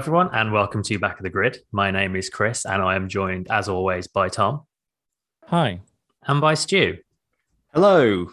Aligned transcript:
Hello, 0.00 0.14
everyone, 0.16 0.30
and 0.34 0.50
welcome 0.50 0.82
to 0.84 0.98
Back 0.98 1.18
of 1.18 1.24
the 1.24 1.28
Grid. 1.28 1.58
My 1.72 1.90
name 1.90 2.16
is 2.16 2.30
Chris, 2.30 2.64
and 2.64 2.80
I 2.80 2.96
am 2.96 3.06
joined, 3.06 3.48
as 3.50 3.68
always, 3.68 4.06
by 4.06 4.30
Tom 4.30 4.62
Hi. 5.44 5.82
and 6.26 6.40
by 6.40 6.54
Stu. 6.54 6.96
Hello. 7.74 8.28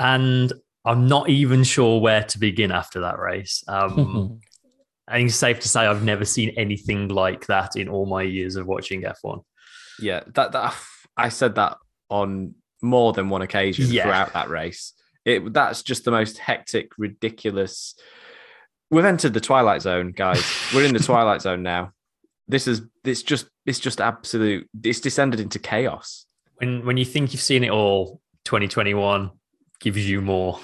And 0.00 0.52
I'm 0.84 1.06
not 1.06 1.28
even 1.28 1.62
sure 1.62 2.00
where 2.00 2.24
to 2.24 2.38
begin 2.40 2.72
after 2.72 3.02
that 3.02 3.20
race. 3.20 3.62
Um, 3.68 4.40
I 5.06 5.18
think 5.18 5.28
it's 5.28 5.36
safe 5.36 5.60
to 5.60 5.68
say 5.68 5.86
I've 5.86 6.02
never 6.02 6.24
seen 6.24 6.52
anything 6.56 7.06
like 7.10 7.46
that 7.46 7.76
in 7.76 7.88
all 7.88 8.06
my 8.06 8.22
years 8.22 8.56
of 8.56 8.66
watching 8.66 9.02
F1. 9.02 9.44
Yeah, 10.00 10.24
that 10.34 10.50
that 10.50 10.74
I 11.16 11.28
said 11.28 11.54
that 11.54 11.76
on 12.10 12.56
more 12.82 13.12
than 13.12 13.28
one 13.28 13.42
occasion 13.42 13.86
Yeah. 13.88 14.02
throughout 14.02 14.32
that 14.32 14.48
race. 14.48 14.94
It 15.24 15.52
that's 15.52 15.84
just 15.84 16.04
the 16.04 16.10
most 16.10 16.38
hectic, 16.38 16.90
ridiculous. 16.98 17.94
We've 18.90 19.04
entered 19.04 19.34
the 19.34 19.40
twilight 19.40 19.82
zone, 19.82 20.12
guys. 20.12 20.44
We're 20.74 20.84
in 20.84 20.92
the 20.92 21.00
twilight 21.00 21.42
zone 21.42 21.62
now. 21.62 21.92
This 22.48 22.68
is 22.68 22.82
it's 23.04 23.22
just 23.22 23.46
it's 23.64 23.80
just 23.80 24.00
absolute. 24.00 24.68
It's 24.82 25.00
descended 25.00 25.40
into 25.40 25.58
chaos. 25.58 26.26
When 26.58 26.86
when 26.86 26.96
you 26.96 27.04
think 27.04 27.32
you've 27.32 27.42
seen 27.42 27.64
it 27.64 27.70
all, 27.70 28.20
2021 28.44 29.30
gives 29.80 30.08
you 30.08 30.20
more 30.22 30.60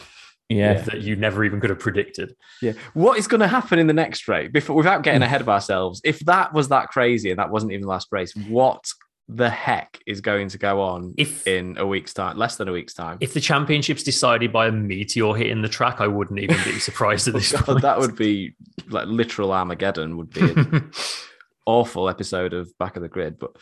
Yeah. 0.49 0.75
that 0.83 1.01
you 1.01 1.17
never 1.17 1.45
even 1.45 1.61
could 1.61 1.71
have 1.71 1.81
predicted. 1.81 2.35
Yeah. 2.61 2.73
What 2.95 3.19
is 3.19 3.27
going 3.27 3.41
to 3.41 3.49
happen 3.49 3.79
in 3.79 3.89
the 3.89 3.93
next 3.93 4.29
race? 4.29 4.51
Before, 4.53 4.77
without 4.77 5.03
getting 5.03 5.21
hmm. 5.21 5.25
ahead 5.25 5.41
of 5.41 5.49
ourselves, 5.49 6.01
if 6.05 6.21
that 6.21 6.53
was 6.53 6.69
that 6.69 6.89
crazy 6.89 7.31
and 7.31 7.39
that 7.39 7.51
wasn't 7.51 7.73
even 7.73 7.83
the 7.83 7.89
last 7.89 8.09
race, 8.13 8.35
what 8.37 8.85
the 9.29 9.49
heck 9.49 9.99
is 10.07 10.21
going 10.21 10.49
to 10.49 10.59
go 10.59 10.81
on 10.81 11.15
If 11.17 11.47
in 11.47 11.79
a 11.79 11.87
week's 11.87 12.13
time? 12.13 12.37
Less 12.37 12.57
than 12.57 12.69
a 12.69 12.73
week's 12.73 12.93
time. 12.95 13.19
if 13.21 13.33
the 13.35 13.41
championship's 13.41 14.03
decided 14.03 14.53
by 14.53 14.67
a 14.67 14.73
meteor 14.73 15.35
hitting 15.35 15.63
the 15.63 15.69
track, 15.69 16.01
I 16.01 16.07
wouldn't 16.07 16.39
even 16.41 16.57
be 16.65 16.79
surprised 16.79 17.29
at 17.29 17.35
Oh, 17.35 17.39
this 17.39 17.53
God, 17.53 17.65
point. 17.65 17.83
that 17.83 17.99
would 17.99 18.17
be 18.17 18.55
like 18.89 19.07
literal 19.07 19.53
Armageddon. 19.53 20.17
Would 20.17 20.31
be 20.31 20.41
an 20.51 20.91
awful 21.67 22.09
episode 22.09 22.53
of 22.53 22.77
Back 22.79 22.97
of 22.97 23.03
the 23.03 23.09
Grid. 23.09 23.39
But 23.39 23.57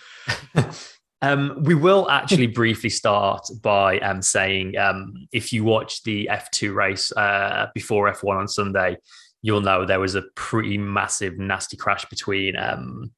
Um, 1.23 1.65
we 1.65 1.75
will 1.75 2.09
actually 2.11 2.47
briefly 2.47 2.89
start 2.89 3.43
by 3.63 3.99
um, 3.99 4.23
saying 4.23 4.79
um, 4.79 5.29
if 5.33 5.53
you 5.53 5.65
watch 5.65 6.03
the 6.03 6.31
F2 6.33 6.75
race 6.75 7.13
uh, 7.13 7.67
before 7.75 8.11
F1 8.11 8.39
on 8.39 8.49
Sunday, 8.49 8.97
you'll 9.43 9.61
know 9.61 9.85
there 9.85 10.01
was 10.01 10.15
a 10.15 10.23
pretty 10.35 10.79
massive, 10.79 11.39
nasty 11.39 11.77
crash 11.77 12.07
between 12.07 12.57
um, 12.57 13.11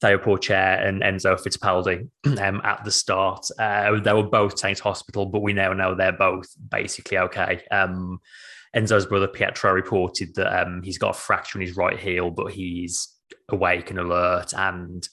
Theo 0.00 0.18
Pourchaire 0.18 0.86
and 0.86 1.02
Enzo 1.02 1.38
Fittipaldi 1.38 2.08
um, 2.40 2.60
at 2.64 2.84
the 2.84 2.90
start. 2.90 3.46
Uh, 3.58 4.00
they 4.00 4.12
were 4.12 4.22
both 4.22 4.56
taken 4.56 4.76
to 4.76 4.82
hospital, 4.82 5.26
but 5.26 5.42
we 5.42 5.52
now 5.52 5.72
know 5.72 5.94
they're 5.94 6.12
both 6.12 6.48
basically 6.70 7.18
okay. 7.18 7.62
Um, 7.70 8.20
Enzo's 8.74 9.06
brother 9.06 9.28
Pietro 9.28 9.72
reported 9.72 10.34
that 10.36 10.62
um, 10.62 10.82
he's 10.82 10.98
got 10.98 11.16
a 11.16 11.18
fracture 11.18 11.58
in 11.58 11.66
his 11.66 11.76
right 11.76 11.98
heel, 11.98 12.30
but 12.30 12.52
he's 12.52 13.08
awake 13.48 13.90
and 13.90 13.98
alert 13.98 14.52
and 14.56 15.08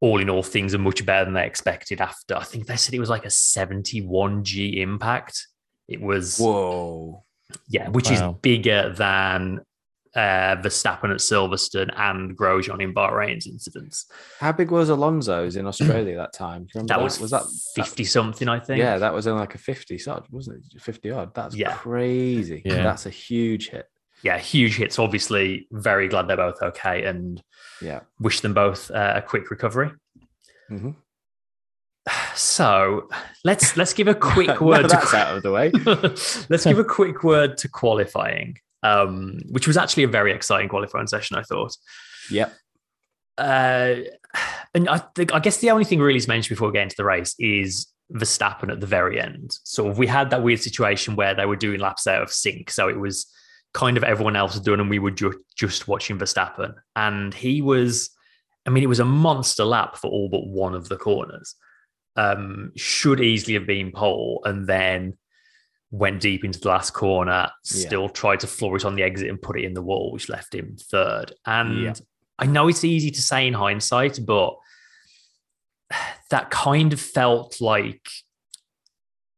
all 0.00 0.20
in 0.20 0.30
all, 0.30 0.44
things 0.44 0.74
are 0.74 0.78
much 0.78 1.04
better 1.04 1.24
than 1.24 1.34
they 1.34 1.46
expected 1.46 2.00
after. 2.00 2.36
I 2.36 2.44
think 2.44 2.66
they 2.66 2.76
said 2.76 2.94
it 2.94 3.00
was 3.00 3.10
like 3.10 3.24
a 3.24 3.28
71G 3.28 4.76
impact. 4.78 5.46
It 5.88 6.00
was, 6.00 6.38
whoa, 6.38 7.24
yeah, 7.68 7.88
which 7.88 8.10
Wow. 8.10 8.30
is 8.30 8.36
bigger 8.40 8.92
than 8.94 9.60
uh, 10.14 10.56
Verstappen 10.62 11.10
at 11.10 11.18
Silverstone 11.20 11.90
and 11.96 12.36
Grosjean 12.36 12.82
in 12.82 12.94
Bahrain's 12.94 13.46
incidents. 13.46 14.06
how 14.40 14.52
big 14.52 14.70
was 14.70 14.88
Alonso's 14.88 15.56
in 15.56 15.66
Australia 15.66 16.16
that 16.16 16.32
time? 16.32 16.62
Do 16.62 16.70
you 16.74 16.80
remember 16.80 16.94
That 16.94 17.02
was, 17.02 17.20
was 17.20 17.30
that 17.30 17.44
50 17.74 18.04
something, 18.04 18.48
I 18.48 18.58
think. 18.60 18.78
Yeah, 18.78 18.98
that 18.98 19.12
was 19.14 19.26
only 19.26 19.40
like 19.40 19.54
a 19.54 19.58
fifty 19.58 20.00
odd, 20.06 20.26
wasn't 20.30 20.64
it? 20.74 20.80
Fifty 20.80 21.10
odd. 21.10 21.34
That's 21.34 21.54
Yeah. 21.54 21.74
crazy. 21.74 22.62
Yeah. 22.64 22.82
That's 22.82 23.06
a 23.06 23.10
huge 23.10 23.68
hit. 23.70 23.86
Yeah, 24.22 24.38
huge 24.38 24.76
hits. 24.78 24.98
Obviously, 24.98 25.68
very 25.70 26.08
glad 26.08 26.26
they're 26.28 26.36
both 26.36 26.60
okay 26.62 27.04
and 27.04 27.42
Yeah. 27.80 28.00
wish 28.18 28.40
them 28.40 28.54
both 28.54 28.90
uh, 28.90 29.12
a 29.16 29.22
quick 29.22 29.50
recovery. 29.50 29.90
Mhm. 30.70 30.96
So 32.34 33.08
let's 33.44 33.76
let's 33.76 33.92
give 33.92 34.08
a 34.08 34.14
quick 34.14 34.60
word. 34.68 34.82
to 34.82 34.88
that's 34.88 35.12
out 35.14 35.36
of 35.36 35.42
the 35.42 35.50
way. 35.50 35.70
Let's 36.48 36.64
give 36.64 36.78
a 36.78 36.84
quick 36.84 37.22
word 37.24 37.58
to 37.58 37.68
qualifying, 37.68 38.56
um, 38.82 39.38
which 39.50 39.66
was 39.66 39.76
actually 39.76 40.04
a 40.04 40.08
very 40.08 40.32
exciting 40.32 40.68
qualifying 40.68 41.06
session. 41.06 41.36
I 41.36 41.42
thought, 41.42 41.76
Yep. 42.30 42.54
uh, 43.38 43.94
and 44.74 44.88
I 44.88 44.98
think 45.14 45.34
I 45.34 45.38
guess 45.38 45.58
the 45.58 45.70
only 45.70 45.84
thing 45.84 46.00
really 46.00 46.20
to 46.20 46.28
mention 46.28 46.54
before 46.54 46.68
we 46.68 46.74
get 46.74 46.82
into 46.84 46.96
the 46.96 47.04
race 47.04 47.34
is 47.38 47.86
Verstappen 48.12 48.70
at 48.70 48.80
the 48.80 48.86
very 48.86 49.20
end. 49.20 49.56
So 49.64 49.90
we 49.90 50.06
had 50.06 50.30
that 50.30 50.42
weird 50.42 50.60
situation 50.60 51.16
where 51.16 51.34
they 51.34 51.46
were 51.46 51.56
doing 51.56 51.80
laps 51.80 52.06
out 52.06 52.22
of 52.22 52.32
sync, 52.32 52.70
so 52.70 52.88
it 52.88 52.98
was 52.98 53.26
kind 53.74 53.96
of 53.96 54.04
everyone 54.04 54.36
else 54.36 54.54
was 54.54 54.62
doing, 54.62 54.80
and 54.80 54.88
we 54.90 54.98
were 54.98 55.10
ju- 55.10 55.44
just 55.56 55.88
watching 55.88 56.18
Verstappen, 56.18 56.74
and 56.96 57.34
he 57.34 57.60
was. 57.62 58.10
I 58.66 58.70
mean, 58.70 58.82
it 58.82 58.88
was 58.88 59.00
a 59.00 59.04
monster 59.04 59.64
lap 59.64 59.96
for 59.96 60.10
all 60.10 60.28
but 60.28 60.46
one 60.46 60.74
of 60.74 60.88
the 60.88 60.96
corners. 60.96 61.54
Um, 62.16 62.72
should 62.76 63.20
easily 63.20 63.54
have 63.54 63.66
been 63.66 63.92
pole, 63.92 64.42
and 64.44 64.66
then 64.66 65.16
went 65.90 66.20
deep 66.20 66.44
into 66.44 66.60
the 66.60 66.68
last 66.68 66.90
corner, 66.92 67.50
still 67.62 68.08
tried 68.08 68.40
to 68.40 68.46
floor 68.46 68.76
it 68.76 68.84
on 68.84 68.94
the 68.94 69.02
exit 69.02 69.28
and 69.30 69.40
put 69.40 69.58
it 69.58 69.64
in 69.64 69.72
the 69.74 69.82
wall, 69.82 70.12
which 70.12 70.28
left 70.28 70.54
him 70.54 70.76
third. 70.78 71.32
And 71.46 71.82
Yeah. 71.84 71.94
I 72.38 72.46
know 72.46 72.68
it's 72.68 72.84
easy 72.84 73.10
to 73.10 73.22
say 73.22 73.46
in 73.46 73.54
hindsight, 73.54 74.20
but 74.24 74.54
that 76.30 76.50
kind 76.50 76.92
of 76.92 77.00
felt 77.00 77.60
like 77.60 78.06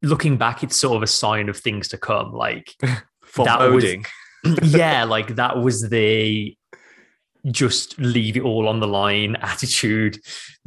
looking 0.02 0.36
back, 0.36 0.62
it's 0.62 0.76
sort 0.76 0.96
of 0.96 1.02
a 1.02 1.06
sign 1.06 1.48
of 1.48 1.56
things 1.56 1.88
to 1.88 1.98
come. 1.98 2.32
Like, 2.32 2.74
Foreboding. 3.24 4.04
yeah, 4.62 5.04
like 5.08 5.36
that 5.36 5.58
was 5.58 5.88
the 5.88 6.56
just 7.50 7.98
leave 7.98 8.36
it 8.36 8.42
all 8.42 8.68
on 8.68 8.80
the 8.80 8.86
line 8.86 9.34
attitude 9.36 10.18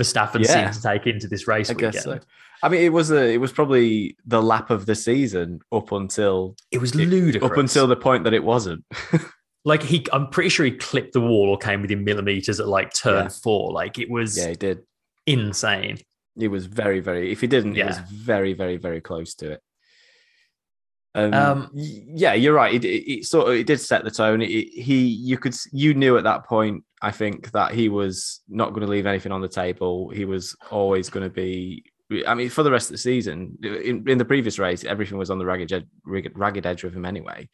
Verstappen 0.02 0.44
Yeah. 0.44 0.72
seemed 0.72 0.74
to 0.74 0.82
take 0.82 1.06
into 1.06 1.28
this 1.28 1.48
race 1.48 1.70
I 1.70 1.74
weekend. 1.74 1.94
guess 1.94 2.04
so. 2.04 2.20
I 2.64 2.70
mean, 2.70 2.82
it 2.82 2.94
was 2.94 3.12
a, 3.12 3.34
it 3.34 3.38
was 3.42 3.52
probably 3.52 4.16
the 4.26 4.42
lap 4.42 4.70
of 4.72 4.86
the 4.86 4.96
season 4.96 5.60
up 5.72 5.92
until 5.92 6.56
It 6.72 6.80
was 6.80 6.96
ludicrous. 6.96 7.44
up 7.52 7.58
until 7.58 7.86
the 7.88 7.96
point 7.98 8.24
that 8.24 8.34
it 8.34 8.44
wasn't. 8.44 8.86
like 9.66 9.84
he, 9.84 10.06
I'm 10.14 10.30
pretty 10.30 10.50
sure 10.50 10.66
he 10.66 10.72
clipped 10.72 11.12
the 11.14 11.22
wall 11.22 11.50
or 11.50 11.58
came 11.58 11.82
within 11.82 12.04
millimeters 12.06 12.60
at 12.62 12.68
like 12.68 12.94
turn 12.94 13.26
Yeah. 13.26 13.30
four. 13.30 13.72
Like 13.74 14.00
it 14.00 14.10
was 14.10 14.38
yeah, 14.38 14.50
he 14.50 14.56
did. 14.56 14.80
insane. 15.28 15.98
It 16.40 16.48
was 16.48 16.66
very, 16.66 17.00
very. 17.02 17.32
If 17.32 17.42
he 17.42 17.48
didn't, 17.48 17.78
it 17.78 17.86
was 17.86 17.98
Yeah. 17.98 18.06
very, 18.12 18.54
very, 18.54 18.78
very 18.78 19.02
close 19.02 19.36
to 19.36 19.52
it. 19.52 19.62
Um, 21.16 21.34
Um, 21.34 21.70
yeah, 21.74 22.34
you're 22.34 22.56
right. 22.56 22.74
It, 22.74 22.86
it, 22.86 23.12
it 23.12 23.26
sort 23.26 23.50
of 23.50 23.54
it 23.56 23.68
did 23.68 23.80
set 23.80 24.04
the 24.04 24.10
tone. 24.12 24.42
It- 24.42 24.48
he, 24.74 25.06
you 25.06 25.38
could, 25.38 25.56
you 25.72 25.94
knew 25.94 26.18
at 26.18 26.24
that 26.24 26.46
point. 26.46 26.84
I 27.02 27.12
think 27.12 27.52
that 27.52 27.74
he 27.74 27.90
was 27.90 28.42
not 28.48 28.70
going 28.70 28.86
to 28.86 28.92
leave 28.92 29.06
anything 29.06 29.32
on 29.34 29.42
the 29.42 29.50
table. 29.50 30.10
He 30.10 30.24
was 30.26 30.56
always 30.72 31.10
going 31.10 31.28
to 31.28 31.34
be. 31.34 31.84
I 32.28 32.36
mean, 32.36 32.50
for 32.50 32.64
the 32.64 32.72
rest 32.72 32.88
of 32.90 32.94
the 32.94 32.98
season, 33.00 33.58
in, 33.64 34.08
in 34.08 34.18
the 34.18 34.26
previous 34.26 34.60
race, 34.60 34.84
everything 34.84 35.18
was 35.18 35.30
on 35.32 35.40
the 35.40 35.46
ragged 35.46 35.72
edge, 35.72 35.86
ragged, 36.06 36.38
ragged 36.38 36.66
edge 36.66 36.84
of 36.84 36.96
him 36.96 37.06
anyway. 37.06 37.50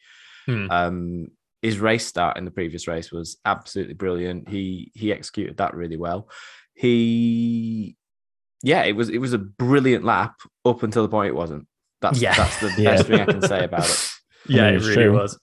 Hmm. 0.46 0.70
Um, 0.70 1.28
his 1.62 1.78
race 1.78 2.06
start 2.06 2.36
in 2.38 2.44
the 2.44 2.50
previous 2.50 2.88
race 2.88 3.12
was 3.12 3.38
absolutely 3.44 3.94
brilliant. 3.94 4.48
He 4.48 4.90
he 4.94 5.12
executed 5.12 5.58
that 5.58 5.74
really 5.74 5.96
well. 5.96 6.28
He, 6.74 7.96
yeah, 8.62 8.82
it 8.82 8.96
was 8.96 9.08
it 9.08 9.18
was 9.18 9.32
a 9.32 9.38
brilliant 9.38 10.04
lap 10.04 10.34
up 10.64 10.82
until 10.82 11.02
the 11.02 11.08
point 11.08 11.28
it 11.28 11.34
wasn't. 11.34 11.66
That's 12.00 12.20
Yeah. 12.20 12.34
that's 12.34 12.58
the 12.60 12.72
Yeah. 12.82 12.96
best 12.96 13.06
thing 13.06 13.20
I 13.20 13.24
can 13.26 13.42
say 13.42 13.64
about 13.64 13.88
it. 13.88 14.10
Yeah, 14.48 14.70
mean, 14.70 14.74
it 14.76 14.80
really 14.84 14.94
true. 14.94 15.12
was. 15.12 15.38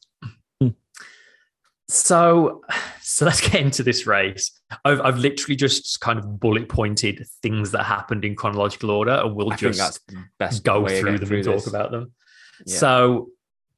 Hmm. 1.90 1.94
So, 1.94 2.62
so 3.02 3.26
let's 3.26 3.42
get 3.42 3.62
into 3.62 3.84
this 3.84 4.06
race. 4.08 4.52
I've, 4.84 5.02
I've 5.02 5.18
literally 5.18 5.56
just 5.56 6.00
kind 6.02 6.20
of 6.20 6.40
bullet 6.40 6.70
pointed 6.70 7.26
things 7.42 7.72
that 7.72 7.84
happened 7.84 8.26
in 8.26 8.36
chronological 8.36 8.92
order, 8.92 9.14
and 9.14 9.36
we'll 9.36 9.54
I 9.54 9.56
just 9.56 9.80
that's 9.80 10.00
the 10.08 10.24
best 10.40 10.64
go 10.64 10.88
through 10.88 11.20
them 11.20 11.32
and 11.32 11.44
talk 11.44 11.68
about 11.68 11.92
them. 11.92 12.12
Yeah. 12.66 12.78
So, 12.78 13.30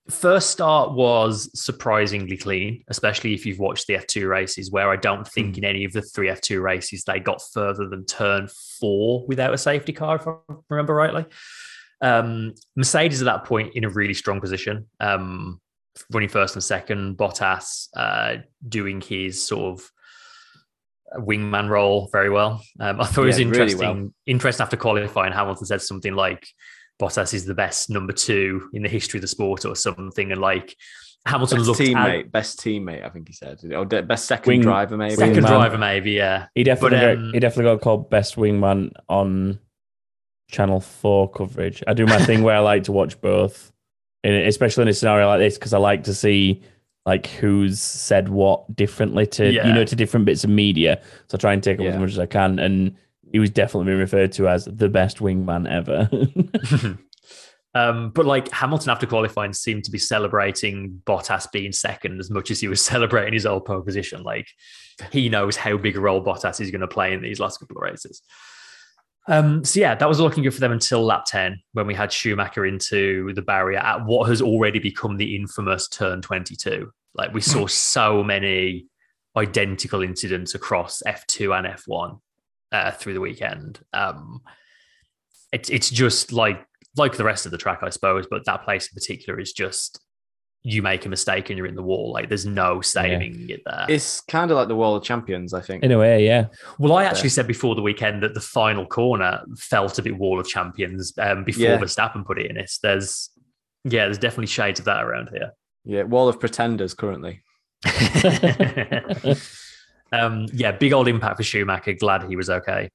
first 0.09 0.49
start 0.49 0.93
was 0.93 1.51
surprisingly 1.53 2.35
clean, 2.35 2.83
especially 2.87 3.35
if 3.35 3.45
you've 3.45 3.59
watched 3.59 3.85
the 3.85 3.93
F2 3.93 4.27
races, 4.27 4.71
where 4.71 4.89
I 4.89 4.95
don't 4.95 5.27
think 5.27 5.55
Hmm. 5.55 5.59
in 5.59 5.65
any 5.65 5.85
of 5.85 5.93
the 5.93 6.01
three 6.01 6.29
F2 6.29 6.61
races 6.61 7.03
they 7.03 7.19
got 7.19 7.41
further 7.53 7.87
than 7.87 8.05
turn 8.05 8.49
four 8.79 9.25
without 9.27 9.53
a 9.53 9.57
safety 9.57 9.93
car, 9.93 10.15
if 10.15 10.27
I 10.27 10.33
remember 10.69 10.95
rightly. 10.95 11.25
Um, 12.01 12.55
Mercedes 12.75 13.21
at 13.21 13.25
that 13.25 13.43
point 13.43 13.75
in 13.75 13.83
a 13.83 13.89
really 13.89 14.13
strong 14.13 14.39
position, 14.39 14.87
um, 14.99 15.59
running 16.11 16.29
first 16.29 16.55
and 16.55 16.63
second. 16.63 17.17
Bottas 17.17 17.87
uh, 17.95 18.37
doing 18.67 19.01
his 19.01 19.45
sort 19.45 19.79
of 19.79 19.91
wingman 21.17 21.69
role 21.69 22.09
very 22.11 22.29
well. 22.29 22.61
Um, 22.79 23.01
I 23.01 23.05
thought 23.05 23.23
it 23.23 23.27
was 23.27 23.39
Yeah, 23.39 23.45
really 23.47 23.61
interesting. 23.61 23.79
well. 24.03 24.13
Interesting 24.27 24.63
after 24.63 24.77
qualifying, 24.77 25.33
Hamilton 25.33 25.65
said 25.65 25.81
something 25.81 26.13
like, 26.13 26.47
"Bottas 27.01 27.33
is 27.33 27.45
the 27.45 27.55
best 27.55 27.89
number 27.89 28.13
two 28.13 28.69
in 28.73 28.83
the 28.83 28.89
history 28.89 29.17
of 29.17 29.21
the 29.21 29.27
sport," 29.27 29.65
or 29.65 29.75
something, 29.75 30.31
and 30.31 30.39
like 30.41 30.75
Hamilton 31.25 31.57
Best 31.59 31.67
looked 31.67 31.81
teammate, 31.81 32.19
at 32.19 32.31
best 32.31 32.59
teammate, 32.59 33.05
I 33.05 33.09
think 33.09 33.27
he 33.27 33.33
said, 33.33 33.59
or 33.73 33.85
best 33.85 34.25
second 34.25 34.51
Wing- 34.51 34.61
driver, 34.61 34.95
maybe. 34.97 35.15
second 35.15 35.43
Wingman. 35.43 35.47
driver, 35.47 35.77
maybe, 35.77 36.11
yeah. 36.11 36.47
He 36.55 36.63
definitely 36.63 36.97
But, 36.99 37.05
got, 37.15 37.17
um, 37.17 37.31
he 37.33 37.39
definitely 37.39 37.71
got 37.75 37.81
called 37.81 38.09
best 38.09 38.35
wingman 38.37 38.91
on 39.09 39.59
Channel 40.49 40.79
Four 40.79 41.29
coverage. 41.29 41.83
I 41.87 41.93
do 41.93 42.05
my 42.05 42.19
thing 42.19 42.41
where 42.43 42.55
I 42.55 42.59
like 42.59 42.83
to 42.83 42.91
watch 42.93 43.19
both, 43.19 43.71
and 44.23 44.35
especially 44.35 44.83
in 44.83 44.87
a 44.87 44.93
scenario 44.93 45.27
like 45.27 45.39
this 45.39 45.57
because 45.57 45.73
I 45.73 45.77
like 45.77 46.03
to 46.05 46.13
see 46.13 46.61
like 47.05 47.27
who's 47.27 47.79
said 47.79 48.29
what 48.29 48.75
differently 48.75 49.25
to 49.25 49.51
Yeah. 49.51 49.67
you 49.67 49.73
know 49.73 49.85
to 49.85 49.95
different 49.95 50.25
bits 50.25 50.43
of 50.43 50.49
media. 50.49 51.01
So 51.27 51.35
I 51.35 51.39
try 51.39 51.53
and 51.53 51.63
take 51.63 51.79
up 51.79 51.85
as 51.85 51.97
much 51.97 52.11
as 52.11 52.19
I 52.19 52.25
can, 52.25 52.59
and 52.59 52.95
he 53.31 53.39
was 53.39 53.49
definitely 53.49 53.85
being 53.85 53.99
referred 53.99 54.31
to 54.33 54.47
as 54.47 54.65
the 54.65 54.89
best 54.89 55.19
wingman 55.19 55.67
ever. 55.69 56.09
um, 57.75 58.11
but 58.11 58.25
like 58.25 58.51
Hamilton 58.51 58.89
after 58.89 59.07
qualifying 59.07 59.53
seemed 59.53 59.83
to 59.85 59.91
be 59.91 59.97
celebrating 59.97 61.01
Bottas 61.05 61.51
being 61.51 61.71
second 61.71 62.19
as 62.19 62.29
much 62.29 62.51
as 62.51 62.59
he 62.59 62.67
was 62.67 62.81
celebrating 62.85 63.33
his 63.33 63.45
old 63.45 63.65
pole 63.65 63.81
position. 63.81 64.23
Like 64.23 64.47
he 65.11 65.29
knows 65.29 65.55
how 65.55 65.77
big 65.77 65.95
a 65.95 66.01
role 66.01 66.23
Bottas 66.23 66.59
is 66.59 66.71
going 66.71 66.81
to 66.81 66.87
play 66.87 67.13
in 67.13 67.21
these 67.21 67.39
last 67.39 67.59
couple 67.59 67.77
of 67.77 67.83
races. 67.83 68.21
Um, 69.29 69.63
so 69.63 69.79
yeah, 69.79 69.93
that 69.93 70.09
was 70.09 70.19
looking 70.19 70.43
good 70.43 70.55
for 70.55 70.59
them 70.59 70.71
until 70.71 71.05
lap 71.05 71.23
10 71.27 71.61
when 71.73 71.85
we 71.85 71.93
had 71.93 72.11
Schumacher 72.11 72.65
into 72.65 73.31
the 73.35 73.43
barrier 73.43 73.77
at 73.77 74.03
what 74.03 74.27
has 74.27 74.41
already 74.41 74.79
become 74.79 75.17
the 75.17 75.35
infamous 75.35 75.87
turn 75.87 76.23
22. 76.23 76.91
Like 77.13 77.31
we 77.31 77.41
saw 77.41 77.67
so 77.67 78.23
many 78.23 78.87
identical 79.37 80.01
incidents 80.01 80.55
across 80.55 81.03
F2 81.05 81.55
and 81.55 81.67
F1 81.67 82.19
uh, 82.71 82.91
through 82.91 83.13
the 83.13 83.21
weekend. 83.21 83.79
Um, 83.93 84.41
it's 85.51 85.69
it's 85.69 85.91
just 85.91 86.33
like 86.33 86.65
like 86.97 87.15
the 87.15 87.23
rest 87.23 87.45
of 87.45 87.51
the 87.51 87.57
track, 87.59 87.79
I 87.83 87.89
suppose, 87.89 88.25
but 88.29 88.45
that 88.45 88.63
place 88.63 88.87
in 88.87 88.95
particular 88.95 89.39
is 89.39 89.53
just 89.53 89.99
you 90.63 90.81
make 90.81 91.05
a 91.05 91.09
mistake 91.09 91.49
and 91.49 91.57
you're 91.57 91.67
in 91.67 91.75
the 91.75 91.83
wall. 91.83 92.11
Like 92.11 92.27
there's 92.27 92.45
no 92.45 92.81
saving 92.81 93.49
it 93.49 93.61
there. 93.65 93.85
It's 93.87 94.19
kind 94.21 94.51
of 94.51 94.57
like 94.57 94.67
the 94.67 94.75
Wall 94.75 94.95
of 94.95 95.03
Champions, 95.03 95.53
I 95.53 95.61
think. 95.61 95.83
In 95.83 95.91
a 95.91 95.97
way, 95.97 96.25
yeah. 96.25 96.47
Well, 96.77 96.93
I 96.93 97.05
actually 97.05 97.29
said 97.29 97.47
before 97.47 97.75
the 97.75 97.81
weekend 97.81 98.21
that 98.23 98.33
the 98.33 98.41
final 98.41 98.85
corner 98.85 99.41
felt 99.57 99.97
a 99.99 100.01
bit 100.01 100.17
wall 100.17 100.39
of 100.39 100.47
champions 100.47 101.13
um, 101.17 101.43
before 101.45 101.63
Yeah. 101.63 101.77
Verstappen 101.77 102.25
put 102.25 102.39
it 102.39 102.51
in 102.51 102.57
it. 102.57 102.71
There's, 102.83 103.29
yeah, 103.85 104.05
there's 104.05 104.17
definitely 104.17 104.47
shades 104.47 104.79
of 104.79 104.85
that 104.85 105.03
around 105.03 105.29
here. 105.31 105.51
Yeah, 105.85 106.03
Wall 106.03 106.27
of 106.27 106.39
Pretenders 106.39 106.93
currently. 106.93 107.41
um, 110.11 110.47
yeah, 110.53 110.73
big 110.73 110.91
old 110.91 111.07
impact 111.07 111.37
for 111.37 111.43
Schumacher. 111.43 111.93
Glad 111.93 112.23
he 112.23 112.35
was 112.35 112.49
okay. 112.49 112.89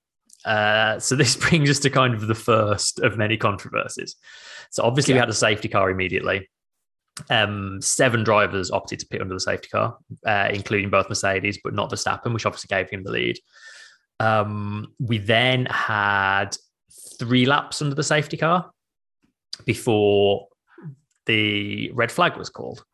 Uh, 0.45 0.99
so 0.99 1.17
this 1.17 1.35
brings 1.49 1.71
us 1.71 1.79
to 1.81 1.89
kind 1.91 2.15
of 2.15 2.27
the 2.27 2.35
first 2.35 3.01
of 3.01 3.17
many 3.17 3.39
controversies. 3.39 4.17
So 4.71 4.83
obviously 4.83 5.15
we 5.15 5.21
had 5.21 5.31
a 5.31 5.35
safety 5.35 5.69
car 5.69 5.89
immediately. 5.91 6.49
Um, 7.31 7.81
seven 7.81 8.25
drivers 8.25 8.71
opted 8.71 8.99
to 9.01 9.07
pit 9.07 9.21
under 9.21 9.35
the 9.35 9.41
safety 9.41 9.69
car, 9.69 9.97
uh, 10.27 10.49
including 10.53 10.91
both 10.91 11.09
Mercedes, 11.09 11.61
but 11.63 11.75
not 11.75 11.91
Verstappen, 11.91 12.35
which 12.35 12.47
obviously 12.47 12.75
gave 12.75 12.91
him 12.91 13.05
the 13.05 13.13
lead. 13.13 13.39
Um, 14.21 14.93
we 14.99 15.19
then 15.19 15.67
had 15.67 16.57
three 17.19 17.47
laps 17.47 17.81
under 17.83 17.95
the 17.95 18.03
safety 18.03 18.37
car 18.37 18.71
before 19.65 20.49
the 21.27 21.91
red 21.93 22.11
flag 22.11 22.37
was 22.37 22.51
called. 22.51 22.85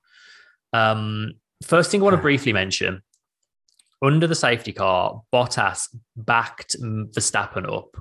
Um, 0.73 1.33
first 1.63 1.91
thing 1.91 2.01
I 2.01 2.05
want 2.05 2.17
to 2.17 2.23
briefly 2.23 2.53
mention 2.53 3.03
under 4.03 4.27
the 4.27 4.35
safety 4.35 4.73
car, 4.73 5.23
Bottas 5.33 5.89
backed 6.17 6.77
Verstappen 6.81 7.71
up 7.71 7.97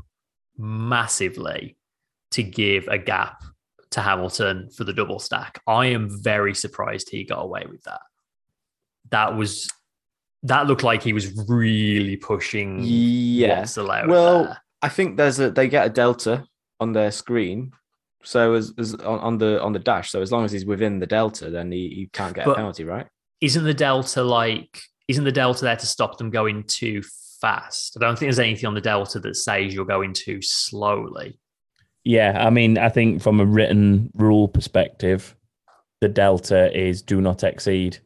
massively 0.58 1.78
to 2.32 2.44
give 2.44 2.88
a 2.88 2.98
gap 2.98 3.44
to 3.92 4.02
Hamilton 4.02 4.70
for 4.76 4.84
the 4.84 4.94
double 4.94 5.20
stack. 5.20 5.62
I 5.68 5.88
am 5.88 6.10
very 6.24 6.54
surprised 6.54 7.10
he 7.10 7.24
got 7.24 7.42
away 7.44 7.66
with 7.70 7.84
that. 7.84 8.02
That 9.12 9.36
was 9.36 9.68
that 10.44 10.68
looked 10.68 10.84
like 10.84 11.04
he 11.04 11.12
was 11.14 11.34
really 11.50 12.16
pushing 12.16 12.80
Yeah. 12.82 13.66
Well, 14.08 14.44
there. 14.46 14.58
I 14.82 14.90
think 14.90 15.18
there's 15.18 15.40
a 15.40 15.50
they 15.52 15.68
get 15.68 15.86
a 15.88 15.90
delta 15.90 16.46
on 16.80 16.94
their 16.94 17.12
screen. 17.12 17.72
So 18.24 18.54
as, 18.54 18.74
as 18.78 18.94
on, 18.96 19.20
on 19.20 19.38
the 19.38 19.62
on 19.62 19.74
the 19.74 19.80
dash, 19.80 20.12
so 20.12 20.22
as 20.22 20.32
long 20.32 20.46
as 20.46 20.52
he's 20.52 20.66
within 20.66 21.00
the 21.00 21.08
delta, 21.08 21.50
then 21.50 21.72
he, 21.72 21.90
he 21.90 22.10
can't 22.14 22.36
get 22.36 22.46
But- 22.46 22.52
a 22.52 22.56
penalty, 22.56 22.84
right? 22.84 23.08
isn't 23.42 23.64
the 23.64 23.74
delta 23.74 24.22
like 24.22 24.82
isn't 25.08 25.24
the 25.24 25.32
delta 25.32 25.64
there 25.64 25.76
to 25.78 25.86
stop 25.86 26.18
them 26.18 26.30
going 26.30 26.64
too 26.64 27.02
fast? 27.42 27.96
I 27.98 28.02
don't 28.06 28.20
think 28.20 28.28
there's 28.28 28.38
anything 28.40 28.68
on 28.68 28.74
the 28.76 28.82
delta 28.82 29.20
that 29.22 29.36
says 29.38 29.74
you're 29.74 29.86
going 29.86 30.14
too 30.14 30.42
slowly. 30.42 31.40
Yeah, 32.04 32.44
I 32.46 32.50
mean, 32.50 32.78
I 32.78 32.90
think 32.90 33.22
from 33.22 33.40
a 33.40 33.46
written 33.46 34.10
rule 34.16 34.48
perspective, 34.48 35.36
the 36.02 36.08
delta 36.10 36.76
is 36.78 37.02
do 37.02 37.22
not 37.22 37.44
exceed. 37.44 37.98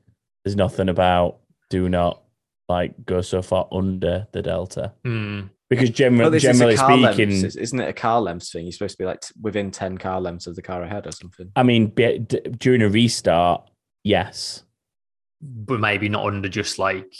There's 0.43 0.55
nothing 0.55 0.89
about 0.89 1.37
do 1.69 1.87
not 1.89 2.21
like 2.69 3.05
go 3.05 3.21
so 3.21 3.41
far 3.41 3.67
under 3.71 4.27
the 4.31 4.41
delta 4.41 4.93
Hmm. 5.03 5.41
because 5.69 5.89
Well, 5.89 5.93
generally, 5.95 6.31
this 6.31 6.43
generally 6.43 6.75
speaking, 6.77 7.29
lengths. 7.41 7.55
isn't 7.55 7.79
it 7.79 7.89
a 7.89 7.93
car 7.93 8.19
length 8.21 8.51
thing? 8.51 8.65
You're 8.65 8.71
supposed 8.71 8.97
to 8.97 9.03
be 9.03 9.05
like 9.05 9.21
t- 9.21 9.33
within 9.41 9.69
ten 9.71 9.97
car 9.97 10.19
lengths 10.21 10.47
of 10.47 10.55
the 10.55 10.61
car 10.61 10.81
ahead 10.83 11.05
or 11.05 11.11
something. 11.11 11.51
I 11.55 11.63
mean, 11.63 11.87
be- 11.87 12.19
d- 12.19 12.39
during 12.57 12.81
a 12.81 12.89
restart, 12.89 13.69
yes, 14.03 14.63
But 15.41 15.79
maybe 15.81 16.09
not 16.09 16.25
under 16.25 16.47
just 16.49 16.79
like 16.79 17.13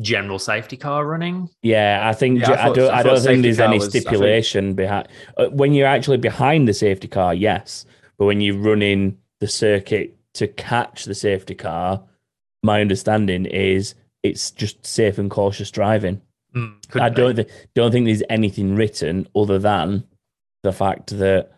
general 0.00 0.38
safety 0.38 0.76
car 0.76 1.04
running. 1.06 1.48
yeah. 1.62 2.00
I 2.08 2.12
think 2.12 2.40
Yeah, 2.40 2.52
I 2.52 2.68
I, 2.70 2.72
don't. 2.72 2.90
I 2.94 2.98
I, 2.98 3.02
don't 3.02 3.20
think 3.20 3.42
there's 3.42 3.58
any 3.60 3.76
was- 3.78 3.88
I 3.88 3.90
think- 3.90 4.02
stipulation 4.02 4.74
behind 4.74 5.08
uh, 5.36 5.46
when 5.46 5.72
you're 5.74 5.86
actually 5.88 6.18
behind 6.18 6.68
the 6.68 6.74
safety 6.74 7.08
car. 7.08 7.34
Yes, 7.34 7.84
but 8.18 8.26
when 8.26 8.40
you're 8.40 8.58
running 8.58 9.18
the 9.40 9.48
circuit 9.48 10.16
to 10.34 10.46
catch 10.48 11.04
the 11.04 11.14
safety 11.14 11.54
car, 11.54 12.02
my 12.62 12.80
understanding 12.80 13.46
is 13.46 13.94
it's 14.22 14.50
just 14.50 14.84
safe 14.86 15.18
and 15.18 15.30
cautious 15.30 15.70
driving. 15.70 16.20
Hmm, 16.54 16.66
I 16.94 17.08
don't 17.08 17.36
th- 17.36 17.48
don't 17.74 17.90
think 17.92 18.06
there's 18.06 18.22
anything 18.30 18.74
written 18.76 19.26
other 19.34 19.58
than 19.58 20.04
the 20.62 20.72
fact 20.72 21.18
that 21.18 21.50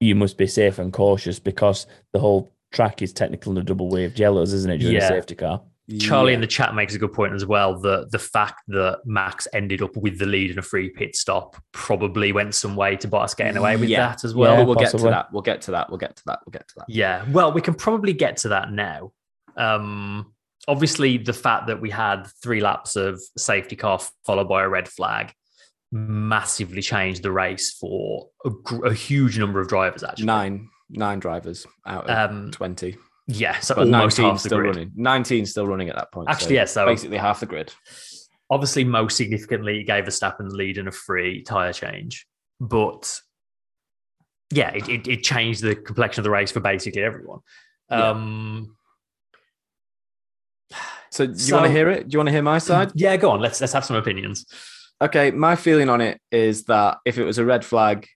you 0.00 0.14
must 0.14 0.36
be 0.36 0.46
safe 0.46 0.78
and 0.78 0.92
cautious 0.92 1.38
because 1.38 1.86
the 2.12 2.18
whole 2.20 2.50
track 2.72 3.02
is 3.02 3.12
technically 3.12 3.52
in 3.52 3.58
a 3.58 3.62
double 3.62 3.88
waved 3.88 4.18
yellows, 4.18 4.52
isn't 4.52 4.70
it? 4.72 4.78
During 4.78 4.96
Yeah. 4.96 5.04
a 5.04 5.08
safety 5.08 5.34
car. 5.34 5.62
Charlie 5.98 6.32
Yeah. 6.32 6.36
in 6.36 6.40
the 6.40 6.46
chat 6.46 6.74
makes 6.74 6.94
a 6.94 6.98
good 6.98 7.12
point 7.12 7.34
as 7.34 7.44
well 7.44 7.78
that 7.80 8.10
the 8.12 8.18
fact 8.18 8.62
that 8.68 9.00
Max 9.04 9.48
ended 9.52 9.82
up 9.82 9.96
with 9.96 10.18
the 10.18 10.26
lead 10.26 10.50
in 10.52 10.58
a 10.58 10.62
free 10.62 10.88
pit 10.90 11.16
stop 11.16 11.56
probably 11.72 12.32
went 12.32 12.54
some 12.54 12.76
way 12.76 12.96
to 12.96 13.08
Bottas 13.08 13.36
getting 13.36 13.56
away 13.56 13.76
with 13.76 13.88
Yeah. 13.88 14.08
that 14.08 14.24
as 14.24 14.34
Well, 14.34 14.50
well. 14.52 14.60
Yeah. 14.60 14.64
we'll 14.66 14.74
get 14.76 14.90
to 14.92 14.96
that. 14.98 15.32
We'll 15.32 15.42
get 15.42 15.60
to 15.62 15.70
that. 15.72 15.90
We'll 15.90 15.98
get 15.98 16.16
to 16.16 16.22
that. 16.26 16.38
We'll 16.46 16.52
get 16.52 16.68
to 16.68 16.74
that. 16.78 16.84
Yeah, 16.88 17.24
well, 17.30 17.52
we 17.52 17.60
can 17.60 17.74
probably 17.74 18.12
get 18.12 18.36
to 18.38 18.48
that 18.50 18.70
now. 18.70 19.12
Um, 19.56 20.32
obviously, 20.68 21.18
the 21.18 21.32
fact 21.32 21.66
that 21.66 21.80
we 21.80 21.90
had 21.90 22.28
three 22.42 22.60
laps 22.60 22.94
of 22.96 23.20
safety 23.36 23.74
car 23.76 24.00
followed 24.24 24.48
by 24.48 24.62
a 24.62 24.68
red 24.68 24.88
flag 24.88 25.32
massively 25.90 26.80
changed 26.80 27.22
the 27.22 27.32
race 27.32 27.72
for 27.72 28.28
a, 28.46 28.50
gr- 28.50 28.86
a 28.86 28.94
huge 28.94 29.38
number 29.38 29.60
of 29.60 29.68
drivers. 29.68 30.02
Actually, 30.02 30.24
Nine, 30.26 30.68
nine 30.88 31.18
drivers 31.18 31.66
out 31.86 32.08
of 32.08 32.30
Um, 32.30 32.50
twenty, 32.50 32.96
yeah, 33.26 33.58
so 33.60 33.74
but 33.74 33.82
almost 33.82 34.18
nineteen 34.18 34.24
half 34.32 34.42
the 34.42 34.48
still 34.48 34.58
grid. 34.58 34.74
running. 34.76 34.92
Nineteen 34.94 35.46
still 35.46 35.66
running 35.66 35.88
at 35.88 35.96
that 35.96 36.12
point. 36.12 36.28
Actually, 36.28 36.56
yeah, 36.56 36.64
so- 36.64 36.86
basically 36.86 37.16
half 37.18 37.40
the 37.40 37.46
grid. 37.46 37.72
Obviously, 38.50 38.84
most 38.84 39.16
significantly, 39.16 39.80
it 39.80 39.84
gave 39.84 40.04
Verstappen 40.04 40.48
the 40.50 40.54
lead 40.56 40.76
in 40.76 40.86
a 40.86 40.92
free 40.92 41.42
tire 41.42 41.72
change, 41.72 42.26
but 42.60 43.18
yeah, 44.52 44.70
it, 44.74 44.86
it, 44.90 45.08
it 45.08 45.22
changed 45.22 45.62
the 45.62 45.74
complexion 45.74 46.20
of 46.20 46.24
the 46.24 46.30
race 46.30 46.52
for 46.52 46.60
basically 46.60 47.02
everyone. 47.02 47.38
Yeah. 47.90 48.10
Um, 48.10 48.76
So, 51.10 51.26
do 51.26 51.32
you 51.32 51.38
So- 51.38 51.56
want 51.56 51.66
to 51.66 51.72
hear 51.72 51.90
it? 51.90 52.08
Do 52.08 52.14
you 52.14 52.18
want 52.18 52.28
to 52.28 52.32
hear 52.32 52.42
my 52.42 52.58
side? 52.58 52.92
yeah, 52.94 53.16
go 53.16 53.30
on. 53.30 53.40
Let's 53.40 53.60
let's 53.60 53.72
have 53.74 53.84
some 53.84 53.96
opinions. 53.96 54.46
Okay, 55.00 55.30
my 55.30 55.56
feeling 55.56 55.88
on 55.88 56.00
it 56.00 56.20
is 56.30 56.64
that 56.64 56.98
if 57.04 57.18
it 57.18 57.24
was 57.24 57.38
a 57.38 57.44
red 57.44 57.64
flag, 57.64 58.06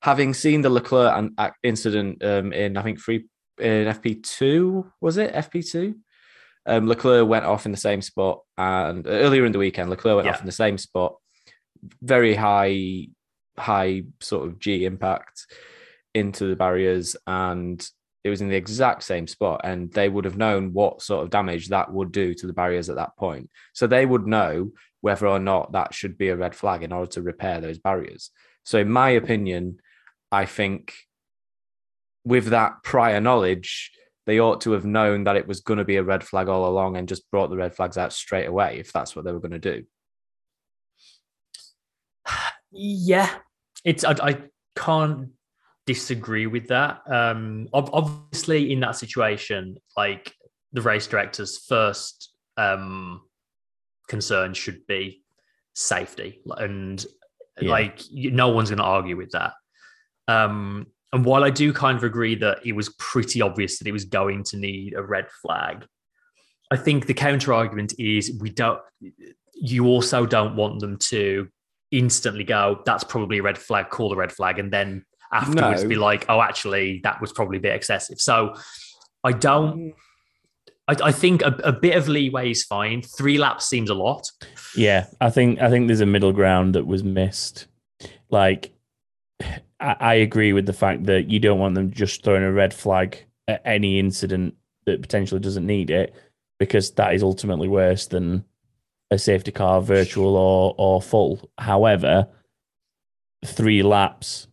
having 0.00 0.32
seen 0.32 0.62
the 0.62 0.70
Leclerc 0.70 1.30
incident 1.62 2.24
um, 2.24 2.52
in 2.52 2.76
I 2.76 2.82
think 2.82 2.98
free 2.98 3.26
in 3.58 3.86
FP 3.86 4.22
two 4.22 4.90
was 5.00 5.16
it 5.16 5.32
FP 5.34 5.70
two, 5.70 5.96
um, 6.66 6.86
Leclerc 6.88 7.28
went 7.28 7.44
off 7.44 7.66
in 7.66 7.72
the 7.72 7.78
same 7.78 8.02
spot, 8.02 8.40
and 8.58 9.06
earlier 9.06 9.44
in 9.44 9.52
the 9.52 9.58
weekend 9.58 9.90
Leclerc 9.90 10.16
went 10.16 10.26
Yeah. 10.26 10.32
off 10.32 10.40
in 10.40 10.46
the 10.46 10.52
same 10.52 10.78
spot, 10.78 11.16
very 12.02 12.34
high, 12.34 13.08
high 13.58 14.04
sort 14.20 14.46
of 14.48 14.58
G 14.58 14.84
impact 14.84 15.46
into 16.14 16.46
the 16.46 16.56
barriers, 16.56 17.16
and 17.26 17.86
it 18.24 18.30
was 18.30 18.40
in 18.40 18.48
the 18.48 18.56
exact 18.56 19.04
same 19.04 19.26
spot, 19.28 19.60
and 19.62 19.92
they 19.92 20.08
would 20.08 20.24
have 20.24 20.36
known 20.36 20.72
what 20.72 21.00
sort 21.02 21.22
of 21.22 21.30
damage 21.30 21.68
that 21.68 21.92
would 21.92 22.10
do 22.10 22.34
to 22.34 22.46
the 22.46 22.52
barriers 22.52 22.90
at 22.90 22.96
that 22.96 23.16
point, 23.16 23.48
so 23.72 23.86
they 23.86 24.04
would 24.04 24.26
know 24.26 24.72
whether 25.02 25.28
or 25.28 25.38
not 25.38 25.70
that 25.72 25.94
should 25.94 26.18
be 26.18 26.30
a 26.30 26.36
red 26.36 26.54
flag 26.54 26.82
in 26.82 26.92
order 26.92 27.08
to 27.08 27.22
repair 27.22 27.60
those 27.60 27.78
barriers. 27.78 28.30
So, 28.64 28.78
in 28.78 28.90
my 28.90 29.10
opinion, 29.10 29.78
I 30.32 30.46
think 30.46 30.94
with 32.26 32.46
that 32.46 32.82
prior 32.82 33.20
knowledge, 33.20 33.92
they 34.26 34.40
ought 34.40 34.60
to 34.62 34.72
have 34.72 34.84
known 34.84 35.24
that 35.24 35.36
it 35.36 35.46
was 35.46 35.60
going 35.60 35.78
to 35.78 35.84
be 35.84 35.96
a 35.96 36.02
red 36.02 36.24
flag 36.24 36.48
all 36.48 36.66
along 36.68 36.96
and 36.96 37.08
just 37.08 37.30
brought 37.30 37.48
the 37.48 37.56
red 37.56 37.74
flags 37.74 37.96
out 37.96 38.12
straight 38.12 38.46
away 38.46 38.78
if 38.80 38.92
that's 38.92 39.14
what 39.14 39.24
they 39.24 39.32
were 39.32 39.40
going 39.40 39.52
to 39.52 39.58
do. 39.58 39.84
Yeah, 42.78 43.30
it's 43.84 44.04
I, 44.04 44.14
I 44.20 44.38
can't 44.74 45.30
disagree 45.86 46.46
with 46.46 46.68
that. 46.68 47.00
Um, 47.10 47.68
obviously, 47.72 48.70
in 48.70 48.80
that 48.80 48.96
situation, 48.96 49.78
like 49.96 50.34
the 50.72 50.82
race 50.82 51.06
director's 51.06 51.56
first 51.56 52.34
um, 52.58 53.22
concern 54.08 54.52
should 54.52 54.86
be 54.86 55.22
safety, 55.74 56.42
and 56.58 57.02
Yeah. 57.60 57.70
like 57.70 58.02
no 58.12 58.48
one's 58.50 58.68
going 58.68 58.78
to 58.78 58.84
argue 58.84 59.16
with 59.16 59.30
that. 59.30 59.54
Um, 60.28 60.88
and 61.16 61.24
while 61.24 61.44
I 61.44 61.50
do 61.50 61.72
kind 61.72 61.96
of 61.96 62.04
agree 62.04 62.34
that 62.36 62.58
it 62.64 62.72
was 62.72 62.90
pretty 62.98 63.40
obvious 63.40 63.78
that 63.78 63.88
it 63.88 63.92
was 63.92 64.04
going 64.04 64.44
to 64.44 64.58
need 64.58 64.92
a 64.92 65.02
red 65.02 65.26
flag, 65.42 65.86
I 66.70 66.76
think 66.76 67.06
the 67.06 67.14
counter 67.14 67.54
argument 67.54 67.94
is 67.98 68.36
we 68.38 68.50
don't. 68.50 68.80
You 69.54 69.86
also 69.86 70.26
don't 70.26 70.56
want 70.56 70.80
them 70.80 70.98
to 70.98 71.48
instantly 71.90 72.44
go. 72.44 72.82
That's 72.84 73.02
probably 73.02 73.38
a 73.38 73.42
red 73.42 73.56
flag. 73.56 73.88
Call 73.88 74.10
the 74.10 74.16
red 74.16 74.30
flag, 74.30 74.58
and 74.58 74.70
then 74.70 75.06
afterwards 75.32 75.84
No. 75.84 75.88
be 75.88 75.94
like, 75.94 76.26
"Oh, 76.28 76.42
actually, 76.42 77.00
that 77.02 77.18
was 77.22 77.32
probably 77.32 77.56
a 77.56 77.62
bit 77.62 77.74
excessive." 77.74 78.20
So 78.20 78.54
I 79.24 79.32
don't. 79.32 79.94
I, 80.86 80.96
I 81.02 81.12
think 81.12 81.40
a, 81.40 81.56
a 81.64 81.72
bit 81.72 81.96
of 81.96 82.08
leeway 82.08 82.50
is 82.50 82.62
fine. 82.62 83.00
Three 83.00 83.38
laps 83.38 83.64
seems 83.64 83.88
a 83.88 83.94
lot. 83.94 84.30
Yeah, 84.76 85.06
I 85.18 85.30
think 85.30 85.62
I 85.62 85.70
think 85.70 85.86
there's 85.86 86.02
a 86.02 86.06
middle 86.06 86.32
ground 86.32 86.74
that 86.74 86.86
was 86.86 87.02
missed. 87.02 87.68
Like, 88.28 88.75
I, 89.80 89.96
I 90.00 90.14
agree 90.14 90.52
with 90.52 90.66
the 90.66 90.72
fact 90.72 91.04
that 91.04 91.30
you 91.30 91.38
don't 91.38 91.58
want 91.58 91.74
them 91.74 91.90
just 91.92 92.22
throwing 92.24 92.42
a 92.42 92.52
red 92.52 92.72
flag 92.74 93.18
at 93.48 93.62
any 93.64 93.98
incident 93.98 94.54
that 94.86 95.02
potentially 95.02 95.40
doesn't 95.40 95.66
need 95.66 95.90
it, 95.90 96.14
because 96.58 96.90
that 96.92 97.14
is 97.14 97.22
ultimately 97.22 97.68
worse 97.68 98.06
than 98.06 98.44
a 99.10 99.18
safety 99.18 99.52
car, 99.52 99.80
virtual 99.80 100.36
or 100.36 100.74
or 100.78 101.00
full. 101.02 101.50
However, 101.58 102.28
three 103.44 103.82
laps 103.82 104.48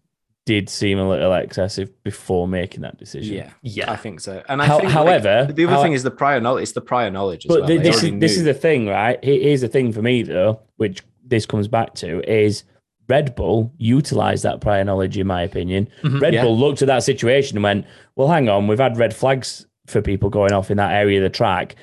did 0.45 0.69
seem 0.69 0.99
a 0.99 1.07
little 1.07 1.33
excessive 1.33 1.89
before 2.03 2.47
making 2.49 2.81
that 2.81 2.97
decision. 2.97 3.33
Yeah, 3.37 3.49
Yeah, 3.61 3.91
I 3.91 3.95
think 3.95 4.19
so. 4.19 4.43
And 4.49 4.61
I 4.61 4.65
How- 4.65 4.75
think, 4.79 4.87
like, 4.87 4.93
however- 4.93 5.47
the 5.53 5.63
other 5.65 5.75
how- 5.75 5.81
thing 5.81 5.93
is 5.93 6.03
the 6.03 6.11
prior 6.11 6.41
knowledge. 6.41 6.63
It's 6.63 6.71
the 6.73 6.81
prior 6.81 7.09
knowledge 7.09 7.45
as 7.45 7.49
But 7.49 7.59
well. 7.61 7.67
thi- 7.69 7.77
this 7.77 7.95
is 7.97 8.03
already 8.03 8.19
this 8.19 8.37
is 8.37 8.43
the 8.43 8.53
thing, 8.53 8.87
right? 8.87 9.23
Here's 9.23 9.61
the 9.61 9.69
thing 9.69 9.93
for 9.93 10.01
me 10.01 10.21
though, 10.21 10.59
which 10.75 11.01
this 11.25 11.45
comes 11.45 11.69
back 11.69 11.93
to 11.95 12.21
is 12.29 12.63
Red 13.09 13.35
Bull 13.35 13.71
utilized 13.77 14.43
that 14.43 14.61
prior 14.61 14.83
knowledge, 14.83 15.17
in 15.17 15.27
my 15.27 15.41
opinion. 15.43 15.87
Mhm. 16.03 16.21
Red 16.21 16.33
Yeah. 16.33 16.43
Bull 16.43 16.57
looked 16.57 16.81
at 16.81 16.87
that 16.87 17.03
situation 17.03 17.57
and 17.57 17.63
went, 17.63 17.85
"Well, 18.15 18.27
hang 18.29 18.47
on, 18.49 18.67
we've 18.67 18.79
had 18.79 18.97
red 18.97 19.13
flags 19.13 19.65
for 19.87 20.01
people 20.01 20.29
going 20.29 20.53
off 20.53 20.71
in 20.71 20.77
that 20.77 20.93
area 20.93 21.19
of 21.19 21.23
the 21.23 21.29
track. 21.29 21.75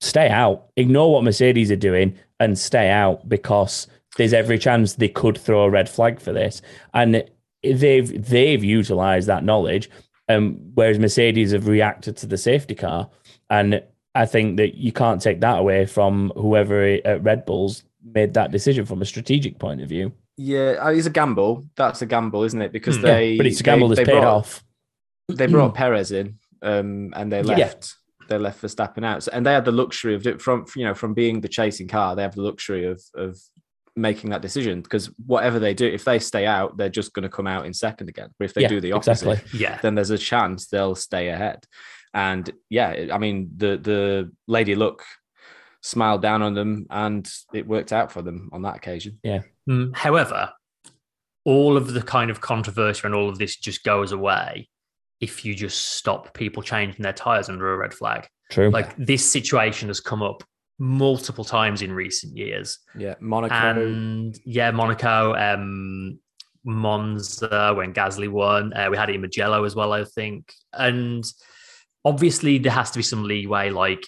Stay 0.00 0.28
out. 0.28 0.66
Ignore 0.76 1.12
what 1.12 1.24
Mercedes 1.24 1.70
are 1.70 1.76
doing 1.76 2.14
and 2.38 2.56
stay 2.58 2.88
out 2.88 3.28
because 3.28 3.86
there's 4.16 4.32
every 4.32 4.58
chance 4.58 4.94
they 4.94 5.08
could 5.08 5.36
throw 5.36 5.64
a 5.64 5.70
red 5.70 5.88
flag 5.88 6.20
for 6.20 6.32
this." 6.32 6.62
And 6.94 7.24
they've 7.62 8.28
they've 8.30 8.64
utilized 8.64 9.26
that 9.28 9.44
knowledge, 9.44 9.90
um, 10.28 10.58
whereas 10.74 10.98
Mercedes 10.98 11.52
have 11.52 11.66
reacted 11.66 12.16
to 12.18 12.26
the 12.26 12.38
safety 12.38 12.74
car. 12.74 13.10
And 13.50 13.82
I 14.14 14.26
think 14.26 14.56
that 14.56 14.76
you 14.76 14.92
can't 14.92 15.20
take 15.20 15.40
that 15.40 15.58
away 15.58 15.86
from 15.86 16.32
whoever 16.36 16.82
at 17.04 17.22
Red 17.22 17.44
Bulls 17.44 17.82
made 18.14 18.34
that 18.34 18.50
decision 18.50 18.84
from 18.86 19.02
a 19.02 19.04
strategic 19.04 19.58
point 19.58 19.82
of 19.82 19.88
view. 19.88 20.12
Yeah, 20.42 20.76
uh, 20.80 20.88
it's 20.90 21.06
a 21.06 21.10
gamble. 21.10 21.66
That's 21.76 22.00
a 22.02 22.06
gamble, 22.06 22.44
isn't 22.44 22.62
it? 22.62 22.72
Because 22.72 22.96
Hmm. 22.96 23.02
they, 23.02 23.36
but 23.36 23.46
it's 23.46 23.60
a 23.60 23.62
they- 23.62 23.70
gamble 23.70 23.88
they 23.88 23.96
that's 23.96 24.08
paid 24.08 24.14
brought- 24.20 24.24
off. 24.38 24.64
They 25.28 25.46
brought 25.46 25.74
Perez 25.74 26.10
in, 26.12 26.38
um, 26.62 27.12
and 27.14 27.30
they 27.30 27.42
Yeah. 27.42 27.56
left. 27.56 27.94
They 28.28 28.38
left 28.38 28.58
for 28.60 28.68
Verstappen 28.68 29.04
out, 29.04 29.22
so, 29.24 29.30
and 29.32 29.44
they 29.44 29.52
had 29.52 29.64
the 29.64 29.72
luxury 29.72 30.14
of 30.14 30.26
it 30.26 30.40
from 30.40 30.64
you 30.76 30.84
know 30.84 30.94
from 30.94 31.14
being 31.14 31.40
the 31.40 31.48
chasing 31.48 31.88
car. 31.88 32.16
They 32.16 32.22
have 32.22 32.34
the 32.34 32.42
luxury 32.42 32.86
of 32.86 33.02
of 33.14 33.38
making 33.96 34.30
that 34.30 34.40
decision 34.40 34.80
because 34.80 35.06
whatever 35.26 35.58
they 35.58 35.74
do, 35.74 35.84
if 35.86 36.04
they 36.04 36.18
stay 36.18 36.46
out, 36.46 36.76
they're 36.76 36.88
just 36.88 37.12
going 37.12 37.24
to 37.24 37.28
come 37.28 37.46
out 37.48 37.66
in 37.66 37.74
second 37.74 38.08
again. 38.08 38.30
But 38.38 38.44
if 38.46 38.54
they 38.54 38.62
Yeah, 38.62 38.68
do 38.68 38.80
the 38.80 38.92
opposite, 38.92 39.28
exactly. 39.28 39.60
yeah. 39.60 39.78
then 39.82 39.94
there's 39.96 40.10
a 40.10 40.16
chance 40.18 40.68
they'll 40.68 40.94
stay 40.94 41.28
ahead. 41.28 41.64
And 42.14 42.48
yeah, 42.70 43.08
I 43.12 43.18
mean 43.18 43.50
the 43.56 43.76
the 43.76 44.32
lady 44.46 44.74
luck 44.74 45.04
smiled 45.82 46.22
down 46.22 46.40
on 46.42 46.54
them, 46.54 46.86
and 46.90 47.28
it 47.52 47.66
worked 47.66 47.92
out 47.92 48.10
for 48.12 48.22
them 48.22 48.48
on 48.52 48.62
that 48.62 48.76
occasion. 48.76 49.18
Mm, 49.26 49.44
However, 49.94 50.52
all 51.44 51.76
of 51.76 51.92
the 51.92 52.02
kind 52.02 52.30
of 52.30 52.40
controversy 52.40 53.02
and 53.04 53.14
all 53.14 53.28
of 53.28 53.38
this 53.38 53.56
just 53.56 53.82
goes 53.84 54.12
away 54.12 54.68
if 55.20 55.44
you 55.44 55.54
just 55.54 55.92
stop 55.96 56.34
people 56.34 56.62
changing 56.62 57.02
their 57.02 57.12
tires 57.12 57.48
under 57.48 57.72
a 57.72 57.76
red 57.76 57.94
flag. 57.94 58.26
True. 58.50 58.70
Like 58.70 58.96
this 58.96 59.30
situation 59.30 59.88
has 59.88 60.00
come 60.00 60.22
up 60.22 60.42
multiple 60.78 61.44
times 61.44 61.82
in 61.82 61.92
recent 61.92 62.36
years. 62.36 62.78
Yeah, 62.96 63.14
Monaco. 63.20 63.54
And 63.54 64.38
yeah, 64.44 64.70
Monaco, 64.70 65.34
um, 65.34 66.18
Monza 66.64 67.74
when 67.76 67.94
Gasly 67.94 68.28
won. 68.28 68.72
Uh, 68.72 68.88
we 68.90 68.96
had 68.96 69.10
it 69.10 69.14
in 69.14 69.20
Mugello 69.20 69.64
as 69.64 69.76
well, 69.76 69.92
I 69.92 70.04
think. 70.04 70.52
And 70.72 71.24
obviously, 72.04 72.58
there 72.58 72.72
has 72.72 72.90
to 72.92 72.98
be 72.98 73.02
some 73.02 73.24
leeway. 73.24 73.70
Like, 73.70 74.06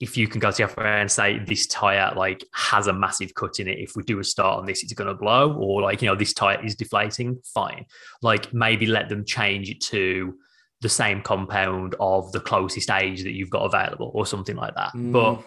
if 0.00 0.16
you 0.16 0.28
can 0.28 0.38
go 0.38 0.50
to 0.50 0.62
the 0.62 0.68
FIA 0.68 1.00
and 1.00 1.10
say 1.10 1.40
this 1.40 1.66
tire 1.66 2.12
like 2.14 2.44
has 2.54 2.86
a 2.86 2.92
massive 2.92 3.34
cut 3.34 3.58
in 3.58 3.66
it, 3.66 3.78
if 3.78 3.96
we 3.96 4.02
do 4.04 4.20
a 4.20 4.24
start 4.24 4.58
on 4.58 4.66
this, 4.66 4.82
it's 4.82 4.92
going 4.92 5.08
to 5.08 5.14
blow, 5.14 5.52
or 5.54 5.82
like 5.82 6.02
you 6.02 6.08
know 6.08 6.14
this 6.14 6.32
tire 6.32 6.64
is 6.64 6.76
deflating. 6.76 7.40
Fine, 7.54 7.84
like 8.22 8.52
maybe 8.54 8.86
let 8.86 9.08
them 9.08 9.24
change 9.24 9.70
it 9.70 9.80
to 9.82 10.34
the 10.80 10.88
same 10.88 11.20
compound 11.22 11.96
of 11.98 12.30
the 12.30 12.40
closest 12.40 12.90
age 12.90 13.24
that 13.24 13.32
you've 13.32 13.50
got 13.50 13.64
available, 13.64 14.10
or 14.14 14.24
something 14.24 14.56
like 14.56 14.74
that. 14.76 14.92
Mm. 14.94 15.12
But 15.12 15.42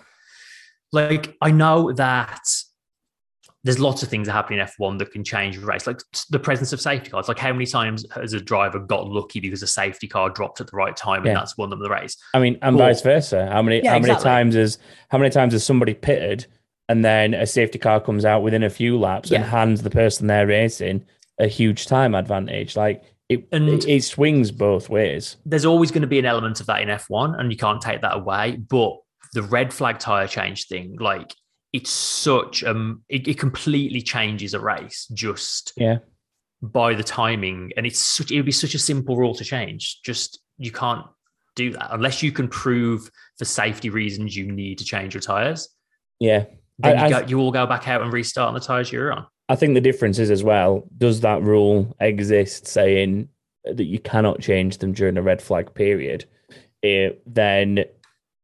like 0.91 1.37
I 1.41 1.51
know 1.51 1.93
that 1.93 2.45
there's 3.63 3.79
lots 3.79 4.01
of 4.01 4.09
things 4.09 4.27
that 4.27 4.33
happen 4.33 4.57
in 4.57 4.65
F1 4.65 4.97
that 4.99 5.11
can 5.11 5.23
change 5.23 5.55
a 5.57 5.61
race, 5.61 5.85
like 5.85 5.99
the 6.31 6.39
presence 6.39 6.73
of 6.73 6.81
safety 6.81 7.11
cars. 7.11 7.27
Like 7.27 7.37
how 7.37 7.53
many 7.53 7.67
times 7.67 8.03
has 8.15 8.33
a 8.33 8.39
driver 8.41 8.79
got 8.79 9.07
lucky 9.07 9.39
because 9.39 9.61
a 9.61 9.67
safety 9.67 10.07
car 10.07 10.29
dropped 10.31 10.59
at 10.61 10.67
the 10.67 10.75
right 10.75 10.95
time 10.95 11.23
Yeah. 11.23 11.31
and 11.31 11.37
that's 11.39 11.57
won 11.57 11.69
them 11.69 11.79
the 11.79 11.89
race? 11.89 12.17
I 12.33 12.39
mean, 12.39 12.57
and 12.63 12.75
Cool. 12.75 12.85
vice 12.87 13.01
versa. 13.01 13.47
How 13.51 13.61
many 13.61 13.81
Yeah, 13.83 13.91
how 13.91 13.99
many 13.99 14.05
exactly. 14.13 14.23
times 14.29 14.55
has 14.55 14.77
how 15.09 15.17
many 15.19 15.29
times 15.29 15.53
has 15.53 15.63
somebody 15.63 15.93
pitted 15.93 16.47
and 16.89 17.05
then 17.05 17.33
a 17.35 17.45
safety 17.45 17.77
car 17.77 17.99
comes 18.01 18.25
out 18.25 18.41
within 18.41 18.63
a 18.63 18.69
few 18.69 18.97
laps 18.97 19.31
and 19.31 19.43
hands 19.43 19.83
the 19.83 19.89
person 19.91 20.25
they're 20.27 20.47
racing 20.47 21.05
a 21.39 21.45
huge 21.47 21.85
time 21.85 22.15
advantage? 22.15 22.75
Like 22.75 23.03
it, 23.29 23.47
And- 23.51 23.69
it, 23.69 23.87
it 23.87 24.03
swings 24.03 24.49
both 24.51 24.89
ways. 24.89 25.37
There's 25.45 25.65
always 25.65 25.91
going 25.91 26.01
to 26.01 26.07
be 26.07 26.17
an 26.19 26.25
element 26.25 26.59
of 26.61 26.65
that 26.65 26.81
in 26.81 26.87
F1 26.89 27.39
and 27.39 27.51
you 27.51 27.57
can't 27.57 27.79
take 27.79 28.01
that 28.01 28.15
away. 28.15 28.57
But 28.57 28.93
the 29.33 29.43
red 29.43 29.71
flag 29.71 29.99
tire 29.99 30.27
change 30.27 30.65
thing, 30.67 30.97
like 30.99 31.33
it's 31.73 31.89
such 31.91 32.63
um 32.63 33.03
it, 33.09 33.27
it 33.27 33.39
completely 33.39 34.01
changes 34.01 34.53
a 34.53 34.59
race 34.59 35.07
just 35.13 35.73
Yeah. 35.77 35.99
by 36.61 36.93
the 36.93 37.03
timing. 37.03 37.71
And 37.77 37.85
it's 37.85 37.99
such 37.99 38.31
it 38.31 38.35
would 38.37 38.45
be 38.45 38.51
such 38.51 38.75
a 38.75 38.79
simple 38.79 39.15
rule 39.17 39.33
to 39.35 39.43
change. 39.43 40.01
Just 40.03 40.41
you 40.57 40.71
can't 40.71 41.05
do 41.55 41.71
that 41.71 41.89
unless 41.93 42.21
you 42.23 42.31
can 42.31 42.47
prove 42.47 43.09
for 43.37 43.45
safety 43.45 43.89
reasons 43.89 44.35
you 44.35 44.51
need 44.51 44.77
to 44.79 44.85
change 44.85 45.13
your 45.13 45.21
tires. 45.21 45.69
Yeah. 46.19 46.45
then 46.79 46.97
I- 46.97 47.07
you, 47.07 47.13
go, 47.13 47.27
you 47.27 47.39
all 47.39 47.51
go 47.51 47.65
back 47.65 47.87
out 47.87 48.01
and 48.01 48.11
restart 48.11 48.47
on 48.49 48.53
the 48.53 48.59
tires 48.59 48.91
you're 48.91 49.11
on. 49.13 49.25
I 49.49 49.55
think 49.55 49.73
the 49.73 49.81
difference 49.81 50.17
is 50.17 50.31
as 50.31 50.43
well, 50.45 50.87
does 50.97 51.19
that 51.21 51.41
rule 51.41 51.93
exist 51.99 52.67
saying 52.67 53.27
that 53.65 53.83
you 53.83 53.99
cannot 53.99 54.39
change 54.39 54.77
them 54.77 54.93
during 54.93 55.17
a 55.17 55.21
red 55.21 55.41
flag 55.41 55.73
period? 55.73 56.23
Eh, 56.83 57.09
then 57.25 57.83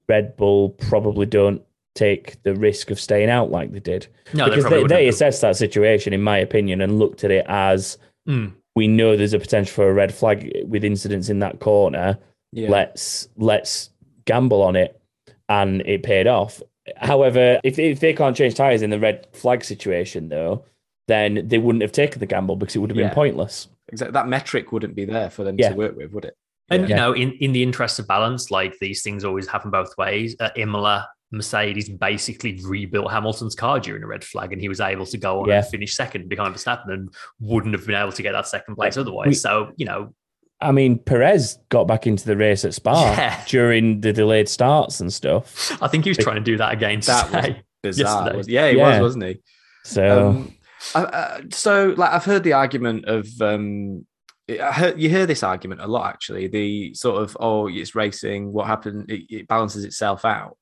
Red 0.09 0.35
Bull 0.35 0.69
probably 0.71 1.25
don't 1.25 1.61
take 1.97 2.41
the 2.43 2.55
risk 2.55 2.91
of 2.91 2.99
staying 2.99 3.29
out 3.29 3.51
like 3.51 3.71
they 3.71 3.79
did. 3.79 4.07
No, 4.33 4.45
because 4.45 4.63
probably 4.65 4.83
they, 4.87 4.95
they 4.95 5.07
assessed 5.07 5.41
that 5.41 5.55
situation, 5.57 6.13
in 6.13 6.21
my 6.21 6.37
opinion, 6.37 6.81
and 6.81 6.99
looked 6.99 7.23
at 7.23 7.31
it 7.31 7.45
as 7.49 7.97
Mm. 8.27 8.51
we 8.75 8.87
know 8.89 9.15
there's 9.15 9.33
a 9.33 9.39
potential 9.39 9.73
for 9.73 9.89
a 9.89 9.93
red 9.93 10.13
flag 10.13 10.51
with 10.67 10.83
incidents 10.83 11.29
in 11.29 11.39
that 11.39 11.59
corner. 11.61 12.17
Yeah. 12.51 12.69
Let's 12.69 13.29
let's 13.37 13.89
gamble 14.25 14.61
on 14.61 14.75
it, 14.75 14.99
and 15.47 15.81
it 15.85 16.03
paid 16.03 16.27
off. 16.27 16.61
However, 16.97 17.59
if 17.63 17.79
if 17.79 17.99
they 18.01 18.13
can't 18.13 18.35
change 18.35 18.55
tires 18.55 18.81
in 18.81 18.89
the 18.89 18.99
red 18.99 19.27
flag 19.33 19.63
situation, 19.63 20.27
though, 20.29 20.65
then 21.07 21.47
they 21.47 21.57
wouldn't 21.57 21.81
have 21.83 21.93
taken 21.93 22.19
the 22.19 22.25
gamble 22.25 22.57
because 22.57 22.75
it 22.75 22.79
would 22.79 22.89
have 22.89 22.97
Yeah. 22.97 23.07
been 23.07 23.15
pointless. 23.15 23.69
Exactly. 23.89 24.11
That 24.11 24.27
metric 24.27 24.73
wouldn't 24.73 24.95
be 24.95 25.05
there 25.05 25.29
for 25.29 25.43
them 25.45 25.55
Yeah. 25.57 25.69
to 25.69 25.75
work 25.75 25.95
with, 25.95 26.11
would 26.11 26.25
it? 26.25 26.35
And 26.69 26.81
Yeah. 26.83 26.89
you 26.89 26.95
know, 26.95 27.13
in, 27.13 27.31
in 27.39 27.53
the 27.53 27.63
interest 27.63 27.97
of 27.99 28.07
balance, 28.07 28.51
like 28.51 28.77
these 28.79 29.01
things 29.03 29.23
always 29.23 29.47
happen 29.47 29.71
both 29.71 29.97
ways. 29.97 30.35
At 30.41 30.57
Imola, 30.57 31.07
Mercedes 31.31 31.89
basically 31.89 32.59
rebuilt 32.63 33.11
Hamilton's 33.11 33.55
car 33.55 33.79
during 33.79 34.03
a 34.03 34.07
red 34.07 34.23
flag, 34.23 34.53
and 34.53 34.61
he 34.61 34.69
was 34.69 34.79
able 34.79 35.05
to 35.07 35.17
go 35.17 35.41
on 35.41 35.49
Yeah. 35.49 35.57
and 35.57 35.67
finish 35.67 35.95
second 35.95 36.29
behind 36.29 36.55
Verstappen, 36.55 36.89
and 36.93 37.09
wouldn't 37.39 37.73
have 37.73 37.85
been 37.85 37.95
able 37.95 38.11
to 38.13 38.21
get 38.23 38.31
that 38.31 38.47
second 38.47 38.75
place 38.75 38.97
otherwise. 38.97 39.27
We- 39.27 39.33
so 39.33 39.71
you 39.75 39.85
know, 39.85 40.13
I 40.59 40.71
mean, 40.71 40.97
Perez 40.97 41.59
got 41.69 41.87
back 41.87 42.07
into 42.07 42.25
the 42.25 42.35
race 42.35 42.65
at 42.65 42.73
Spa 42.73 43.11
Yeah. 43.15 43.43
during 43.47 44.01
the 44.01 44.11
delayed 44.13 44.49
starts 44.49 44.99
and 44.99 45.13
stuff. 45.13 45.77
I 45.83 45.87
think 45.87 46.03
he 46.05 46.09
was 46.09 46.17
trying 46.17 46.37
to 46.37 46.41
do 46.41 46.57
that 46.57 46.73
again 46.73 46.99
That 47.01 47.31
was. 47.31 47.55
Bizarre. 47.83 48.35
Was- 48.35 48.47
Yeah, 48.47 48.71
he 48.71 48.77
Yeah. 48.77 48.93
was, 48.93 49.01
wasn't 49.01 49.23
he? 49.25 49.37
So 49.83 50.29
Um, 50.29 50.53
I, 50.95 51.03
uh, 51.03 51.41
so, 51.51 51.93
like, 51.97 52.11
I've 52.11 52.25
heard 52.25 52.43
the 52.43 52.53
argument 52.53 53.05
of. 53.05 53.27
Um, 53.41 54.05
I 54.49 54.71
heard, 54.71 54.99
you 54.99 55.09
hear 55.09 55.25
this 55.25 55.43
argument 55.43 55.81
a 55.81 55.87
lot, 55.87 56.07
actually. 56.07 56.47
The 56.47 56.93
sort 56.93 57.21
of, 57.21 57.35
oh, 57.39 57.67
it's 57.67 57.93
racing. 57.95 58.51
What 58.53 58.65
happened? 58.67 59.11
It, 59.11 59.23
it 59.29 59.47
balances 59.47 59.83
itself 59.83 60.23
out. 60.25 60.57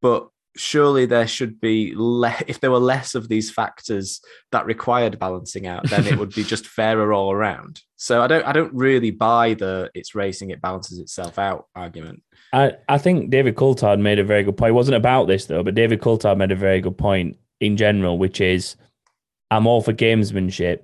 But 0.00 0.28
surely 0.56 1.06
there 1.06 1.26
should 1.26 1.60
be 1.60 1.94
less. 1.94 2.42
If 2.48 2.60
there 2.60 2.70
were 2.70 2.78
less 2.78 3.14
of 3.14 3.28
these 3.28 3.50
factors 3.50 4.20
that 4.52 4.66
required 4.66 5.18
balancing 5.18 5.66
out, 5.66 5.88
then 5.88 6.06
it 6.06 6.18
would 6.18 6.34
be 6.34 6.44
just 6.44 6.66
fairer 6.78 7.12
all 7.12 7.32
around. 7.32 7.82
So 7.96 8.22
I 8.22 8.26
don't. 8.26 8.44
I 8.44 8.52
don't 8.52 8.74
really 8.74 9.10
buy 9.10 9.54
the 9.54 9.90
it's 9.94 10.14
racing. 10.14 10.50
It 10.50 10.60
balances 10.60 10.98
itself 10.98 11.38
out 11.38 11.66
argument. 11.74 12.22
I, 12.52 12.72
I 12.88 12.98
think 12.98 13.30
David 13.30 13.56
Coulthard 13.56 14.00
made 14.00 14.18
a 14.18 14.24
very 14.24 14.42
good 14.42 14.56
point. 14.56 14.70
It 14.70 14.74
wasn't 14.74 14.96
about 14.96 15.26
this 15.26 15.46
though, 15.46 15.62
but 15.62 15.74
David 15.74 16.00
Coulthard 16.00 16.38
made 16.38 16.52
a 16.52 16.56
very 16.56 16.80
good 16.80 16.96
point 16.96 17.36
in 17.60 17.76
general, 17.76 18.18
which 18.18 18.40
is 18.40 18.76
I'm 19.50 19.66
all 19.66 19.82
for 19.82 19.92
gamesmanship, 19.92 20.80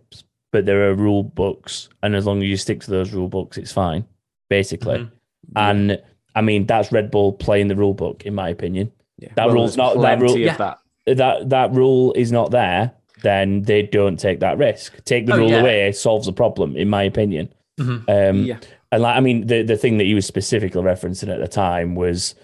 but 0.53 0.67
there 0.67 0.89
are 0.89 0.95
rule 0.95 1.23
books, 1.23 1.89
and 2.03 2.15
as 2.15 2.27
long 2.27 2.43
as 2.43 2.49
you 2.49 2.57
stick 2.57 2.81
to 2.83 2.91
those 2.91 3.13
rule 3.13 3.29
books, 3.29 3.57
it's 3.57 3.73
fine, 3.73 4.05
basically. 4.51 4.99
Mhm. 4.99 5.11
And 5.57 6.03
I 6.35 6.41
mean, 6.43 6.67
that's 6.67 6.93
Red 6.93 7.11
Bull 7.11 7.33
playing 7.33 7.69
the 7.69 7.77
rule 7.77 7.95
book, 7.95 8.27
in 8.27 8.35
my 8.35 8.49
opinion. 8.49 8.91
Yeah. 9.19 9.31
That 9.37 9.51
rule's 9.51 9.77
not- 9.77 10.01
that 10.01 10.21
rule- 10.21 10.39
Yeah. 10.39 10.57
that. 10.57 10.79
That 11.07 11.51
that 11.51 11.73
rule 11.73 12.13
is 12.15 12.33
not 12.33 12.51
there, 12.51 12.93
then 13.23 13.63
they 13.63 13.83
don't 13.83 14.19
take 14.19 14.41
that 14.41 14.57
risk. 14.59 15.05
Take 15.05 15.27
the 15.27 15.35
Oh, 15.35 15.39
rule 15.39 15.51
yeah. 15.51 15.61
away 15.61 15.93
solves 15.93 16.27
the 16.27 16.33
problem, 16.33 16.77
in 16.77 16.89
my 16.89 17.03
opinion. 17.03 17.49
Mhm. 17.79 18.05
Um, 18.31 18.45
yeah. 18.45 18.57
And 18.91 19.03
like, 19.03 19.17
I 19.17 19.21
mean, 19.21 19.47
the 19.47 19.63
the 19.63 19.77
thing 19.77 19.99
that 19.99 20.05
he 20.05 20.15
was 20.15 20.25
specifically 20.27 20.81
referencing 20.83 21.29
at 21.33 21.41
the 21.41 21.49
time 21.49 21.95
was 21.95 22.35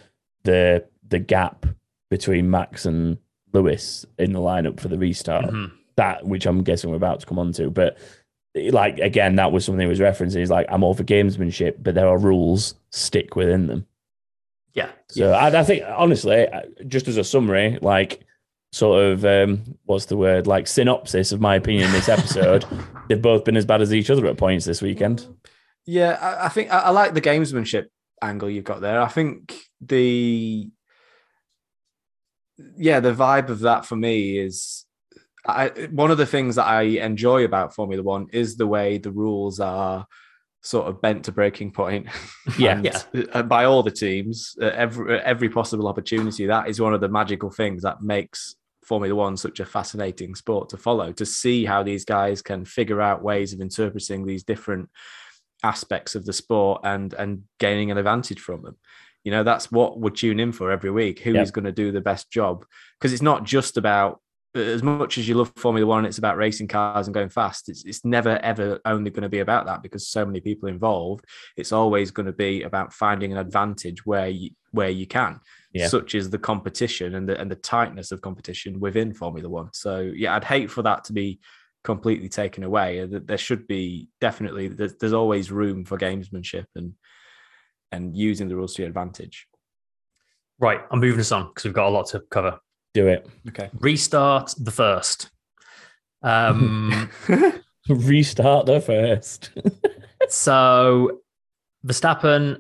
the 0.44 0.84
the 1.08 1.18
gap 1.18 1.64
between 2.10 2.50
Max 2.50 2.84
and 2.86 3.16
Lewis 3.52 4.04
in 4.18 4.32
the 4.32 4.40
lineup 4.40 4.78
for 4.78 4.88
the 4.88 4.98
restart. 4.98 5.46
Mhm. 5.46 5.70
That, 5.96 6.26
which 6.26 6.46
I'm 6.46 6.62
guessing 6.62 6.90
we're 6.90 6.96
about 6.96 7.20
to 7.20 7.26
come 7.26 7.38
on 7.38 7.52
to, 7.52 7.70
but 7.70 7.96
like 8.72 8.98
again, 8.98 9.36
that 9.36 9.52
was 9.52 9.64
something 9.64 9.80
he 9.80 9.86
was 9.88 10.00
referencing. 10.00 10.38
He's 10.38 10.50
like, 10.50 10.66
I'm 10.68 10.82
all 10.84 10.94
for 10.94 11.04
gamesmanship, 11.04 11.76
but 11.82 11.94
there 11.94 12.08
are 12.08 12.18
rules. 12.18 12.74
Stick 12.90 13.36
within 13.36 13.66
them. 13.68 13.86
Yeah. 14.74 14.90
So 15.08 15.32
I, 15.32 15.58
I 15.58 15.64
think 15.64 15.84
honestly, 15.86 16.46
uh, 16.48 16.62
just 16.86 17.08
as 17.08 17.16
a 17.16 17.24
summary, 17.24 17.78
like 17.82 18.24
sort 18.72 19.02
of 19.04 19.24
um, 19.24 19.76
what's 19.84 20.06
the 20.06 20.16
word? 20.16 20.46
Like 20.46 20.66
synopsis 20.66 21.32
of 21.32 21.40
my 21.40 21.56
opinion 21.56 21.86
in 21.86 21.92
this 21.92 22.08
episode, 22.08 22.64
they've 23.08 23.20
both 23.20 23.44
been 23.44 23.56
as 23.56 23.66
bad 23.66 23.82
as 23.82 23.92
each 23.92 24.10
other 24.10 24.26
at 24.26 24.38
points 24.38 24.64
this 24.64 24.82
weekend. 24.82 25.26
Yeah, 25.86 26.18
I, 26.20 26.46
I 26.46 26.48
think 26.48 26.72
I, 26.72 26.78
I 26.78 26.90
like 26.90 27.14
the 27.14 27.20
gamesmanship 27.20 27.86
angle 28.22 28.50
you've 28.50 28.64
got 28.64 28.80
there. 28.80 29.00
I 29.00 29.08
think 29.08 29.54
the 29.80 30.68
yeah, 32.76 33.00
the 33.00 33.14
vibe 33.14 33.48
of 33.48 33.60
that 33.60 33.86
for 33.86 33.96
me 33.96 34.38
is 34.38 34.84
I 35.46 35.68
one 35.90 36.10
of 36.10 36.18
the 36.18 36.26
things 36.26 36.56
that 36.56 36.66
I 36.66 36.82
enjoy 36.82 37.44
about 37.44 37.74
Formula 37.74 38.02
One 38.02 38.28
is 38.32 38.56
the 38.56 38.66
way 38.66 38.98
the 38.98 39.10
rules 39.10 39.58
are 39.58 40.06
sort 40.62 40.86
of 40.88 41.00
bent 41.00 41.24
to 41.24 41.32
breaking 41.32 41.72
point. 41.72 42.06
Yeah. 42.58 42.72
And, 42.72 42.84
Yeah. 42.84 43.24
uh, 43.32 43.42
by 43.42 43.64
all 43.64 43.82
the 43.82 43.90
teams, 43.90 44.56
uh, 44.60 44.66
every 44.66 45.18
uh, 45.18 45.22
every 45.24 45.48
possible 45.48 45.88
opportunity. 45.88 46.46
That 46.46 46.68
is 46.68 46.80
one 46.80 46.94
of 46.94 47.00
the 47.00 47.08
magical 47.08 47.50
things 47.50 47.82
that 47.82 48.02
makes 48.02 48.56
Formula 48.84 49.14
One 49.14 49.36
such 49.36 49.60
a 49.60 49.64
fascinating 49.64 50.34
sport 50.34 50.68
to 50.70 50.76
follow. 50.76 51.12
To 51.12 51.24
see 51.24 51.64
how 51.64 51.82
these 51.82 52.04
guys 52.04 52.42
can 52.42 52.64
figure 52.64 53.00
out 53.00 53.22
ways 53.22 53.52
of 53.52 53.60
interpreting 53.60 54.26
these 54.26 54.42
different 54.42 54.88
aspects 55.62 56.14
of 56.14 56.24
the 56.24 56.32
sport 56.32 56.80
and 56.84 57.12
and 57.14 57.42
gaining 57.58 57.90
an 57.90 57.98
advantage 57.98 58.40
from 58.40 58.62
them. 58.62 58.76
You 59.24 59.30
know, 59.30 59.44
that's 59.44 59.70
what 59.70 60.00
we're 60.00 60.10
tuning 60.10 60.40
in 60.48 60.52
for 60.52 60.70
every 60.72 60.90
week. 60.90 61.20
Who 61.20 61.36
is 61.36 61.50
going 61.50 61.66
to 61.66 61.72
do 61.72 61.92
the 61.92 62.00
best 62.00 62.30
job? 62.30 62.64
Because 62.98 63.12
it's 63.12 63.22
not 63.22 63.44
just 63.44 63.76
about 63.76 64.20
as 64.54 64.82
much 64.82 65.16
as 65.18 65.28
you 65.28 65.34
love 65.34 65.52
Formula 65.56 65.86
One, 65.86 66.04
it's 66.04 66.18
about 66.18 66.36
racing 66.36 66.68
cars 66.68 67.06
and 67.06 67.14
going 67.14 67.28
fast. 67.28 67.68
It's 67.68 67.84
it's 67.84 68.04
never 68.04 68.38
ever 68.38 68.80
only 68.84 69.10
going 69.10 69.22
to 69.22 69.28
be 69.28 69.38
about 69.40 69.66
that 69.66 69.82
because 69.82 70.08
so 70.08 70.26
many 70.26 70.40
people 70.40 70.68
involved. 70.68 71.24
It's 71.56 71.72
always 71.72 72.10
going 72.10 72.26
to 72.26 72.32
be 72.32 72.62
about 72.62 72.92
finding 72.92 73.32
an 73.32 73.38
advantage 73.38 74.04
where 74.04 74.28
you 74.28 74.50
where 74.72 74.90
you 74.90 75.06
can, 75.06 75.40
Yeah. 75.72 75.88
such 75.88 76.14
as 76.14 76.30
the 76.30 76.38
competition 76.38 77.14
and 77.14 77.28
the 77.28 77.40
and 77.40 77.50
the 77.50 77.56
tightness 77.56 78.10
of 78.12 78.20
competition 78.22 78.80
within 78.80 79.14
Formula 79.14 79.48
One. 79.48 79.68
So 79.72 80.00
yeah, 80.00 80.34
I'd 80.34 80.44
hate 80.44 80.70
for 80.70 80.82
that 80.82 81.04
to 81.04 81.12
be 81.12 81.40
completely 81.84 82.28
taken 82.28 82.64
away. 82.64 83.00
Uh, 83.02 83.20
There 83.24 83.38
should 83.38 83.66
be 83.66 84.08
definitely 84.20 84.68
there's, 84.68 84.96
there's 84.96 85.12
always 85.12 85.50
room 85.52 85.84
for 85.84 85.96
gamesmanship 85.96 86.66
and 86.74 86.94
and 87.92 88.16
using 88.16 88.48
the 88.48 88.56
rules 88.56 88.74
to 88.74 88.82
your 88.82 88.88
advantage. 88.88 89.46
Right. 90.58 90.80
I'm 90.90 91.00
moving 91.00 91.20
us 91.20 91.32
on 91.32 91.48
because 91.48 91.64
we've 91.64 91.72
got 91.74 91.86
a 91.86 91.90
lot 91.90 92.06
to 92.08 92.20
cover. 92.30 92.58
Do 92.94 93.06
it. 93.06 93.28
Okay. 93.48 93.70
Restart 93.74 94.54
the 94.58 94.70
first. 94.70 95.30
Um, 96.22 97.10
Restart 97.88 98.66
the 98.66 98.80
first. 98.80 99.50
so 100.28 101.20
Verstappen 101.86 102.58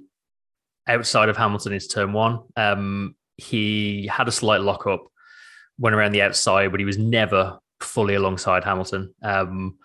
outside 0.86 1.28
of 1.28 1.36
Hamilton 1.36 1.72
is 1.72 1.86
turn 1.86 2.12
one. 2.12 2.40
Um, 2.56 3.16
he 3.36 4.06
had 4.06 4.28
a 4.28 4.32
slight 4.32 4.60
lock 4.60 4.86
up, 4.86 5.04
went 5.78 5.94
around 5.94 6.12
the 6.12 6.22
outside, 6.22 6.70
but 6.70 6.80
he 6.80 6.86
was 6.86 6.98
never 6.98 7.58
fully 7.80 8.14
alongside 8.14 8.64
Hamilton. 8.64 9.14
Um, 9.22 9.78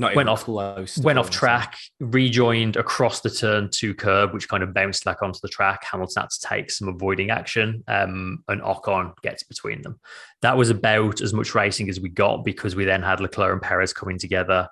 Not 0.00 0.16
Went 0.16 0.30
off- 0.30 0.44
close. 0.44 0.94
to 0.94 1.02
went 1.02 1.18
off 1.18 1.28
track, 1.28 1.76
rejoined 2.00 2.76
across 2.76 3.20
the 3.20 3.28
turn 3.28 3.68
two 3.70 3.92
curb, 3.94 4.32
which 4.32 4.48
kind 4.48 4.62
of 4.62 4.72
bounced 4.72 5.04
back 5.04 5.22
onto 5.22 5.38
the 5.42 5.48
track. 5.48 5.84
Hamilton 5.84 6.22
had 6.22 6.30
to 6.30 6.40
take 6.40 6.70
some 6.70 6.88
avoiding 6.88 7.28
action, 7.28 7.84
um, 7.86 8.42
and 8.48 8.62
Ocon 8.62 9.12
gets 9.22 9.42
between 9.42 9.82
them. 9.82 10.00
That 10.40 10.56
was 10.56 10.70
about 10.70 11.20
as 11.20 11.34
much 11.34 11.54
racing 11.54 11.90
as 11.90 12.00
we 12.00 12.08
got 12.08 12.46
because 12.46 12.74
we 12.74 12.86
then 12.86 13.02
had 13.02 13.20
Leclerc 13.20 13.52
and 13.52 13.60
Perez 13.60 13.92
coming 13.92 14.18
together. 14.18 14.68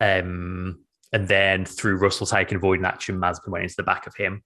Um, 0.00 0.80
and 1.12 1.28
then 1.28 1.64
through 1.64 1.98
Russell 1.98 2.26
taking 2.26 2.56
avoiding 2.56 2.84
action, 2.84 3.16
Mazepin 3.20 3.50
went 3.52 3.62
into 3.62 3.76
the 3.76 3.84
back 3.84 4.08
of 4.08 4.16
him. 4.16 4.42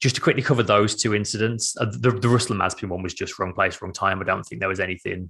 Just 0.00 0.14
to 0.14 0.20
quickly 0.20 0.42
cover 0.42 0.62
those 0.62 0.94
two 0.94 1.12
incidents, 1.12 1.74
uh, 1.80 1.86
the, 1.86 2.12
the 2.12 2.28
Russell 2.28 2.52
and 2.52 2.60
Mazepin 2.62 2.88
one 2.88 3.02
was 3.02 3.14
just 3.14 3.36
wrong 3.40 3.52
place, 3.52 3.82
wrong 3.82 3.92
time. 3.92 4.20
I 4.20 4.24
don't 4.24 4.44
think 4.44 4.60
there 4.60 4.68
was 4.68 4.78
anything, 4.78 5.28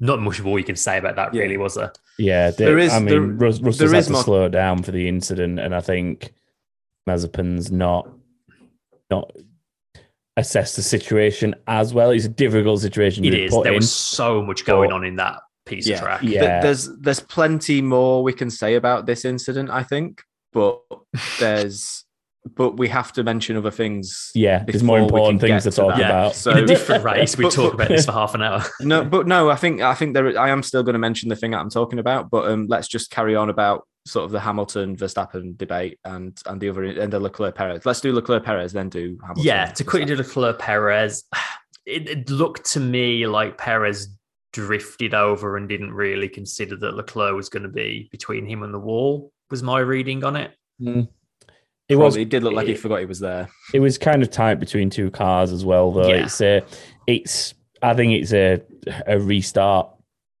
not 0.00 0.20
much 0.20 0.38
of 0.38 0.46
all 0.46 0.58
you 0.58 0.64
can 0.64 0.76
say 0.76 0.98
about 0.98 1.16
that, 1.16 1.32
really, 1.32 1.56
was 1.56 1.74
there? 1.74 1.92
Yeah, 2.18 2.50
There 2.50 2.78
is- 2.78 2.92
I 2.92 2.98
mean, 2.98 3.08
there- 3.08 3.20
Rus- 3.20 3.60
Russell's 3.60 3.78
there 3.78 3.88
had 3.90 3.98
is 3.98 4.06
to 4.06 4.12
more- 4.12 4.22
slow 4.24 4.48
down 4.48 4.82
for 4.82 4.90
the 4.92 5.06
incident, 5.08 5.58
and 5.60 5.74
I 5.74 5.80
think 5.80 6.32
Mazepin's 7.08 7.70
not 7.70 8.08
not 9.10 9.32
assessed 10.36 10.76
the 10.76 10.82
situation 10.82 11.54
as 11.66 11.92
well. 11.92 12.10
It's 12.10 12.24
a 12.24 12.28
difficult 12.28 12.80
situation 12.80 13.24
It 13.24 13.30
to 13.30 13.44
is. 13.44 13.52
put 13.52 13.64
There 13.64 13.72
in. 13.72 13.78
was 13.78 13.92
so 13.92 14.42
much 14.42 14.64
going 14.64 14.90
But- 14.90 14.94
on 14.96 15.04
in 15.04 15.16
that 15.16 15.40
piece 15.66 15.86
Yeah. 15.88 15.96
of 15.96 16.02
track. 16.02 16.22
Yeah. 16.22 16.40
Th- 16.40 16.62
There's 16.62 16.88
there's 17.00 17.20
plenty 17.20 17.82
more 17.82 18.22
we 18.22 18.32
can 18.32 18.50
say 18.50 18.74
about 18.76 19.06
this 19.06 19.24
incident, 19.24 19.70
I 19.70 19.82
think, 19.82 20.22
but 20.52 20.80
there's 21.40 22.04
but 22.56 22.76
we 22.78 22.88
have 22.88 23.12
to 23.12 23.22
mention 23.22 23.56
other 23.56 23.70
things. 23.70 24.30
Yeah, 24.34 24.64
there's 24.64 24.82
more 24.82 24.98
important 24.98 25.40
things 25.40 25.64
get 25.64 25.70
to 25.70 25.76
talk 25.76 25.96
that. 25.96 26.04
about. 26.04 26.34
So 26.34 26.52
in 26.52 26.58
a 26.64 26.66
different 26.66 27.04
race, 27.04 27.36
we 27.36 27.44
But- 27.44 27.52
talk 27.52 27.74
about 27.74 27.88
this 27.88 28.06
for 28.06 28.12
half 28.12 28.34
an 28.34 28.42
hour. 28.42 28.64
no, 28.80 29.04
but 29.16 29.26
no, 29.26 29.50
I 29.50 29.56
think 29.56 29.80
I 29.82 29.94
think 29.94 30.14
there 30.14 30.38
I 30.38 30.50
am 30.50 30.62
still 30.62 30.82
going 30.82 30.94
to 30.94 30.98
mention 30.98 31.28
the 31.28 31.36
thing 31.36 31.50
that 31.52 31.58
I'm 31.58 31.70
talking 31.70 31.98
about, 31.98 32.30
but 32.30 32.50
um, 32.50 32.66
let's 32.68 32.88
just 32.88 33.10
carry 33.10 33.36
on 33.36 33.50
about 33.50 33.86
sort 34.06 34.24
of 34.24 34.30
the 34.30 34.40
Hamilton 34.40 34.96
Verstappen 34.96 35.56
debate 35.58 35.98
and 36.04 36.40
and 36.46 36.60
the 36.60 36.70
other 36.70 36.84
and 36.84 37.12
the 37.12 37.20
Leclerc 37.20 37.54
Perez. 37.54 37.84
Let's 37.84 38.00
do 38.00 38.12
Leclerc 38.12 38.44
Perez, 38.44 38.72
then 38.72 38.88
do 38.88 39.18
Hamilton. 39.20 39.44
Yeah, 39.44 39.66
to 39.66 39.84
quickly 39.84 40.06
do 40.06 40.16
Leclerc 40.16 40.58
Perez, 40.58 41.24
it, 41.86 42.08
it 42.08 42.30
looked 42.30 42.70
to 42.72 42.80
me 42.80 43.26
like 43.26 43.58
Perez 43.58 44.08
drifted 44.52 45.14
over 45.14 45.56
and 45.56 45.68
didn't 45.68 45.92
really 45.92 46.28
consider 46.28 46.74
that 46.76 46.94
Leclerc 46.94 47.36
was 47.36 47.48
going 47.48 47.62
to 47.62 47.68
be 47.68 48.08
between 48.10 48.46
him 48.46 48.62
and 48.62 48.74
the 48.74 48.78
wall. 48.80 49.30
Was 49.50 49.62
my 49.62 49.78
reading 49.80 50.24
on 50.24 50.36
it? 50.36 50.52
It 51.90 51.96
was 51.96 52.14
Probably 52.14 52.24
did 52.24 52.42
look 52.44 52.54
like 52.54 52.66
he 52.68 52.74
forgot 52.74 53.00
he 53.00 53.06
was 53.06 53.18
there. 53.20 53.48
it 53.74 53.80
was 53.80 53.98
kind 53.98 54.22
of 54.22 54.30
tight 54.30 54.60
between 54.60 54.88
two 54.90 55.10
cars 55.10 55.52
as 55.52 55.64
well 55.64 55.90
though 55.92 56.08
Yeah. 56.08 56.24
it's 56.24 56.40
a 56.40 56.62
it's 57.06 57.54
i 57.82 57.92
think 57.94 58.12
it's 58.12 58.32
a 58.32 58.60
a 59.06 59.18
restart 59.18 59.88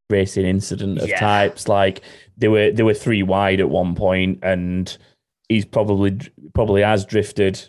racing 0.08 0.46
incident 0.46 0.98
of 0.98 1.08
Yeah. 1.08 1.18
types 1.20 1.68
like 1.68 2.02
they 2.38 2.48
were 2.48 2.70
they 2.70 2.82
were 2.82 2.94
three 2.94 3.22
wide 3.22 3.60
at 3.60 3.68
one 3.68 3.94
point 3.94 4.38
and 4.42 4.96
he's 5.48 5.64
probably 5.64 6.18
probably 6.54 6.82
has 6.82 7.04
drifted 7.04 7.60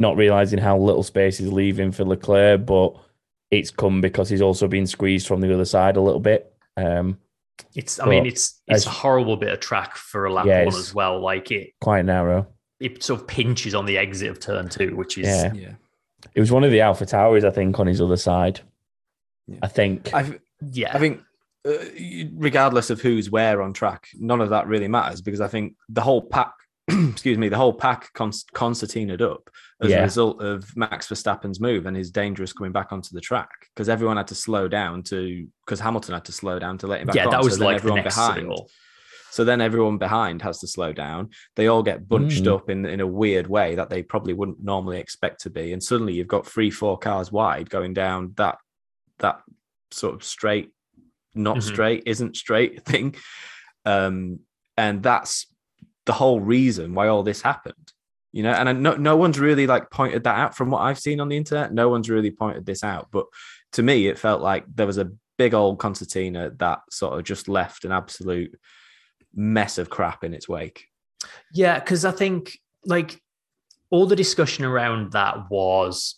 not 0.00 0.16
realizing 0.16 0.58
how 0.58 0.78
little 0.78 1.02
space 1.02 1.38
he's 1.38 1.52
leaving 1.52 1.92
for 1.92 2.04
leclerc 2.04 2.64
but 2.66 2.94
it's 3.50 3.70
come 3.70 4.00
because 4.00 4.28
he's 4.28 4.40
also 4.42 4.66
been 4.68 4.86
squeezed 4.86 5.26
from 5.26 5.40
the 5.40 5.52
other 5.52 5.64
side 5.64 5.96
a 5.96 6.00
little 6.00 6.20
bit 6.20 6.54
um 6.76 7.18
It's. 7.74 8.00
I 8.00 8.06
mean, 8.06 8.26
it's 8.26 8.60
it's 8.66 8.78
as- 8.82 8.86
a 8.86 8.90
horrible 8.90 9.36
bit 9.36 9.52
of 9.52 9.60
track 9.60 9.96
for 9.96 10.24
a 10.26 10.32
lap 10.32 10.46
Yeah, 10.46 10.64
one 10.64 10.74
as 10.74 10.94
well. 10.94 11.20
Like 11.20 11.50
it, 11.50 11.72
quite 11.80 12.04
narrow 12.04 12.46
it 12.82 13.02
sort 13.02 13.20
of 13.20 13.26
pinches 13.26 13.74
on 13.74 13.86
the 13.86 13.96
exit 13.98 14.28
of 14.30 14.40
turn 14.40 14.68
two, 14.68 14.96
which 14.96 15.18
is 15.18 15.26
Yeah. 15.26 15.52
Yeah. 15.54 15.74
it 16.34 16.40
was 16.40 16.50
one 16.52 16.64
of 16.64 16.70
the 16.70 16.78
AlphaTauris 16.78 17.44
i 17.44 17.50
think 17.50 17.78
on 17.78 17.86
his 17.86 18.00
other 18.00 18.16
side 18.16 18.60
Yeah. 19.46 19.58
i 19.62 19.68
think 19.68 20.12
I 20.14 20.38
yeah. 20.72 20.94
I 20.94 20.98
think, 21.00 21.20
uh, 21.68 21.72
regardless 22.34 22.90
of 22.90 23.00
who's 23.00 23.30
where 23.30 23.60
on 23.62 23.72
track, 23.72 24.06
none 24.14 24.40
of 24.40 24.50
that 24.50 24.68
really 24.68 24.86
matters 24.86 25.20
because 25.20 25.40
I 25.40 25.48
think 25.48 25.74
the 25.88 26.00
whole 26.00 26.22
pack, 26.22 26.52
excuse 26.88 27.36
me, 27.36 27.48
the 27.48 27.56
whole 27.56 27.72
pack 27.72 28.12
cons- 28.14 28.44
concertinaed 28.54 29.20
up 29.22 29.50
as 29.82 29.90
Yeah. 29.90 29.98
a 29.98 30.02
result 30.04 30.40
of 30.40 30.76
Max 30.76 31.08
Verstappen's 31.08 31.58
move 31.60 31.86
and 31.86 31.96
his 31.96 32.12
dangerous 32.12 32.52
coming 32.52 32.70
back 32.70 32.92
onto 32.92 33.12
the 33.12 33.20
track 33.20 33.50
because 33.74 33.88
everyone 33.88 34.16
had 34.18 34.28
to 34.28 34.36
slow 34.36 34.68
down 34.68 35.02
to 35.04 35.48
because 35.66 35.80
Hamilton 35.80 36.14
had 36.14 36.24
to 36.26 36.32
slow 36.32 36.60
down 36.60 36.78
to 36.78 36.86
let 36.86 37.00
him 37.00 37.08
back 37.08 37.16
yeah, 37.16 37.24
on. 37.24 37.30
that 37.32 37.42
was 37.42 37.58
then 37.58 37.66
like 37.66 37.74
the 37.78 37.80
everyone 37.82 38.02
next 38.04 38.14
behind. 38.14 38.46
all. 38.48 38.70
So 39.32 39.44
then 39.44 39.60
everyone 39.62 39.96
behind 39.96 40.42
has 40.42 40.58
to 40.60 40.66
slow 40.68 40.92
down. 40.92 41.30
They 41.56 41.66
all 41.66 41.82
get 41.82 42.06
bunched 42.06 42.44
Mm. 42.44 42.54
up 42.54 42.68
in, 42.70 42.84
in 42.84 43.00
a 43.00 43.06
weird 43.06 43.46
way 43.46 43.74
that 43.76 43.88
they 43.88 44.02
probably 44.02 44.34
wouldn't 44.34 44.62
normally 44.62 44.98
expect 45.00 45.40
to 45.42 45.50
be. 45.50 45.72
And 45.72 45.82
suddenly 45.82 46.12
you've 46.12 46.28
got 46.28 46.46
three, 46.46 46.70
four 46.70 46.98
cars 46.98 47.32
wide 47.32 47.70
going 47.70 47.94
down 47.94 48.34
that 48.36 48.58
that 49.18 49.40
sort 49.90 50.14
of 50.14 50.22
straight, 50.22 50.70
not 51.34 51.56
Mhm. 51.56 51.62
straight, 51.62 52.02
isn't 52.06 52.36
straight 52.36 52.84
thing. 52.90 53.14
Um, 53.86 54.40
and 54.76 55.02
that's 55.02 55.46
the 56.04 56.12
whole 56.12 56.40
reason 56.40 56.94
why 56.94 57.08
all 57.08 57.22
this 57.22 57.40
happened. 57.42 57.92
You 58.32 58.42
know, 58.42 58.52
and 58.52 58.68
I, 58.68 58.72
no, 58.72 58.96
no 58.96 59.16
one's 59.16 59.38
really 59.40 59.66
like 59.66 59.90
pointed 59.90 60.24
that 60.24 60.36
out 60.38 60.56
from 60.56 60.70
what 60.70 60.80
I've 60.82 60.98
seen 60.98 61.20
on 61.20 61.28
the 61.28 61.36
internet. 61.36 61.72
No 61.72 61.88
one's 61.88 62.10
really 62.10 62.30
pointed 62.30 62.66
this 62.66 62.82
out. 62.84 63.08
But 63.10 63.26
to 63.72 63.82
me, 63.82 64.08
it 64.08 64.18
felt 64.18 64.40
like 64.42 64.64
there 64.74 64.86
was 64.86 64.98
a 64.98 65.10
big 65.38 65.54
old 65.54 65.78
concertina 65.78 66.50
that 66.58 66.80
sort 66.90 67.18
of 67.18 67.24
just 67.24 67.48
left 67.48 67.84
an 67.84 67.92
absolute 67.92 68.54
mess 69.34 69.78
of 69.78 69.90
crap 69.90 70.24
in 70.24 70.34
its 70.34 70.48
wake. 70.48 70.86
Yeah, 71.52 71.78
because 71.78 72.04
I 72.04 72.10
think 72.10 72.58
like 72.84 73.20
all 73.90 74.06
the 74.06 74.16
discussion 74.16 74.64
around 74.64 75.12
that 75.12 75.50
was 75.50 76.16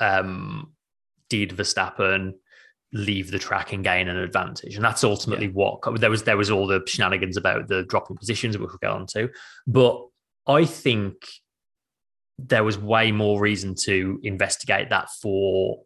um, 0.00 0.72
did 1.28 1.50
Verstappen 1.50 2.34
leave 2.92 3.30
the 3.30 3.38
track 3.38 3.72
and 3.72 3.84
gain 3.84 4.08
an 4.08 4.16
advantage? 4.16 4.76
And 4.76 4.84
that's 4.84 5.04
ultimately 5.04 5.46
yeah. 5.46 5.52
what 5.52 6.00
there 6.00 6.10
was. 6.10 6.22
There 6.24 6.36
was 6.36 6.50
all 6.50 6.66
the 6.66 6.82
shenanigans 6.86 7.36
about 7.36 7.68
the 7.68 7.84
dropping 7.84 8.16
positions, 8.16 8.56
which 8.56 8.68
we'll 8.68 8.78
get 8.80 8.90
on 8.90 9.06
to. 9.08 9.30
But 9.66 10.06
I 10.46 10.64
think 10.64 11.14
there 12.38 12.64
was 12.64 12.78
way 12.78 13.12
more 13.12 13.40
reason 13.40 13.74
to 13.74 14.18
investigate 14.22 14.90
that 14.90 15.08
for 15.20 15.82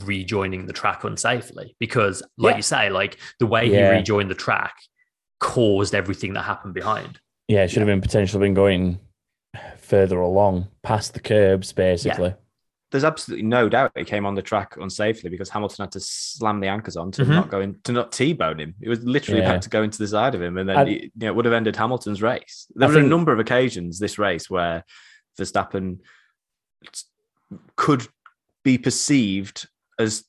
rejoining 0.00 0.66
the 0.66 0.72
track 0.72 1.02
unsafely 1.02 1.74
because 1.78 2.22
like 2.38 2.52
yeah. 2.52 2.56
you 2.56 2.62
say 2.62 2.90
like 2.90 3.18
the 3.38 3.46
way 3.46 3.66
yeah. 3.66 3.90
he 3.90 3.98
rejoined 3.98 4.30
the 4.30 4.34
track 4.34 4.74
caused 5.42 5.92
everything 5.92 6.34
that 6.34 6.42
happened 6.42 6.72
behind. 6.72 7.18
Yeah 7.48 7.64
it 7.64 7.68
should 7.68 7.80
have 7.80 7.88
been 7.88 8.00
potentially 8.00 8.40
been 8.40 8.54
going 8.54 9.00
further 9.76 10.20
along 10.20 10.68
past 10.82 11.14
the 11.14 11.20
curbs 11.20 11.72
basically. 11.72 12.28
Yeah. 12.28 12.34
there's 12.92 13.04
absolutely 13.04 13.44
no 13.44 13.68
doubt 13.68 13.90
he 13.96 14.04
came 14.04 14.24
on 14.24 14.36
the 14.36 14.40
track 14.40 14.76
unsafely 14.76 15.30
because 15.30 15.50
hamilton 15.50 15.82
had 15.82 15.90
to 15.92 16.00
slam 16.00 16.60
the 16.60 16.68
anchors 16.68 16.96
on 16.96 17.10
to 17.10 17.22
mm-hmm. 17.22 17.32
not 17.32 17.50
go 17.50 17.60
in 17.60 17.76
to 17.82 17.90
not 17.92 18.12
t-bone 18.12 18.60
him. 18.60 18.74
It 18.80 18.88
was 18.88 19.02
literally 19.02 19.42
had 19.42 19.62
to 19.62 19.68
go 19.68 19.82
into 19.82 19.98
the 19.98 20.06
side 20.06 20.36
of 20.36 20.40
him 20.40 20.56
and 20.58 20.68
then 20.68 20.76
I, 20.76 20.82
it, 20.82 21.02
you 21.02 21.10
know, 21.16 21.26
it 21.26 21.34
would 21.34 21.44
have 21.44 21.54
ended 21.54 21.74
hamilton's 21.74 22.22
race. 22.22 22.68
There 22.76 22.86
I 22.86 22.90
were 22.90 22.94
think, 22.94 23.06
a 23.06 23.10
number 23.10 23.32
of 23.32 23.40
occasions 23.40 23.98
this 23.98 24.18
race 24.18 24.48
where 24.48 24.84
verstappen 25.38 25.98
could 27.76 28.06
be 28.62 28.78
perceived 28.78 29.68
as 29.98 30.24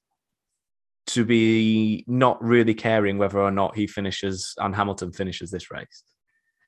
to 1.06 1.26
be 1.26 2.06
not 2.08 2.42
really 2.44 2.74
caring 2.74 3.18
whether 3.18 3.40
or 3.40 3.52
not 3.52 3.76
he 3.76 3.88
finishes 3.88 4.54
and 4.58 4.76
Hamilton 4.76 5.12
finishes 5.12 5.52
this 5.52 5.72
race. 5.72 6.04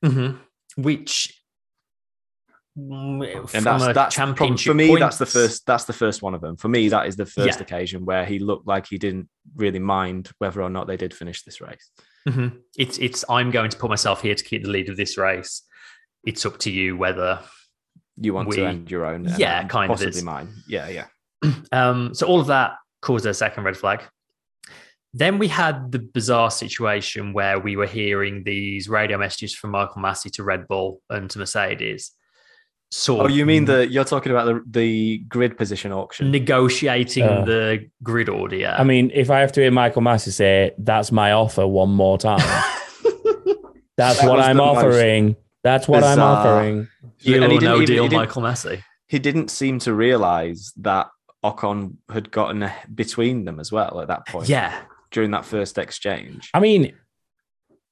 Mm-hmm. 0.04 0.38
Which 0.82 1.42
mm, 2.78 3.54
and 3.54 3.66
that's 3.66 3.94
that's 3.94 4.16
for 4.64 4.74
me 4.74 4.90
points. 4.90 5.00
that's 5.00 5.18
the 5.18 5.26
first 5.26 5.66
that's 5.66 5.86
the 5.86 5.94
first 5.94 6.22
one 6.22 6.34
of 6.34 6.42
them 6.42 6.58
for 6.58 6.68
me 6.68 6.90
that 6.90 7.08
is 7.08 7.16
the 7.16 7.26
first 7.26 7.60
yeah. 7.60 7.64
occasion 7.64 8.04
where 8.04 8.26
he 8.26 8.40
looked 8.40 8.68
like 8.68 8.86
he 8.88 8.98
didn't 8.98 9.30
really 9.56 9.80
mind 9.80 10.30
whether 10.40 10.62
or 10.62 10.70
not 10.70 10.86
they 10.86 10.98
did 10.98 11.14
finish 11.14 11.44
this 11.44 11.62
race 11.62 11.92
mm-hmm. 12.28 12.58
it's 12.78 12.98
it's 12.98 13.24
i'm 13.30 13.52
going 13.52 13.70
to 13.70 13.78
put 13.78 13.90
myself 13.90 14.22
here 14.22 14.36
to 14.36 14.44
keep 14.44 14.64
the 14.64 14.70
lead 14.70 14.90
of 14.90 14.98
this 14.98 15.18
race 15.18 15.62
it's 16.26 16.46
up 16.46 16.58
to 16.58 16.70
you 16.70 16.98
whether 16.98 17.40
you 18.18 18.34
want 18.34 18.50
we, 18.50 18.58
to 18.58 18.68
end 18.68 18.92
your 18.92 19.06
own 19.06 19.24
yeah 19.38 19.64
kind 19.68 19.88
possibly 19.90 20.08
of 20.08 20.14
possibly 20.14 20.26
mine 20.26 20.54
yeah 20.68 20.90
yeah 20.90 21.06
um 21.72 22.14
so 22.14 22.28
all 22.28 22.42
of 22.42 22.48
that 22.48 22.74
caused 23.06 23.26
a 23.26 23.34
second 23.34 23.64
red 23.64 23.78
flag. 23.78 24.04
Then 25.18 25.40
we 25.40 25.48
had 25.48 25.94
the 25.94 26.00
bizarre 26.00 26.52
situation 26.52 27.32
where 27.32 27.58
we 27.58 27.78
were 27.78 27.88
hearing 27.88 28.44
these 28.44 28.90
radio 28.90 29.18
messages 29.18 29.56
from 29.56 29.72
Michael 29.72 30.02
Masi 30.02 30.30
to 30.34 30.44
Red 30.44 30.68
Bull 30.68 31.02
and 31.10 31.30
to 31.30 31.40
Mercedes. 31.40 32.12
Sort 32.92 33.26
oh, 33.26 33.28
you 33.34 33.46
mean 33.46 33.64
the 33.64 33.88
you're 33.88 34.04
talking 34.04 34.34
about 34.34 34.46
the 34.46 34.62
the 34.70 35.18
grid 35.30 35.58
position 35.58 35.94
auction, 35.94 36.32
negotiating 36.32 37.24
uh, 37.24 37.46
the 37.46 37.90
grid 38.04 38.28
order? 38.28 38.58
Yeah. 38.58 38.76
I 38.78 38.84
mean, 38.84 39.10
if 39.14 39.30
I 39.30 39.40
have 39.40 39.54
to 39.54 39.62
hear 39.62 39.72
Michael 39.72 40.02
Masi 40.02 40.34
say 40.34 40.72
that's 40.78 41.14
my 41.14 41.32
offer 41.32 41.66
one 41.66 41.92
more 41.92 42.18
time, 42.18 42.40
that's 43.98 44.20
that 44.20 44.30
what 44.30 44.42
I'm 44.42 44.60
offering. 44.60 45.38
That's 45.64 45.88
what 45.88 46.02
bizarre. 46.02 46.12
I'm 46.12 46.20
offering. 46.20 46.88
Deal 47.20 47.46
or 47.46 47.62
no 47.62 47.86
deal, 47.86 48.10
Michael 48.10 48.42
Masi. 48.42 48.84
He 49.08 49.20
didn't 49.20 49.50
seem 49.50 49.80
to 49.80 49.94
realize 49.94 50.74
that 50.78 51.08
Ocon 51.42 51.96
had 52.10 52.32
gotten 52.32 52.70
between 52.94 53.46
them 53.46 53.62
as 53.62 53.72
well 53.72 54.02
at 54.02 54.10
that 54.10 54.28
point. 54.28 54.50
Yeah. 54.50 54.78
During 55.16 55.32
that 55.32 55.46
first 55.46 55.78
exchange. 55.78 56.50
I 56.54 56.60
mean, 56.60 56.94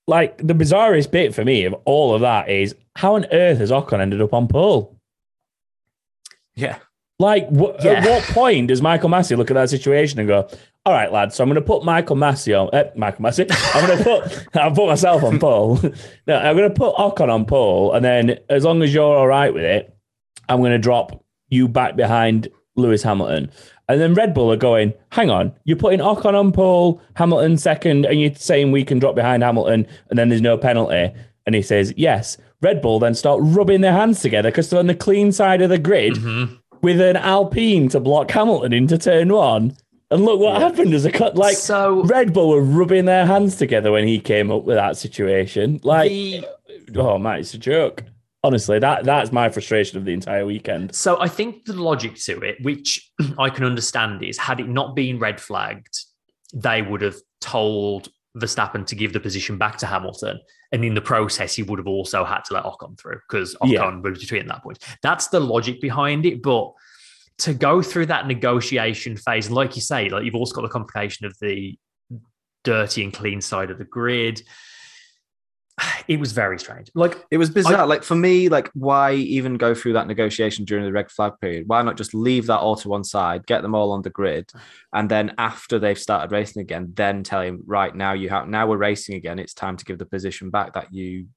like 0.08 0.38
the 0.40 0.54
bizarrest 0.54 1.10
bit 1.10 1.34
for 1.34 1.46
me 1.46 1.64
of 1.64 1.74
all 1.86 2.14
of 2.14 2.20
that 2.20 2.50
is 2.50 2.76
how 2.98 3.16
on 3.16 3.26
earth 3.32 3.60
has 3.60 3.72
Ocon 3.72 4.02
ended 4.02 4.22
up 4.22 4.34
on 4.34 4.50
pole? 4.50 5.00
Yeah. 6.54 6.80
Like, 7.20 7.48
yeah. 7.50 7.92
at 7.92 8.04
what 8.04 8.24
point 8.24 8.68
does 8.68 8.82
Michael 8.82 9.10
Masi 9.10 9.38
look 9.38 9.50
at 9.50 9.54
that 9.54 9.70
situation 9.70 10.20
and 10.20 10.28
go, 10.28 10.50
all 10.86 10.92
right, 10.92 11.14
lads, 11.14 11.36
so 11.36 11.46
I'm 11.46 11.50
going 11.50 11.56
to 11.56 11.66
put 11.66 11.86
Michael 11.86 12.18
Masi 12.18 12.62
on, 12.62 12.70
eh, 12.76 12.90
Michael 12.98 13.24
Masi, 13.24 13.50
I'm 13.74 13.88
going 13.88 13.98
to 13.98 14.04
put, 14.04 14.56
I'll 14.62 14.72
put 14.76 14.88
myself 14.88 15.24
on 15.24 15.40
pole. 15.40 15.80
no, 16.28 16.36
I'm 16.36 16.58
going 16.58 16.68
to 16.68 16.76
put 16.76 16.94
Ocon 16.96 17.30
on 17.30 17.46
pole. 17.46 17.94
And 17.94 18.04
then 18.04 18.40
as 18.50 18.66
long 18.66 18.84
as 18.84 18.94
you're 18.94 19.16
all 19.16 19.28
right 19.28 19.54
with 19.54 19.64
it, 19.64 19.96
I'm 20.50 20.60
going 20.60 20.74
to 20.74 20.78
drop 20.78 21.24
you 21.48 21.70
back 21.70 21.96
behind 21.96 22.50
Lewis 22.76 23.04
Hamilton. 23.04 23.50
And 23.90 24.00
then 24.00 24.14
Red 24.14 24.34
Bull 24.34 24.52
are 24.52 24.58
going, 24.58 24.94
hang 25.12 25.30
on, 25.30 25.54
you're 25.66 25.78
putting 25.78 26.00
Ocon 26.00 26.40
on 26.40 26.52
pole, 26.52 27.02
Hamilton 27.16 27.58
second, 27.58 28.06
and 28.06 28.20
you're 28.20 28.34
saying 28.36 28.72
we 28.72 28.86
can 28.86 29.00
drop 29.00 29.16
behind 29.16 29.44
Hamilton 29.44 29.86
and 30.10 30.18
then 30.18 30.30
there's 30.30 30.42
no 30.42 30.58
penalty. 30.58 31.14
And 31.46 31.56
he 31.56 31.62
says, 31.62 31.94
yes. 31.98 32.38
Red 32.62 32.82
Bull 32.82 33.00
then 33.00 33.14
start 33.14 33.42
rubbing 33.44 33.82
their 33.82 33.92
hands 33.92 34.22
together 34.22 34.50
because 34.50 34.70
they're 34.70 34.80
on 34.80 34.88
the 34.88 34.96
clean 34.96 35.34
side 35.34 35.62
of 35.62 35.70
the 35.70 35.78
grid 35.78 36.14
mm-hmm. 36.14 36.56
with 36.82 37.02
an 37.02 37.18
Alpine 37.18 37.90
to 37.90 38.00
block 38.00 38.32
Hamilton 38.32 38.72
into 38.72 38.98
turn 38.98 39.34
one. 39.34 39.76
And 40.10 40.24
look 40.24 40.40
what 40.40 40.54
yeah. 40.54 40.68
happened 40.68 40.94
as 40.94 41.04
a 41.04 41.12
cut. 41.12 41.36
Like 41.36 41.58
so, 41.58 42.04
Red 42.04 42.32
Bull 42.32 42.52
were 42.52 42.62
rubbing 42.62 43.06
their 43.06 43.26
hands 43.26 43.58
together 43.58 43.92
when 43.92 44.08
he 44.08 44.20
came 44.20 44.52
up 44.52 44.64
with 44.64 44.78
that 44.78 44.96
situation. 44.96 45.82
Like, 45.84 46.10
the... 46.10 46.46
oh 46.96 47.18
man, 47.18 47.40
it's 47.40 47.54
a 47.54 47.58
joke 47.58 48.04
honestly 48.44 48.80
that 48.80 49.04
that's 49.04 49.32
my 49.32 49.50
frustration 49.50 49.98
of 49.98 50.06
the 50.06 50.14
entire 50.14 50.46
weekend 50.46 50.94
so 50.94 51.20
i 51.22 51.28
think 51.28 51.66
the 51.66 51.74
logic 51.74 52.16
to 52.16 52.40
it 52.42 52.58
which 52.62 53.12
i 53.40 53.50
can 53.50 53.64
understand 53.64 54.24
is 54.24 54.38
had 54.38 54.60
it 54.60 54.68
not 54.68 54.96
been 54.96 55.20
red 55.20 55.40
flagged 55.40 56.06
they 56.54 56.82
would 56.82 57.02
have 57.02 57.16
told 57.42 58.10
Verstappen 58.38 58.86
to 58.88 58.96
give 58.96 59.14
the 59.14 59.20
position 59.20 59.58
back 59.58 59.78
to 59.78 59.86
Hamilton. 59.86 60.40
And 60.72 60.84
in 60.84 60.96
the 60.96 61.02
process, 61.02 61.56
he 61.56 61.64
would 61.64 61.80
have 61.80 61.88
also 61.88 62.24
had 62.24 62.44
to 62.46 62.56
let 62.56 62.64
Ocon 62.64 63.00
through 63.00 63.20
because 63.28 63.56
Ocon 63.56 63.72
yeah. 63.72 63.96
was 63.98 64.20
between 64.20 64.48
that 64.48 64.64
point. 64.64 64.80
That's 65.04 65.28
the 65.28 65.40
logic 65.40 65.82
behind 65.82 66.26
it. 66.26 66.42
But 66.42 66.72
to 67.40 67.54
go 67.54 67.82
through 67.82 68.08
that 68.08 68.28
negotiation 68.28 69.18
phase, 69.18 69.48
and 69.48 69.56
like 69.56 69.76
you 69.76 69.82
say, 69.82 70.10
like 70.10 70.24
you've 70.26 70.36
also 70.36 70.56
got 70.56 70.64
the 70.64 70.70
complication 70.70 71.28
of 71.28 71.36
the 71.42 71.78
dirty 72.64 73.04
and 73.04 73.14
clean 73.14 73.42
side 73.42 73.70
of 73.70 73.78
the 73.78 73.84
grid 73.84 74.42
it 76.08 76.20
was 76.20 76.32
very 76.32 76.60
strange. 76.60 76.90
Like 76.94 77.24
it 77.32 77.38
was 77.38 77.50
bizarre. 77.50 77.82
I, 77.82 77.84
like 77.84 78.04
for 78.04 78.16
me, 78.16 78.50
like 78.50 78.70
why 78.74 79.14
even 79.14 79.56
go 79.56 79.74
through 79.74 79.94
that 79.94 80.08
negotiation 80.08 80.66
during 80.66 80.86
the 80.86 80.92
red 80.92 81.12
flag 81.12 81.34
period? 81.42 81.68
Why 81.68 81.82
not 81.82 81.98
just 81.98 82.14
leave 82.14 82.48
that 82.48 82.60
all 82.60 82.76
to 82.78 82.90
one 82.90 83.04
side, 83.04 83.46
get 83.46 83.62
them 83.62 83.76
all 83.76 83.92
on 83.92 84.02
the 84.02 84.10
grid, 84.10 84.52
and 84.94 85.10
then 85.10 85.34
after 85.38 85.80
they've 85.80 86.00
started 86.00 86.32
racing 86.32 86.62
again, 86.62 86.92
then 86.94 87.24
tell 87.24 87.42
him 87.42 87.64
right 87.66 87.96
now 87.96 88.14
you 88.14 88.30
have 88.30 88.48
now 88.48 88.68
we're 88.68 88.78
racing 88.78 89.16
again. 89.16 89.40
It's 89.40 89.54
time 89.54 89.78
to 89.78 89.86
give 89.86 89.98
the 89.98 90.06
position 90.06 90.50
back 90.50 90.74
that 90.74 90.94
you 90.94 91.28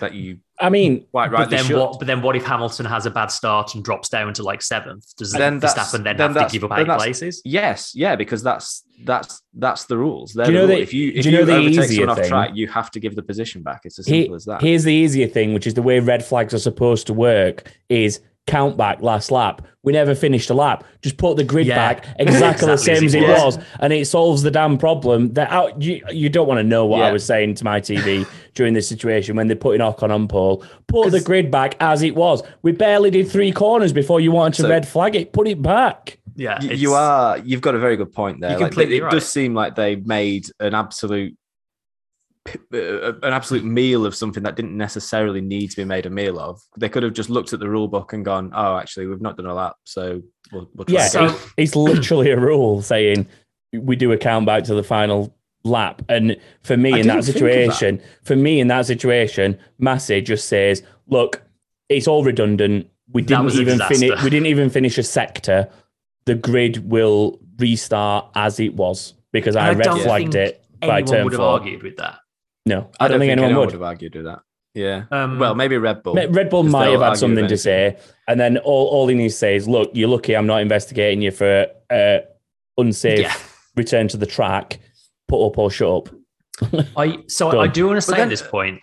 that 0.00 0.14
you. 0.14 0.38
I 0.60 0.70
mean, 0.70 1.06
quite 1.10 1.30
right. 1.30 1.40
But 1.40 1.50
then 1.50 1.64
should. 1.64 1.76
what? 1.76 1.98
But 1.98 2.06
then 2.06 2.22
what 2.22 2.36
if 2.36 2.44
Hamilton 2.44 2.86
has 2.86 3.06
a 3.06 3.10
bad 3.10 3.26
start 3.26 3.74
and 3.74 3.84
drops 3.84 4.08
down 4.08 4.32
to 4.34 4.42
like 4.42 4.62
seventh? 4.62 5.04
Does 5.16 5.32
then 5.32 5.60
Verstappen 5.60 6.04
then, 6.04 6.16
then 6.16 6.34
have 6.34 6.50
to 6.50 6.52
give 6.52 6.70
up 6.70 6.78
eight 6.78 6.86
places? 6.86 7.42
Yes, 7.44 7.92
yeah, 7.94 8.16
because 8.16 8.42
that's 8.42 8.84
that's 9.04 9.42
that's 9.54 9.84
the 9.84 9.96
rules. 9.96 10.32
do 10.32 10.42
you 10.44 10.52
know 10.52 10.66
the, 10.66 10.80
if 10.80 10.92
you 10.92 11.12
if 11.14 11.26
you, 11.26 11.32
know 11.32 11.38
you 11.40 11.68
overtake 11.68 11.90
someone 11.90 12.18
off 12.18 12.26
track, 12.26 12.50
you 12.54 12.68
have 12.68 12.90
to 12.92 13.00
give 13.00 13.14
the 13.14 13.22
position 13.22 13.62
back. 13.62 13.82
It's 13.84 13.98
as 13.98 14.06
simple 14.06 14.34
as 14.34 14.44
that. 14.46 14.60
Here's 14.60 14.84
the 14.84 14.92
easier 14.92 15.26
thing, 15.26 15.54
which 15.54 15.66
is 15.66 15.74
the 15.74 15.82
way 15.82 16.00
red 16.00 16.24
flags 16.24 16.54
are 16.54 16.58
supposed 16.58 17.06
to 17.08 17.14
work: 17.14 17.72
is 17.88 18.20
count 18.48 18.76
back 18.76 19.00
last 19.02 19.30
lap. 19.30 19.64
We 19.84 19.92
never 19.92 20.14
finished 20.14 20.50
a 20.50 20.54
lap. 20.54 20.84
Just 21.02 21.16
put 21.18 21.36
the 21.36 21.44
grid 21.44 21.66
yeah. 21.66 21.76
back 21.76 21.98
exactly, 22.18 22.34
exactly, 22.34 22.66
the 22.66 22.76
same 22.78 23.04
as 23.04 23.14
it 23.14 23.22
was. 23.22 23.56
was, 23.56 23.64
and 23.80 23.92
it 23.92 24.06
solves 24.06 24.42
the 24.42 24.50
damn 24.50 24.76
problem. 24.76 25.32
That 25.34 25.50
out 25.50 25.80
you 25.80 26.02
you 26.10 26.28
don't 26.28 26.48
want 26.48 26.58
to 26.58 26.64
know 26.64 26.84
what 26.84 26.98
yeah. 26.98 27.06
I 27.06 27.12
was 27.12 27.24
saying 27.24 27.54
to 27.56 27.64
my 27.64 27.80
TV 27.80 28.28
during 28.54 28.74
this 28.74 28.88
situation 28.88 29.36
when 29.36 29.46
they're 29.46 29.56
putting 29.56 29.80
Ocon 29.80 30.10
on 30.10 30.26
pole. 30.26 30.64
Put 30.88 31.10
the 31.10 31.20
grid 31.20 31.50
back 31.50 31.76
as 31.80 32.02
it 32.02 32.16
was. 32.16 32.42
We 32.62 32.72
barely 32.72 33.10
did 33.10 33.30
three 33.30 33.52
corners 33.52 33.92
before 33.92 34.20
you 34.20 34.32
wanted 34.32 34.56
to 34.56 34.62
so, 34.62 34.68
red 34.68 34.88
flag 34.88 35.14
it. 35.14 35.32
Put 35.32 35.46
it 35.46 35.62
back. 35.62 36.18
Yeah, 36.34 36.60
you 36.62 36.94
are. 36.94 37.38
You've 37.38 37.60
got 37.60 37.74
a 37.74 37.78
very 37.78 37.96
good 37.96 38.12
point 38.12 38.40
there. 38.40 38.58
Like, 38.58 38.76
it 38.76 39.02
right. 39.02 39.10
does 39.10 39.28
seem 39.28 39.54
like 39.54 39.74
they 39.74 39.96
made 39.96 40.46
an 40.60 40.74
absolute 40.74 41.36
an 42.72 43.32
absolute 43.32 43.64
meal 43.64 44.06
of 44.06 44.14
something 44.14 44.42
that 44.42 44.56
didn't 44.56 44.76
necessarily 44.76 45.40
need 45.40 45.70
to 45.70 45.76
be 45.76 45.84
made 45.84 46.06
a 46.06 46.10
meal 46.10 46.38
of. 46.38 46.60
They 46.76 46.88
could 46.88 47.02
have 47.02 47.12
just 47.12 47.30
looked 47.30 47.52
at 47.52 47.60
the 47.60 47.68
rule 47.68 47.88
book 47.88 48.12
and 48.12 48.24
gone, 48.24 48.52
"Oh, 48.54 48.76
actually, 48.76 49.06
we've 49.06 49.20
not 49.20 49.36
done 49.36 49.46
a 49.46 49.54
lap, 49.54 49.76
so 49.84 50.22
we'll, 50.52 50.68
we'll 50.74 50.86
yeah." 50.88 51.08
So 51.08 51.36
it's 51.56 51.76
literally 51.76 52.30
a 52.30 52.38
rule 52.38 52.82
saying 52.82 53.26
we 53.72 53.96
do 53.96 54.12
a 54.12 54.18
count 54.18 54.46
back 54.46 54.64
to 54.64 54.74
the 54.74 54.82
final 54.82 55.34
lap. 55.64 56.02
And 56.08 56.36
for 56.62 56.76
me, 56.76 56.94
I 56.94 56.98
in 56.98 57.06
that 57.08 57.24
situation, 57.24 57.98
that. 57.98 58.06
for 58.24 58.36
me 58.36 58.60
in 58.60 58.68
that 58.68 58.86
situation, 58.86 59.58
Masi 59.80 60.24
just 60.24 60.48
says, 60.48 60.82
"Look, 61.06 61.42
it's 61.88 62.08
all 62.08 62.24
redundant. 62.24 62.88
We 63.12 63.22
didn't 63.22 63.52
even 63.52 63.78
finish. 63.80 64.22
We 64.22 64.30
didn't 64.30 64.46
even 64.46 64.70
finish 64.70 64.98
a 64.98 65.02
sector. 65.02 65.68
The 66.24 66.34
grid 66.34 66.88
will 66.88 67.40
restart 67.58 68.30
as 68.34 68.60
it 68.60 68.74
was 68.74 69.14
because 69.32 69.56
I, 69.56 69.68
I 69.68 69.72
red 69.72 70.02
flagged 70.02 70.34
it." 70.34 70.64
By 70.80 71.02
turn 71.02 71.24
would 71.24 71.32
have 71.32 71.40
four. 71.40 71.48
argued 71.48 71.82
with 71.82 71.96
that. 71.96 72.20
No, 72.68 72.90
I, 73.00 73.06
I 73.06 73.08
don't, 73.08 73.18
think, 73.18 73.30
think, 73.30 73.40
anyone, 73.40 73.56
would. 73.56 73.66
would 73.66 73.72
have 73.72 73.82
argued 73.82 74.14
with 74.14 74.24
that. 74.26 74.40
Yeah. 74.74 75.04
Um, 75.10 75.38
well, 75.38 75.54
maybe 75.54 75.76
Red 75.78 76.02
Bull. 76.02 76.14
Red 76.14 76.50
Bull 76.50 76.62
might 76.62 76.90
have 76.90 77.00
had 77.00 77.16
something 77.16 77.48
to 77.48 77.56
say, 77.56 77.96
and 78.28 78.38
then 78.38 78.58
all, 78.58 78.86
all 78.88 79.08
he 79.08 79.14
needs 79.14 79.34
to 79.34 79.38
say 79.38 79.56
is, 79.56 79.66
"Look, 79.66 79.90
you're 79.94 80.08
lucky. 80.08 80.36
I'm 80.36 80.46
not 80.46 80.60
investigating 80.60 81.22
you 81.22 81.30
for 81.30 81.66
uh, 81.90 82.18
unsafe 82.76 83.20
yeah. 83.20 83.34
return 83.76 84.06
to 84.08 84.16
the 84.16 84.26
track. 84.26 84.78
Put 85.26 85.44
up 85.44 85.58
or 85.58 85.70
shut 85.70 85.88
up." 85.88 86.14
I 86.96 87.18
so 87.26 87.48
I, 87.58 87.64
I 87.64 87.66
do 87.66 87.86
want 87.86 87.96
to 87.96 88.02
say 88.02 88.20
at 88.20 88.28
this 88.28 88.42
point, 88.42 88.80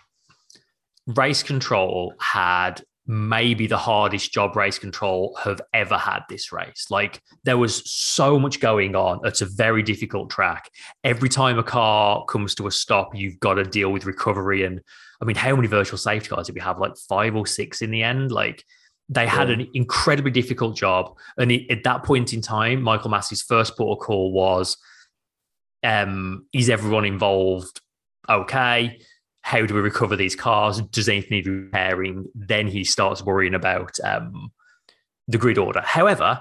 race 1.06 1.42
control 1.42 2.14
had 2.20 2.82
maybe 3.06 3.66
the 3.66 3.76
hardest 3.76 4.32
job 4.32 4.56
race 4.56 4.78
control 4.78 5.38
have 5.42 5.60
ever 5.72 5.96
had 5.96 6.20
this 6.28 6.52
race. 6.52 6.86
Like 6.90 7.22
there 7.44 7.58
was 7.58 7.88
so 7.88 8.38
much 8.38 8.58
going 8.58 8.96
on. 8.96 9.20
It's 9.24 9.42
a 9.42 9.46
very 9.46 9.82
difficult 9.82 10.28
track. 10.30 10.70
Every 11.04 11.28
time 11.28 11.58
a 11.58 11.62
car 11.62 12.24
comes 12.24 12.54
to 12.56 12.66
a 12.66 12.70
stop, 12.70 13.14
you've 13.14 13.38
got 13.38 13.54
to 13.54 13.64
deal 13.64 13.92
with 13.92 14.06
recovery. 14.06 14.64
And 14.64 14.80
I 15.20 15.24
mean, 15.24 15.36
how 15.36 15.54
many 15.54 15.68
virtual 15.68 15.98
safety 15.98 16.28
cars 16.28 16.46
did 16.46 16.54
we 16.56 16.60
have? 16.60 16.80
Like 16.80 16.96
five 17.08 17.36
or 17.36 17.46
six 17.46 17.80
in 17.80 17.90
the 17.90 18.02
end? 18.02 18.32
Like 18.32 18.64
they 19.08 19.26
had 19.26 19.50
an 19.50 19.68
incredibly 19.72 20.32
difficult 20.32 20.76
job. 20.76 21.16
And 21.38 21.52
at 21.52 21.84
that 21.84 22.02
point 22.02 22.32
in 22.32 22.40
time, 22.40 22.82
Michael 22.82 23.10
Masi's 23.10 23.42
first 23.42 23.76
port 23.76 24.00
of 24.00 24.04
call 24.04 24.32
was, 24.32 24.76
um, 25.84 26.46
is 26.52 26.68
everyone 26.68 27.04
involved 27.04 27.80
okay? 28.28 28.98
How 29.46 29.64
do 29.64 29.74
we 29.74 29.80
recover 29.80 30.16
these 30.16 30.34
cars? 30.34 30.80
Does 30.80 31.08
anything 31.08 31.30
need 31.30 31.46
repairing? 31.46 32.24
Then 32.34 32.66
he 32.66 32.82
starts 32.82 33.22
worrying 33.22 33.54
about 33.54 33.96
um, 34.02 34.50
the 35.28 35.38
grid 35.38 35.56
order. 35.56 35.82
However, 35.82 36.40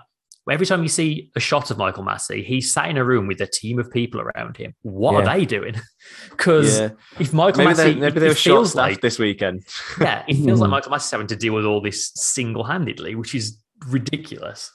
every 0.49 0.65
time 0.65 0.81
you 0.81 0.89
see 0.89 1.29
a 1.35 1.39
shot 1.39 1.69
of 1.69 1.77
Michael 1.77 2.03
Masi, 2.03 2.43
he's 2.43 2.73
sat 2.73 2.89
in 2.89 2.97
a 2.97 3.05
room 3.05 3.27
with 3.27 3.39
a 3.41 3.45
team 3.45 3.77
of 3.77 3.91
people 3.91 4.21
around 4.21 4.57
him. 4.57 4.73
What 4.81 5.11
yeah. 5.11 5.19
are 5.19 5.37
they 5.37 5.45
doing? 5.45 5.75
Because 6.31 6.79
yeah. 6.79 6.89
if 7.19 7.31
Michael 7.31 7.63
maybe 7.63 7.75
Masi, 7.75 7.77
they, 7.77 7.95
maybe 7.95 8.19
they 8.19 8.27
were 8.27 8.33
feels 8.33 8.73
like 8.73 9.01
this 9.01 9.19
weekend. 9.19 9.65
yeah, 10.01 10.23
it 10.27 10.35
feels 10.35 10.59
like 10.59 10.71
Michael 10.71 10.91
Masi's 10.91 11.11
having 11.11 11.27
to 11.27 11.35
deal 11.35 11.53
with 11.53 11.65
all 11.65 11.81
this 11.81 12.11
single 12.15 12.63
handedly, 12.63 13.13
which 13.13 13.35
is 13.35 13.63
ridiculous. 13.87 14.71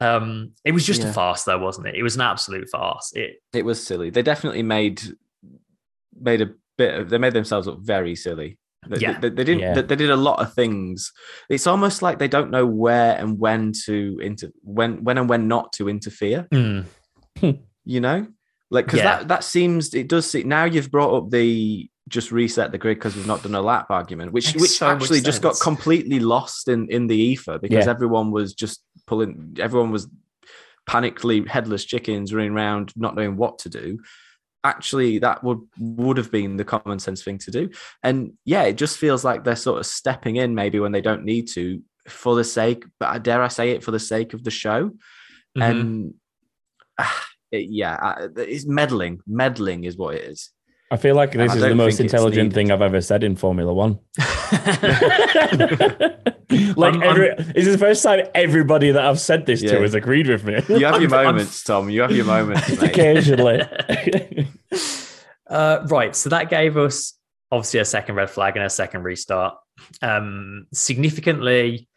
Um, 0.00 0.52
it 0.64 0.72
was 0.72 0.86
just 0.86 1.02
yeah. 1.02 1.08
a 1.08 1.12
farce, 1.14 1.44
though, 1.44 1.58
wasn't 1.58 1.86
it? 1.88 1.94
It 1.94 2.02
was 2.02 2.16
an 2.16 2.22
absolute 2.22 2.68
farce. 2.70 3.12
It 3.14 3.42
it 3.54 3.64
was 3.64 3.82
silly. 3.82 4.10
They 4.10 4.22
definitely 4.22 4.62
made 4.62 5.02
made 6.20 6.42
a 6.42 6.50
bit 6.80 6.94
of, 6.94 7.10
they 7.10 7.18
made 7.18 7.34
themselves 7.34 7.66
look 7.66 7.80
very 7.80 8.16
silly. 8.16 8.58
They, 8.88 8.98
yeah. 8.98 9.18
they, 9.18 9.28
they 9.28 9.44
didn't. 9.44 9.60
Yeah. 9.60 9.74
They, 9.74 9.82
they, 9.82 9.96
did 9.96 10.10
a 10.10 10.16
lot 10.16 10.40
of 10.40 10.54
things. 10.54 11.12
It's 11.50 11.66
almost 11.66 12.00
like 12.00 12.18
they 12.18 12.28
don't 12.28 12.50
know 12.50 12.64
where 12.66 13.16
and 13.16 13.38
when 13.38 13.72
to 13.84 14.18
inter 14.22 14.50
when 14.62 15.04
when 15.04 15.18
and 15.18 15.28
when 15.28 15.48
not 15.48 15.72
to 15.74 15.88
interfere. 15.88 16.48
Mm. 16.52 16.86
you 17.84 18.00
know, 18.00 18.26
like 18.70 18.86
because 18.86 19.00
yeah. 19.00 19.18
that 19.18 19.28
that 19.28 19.44
seems 19.44 19.94
it 19.94 20.08
does 20.08 20.30
see 20.30 20.44
now 20.44 20.64
you've 20.64 20.90
brought 20.90 21.14
up 21.14 21.30
the 21.30 21.90
just 22.08 22.32
reset 22.32 22.72
the 22.72 22.78
grid 22.78 22.96
because 22.96 23.14
we've 23.14 23.26
not 23.26 23.42
done 23.42 23.54
a 23.54 23.60
lap 23.60 23.90
argument, 23.90 24.32
which 24.32 24.54
Makes 24.54 24.60
which 24.62 24.78
so 24.78 24.88
actually 24.88 25.20
just 25.20 25.42
got 25.42 25.60
completely 25.60 26.18
lost 26.18 26.66
in 26.68 26.88
in 26.90 27.06
the 27.06 27.16
ether 27.16 27.58
because 27.58 27.84
yeah. 27.84 27.90
everyone 27.90 28.30
was 28.30 28.54
just 28.54 28.82
pulling. 29.06 29.58
Everyone 29.60 29.90
was 29.90 30.08
panically 30.88 31.46
headless 31.46 31.84
chickens 31.84 32.32
running 32.32 32.52
around, 32.52 32.94
not 32.96 33.14
knowing 33.14 33.36
what 33.36 33.58
to 33.60 33.68
do 33.68 33.98
actually 34.64 35.18
that 35.18 35.42
would 35.42 35.60
would 35.78 36.16
have 36.16 36.30
been 36.30 36.56
the 36.56 36.64
common 36.64 36.98
sense 36.98 37.22
thing 37.22 37.38
to 37.38 37.50
do. 37.50 37.70
And 38.02 38.32
yeah 38.44 38.62
it 38.62 38.74
just 38.74 38.98
feels 38.98 39.24
like 39.24 39.44
they're 39.44 39.56
sort 39.56 39.80
of 39.80 39.86
stepping 39.86 40.36
in 40.36 40.54
maybe 40.54 40.80
when 40.80 40.92
they 40.92 41.00
don't 41.00 41.24
need 41.24 41.48
to 41.48 41.82
for 42.08 42.34
the 42.34 42.44
sake 42.44 42.84
but 42.98 43.10
I 43.10 43.18
dare 43.18 43.42
i 43.42 43.48
say 43.48 43.70
it 43.70 43.84
for 43.84 43.90
the 43.90 44.00
sake 44.00 44.34
of 44.34 44.44
the 44.44 44.50
show. 44.50 44.90
Mm-hmm. 45.58 45.62
and 45.62 46.14
uh, 46.98 47.10
it, 47.52 47.68
yeah 47.70 48.28
it's 48.36 48.66
meddling. 48.66 49.20
Meddling 49.26 49.84
is 49.84 49.96
what 49.96 50.14
it 50.14 50.24
is. 50.24 50.50
I 50.92 50.96
feel 50.96 51.14
like 51.14 51.32
this 51.32 51.54
is 51.54 51.60
the 51.60 51.74
most 51.74 52.00
intelligent 52.00 52.52
thing 52.52 52.72
I've 52.72 52.82
ever 52.82 53.00
said 53.00 53.22
in 53.22 53.36
Formula 53.36 53.72
One. 53.72 54.00
like 56.76 56.94
I'm, 56.94 57.02
every, 57.02 57.30
I'm, 57.32 57.52
it's 57.54 57.66
the 57.66 57.78
first 57.78 58.02
time 58.02 58.26
everybody 58.34 58.90
that 58.90 59.04
I've 59.04 59.20
said 59.20 59.46
this 59.46 59.62
yeah. 59.62 59.72
to 59.72 59.82
has 59.82 59.94
agreed 59.94 60.26
with 60.26 60.44
me. 60.44 60.60
You 60.68 60.86
have 60.86 61.00
your 61.00 61.10
moments, 61.24 61.62
Tom. 61.62 61.88
You 61.90 62.02
have 62.02 62.12
your 62.12 62.24
moments. 62.24 62.68
Occasionally. 62.82 63.62
uh, 65.48 65.86
right. 65.88 66.14
So 66.16 66.28
that 66.30 66.50
gave 66.50 66.76
us 66.76 67.14
obviously 67.52 67.80
a 67.80 67.84
second 67.84 68.16
red 68.16 68.30
flag 68.30 68.56
and 68.56 68.64
a 68.64 68.70
second 68.70 69.02
restart. 69.02 69.54
Um, 70.02 70.66
significantly, 70.72 71.88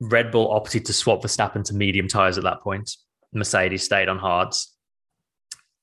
Red 0.00 0.30
Bull 0.30 0.50
opted 0.52 0.84
to 0.86 0.92
swap 0.92 1.22
Verstappen 1.22 1.64
to 1.64 1.74
medium 1.74 2.08
tires 2.08 2.38
at 2.38 2.44
that 2.44 2.60
point. 2.60 2.90
Mercedes 3.32 3.84
stayed 3.84 4.08
on 4.08 4.18
hards. 4.18 4.72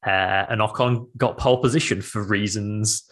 Uh, 0.06 0.46
and 0.50 0.62
Ocon 0.62 1.08
got 1.18 1.38
pole 1.38 1.62
position 1.62 2.02
for 2.02 2.22
reasons 2.22 3.10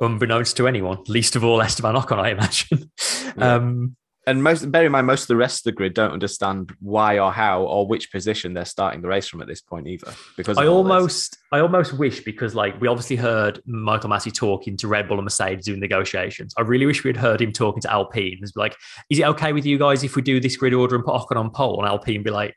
unbeknownst 0.00 0.56
to 0.58 0.68
anyone, 0.68 0.98
least 1.08 1.36
of 1.36 1.44
all 1.44 1.60
Esteban 1.60 1.94
Ocon, 1.94 2.18
I 2.18 2.30
imagine. 2.30 2.90
Yeah. 3.36 3.54
Um, 3.54 3.96
and 4.28 4.42
most, 4.42 4.70
bear 4.70 4.84
in 4.84 4.92
mind, 4.92 5.06
most 5.06 5.22
of 5.22 5.28
the 5.28 5.36
rest 5.36 5.60
of 5.60 5.64
the 5.64 5.72
grid 5.72 5.94
don't 5.94 6.12
understand 6.12 6.70
why 6.80 7.18
or 7.18 7.32
how 7.32 7.62
or 7.62 7.86
which 7.86 8.12
position 8.12 8.52
they're 8.52 8.66
starting 8.66 9.00
the 9.00 9.08
race 9.08 9.26
from 9.26 9.40
at 9.40 9.48
this 9.48 9.62
point 9.62 9.86
either. 9.86 10.12
Because 10.36 10.58
I 10.58 10.66
almost. 10.66 11.38
I 11.50 11.60
almost 11.60 11.94
wish 11.94 12.22
because 12.22 12.54
like 12.54 12.78
we 12.78 12.88
obviously 12.88 13.16
heard 13.16 13.62
Michael 13.64 14.10
Masi 14.10 14.30
talking 14.30 14.76
to 14.78 14.88
Red 14.88 15.08
Bull 15.08 15.16
and 15.16 15.24
Mercedes 15.24 15.64
doing 15.64 15.80
negotiations. 15.80 16.52
I 16.58 16.60
really 16.60 16.84
wish 16.84 17.04
we 17.04 17.08
had 17.08 17.16
heard 17.16 17.40
him 17.40 17.52
talking 17.52 17.80
to 17.82 17.90
Alpine. 17.90 18.40
It's 18.42 18.54
like, 18.54 18.76
is 19.08 19.18
it 19.18 19.24
okay 19.24 19.54
with 19.54 19.64
you 19.64 19.78
guys 19.78 20.04
if 20.04 20.14
we 20.14 20.20
do 20.20 20.40
this 20.40 20.58
grid 20.58 20.74
order 20.74 20.96
and 20.96 21.04
put 21.04 21.14
Ocon 21.14 21.36
on 21.36 21.50
pole? 21.50 21.80
And 21.80 21.88
Alpine 21.88 22.22
be 22.22 22.30
like, 22.30 22.54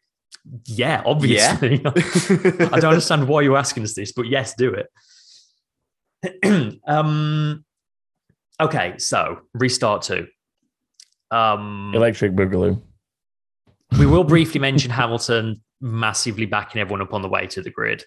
yeah, 0.66 1.04
obviously. 1.06 1.82
Yeah. 1.82 1.90
I 2.74 2.80
don't 2.82 2.92
understand 2.92 3.30
why 3.30 3.42
you're 3.42 3.58
asking 3.58 3.84
us 3.84 3.94
this, 3.94 4.12
but 4.12 4.28
yes, 4.28 4.56
do 4.56 4.74
it. 4.74 4.88
um, 6.88 7.66
okay, 8.60 8.98
so 8.98 9.40
restart 9.54 10.04
two. 10.04 10.28
Um, 11.32 11.92
Electric 11.96 12.34
Boogaloo. 12.34 12.82
We 13.98 14.06
will 14.06 14.24
briefly 14.24 14.60
mention 14.70 14.92
Hamilton 14.92 15.62
massively 15.80 16.46
backing 16.46 16.82
everyone 16.82 17.02
up 17.02 17.14
on 17.14 17.22
the 17.22 17.30
way 17.30 17.48
to 17.48 17.62
the 17.62 17.72
grid. 17.72 18.04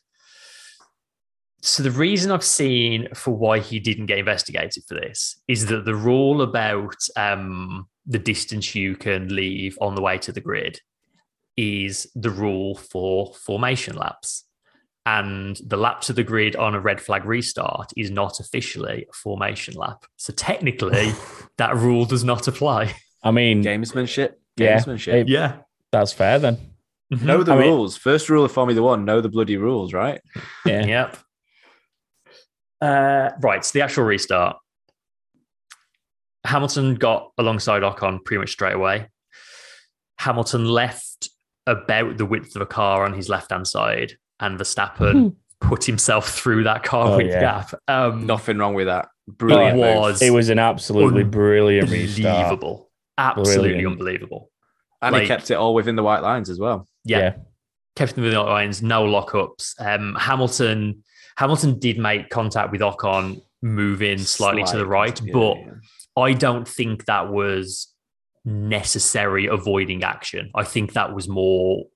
So 1.60 1.82
the 1.82 1.90
reason 1.90 2.30
I've 2.30 2.44
seen 2.44 3.08
for 3.14 3.34
why 3.34 3.58
he 3.58 3.80
didn't 3.80 4.06
get 4.06 4.18
investigated 4.18 4.84
for 4.86 4.94
this 4.94 5.40
is 5.48 5.66
that 5.66 5.86
the 5.86 5.94
rule 5.94 6.42
about 6.42 6.94
um, 7.16 7.88
the 8.06 8.18
distance 8.18 8.74
you 8.74 8.94
can 8.94 9.34
leave 9.34 9.76
on 9.80 9.94
the 9.94 10.02
way 10.02 10.18
to 10.18 10.30
the 10.30 10.42
grid 10.42 10.78
is 11.56 12.06
the 12.14 12.30
rule 12.30 12.74
for 12.74 13.32
formation 13.34 13.96
laps. 13.96 14.44
And 15.06 15.60
the 15.66 15.76
lap 15.76 16.00
to 16.02 16.14
the 16.14 16.24
grid 16.24 16.56
on 16.56 16.74
a 16.74 16.80
red 16.80 17.00
flag 17.00 17.26
restart 17.26 17.92
is 17.96 18.10
not 18.10 18.40
officially 18.40 19.06
a 19.08 19.12
formation 19.12 19.74
lap. 19.74 20.04
So 20.16 20.32
technically, 20.32 21.12
that 21.58 21.76
rule 21.76 22.06
does 22.06 22.24
not 22.24 22.48
apply. 22.48 22.94
I 23.22 23.30
mean, 23.30 23.62
gamesmanship. 23.62 24.34
Gamesmanship. 24.58 25.06
Yeah, 25.06 25.14
it, 25.14 25.28
yeah. 25.28 25.56
That's 25.92 26.12
fair 26.12 26.38
then. 26.38 26.56
Mm-hmm. 27.12 27.26
Know 27.26 27.42
the 27.42 27.52
I 27.52 27.56
rules. 27.56 27.96
Mean, 27.96 28.00
First 28.00 28.30
rule 28.30 28.44
of 28.44 28.52
Formula 28.52 28.80
One: 28.82 29.04
know 29.04 29.20
the 29.20 29.28
bloody 29.28 29.56
rules, 29.56 29.92
right? 29.92 30.20
Yeah. 30.64 30.86
yep. 30.86 31.18
Uh, 32.80 33.30
right. 33.40 33.64
So 33.64 33.78
the 33.78 33.84
actual 33.84 34.04
restart. 34.04 34.56
Hamilton 36.44 36.94
got 36.94 37.30
alongside 37.38 37.82
Ocon 37.82 38.24
pretty 38.24 38.40
much 38.40 38.52
straight 38.52 38.74
away. 38.74 39.08
Hamilton 40.18 40.66
left 40.66 41.30
about 41.66 42.18
the 42.18 42.26
width 42.26 42.54
of 42.54 42.62
a 42.62 42.66
car 42.66 43.04
on 43.04 43.14
his 43.14 43.28
left 43.28 43.50
hand 43.50 43.66
side, 43.66 44.14
and 44.40 44.58
Verstappen 44.58 45.12
hmm. 45.12 45.68
put 45.68 45.84
himself 45.84 46.28
through 46.30 46.64
that 46.64 46.82
car 46.82 47.08
oh, 47.08 47.16
width 47.16 47.30
yeah. 47.30 47.40
gap. 47.40 47.74
Um, 47.88 48.26
Nothing 48.26 48.58
wrong 48.58 48.74
with 48.74 48.86
that. 48.86 49.08
Brilliant. 49.26 49.78
It 49.78 49.80
was. 49.80 50.22
It 50.22 50.30
was 50.30 50.48
an 50.48 50.58
absolutely 50.58 51.24
brilliant 51.24 51.90
restart. 51.90 52.36
Unbelievable. 52.36 52.90
Absolutely 53.16 53.70
brilliant. 53.70 53.92
unbelievable. 53.92 54.50
And 55.00 55.12
like, 55.12 55.22
he 55.22 55.28
kept 55.28 55.50
it 55.50 55.54
all 55.54 55.74
within 55.74 55.96
the 55.96 56.02
white 56.02 56.22
lines 56.22 56.50
as 56.50 56.58
well. 56.58 56.88
Yeah. 57.04 57.18
yeah. 57.18 57.34
Kept 57.96 58.12
it 58.12 58.16
within 58.16 58.32
the 58.32 58.40
white 58.40 58.50
lines, 58.50 58.82
no 58.82 59.04
lockups. 59.04 59.74
Um, 59.78 60.16
Hamilton 60.18 61.04
Hamilton 61.36 61.78
did 61.78 61.98
make 61.98 62.30
contact 62.30 62.70
with 62.70 62.80
Ocon 62.80 63.42
moving 63.62 64.18
slightly 64.18 64.62
Slight. 64.62 64.72
to 64.72 64.78
the 64.78 64.86
right, 64.86 65.20
yeah, 65.22 65.32
but 65.32 65.56
I 66.16 66.32
don't 66.32 66.66
think 66.68 67.06
that 67.06 67.30
was 67.30 67.92
necessary 68.44 69.46
avoiding 69.46 70.04
action. 70.04 70.50
I 70.54 70.64
think 70.64 70.92
that 70.92 71.14
was 71.14 71.28
more 71.28 71.86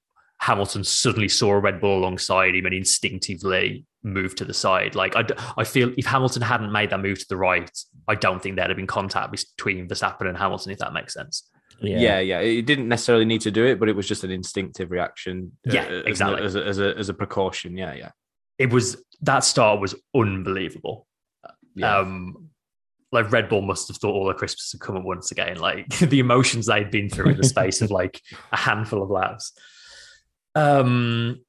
Hamilton 0.41 0.85
suddenly 0.85 1.29
saw 1.29 1.53
a 1.53 1.59
Red 1.59 1.81
Bull 1.81 1.99
alongside 1.99 2.55
him 2.55 2.67
and 2.67 2.75
instinctively 2.75 3.85
moved 4.03 4.39
to 4.39 4.45
the 4.45 4.55
side. 4.55 4.95
Like 4.95 5.17
I, 5.17 5.25
I 5.57 5.65
feel 5.65 5.93
if 5.97 6.07
Hamilton 6.07 6.43
hadn't 6.43 6.73
made 6.73 6.91
that 6.91 7.01
move 7.01 7.19
to 7.19 7.27
the 7.29 7.37
right, 7.37 7.71
I 8.07 8.15
don't 8.15 8.41
think 8.43 8.57
there'd 8.57 8.71
have 8.71 8.77
been 8.77 8.87
contact 8.87 9.33
between 9.57 9.89
Verstappen 9.89 10.29
and 10.29 10.37
Hamilton, 10.37 10.73
if 10.73 10.79
that 10.79 10.93
makes 10.93 11.15
sense. 11.15 11.49
Yeah. 11.81 11.99
yeah, 11.99 12.21
yeah. 12.21 12.41
It 12.41 12.67
didn't 12.67 12.89
necessarily 12.89 13.25
need 13.25 13.41
to 13.43 13.51
do 13.51 13.65
it, 13.65 13.79
but 13.79 13.89
it 13.89 13.97
was 13.97 14.09
just 14.09 14.25
an 14.25 14.31
instinctive 14.31 14.91
reaction. 14.91 15.53
Uh, 15.69 15.73
yeah, 15.73 15.85
uh, 15.85 16.03
exactly. 16.07 16.43
As 16.43 16.57
a, 16.57 16.65
as 16.65 16.79
a, 16.79 16.97
as 16.97 17.09
a 17.09 17.15
precaution. 17.15 17.77
Yeah, 17.77 17.95
yeah. 17.95 18.11
It 18.59 18.73
was 18.73 19.03
that 19.23 19.45
start 19.45 19.81
was 19.81 19.95
unbelievable. 20.15 21.07
Yeah. 21.75 21.99
Um, 21.99 22.51
like 23.13 23.31
Red 23.33 23.49
Bull 23.49 23.63
must 23.63 23.89
have 23.89 23.97
thought 23.97 24.13
all 24.13 24.27
the 24.27 24.35
Christmas 24.35 24.73
had 24.73 24.81
come 24.81 24.97
at 24.97 25.05
once 25.05 25.31
again. 25.31 25.59
Like 25.59 25.89
the 25.99 26.19
emotions 26.19 26.67
they'd 26.67 26.91
been 26.91 27.09
through 27.09 27.31
in 27.31 27.37
the 27.37 27.45
space 27.45 27.81
of 27.81 27.91
like 27.91 28.21
a 28.53 28.57
handful 28.57 29.03
of 29.03 29.11
laps. 29.11 29.53
Um, 30.55 31.41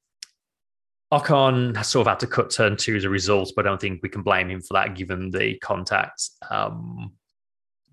Ocon 1.12 1.76
has 1.76 1.88
sort 1.88 2.06
of 2.06 2.10
had 2.10 2.20
to 2.20 2.26
cut 2.26 2.50
turn 2.50 2.76
two 2.76 2.96
as 2.96 3.04
a 3.04 3.10
result, 3.10 3.52
but 3.56 3.66
I 3.66 3.70
don't 3.70 3.80
think 3.80 4.00
we 4.02 4.08
can 4.08 4.22
blame 4.22 4.48
him 4.48 4.60
for 4.60 4.74
that 4.74 4.94
given 4.94 5.30
the 5.30 5.58
contact. 5.58 6.30
Um, 6.48 7.12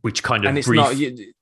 which 0.01 0.21
kind 0.21 0.45
of 0.45 0.49
and 0.49 0.57
it's 0.57 0.67
brief... 0.67 0.77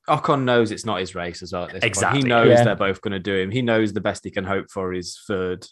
not 0.08 0.22
Ocon 0.22 0.44
knows 0.44 0.72
it's 0.72 0.86
not 0.86 1.00
his 1.00 1.14
race 1.14 1.44
as 1.44 1.52
well. 1.52 1.68
exactly, 1.84 2.22
point. 2.22 2.24
he 2.24 2.30
knows 2.30 2.50
yeah. 2.50 2.64
they're 2.64 2.76
both 2.76 3.02
going 3.02 3.12
to 3.12 3.20
do 3.20 3.36
him. 3.36 3.52
He 3.52 3.62
knows 3.62 3.94
the 3.94 4.02
best 4.02 4.24
he 4.24 4.32
can 4.32 4.46
hope 4.46 4.72
for 4.72 4.94
is 4.94 5.20
third. 5.28 5.68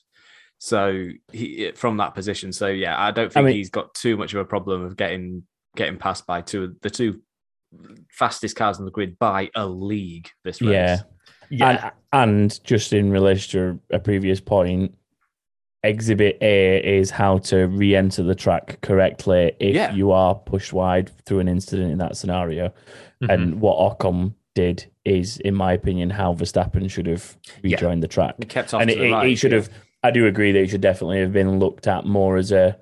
So 0.57 1.09
he 1.31 1.71
from 1.75 1.97
that 1.97 2.13
position. 2.13 2.51
So 2.51 2.67
yeah, 2.67 3.01
I 3.01 3.11
don't 3.11 3.31
think 3.31 3.43
I 3.43 3.47
mean, 3.47 3.55
he's 3.55 3.69
got 3.69 3.93
too 3.93 4.17
much 4.17 4.33
of 4.33 4.39
a 4.39 4.45
problem 4.45 4.83
of 4.83 4.97
getting 4.97 5.43
getting 5.75 5.97
passed 5.97 6.27
by 6.27 6.41
two 6.41 6.75
the 6.81 6.89
two 6.89 7.21
fastest 8.11 8.55
cars 8.55 8.79
on 8.79 8.85
the 8.85 8.91
grid 8.91 9.17
by 9.17 9.49
a 9.55 9.65
league 9.65 10.29
this 10.43 10.61
race. 10.61 10.71
Yeah. 10.71 10.99
Yeah, 11.57 11.91
And, 12.13 12.41
and 12.51 12.63
just 12.63 12.93
in 12.93 13.11
relation 13.11 13.79
to 13.89 13.95
a 13.95 13.99
previous 13.99 14.39
point, 14.39 14.95
Exhibit 15.83 16.37
A 16.41 16.77
is 16.99 17.09
how 17.09 17.39
to 17.39 17.67
re 17.67 17.93
enter 17.95 18.23
the 18.23 18.35
track 18.35 18.79
correctly 18.81 19.51
if 19.59 19.75
Yeah. 19.75 19.93
you 19.93 20.11
are 20.11 20.33
pushed 20.33 20.71
wide 20.71 21.11
through 21.25 21.39
an 21.39 21.49
incident 21.49 21.91
in 21.91 21.97
that 21.97 22.15
scenario. 22.15 22.73
Mhm. 23.21 23.29
And 23.33 23.61
what 23.61 23.77
Ocon 23.99 24.33
did 24.55 24.85
is, 25.03 25.37
in 25.39 25.53
my 25.55 25.73
opinion, 25.73 26.09
how 26.09 26.33
Verstappen 26.33 26.89
should 26.89 27.07
have 27.07 27.37
Yeah. 27.63 27.75
rejoined 27.75 28.01
the 28.01 28.07
track. 28.07 28.35
He 28.39 28.45
kept 28.45 28.73
off 28.73 28.81
and 28.81 28.89
it, 28.89 29.11
right. 29.11 29.29
it 29.31 29.35
should 29.35 29.51
yeah. 29.51 29.57
have, 29.57 29.69
I 30.03 30.11
do 30.11 30.25
agree 30.25 30.53
that 30.53 30.59
it 30.61 30.69
should 30.69 30.79
definitely 30.81 31.19
have 31.19 31.33
been 31.33 31.59
looked 31.59 31.85
at 31.87 32.05
more 32.05 32.37
as 32.37 32.51
a 32.53 32.77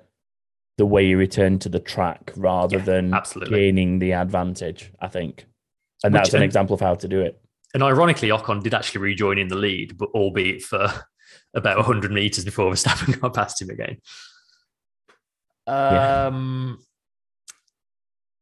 the 0.78 0.86
way 0.86 1.04
you 1.04 1.18
return 1.18 1.58
to 1.58 1.68
the 1.68 1.80
track 1.80 2.32
rather 2.36 2.78
Yeah, 2.78 2.84
than 2.84 3.14
absolutely. 3.14 3.58
gaining 3.58 3.98
the 3.98 4.12
advantage, 4.12 4.90
I 5.00 5.08
think. 5.08 5.46
And 6.04 6.14
Which- 6.14 6.20
that's 6.22 6.34
an 6.34 6.42
example 6.42 6.74
of 6.74 6.80
how 6.80 6.94
to 6.94 7.08
do 7.08 7.20
it. 7.20 7.40
And 7.74 7.82
ironically, 7.82 8.28
Ocon 8.28 8.62
did 8.62 8.74
actually 8.74 9.00
rejoin 9.00 9.38
in 9.38 9.48
the 9.48 9.56
lead, 9.56 9.96
but 9.96 10.10
albeit 10.14 10.62
for 10.62 10.88
about 11.54 11.76
100 11.76 12.12
meters 12.12 12.44
before 12.44 12.70
Verstappen 12.70 13.20
got 13.20 13.34
past 13.34 13.60
him 13.60 13.70
again. 13.70 13.98
Yeah. 15.66 16.26
Um, 16.26 16.78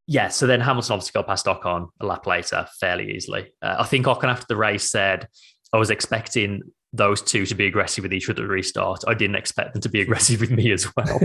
yeah, 0.06 0.28
so 0.28 0.46
then 0.46 0.60
Hamilton 0.60 0.94
obviously 0.94 1.12
got 1.12 1.28
past 1.28 1.46
Ocon 1.46 1.88
a 2.00 2.06
lap 2.06 2.26
later 2.26 2.66
fairly 2.80 3.14
easily. 3.14 3.52
Uh, 3.62 3.76
I 3.78 3.84
think 3.84 4.06
Ocon 4.06 4.24
after 4.24 4.46
the 4.48 4.56
race 4.56 4.90
said, 4.90 5.28
I 5.72 5.78
was 5.78 5.90
expecting 5.90 6.62
those 6.92 7.22
two 7.22 7.46
to 7.46 7.54
be 7.54 7.66
aggressive 7.66 8.02
with 8.02 8.12
each 8.12 8.28
other 8.28 8.42
at 8.42 8.48
the 8.48 8.52
restart. 8.52 9.04
I 9.06 9.14
didn't 9.14 9.36
expect 9.36 9.74
them 9.74 9.82
to 9.82 9.88
be 9.88 10.00
aggressive 10.02 10.40
with 10.40 10.50
me 10.50 10.72
as 10.72 10.88
well. 10.96 11.20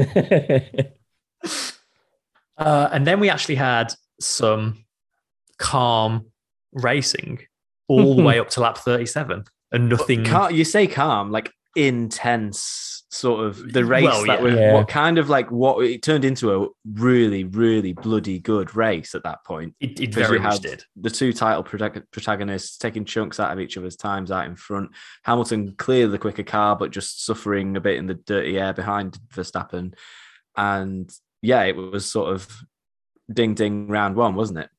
Uh, 2.57 2.89
and 2.91 3.05
then 3.05 3.19
we 3.19 3.29
actually 3.29 3.55
had 3.55 3.93
some 4.19 4.85
calm 5.57 6.27
racing 6.73 7.39
all 7.87 8.15
the 8.15 8.23
way 8.29 8.39
up 8.39 8.49
to 8.51 8.59
lap 8.61 8.77
37 8.77 9.43
and 9.71 9.89
nothing. 9.89 10.23
Cal- 10.23 10.51
you 10.51 10.63
say 10.65 10.87
calm, 10.87 11.31
like 11.31 11.51
intense 11.75 13.03
sort 13.09 13.45
of 13.45 13.71
the 13.73 13.85
race 13.85 14.03
Well, 14.03 14.25
that 14.25 14.39
yeah. 14.39 14.43
was 14.43 14.53
Yeah. 14.55 14.73
what 14.73 14.87
kind 14.87 15.17
of 15.17 15.29
like 15.29 15.49
what 15.51 15.83
it 15.85 16.01
turned 16.01 16.25
into 16.25 16.53
a 16.63 16.67
really, 16.93 17.43
really 17.45 17.93
bloody 17.93 18.39
good 18.39 18.75
race 18.75 19.15
at 19.15 19.23
that 19.23 19.43
point. 19.45 19.73
It, 19.79 19.99
it 19.99 20.13
very 20.13 20.39
much 20.39 20.59
did. 20.61 20.83
the 20.95 21.09
two 21.09 21.31
title 21.31 21.63
protagonists 21.63 22.77
taking 22.77 23.05
chunks 23.05 23.39
out 23.39 23.51
of 23.53 23.59
each 23.59 23.77
other's 23.77 23.95
times 23.95 24.31
out 24.31 24.47
in 24.47 24.55
front. 24.55 24.91
Hamilton 25.23 25.75
clearly 25.77 26.11
the 26.11 26.17
quicker 26.19 26.43
car, 26.43 26.75
but 26.75 26.91
just 26.91 27.23
suffering 27.25 27.77
a 27.77 27.81
bit 27.81 27.97
in 27.97 28.07
the 28.07 28.15
dirty 28.15 28.57
air 28.59 28.73
behind 28.73 29.17
Verstappen. 29.33 29.93
And 30.57 31.09
yeah, 31.41 31.63
it 31.63 31.75
was 31.75 32.05
sort 32.09 32.33
of 32.33 32.47
ding 33.31 33.53
ding 33.53 33.87
round 33.87 34.15
one, 34.15 34.35
wasn't 34.35 34.59
it? 34.59 34.69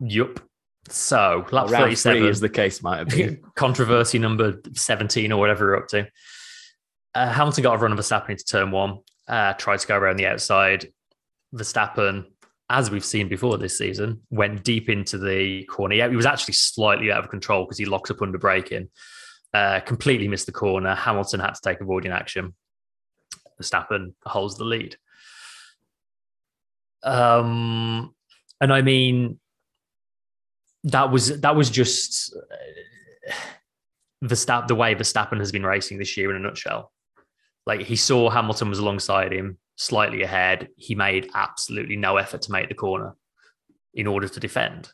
Yup. 0.00 0.40
So 0.88 1.46
lap 1.52 1.68
Or 1.68 1.72
round 1.72 1.84
37 1.84 2.20
three, 2.20 2.28
as 2.28 2.40
the 2.40 2.48
case 2.48 2.82
might 2.82 2.98
have 2.98 3.08
been. 3.08 3.42
controversy 3.54 4.18
number 4.18 4.60
17 4.74 5.30
or 5.32 5.38
whatever 5.38 5.66
you're 5.66 5.76
up 5.76 5.88
to. 5.88 6.08
Uh, 7.14 7.32
Hamilton 7.32 7.62
got 7.62 7.74
a 7.74 7.78
run 7.78 7.92
of 7.92 7.98
Verstappen 7.98 8.30
into 8.30 8.44
turn 8.44 8.70
one, 8.70 8.98
uh, 9.28 9.52
tried 9.54 9.80
to 9.80 9.86
go 9.86 9.96
around 9.96 10.16
the 10.16 10.26
outside. 10.26 10.88
Verstappen, 11.54 12.26
as 12.68 12.90
we've 12.90 13.04
seen 13.04 13.28
before 13.28 13.58
this 13.58 13.76
season, 13.76 14.20
went 14.30 14.62
deep 14.64 14.88
into 14.88 15.18
the 15.18 15.64
corner. 15.64 15.94
Yeah, 15.94 16.08
he 16.08 16.16
was 16.16 16.26
actually 16.26 16.54
slightly 16.54 17.10
out 17.10 17.24
of 17.24 17.30
control 17.30 17.64
because 17.64 17.78
he 17.78 17.84
locked 17.84 18.10
up 18.10 18.22
under 18.22 18.38
braking. 18.38 18.88
Uh, 19.52 19.80
completely 19.80 20.28
missed 20.28 20.46
the 20.46 20.52
corner. 20.52 20.94
Hamilton 20.94 21.40
had 21.40 21.54
to 21.54 21.60
take 21.62 21.80
avoiding 21.80 22.12
action. 22.12 22.54
Verstappen 23.60 24.14
holds 24.24 24.56
the 24.56 24.64
lead. 24.64 24.96
Um, 27.02 28.14
and 28.60 28.72
I 28.72 28.82
mean, 28.82 29.39
that 30.84 31.10
was 31.10 31.40
that 31.40 31.56
was 31.56 31.70
just 31.70 32.34
uh, 32.36 33.32
Verstappen, 34.24 34.68
the 34.68 34.74
way 34.74 34.94
Verstappen 34.94 35.38
has 35.38 35.52
been 35.52 35.64
racing 35.64 35.98
this 35.98 36.16
year 36.16 36.30
in 36.30 36.36
a 36.36 36.40
nutshell. 36.40 36.92
Like 37.66 37.82
he 37.82 37.96
saw 37.96 38.30
Hamilton 38.30 38.68
was 38.68 38.78
alongside 38.78 39.32
him, 39.32 39.58
slightly 39.76 40.22
ahead. 40.22 40.68
He 40.76 40.94
made 40.94 41.30
absolutely 41.34 41.96
no 41.96 42.16
effort 42.16 42.42
to 42.42 42.52
make 42.52 42.68
the 42.68 42.74
corner 42.74 43.14
in 43.94 44.06
order 44.06 44.28
to 44.28 44.40
defend. 44.40 44.92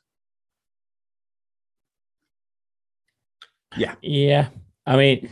Yeah, 3.77 3.95
yeah. 4.01 4.49
I 4.87 4.97
mean, 4.97 5.31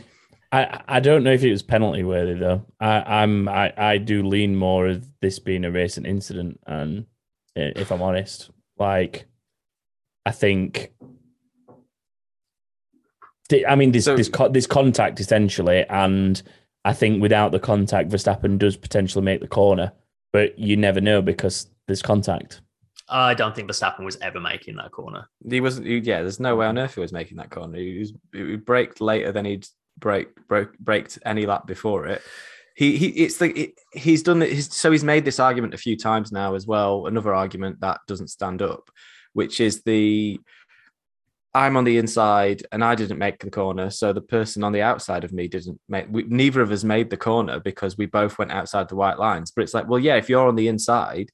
I 0.51 0.81
I 0.87 0.99
don't 0.99 1.23
know 1.23 1.33
if 1.33 1.43
it 1.43 1.51
was 1.51 1.63
penalty 1.63 2.03
worthy 2.03 2.35
though. 2.35 2.65
I 2.79 3.21
I'm 3.21 3.47
I 3.47 3.73
I 3.77 3.97
do 3.97 4.23
lean 4.23 4.55
more 4.55 4.87
of 4.87 5.05
this 5.19 5.39
being 5.39 5.65
a 5.65 5.71
recent 5.71 6.05
incident, 6.05 6.59
and 6.65 7.05
if 7.55 7.91
I'm 7.91 8.01
honest, 8.01 8.51
like 8.77 9.25
I 10.25 10.31
think. 10.31 10.91
the- 13.49 13.65
I 13.67 13.75
mean, 13.75 13.91
there's 13.91 14.05
So- 14.05 14.15
there's, 14.15 14.29
co- 14.29 14.49
there's 14.49 14.65
contact 14.67 15.19
essentially, 15.19 15.85
and 15.87 16.41
I 16.83 16.93
think 16.93 17.21
without 17.21 17.51
the 17.51 17.59
contact, 17.59 18.09
Verstappen 18.09 18.57
does 18.57 18.75
potentially 18.75 19.23
make 19.23 19.39
the 19.39 19.47
corner, 19.47 19.91
but 20.33 20.57
you 20.57 20.75
never 20.77 20.99
know 20.99 21.21
because 21.21 21.67
there's 21.87 22.01
contact. 22.01 22.61
I 23.07 23.35
don't 23.35 23.55
think 23.55 23.69
Verstappen 23.69 24.03
was 24.03 24.17
ever 24.19 24.39
making 24.39 24.77
that 24.77 24.91
corner. 24.91 25.29
He 25.47 25.61
wasn't. 25.61 25.85
he- 25.85 25.97
yeah, 25.99 26.21
there's 26.21 26.39
no 26.39 26.55
way 26.55 26.65
on 26.65 26.79
earth 26.79 26.95
he 26.95 27.01
was 27.01 27.13
making 27.13 27.37
that 27.37 27.51
corner. 27.51 27.77
He 27.77 27.99
was 27.99 28.13
he 28.33 28.55
braked 28.55 28.99
later 28.99 29.31
than 29.31 29.45
he'd 29.45 29.67
break 29.99 30.29
broke 30.47 30.75
braked 30.79 31.19
any 31.23 31.45
lap 31.45 31.67
before 31.67 32.07
it. 32.07 32.23
He 32.75 32.97
he. 32.97 33.07
It's 33.09 33.37
the 33.37 33.51
it, 33.55 33.73
he's 33.93 34.23
done 34.23 34.41
it. 34.41 34.51
He's, 34.51 34.73
so 34.75 34.91
he's 34.91 35.03
made 35.03 35.23
this 35.23 35.39
argument 35.39 35.75
a 35.75 35.77
few 35.77 35.95
times 35.95 36.31
now 36.31 36.55
as 36.55 36.65
well. 36.65 37.05
Another 37.05 37.33
argument 37.35 37.79
that 37.81 37.99
doesn't 38.07 38.29
stand 38.29 38.63
up, 38.63 38.89
which 39.35 39.59
is 39.59 39.83
the 39.83 40.39
I'm 41.53 41.77
on 41.77 41.85
the 41.85 41.97
inside 41.97 42.65
and 42.71 42.83
I 42.83 42.95
didn't 42.95 43.17
make 43.17 43.39
the 43.39 43.49
corner, 43.49 43.89
so 43.89 44.11
the 44.11 44.21
person 44.21 44.63
on 44.63 44.73
the 44.73 44.81
outside 44.81 45.23
of 45.23 45.31
me 45.31 45.47
didn't 45.47 45.79
make. 45.87 46.07
We, 46.09 46.23
neither 46.23 46.61
of 46.61 46.71
us 46.71 46.83
made 46.83 47.09
the 47.09 47.17
corner 47.17 47.61
because 47.61 47.97
we 47.97 48.07
both 48.07 48.37
went 48.37 48.51
outside 48.51 48.89
the 48.89 48.97
white 48.97 49.19
lines. 49.19 49.51
But 49.51 49.61
it's 49.63 49.73
like, 49.73 49.87
well, 49.87 49.99
yeah, 49.99 50.15
if 50.15 50.27
you're 50.27 50.47
on 50.47 50.57
the 50.57 50.67
inside, 50.67 51.29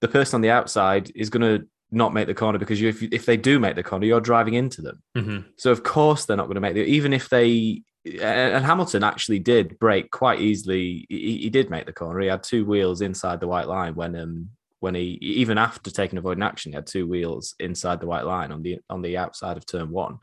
the 0.00 0.08
person 0.08 0.38
on 0.38 0.40
the 0.40 0.50
outside 0.50 1.12
is 1.14 1.30
going 1.30 1.42
to 1.42 1.68
not 1.92 2.12
make 2.12 2.26
the 2.26 2.34
corner 2.34 2.58
because 2.58 2.80
you, 2.80 2.88
if, 2.88 3.02
if 3.02 3.26
they 3.26 3.36
do 3.36 3.60
make 3.60 3.76
the 3.76 3.82
corner, 3.82 4.06
you're 4.06 4.20
driving 4.20 4.54
into 4.54 4.82
them. 4.82 5.02
Mhm. 5.16 5.44
So 5.56 5.70
of 5.70 5.82
course 5.82 6.24
they're 6.24 6.36
not 6.36 6.46
going 6.46 6.56
to 6.56 6.60
make 6.60 6.74
the 6.74 6.84
even 6.84 7.12
if 7.12 7.28
they 7.28 7.82
and 8.04 8.54
and 8.54 8.64
Hamilton 8.64 9.04
actually 9.04 9.38
did 9.38 9.78
break 9.78 10.10
quite 10.10 10.40
easily. 10.40 11.06
He, 11.08 11.38
he 11.38 11.50
did 11.50 11.70
make 11.70 11.86
the 11.86 11.92
corner. 11.92 12.20
He 12.20 12.28
had 12.28 12.42
two 12.42 12.64
wheels 12.64 13.02
inside 13.02 13.40
the 13.40 13.48
white 13.48 13.68
line 13.68 13.94
when 13.94 14.16
um 14.16 14.50
when 14.80 14.94
he 14.94 15.18
even 15.20 15.58
after 15.58 15.90
taking 15.90 16.18
avoiding 16.18 16.42
action, 16.42 16.72
he 16.72 16.76
had 16.76 16.86
two 16.86 17.06
wheels 17.06 17.54
inside 17.60 18.00
the 18.00 18.06
white 18.06 18.26
line 18.26 18.50
on 18.52 18.62
the 18.62 18.80
on 18.88 19.02
the 19.02 19.16
outside 19.16 19.56
of 19.56 19.66
turn 19.66 19.90
one. 19.90 20.18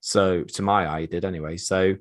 So 0.00 0.44
to 0.44 0.62
my 0.62 0.86
eye, 0.88 1.00
he 1.02 1.06
did 1.06 1.24
anyway. 1.24 1.56
So 1.56 1.96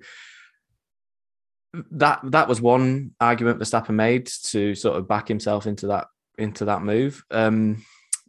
that 1.92 2.20
that 2.24 2.48
was 2.48 2.62
one 2.62 3.12
argument 3.20 3.60
Verstappen 3.60 3.96
made 3.96 4.28
to 4.46 4.74
sort 4.76 4.98
of 4.98 5.08
back 5.08 5.28
himself 5.28 5.68
into 5.68 5.88
that 5.88 6.08
into 6.38 6.66
that 6.66 6.82
move. 6.82 7.24
Um, 7.32 7.84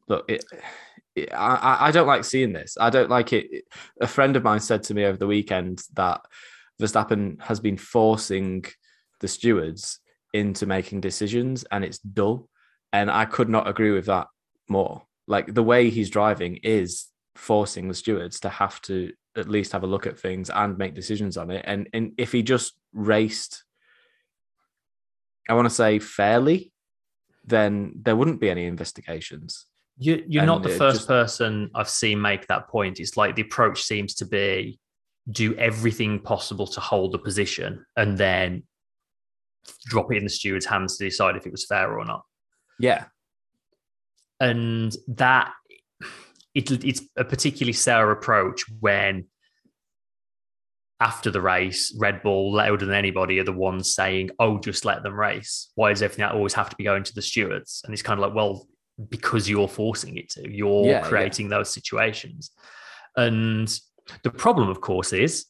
look, 0.09 0.25
it, 0.31 0.45
it, 1.15 1.33
I 1.33 1.55
I- 1.57 1.87
I 1.89 1.91
don't 1.91 2.07
like 2.07 2.25
seeing 2.25 2.53
this. 2.53 2.77
I 2.81 2.91
don't 2.91 3.11
like 3.11 3.33
it. 3.33 3.65
A 4.01 4.07
friend 4.07 4.37
of 4.37 4.43
mine 4.45 4.61
said 4.61 4.83
to 4.85 4.95
me 4.95 5.05
over 5.05 5.17
the 5.19 5.27
weekend 5.27 5.83
that 5.95 6.21
Verstappen 6.81 7.41
has 7.43 7.61
been 7.61 7.77
forcing 7.77 8.65
the 9.21 9.29
stewards 9.29 10.01
into 10.33 10.67
making 10.67 11.01
decisions, 11.01 11.65
and 11.71 11.85
it's 11.85 11.99
dull. 11.99 12.49
And 12.93 13.11
I 13.11 13.25
could 13.25 13.49
not 13.49 13.69
agree 13.69 13.91
with 13.91 14.07
that 14.07 14.29
more. 14.69 15.03
Like 15.27 15.53
the 15.53 15.63
way 15.63 15.91
he's 15.91 16.11
driving 16.11 16.57
is 16.63 17.07
forcing 17.35 17.89
the 17.89 17.95
stewards 17.95 18.41
to 18.41 18.49
have 18.49 18.81
to 18.83 19.13
at 19.37 19.49
least 19.49 19.73
have 19.73 19.85
a 19.85 19.87
look 19.87 20.07
at 20.07 20.19
things 20.19 20.51
and 20.51 20.79
make 20.79 20.95
decisions 20.95 21.37
on 21.37 21.51
it. 21.51 21.65
And 21.67 21.89
and 21.93 22.13
if 22.19 22.33
he 22.33 22.43
just 22.43 22.75
raced, 22.93 23.65
I 25.49 25.55
want 25.55 25.67
to 25.67 25.75
say 25.75 25.99
fairly, 25.99 26.73
then 27.45 27.93
there 28.03 28.17
wouldn't 28.17 28.41
be 28.41 28.51
any 28.51 28.65
investigations. 28.65 29.67
You, 30.01 30.23
you're 30.29 30.47
not 30.47 30.63
the 30.63 30.69
first 30.69 30.99
just- 30.99 31.09
person 31.09 31.71
I've 31.75 31.89
seen 31.89 32.21
make 32.21 32.47
that 32.47 32.69
point. 32.69 33.01
It's 33.01 33.17
like 33.17 33.35
the 33.35 33.43
approach 33.43 33.83
seems 33.83 34.15
to 34.17 34.27
be 34.27 34.79
do 35.31 35.55
everything 35.57 36.21
possible 36.21 36.67
to 36.67 36.81
hold 36.81 37.13
the 37.13 37.19
position 37.19 37.85
and 37.97 38.17
then 38.17 38.63
drop 39.87 40.11
it 40.13 40.17
in 40.17 40.25
the 40.25 40.31
steward's 40.31 40.65
hands 40.65 40.97
to 40.97 41.05
decide 41.05 41.37
if 41.37 41.47
it 41.47 41.53
was 41.53 41.67
fair 41.67 41.99
or 41.99 42.05
not. 42.05 42.23
Yeah. 42.79 43.05
and 44.41 44.95
that 45.09 45.53
it, 46.55 46.71
it's 46.85 47.03
a 47.17 47.25
particularly 47.25 47.73
sour 47.73 48.11
approach 48.11 48.65
when 48.81 49.27
after 51.01 51.31
the 51.31 51.41
race 51.41 51.95
red 51.99 52.23
bull 52.23 52.53
louder 52.53 52.85
than 52.85 52.95
anybody 52.95 53.39
are 53.39 53.45
the 53.45 53.53
ones 53.53 53.95
saying 53.95 54.31
oh 54.41 54.59
just 54.59 54.85
let 54.85 55.03
them 55.03 55.15
race. 55.19 55.71
Why 55.77 55.91
does 55.91 56.03
everything 56.03 56.25
always 56.25 56.55
have 56.55 56.71
to 56.71 56.77
be 56.77 56.85
going 56.85 57.05
to 57.05 57.15
the 57.15 57.23
stewards? 57.23 57.83
And 57.85 57.93
it's 57.93 58.03
kind 58.03 58.19
of 58.19 58.27
like 58.27 58.35
well 58.35 58.67
because 59.09 59.49
you're 59.49 59.69
forcing 59.69 60.17
it 60.17 60.29
to. 60.31 60.51
You're 60.51 60.87
Yeah, 60.87 60.91
yeah. 60.91 61.03
creating 61.03 61.49
those 61.49 61.73
situations. 61.73 62.51
And 63.17 63.69
the 64.25 64.31
problem 64.31 64.69
of 64.69 64.81
course 64.81 65.13
is 65.13 65.47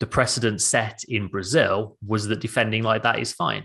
the 0.00 0.06
precedent 0.06 0.60
set 0.60 1.00
in 1.08 1.28
brazil 1.28 1.96
was 2.04 2.26
that 2.26 2.40
defending 2.40 2.82
like 2.82 3.02
that 3.02 3.18
is 3.20 3.32
fine 3.32 3.64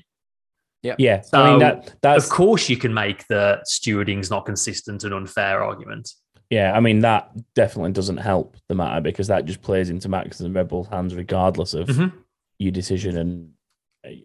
Yeah, 0.83 1.17
I 1.17 1.21
So, 1.21 1.45
mean 1.45 1.59
that 1.59 1.95
that's 2.01 2.25
of 2.25 2.31
course 2.31 2.69
you 2.69 2.77
can 2.77 2.93
make 2.93 3.27
the 3.27 3.59
stewarding's 3.65 4.29
not 4.29 4.45
consistent 4.45 5.03
and 5.03 5.13
unfair 5.13 5.61
argument 5.63 6.09
Yeah, 6.49 6.71
I 6.73 6.79
mean 6.79 6.99
that 7.01 7.31
definitely 7.55 7.91
doesn't 7.91 8.17
help 8.17 8.55
the 8.69 8.75
matter 8.75 9.01
because 9.01 9.27
that 9.27 9.45
just 9.45 9.61
plays 9.61 9.89
into 9.89 10.07
Max 10.07 10.39
and 10.39 10.55
Red 10.55 10.69
Bull's 10.69 10.87
hands 10.87 11.13
regardless 11.15 11.73
of 11.73 11.87
Mhm. 11.89 12.13
your 12.59 12.71
decision 12.71 13.17
and 13.17 13.51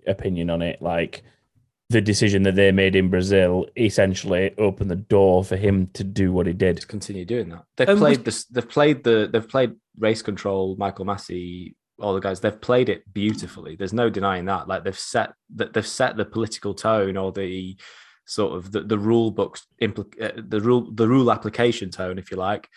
opinion 0.07 0.48
on 0.50 0.62
it. 0.62 0.80
Like 0.80 1.22
the 1.90 2.00
decision 2.00 2.44
that 2.44 2.55
they 2.55 2.70
made 2.72 2.94
in 2.96 3.11
Brazil 3.11 3.66
essentially 3.76 4.55
opened 4.57 4.90
the 4.90 4.96
door 4.96 5.42
for 5.44 5.57
him 5.57 5.88
to 5.94 6.05
do 6.05 6.32
what 6.32 6.46
he 6.46 6.53
did. 6.53 6.76
to 6.78 6.86
continue 6.86 7.24
doing 7.24 7.48
that. 7.50 7.64
They've 7.76 7.88
Um, 7.88 7.98
played 7.98 8.24
this. 8.24 8.44
They've 8.44 8.68
played 8.68 9.03
the. 9.05 9.28
They've 9.30 9.46
played 9.48 9.74
race 9.98 10.22
control. 10.22 10.76
Michael 10.76 11.05
Masi, 11.05 11.74
all 11.99 12.14
the 12.14 12.20
guys. 12.20 12.40
They've 12.40 12.61
played 12.61 12.88
it 12.88 13.12
beautifully. 13.12 13.76
There's 13.76 13.93
no 13.93 14.11
denying 14.11 14.47
that. 14.47 14.68
Like 14.68 14.84
they've 14.84 14.99
set 14.99 15.34
that. 15.57 15.72
They've 15.72 15.86
set 15.86 16.16
the 16.16 16.24
political 16.24 16.74
tone 16.74 17.16
or 17.16 17.32
the 17.32 17.76
sort 18.24 18.57
of 18.57 18.72
the, 18.72 18.80
the 18.82 18.99
rule 18.99 19.30
books 19.30 19.66
impl- 19.80 20.22
uh, 20.22 20.40
the 20.47 20.61
rule 20.61 20.90
the 20.93 21.09
rule 21.09 21.30
application 21.30 21.90
tone, 21.90 22.18
if 22.18 22.30
you 22.30 22.36
like. 22.36 22.68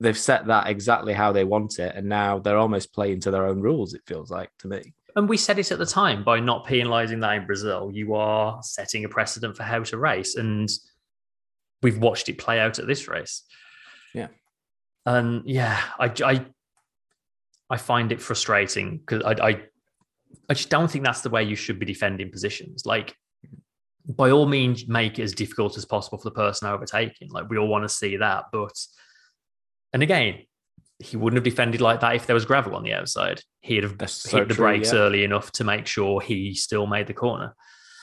They've 0.00 0.18
set 0.18 0.46
that 0.46 0.68
exactly 0.68 1.12
how 1.12 1.32
they 1.32 1.44
want 1.44 1.78
it, 1.78 1.94
and 1.96 2.08
now 2.08 2.38
they're 2.38 2.58
almost 2.58 2.94
playing 2.94 3.20
to 3.20 3.30
their 3.30 3.46
own 3.46 3.60
rules. 3.60 3.94
It 3.94 4.02
feels 4.06 4.30
like 4.30 4.50
to 4.60 4.68
me. 4.68 4.94
And 5.16 5.28
we 5.28 5.36
said 5.36 5.58
it 5.58 5.72
at 5.72 5.78
the 5.78 5.86
time 5.86 6.22
by 6.22 6.38
not 6.38 6.64
penalising 6.64 7.20
that 7.22 7.34
in 7.34 7.46
Brazil, 7.46 7.90
you 7.92 8.14
are 8.14 8.62
setting 8.62 9.04
a 9.04 9.08
precedent 9.08 9.56
for 9.56 9.64
how 9.64 9.82
to 9.82 9.98
race. 9.98 10.36
And 10.36 10.68
we've 11.82 11.98
watched 11.98 12.28
it 12.28 12.38
play 12.38 12.60
out 12.60 12.78
at 12.78 12.86
this 12.86 13.08
race. 13.08 13.42
Yeah. 14.14 14.28
And 15.06 15.42
yeah, 15.44 15.80
I, 15.98 16.12
I, 16.24 16.46
I 17.70 17.76
find 17.76 18.12
it 18.12 18.20
frustrating 18.20 18.98
because 18.98 19.22
I, 19.22 19.48
I, 19.48 19.62
I 20.48 20.54
just 20.54 20.70
don't 20.70 20.90
think 20.90 21.04
that's 21.04 21.20
the 21.20 21.30
way 21.30 21.42
you 21.42 21.56
should 21.56 21.78
be 21.78 21.86
defending 21.86 22.30
positions. 22.30 22.84
Like, 22.86 23.14
by 24.08 24.30
all 24.30 24.46
means, 24.46 24.88
make 24.88 25.18
it 25.18 25.22
as 25.22 25.34
difficult 25.34 25.76
as 25.76 25.84
possible 25.84 26.18
for 26.18 26.24
the 26.24 26.34
person 26.34 26.68
overtaking. 26.68 27.30
Like, 27.30 27.50
we 27.50 27.58
all 27.58 27.68
want 27.68 27.84
to 27.84 27.88
see 27.88 28.16
that. 28.16 28.44
But, 28.52 28.72
and 29.92 30.02
again, 30.02 30.44
he 30.98 31.16
wouldn't 31.16 31.36
have 31.36 31.44
defended 31.44 31.80
like 31.80 32.00
that 32.00 32.16
if 32.16 32.26
there 32.26 32.34
was 32.34 32.46
gravel 32.46 32.74
on 32.74 32.82
the 32.82 32.94
outside. 32.94 33.42
He'd 33.60 33.82
have 33.82 33.98
That's 33.98 34.24
hit 34.24 34.30
so 34.30 34.44
the 34.44 34.54
true, 34.54 34.64
brakes 34.64 34.92
yeah. 34.92 35.00
early 35.00 35.24
enough 35.24 35.52
to 35.52 35.64
make 35.64 35.86
sure 35.86 36.20
he 36.20 36.54
still 36.54 36.86
made 36.86 37.06
the 37.06 37.14
corner. 37.14 37.54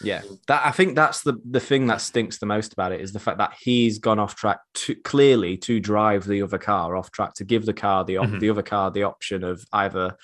Yeah, 0.02 0.22
that 0.48 0.66
I 0.66 0.72
think 0.72 0.96
that's 0.96 1.22
the 1.24 1.38
the 1.50 1.60
thing 1.60 1.88
that 1.88 2.02
stinks 2.02 2.38
the 2.38 2.46
most 2.46 2.74
about 2.74 2.92
it 2.92 3.00
is 3.02 3.14
the 3.14 3.20
fact 3.20 3.38
that 3.38 3.56
he's 3.60 3.98
gone 4.00 4.20
off 4.20 4.36
track 4.36 4.60
to 4.76 4.96
clearly 4.96 5.56
to 5.58 5.80
drive 5.80 6.26
the 6.26 6.42
other 6.42 6.58
car 6.58 6.96
off 6.98 7.12
track 7.12 7.34
to 7.36 7.46
give 7.46 7.66
the 7.66 7.74
car 7.74 8.04
the 8.04 8.18
op- 8.18 8.28
Mhm. 8.28 8.40
the 8.42 8.50
other 8.50 8.62
car 8.64 8.92
the 8.92 9.04
option 9.04 9.44
of 9.44 9.64
either 9.72 10.16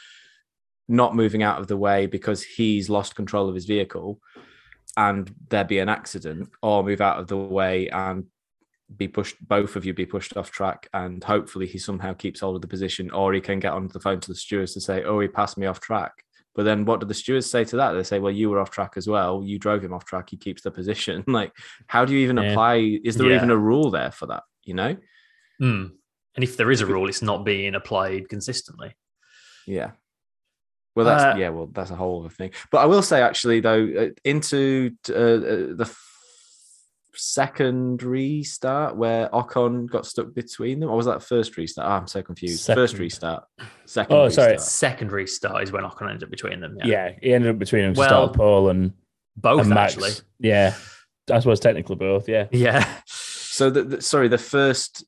not 0.90 1.16
moving 1.16 1.42
out 1.42 1.60
of 1.60 1.68
the 1.68 1.78
way 1.78 2.06
because 2.06 2.44
he's 2.44 2.90
lost 2.90 3.16
control 3.16 3.48
of 3.48 3.56
his 3.56 3.66
vehicle 3.66 4.20
and 4.98 5.34
there 5.50 5.64
be 5.64 5.80
an 5.80 5.88
accident 5.88 6.50
or 6.62 6.84
move 6.84 7.00
out 7.00 7.18
of 7.20 7.28
the 7.28 7.38
way 7.38 7.88
and 7.90 8.26
be 8.98 9.08
pushed 9.08 9.38
both 9.48 9.78
of 9.78 9.86
you 9.86 9.94
be 9.94 10.06
pushed 10.06 10.36
off 10.36 10.52
track 10.52 10.90
and 10.94 11.24
hopefully 11.24 11.66
he 11.66 11.78
somehow 11.78 12.14
keeps 12.14 12.42
hold 12.42 12.58
of 12.58 12.62
the 12.62 12.68
position 12.68 13.10
or 13.12 13.32
he 13.34 13.40
can 13.40 13.58
get 13.62 13.72
on 13.72 13.88
the 13.88 14.02
phone 14.02 14.20
to 14.20 14.28
the 14.28 14.36
stewards 14.36 14.74
to 14.74 14.82
say 14.82 15.02
oh 15.06 15.22
he 15.22 15.30
passed 15.30 15.58
me 15.58 15.66
off 15.66 15.80
track 15.80 16.12
but 16.56 16.64
then 16.64 16.86
what 16.86 17.00
do 17.00 17.06
the 17.06 17.14
stewards 17.14 17.50
say 17.50 17.64
to 17.66 17.78
that? 17.78 17.94
They 17.94 18.04
say, 18.04 18.20
well, 18.20 18.32
you 18.32 18.50
were 18.50 18.60
off 18.60 18.72
track 18.72 18.94
as 18.98 19.08
well. 19.08 19.42
You 19.44 19.58
drove 19.58 19.84
him 19.84 19.94
off 19.94 20.06
track. 20.06 20.30
He 20.30 20.38
keeps 20.38 20.62
the 20.64 20.72
position. 20.72 21.24
Like, 21.28 21.54
how 21.88 22.06
do 22.06 22.14
you 22.14 22.20
even 22.20 22.38
Yeah. 22.38 22.52
apply? 22.52 23.00
Is 23.04 23.16
there 23.16 23.30
Yeah. 23.30 23.38
even 23.38 23.50
a 23.52 23.58
rule 23.58 23.90
there 23.92 24.12
for 24.12 24.26
that? 24.28 24.44
You 24.66 24.74
know? 24.74 24.98
Hmm. 25.60 25.86
And 26.36 26.44
if 26.44 26.58
there 26.58 26.72
is 26.72 26.82
a 26.82 26.86
rule, 26.86 27.10
it's 27.10 27.22
not 27.22 27.46
being 27.46 27.76
applied 27.76 28.30
consistently. 28.30 28.94
Yeah. 29.66 29.92
Well, 30.96 31.06
that's 31.06 31.36
Uh, 31.36 31.40
yeah. 31.40 31.50
Well, 31.50 31.68
that's 31.68 31.92
a 31.92 31.96
whole 31.96 32.22
other 32.26 32.34
thing. 32.34 32.52
But 32.72 32.80
I 32.80 32.86
will 32.86 33.02
say, 33.02 33.22
actually, 33.22 33.62
though, 33.62 33.88
uh, 33.98 34.10
into 34.26 34.92
uh, 35.10 35.14
uh, 35.14 35.74
the 35.76 35.90
second 37.16 38.04
restart 38.04 38.96
where 38.96 39.30
Ocon 39.30 39.90
got 39.90 40.06
stuck 40.06 40.34
between 40.34 40.80
them, 40.80 40.90
or 40.90 40.98
was 40.98 41.06
that 41.06 41.24
first 41.24 41.58
restart? 41.58 41.88
Ah, 41.88 41.98
I'm 41.98 42.08
so 42.08 42.22
confused. 42.22 42.66
First 42.66 42.92
Second. 42.94 43.00
restart. 43.04 43.44
Second. 43.86 44.16
Oh, 44.16 44.30
sorry. 44.30 44.54
restart. 44.54 44.70
Secondary 44.70 45.28
start 45.28 45.64
is 45.64 45.72
when 45.72 45.84
Ocon 45.84 46.10
ended 46.10 46.24
up 46.24 46.30
between 46.30 46.60
them. 46.60 46.78
Yeah. 46.80 46.86
Yeah, 46.86 47.12
he 47.22 47.34
ended 47.34 47.52
up 47.52 47.60
between 47.60 47.84
them 47.84 47.94
Well, 47.94 48.08
start 48.08 48.34
pole 48.36 48.70
and, 48.70 48.94
Both, 49.36 49.62
and 49.62 49.70
Max. 49.70 49.94
actually. 49.94 50.12
Yeah, 50.40 50.76
I 51.30 51.40
suppose 51.40 51.60
technically 51.60 51.96
both. 51.96 52.28
Yeah, 52.30 52.48
Yeah. 52.52 52.88
So 53.06 53.70
the, 53.70 53.84
the 53.84 54.02
sorry, 54.02 54.28
the 54.30 54.38
first 54.38 55.04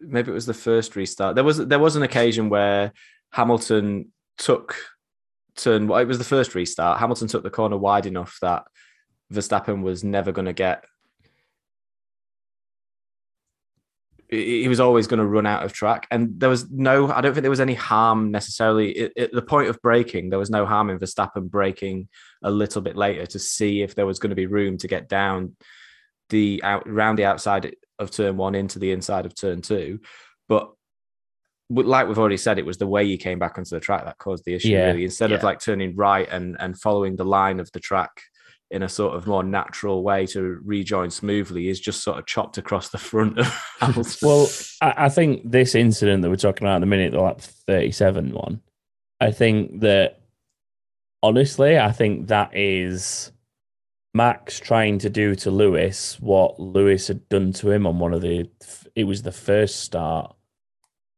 maybe 0.00 0.30
it 0.30 0.34
was 0.34 0.46
the 0.46 0.54
first 0.54 0.94
restart. 0.96 1.34
There 1.34 1.44
was 1.44 1.56
there 1.58 1.78
was 1.78 1.96
an 1.96 2.02
occasion 2.02 2.48
where 2.50 2.92
Hamilton 3.32 4.12
took 4.38 4.76
turn 5.56 5.84
it 5.90 6.06
was 6.06 6.18
the 6.18 6.24
first 6.24 6.54
restart. 6.54 6.98
Hamilton 7.00 7.28
took 7.28 7.42
the 7.42 7.50
corner 7.50 7.78
wide 7.78 8.04
enough 8.06 8.38
that 8.42 8.64
Verstappen 9.32 9.82
was 9.82 10.04
never 10.04 10.32
going 10.32 10.46
to 10.46 10.52
get 10.52 10.84
he 14.28 14.62
he 14.62 14.68
was 14.68 14.80
always 14.80 15.06
going 15.06 15.20
to 15.20 15.26
run 15.26 15.46
out 15.46 15.64
of 15.64 15.72
track 15.72 16.08
and 16.10 16.40
there 16.40 16.48
was 16.48 16.68
no 16.68 17.12
i 17.12 17.20
don't 17.20 17.32
think 17.32 17.42
there 17.42 17.50
was 17.50 17.60
any 17.60 17.74
harm 17.74 18.32
necessarily 18.32 19.08
at, 19.16 19.30
the 19.30 19.40
point 19.40 19.68
of 19.68 19.80
braking 19.82 20.30
there 20.30 20.38
was 20.38 20.50
no 20.50 20.66
harm 20.66 20.90
in 20.90 20.98
verstappen 20.98 21.48
braking 21.48 22.08
a 22.42 22.50
little 22.50 22.82
bit 22.82 22.96
later 22.96 23.24
to 23.24 23.38
see 23.38 23.82
if 23.82 23.94
there 23.94 24.04
was 24.06 24.18
going 24.18 24.30
to 24.30 24.36
be 24.36 24.46
room 24.46 24.76
to 24.76 24.88
get 24.88 25.08
down 25.08 25.54
the 26.30 26.60
out 26.64 26.88
round 26.88 27.18
the 27.18 27.24
outside 27.24 27.76
of 27.98 28.10
turn 28.10 28.36
one 28.36 28.54
into 28.54 28.78
the 28.78 28.92
inside 28.92 29.26
of 29.26 29.34
turn 29.34 29.62
two. 29.62 30.00
But 30.48 30.70
like 31.70 32.06
we've 32.06 32.18
already 32.18 32.36
said, 32.36 32.58
it 32.58 32.66
was 32.66 32.78
the 32.78 32.86
way 32.86 33.04
you 33.04 33.18
came 33.18 33.38
back 33.38 33.58
onto 33.58 33.70
the 33.70 33.80
track 33.80 34.04
that 34.04 34.18
caused 34.18 34.44
the 34.44 34.54
issue. 34.54 34.68
Yeah. 34.68 34.86
Really, 34.86 35.04
instead 35.04 35.32
of 35.32 35.42
like 35.42 35.60
turning 35.60 35.96
right 35.96 36.28
and 36.30 36.56
and 36.60 36.78
following 36.78 37.16
the 37.16 37.24
line 37.24 37.60
of 37.60 37.70
the 37.72 37.80
track 37.80 38.10
in 38.70 38.82
a 38.82 38.88
sort 38.88 39.14
of 39.14 39.26
more 39.26 39.44
natural 39.44 40.02
way 40.02 40.26
to 40.26 40.60
rejoin 40.64 41.10
smoothly, 41.10 41.68
is 41.68 41.80
just 41.80 42.02
sort 42.02 42.18
of 42.18 42.26
chopped 42.26 42.58
across 42.58 42.88
the 42.88 42.98
front 42.98 43.38
of 43.38 43.46
Hamilton. 43.80 44.14
Well, 44.22 44.48
I, 44.82 44.94
I 45.06 45.08
think 45.08 45.50
this 45.50 45.74
incident 45.74 46.22
that 46.22 46.30
we're 46.30 46.36
talking 46.36 46.66
about 46.66 46.76
at 46.76 46.80
the 46.80 46.86
minute, 46.86 47.12
the 47.12 47.20
lap 47.20 47.40
37 47.40 48.32
one, 48.32 48.60
I 49.20 49.30
think 49.30 49.80
that 49.80 50.20
honestly, 51.22 51.78
I 51.78 51.92
think 51.92 52.28
that 52.28 52.56
is 52.56 53.32
Max 54.14 54.58
trying 54.58 54.98
to 54.98 55.10
do 55.10 55.34
to 55.36 55.50
Lewis 55.50 56.18
what 56.20 56.58
Lewis 56.58 57.08
had 57.08 57.28
done 57.28 57.52
to 57.54 57.70
him 57.70 57.86
on 57.86 57.98
one 57.98 58.14
of 58.14 58.22
the, 58.22 58.48
it 58.94 59.04
was 59.04 59.22
the 59.22 59.32
first 59.32 59.80
start, 59.80 60.34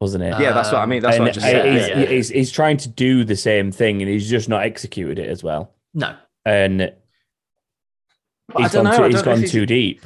wasn't 0.00 0.24
it? 0.24 0.38
yeah, 0.40 0.52
that's 0.52 0.72
what 0.72 0.80
I 0.80 0.86
mean. 0.86 1.02
That's 1.02 1.16
and 1.16 1.24
what 1.24 1.30
I 1.30 1.32
just 1.32 1.46
said. 1.46 1.66
he's, 1.66 1.88
yeah. 1.88 2.06
he's, 2.06 2.28
he's 2.28 2.50
trying 2.50 2.76
to 2.78 2.88
do 2.88 3.24
the 3.24 3.36
same 3.36 3.72
thing 3.72 4.02
and 4.02 4.10
he's 4.10 4.28
just 4.28 4.48
not 4.48 4.62
executed 4.62 5.18
it 5.18 5.28
as 5.28 5.42
well. 5.42 5.72
No. 5.94 6.16
And 6.44 6.92
But 8.48 8.62
I 8.64 8.68
don't 8.68 8.84
know, 8.84 8.96
too, 8.96 9.02
I 9.04 9.06
he's 9.08 9.14
don't 9.16 9.26
know 9.26 9.32
gone 9.32 9.38
he's- 9.40 9.52
too 9.52 9.66
deep. 9.66 10.02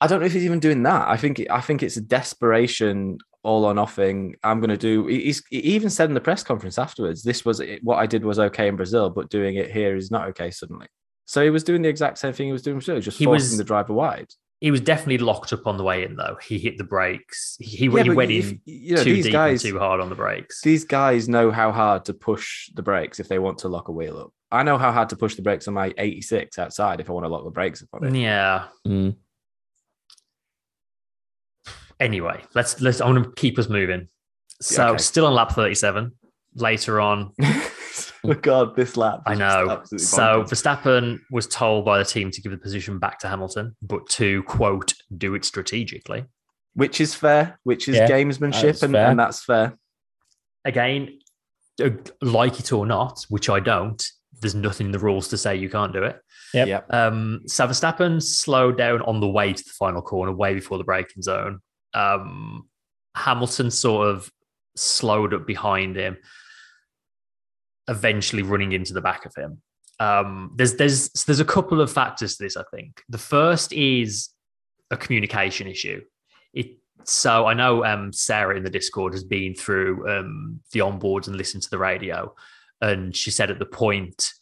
I 0.00 0.06
don't 0.06 0.20
know 0.20 0.26
if 0.26 0.32
he's 0.32 0.44
even 0.44 0.60
doing 0.60 0.82
that. 0.82 1.08
I 1.08 1.16
think 1.16 1.42
I 1.50 1.60
think 1.60 1.82
it's 1.82 1.96
a 1.96 2.00
desperation, 2.00 3.18
all 3.42 3.64
or 3.64 3.72
nothing. 3.74 4.34
I'm 4.42 4.60
going 4.60 4.70
to 4.70 4.76
do. 4.76 5.06
He's, 5.06 5.42
he 5.50 5.58
even 5.60 5.88
said 5.88 6.10
in 6.10 6.14
the 6.14 6.20
press 6.20 6.42
conference 6.42 6.78
afterwards, 6.78 7.22
"This 7.22 7.44
was 7.44 7.62
what 7.82 7.96
I 7.98 8.06
did 8.06 8.24
was 8.24 8.38
okay 8.38 8.68
in 8.68 8.76
Brazil, 8.76 9.08
but 9.08 9.30
doing 9.30 9.56
it 9.56 9.70
here 9.70 9.96
is 9.96 10.10
not 10.10 10.28
okay." 10.28 10.50
Suddenly, 10.50 10.88
so 11.24 11.42
he 11.42 11.48
was 11.50 11.64
doing 11.64 11.80
the 11.82 11.88
exact 11.88 12.18
same 12.18 12.32
thing 12.34 12.46
he 12.46 12.52
was 12.52 12.62
doing 12.62 12.74
in 12.74 12.78
Brazil, 12.80 13.00
just 13.00 13.18
He 13.18 13.24
forcing 13.24 13.50
was- 13.50 13.56
the 13.56 13.64
driver 13.64 13.92
wide. 13.94 14.28
He 14.60 14.70
was 14.70 14.80
definitely 14.80 15.18
locked 15.18 15.52
up 15.52 15.66
on 15.66 15.76
the 15.76 15.84
way 15.84 16.04
in, 16.04 16.16
though. 16.16 16.38
He 16.42 16.58
hit 16.58 16.78
the 16.78 16.84
brakes. 16.84 17.56
He, 17.60 17.76
he, 17.76 17.84
Yeah, 17.86 18.02
he 18.04 18.10
went 18.10 18.30
if- 18.30 18.52
in 18.52 18.60
you 18.64 18.96
know, 18.96 19.04
too 19.04 19.22
deep 19.22 19.32
guys, 19.32 19.62
and 19.64 19.72
too 19.74 19.78
hard 19.78 20.00
on 20.00 20.08
the 20.08 20.14
brakes. 20.14 20.60
these 20.62 20.84
guys 20.84 21.28
know 21.28 21.50
how 21.50 21.70
hard 21.70 22.04
to 22.06 22.14
push 22.14 22.70
the 22.74 22.82
brakes 22.82 23.20
if 23.20 23.28
they 23.28 23.38
want 23.38 23.58
to 23.58 23.68
lock 23.68 23.88
a 23.88 23.92
wheel 23.92 24.18
up. 24.18 24.32
I 24.54 24.62
know 24.62 24.78
how 24.78 24.92
hard 24.92 25.08
to 25.10 25.16
push 25.16 25.34
the 25.34 25.42
brakes 25.42 25.66
on 25.68 25.74
my 25.74 25.92
86 25.98 26.58
outside 26.58 27.00
if 27.00 27.10
I 27.10 27.12
want 27.12 27.24
to 27.24 27.28
lock 27.28 27.44
the 27.44 27.50
brakes 27.50 27.82
up 27.82 27.88
on 27.92 28.04
it. 28.04 28.18
Yeah. 28.18 28.66
Mm. 28.86 29.16
Anyway, 32.00 32.42
let's 32.54 32.80
let's. 32.80 33.00
I 33.00 33.06
want 33.06 33.24
to 33.24 33.32
keep 33.40 33.58
us 33.58 33.68
moving. 33.68 34.08
So 34.60 34.88
okay. 34.88 34.98
still 34.98 35.26
on 35.26 35.34
lap 35.34 35.52
thirty-seven. 35.52 36.12
Later 36.56 37.00
on, 37.00 37.32
oh 38.24 38.34
God, 38.40 38.76
this 38.76 38.96
lap. 38.96 39.22
I 39.26 39.34
know. 39.34 39.70
absolutely 39.70 39.98
So 39.98 40.22
bonkers. 40.22 40.48
Verstappen 40.50 41.18
was 41.30 41.46
told 41.46 41.84
by 41.84 41.98
the 41.98 42.04
team 42.04 42.30
to 42.30 42.42
give 42.42 42.52
the 42.52 42.58
position 42.58 42.98
back 42.98 43.18
to 43.20 43.28
Hamilton, 43.28 43.76
but 43.80 44.08
to 44.10 44.42
quote, 44.44 44.94
do 45.16 45.34
it 45.34 45.44
strategically. 45.44 46.24
which 46.74 47.00
is 47.00 47.14
fair, 47.14 47.58
which 47.64 47.88
is 47.88 47.96
Yeah, 47.96 48.08
gamesmanship, 48.08 48.62
that's 48.62 48.82
and, 48.82 48.96
and 48.96 49.18
that's 49.18 49.44
fair. 49.44 49.76
Again, 50.64 51.18
uh, 51.82 51.90
like 52.20 52.60
it 52.60 52.72
or 52.72 52.86
not, 52.86 53.24
which 53.28 53.48
I 53.48 53.60
don't, 53.60 54.04
there's 54.44 54.54
nothing 54.54 54.86
in 54.86 54.92
the 54.92 54.98
rules 54.98 55.28
to 55.28 55.38
say 55.38 55.56
you 55.56 55.70
can't 55.70 55.94
do 55.94 56.02
it. 56.02 56.20
Yeah. 56.52 56.66
Yep. 56.66 56.92
Um, 56.92 57.40
so 57.46 57.66
Verstappen 57.66 58.22
slowed 58.22 58.76
down 58.76 59.00
on 59.02 59.20
the 59.20 59.28
way 59.28 59.54
to 59.54 59.64
the 59.64 59.70
final 59.70 60.02
corner, 60.02 60.32
way 60.32 60.52
before 60.54 60.76
the 60.76 60.84
braking 60.84 61.22
zone. 61.22 61.60
Um, 61.94 62.68
Hamilton 63.16 63.70
sort 63.70 64.08
of 64.08 64.30
slowed 64.76 65.32
up 65.32 65.46
behind 65.46 65.96
him, 65.96 66.18
eventually 67.88 68.42
running 68.42 68.72
into 68.72 68.92
the 68.92 69.00
back 69.00 69.24
of 69.24 69.34
him. 69.34 69.62
Um, 69.98 70.52
there's 70.56 70.74
there's 70.74 71.08
there's 71.10 71.40
a 71.40 71.44
couple 71.44 71.80
of 71.80 71.90
factors 71.90 72.36
to 72.36 72.42
this. 72.42 72.56
I 72.56 72.64
think 72.74 73.02
the 73.08 73.18
first 73.18 73.72
is 73.72 74.28
a 74.90 74.96
communication 74.96 75.66
issue. 75.66 76.02
It 76.52 76.76
so 77.04 77.46
I 77.46 77.54
know 77.54 77.84
um, 77.84 78.12
Sarah 78.12 78.56
in 78.56 78.64
the 78.64 78.70
Discord 78.70 79.14
has 79.14 79.24
been 79.24 79.54
through 79.54 80.08
um, 80.08 80.60
the 80.72 80.80
onboards 80.80 81.28
and 81.28 81.36
listened 81.36 81.62
to 81.62 81.70
the 81.70 81.78
radio, 81.78 82.34
and 82.90 83.14
she 83.16 83.30
said 83.30 83.50
at 83.50 83.58
the 83.58 83.66
point 83.66 84.32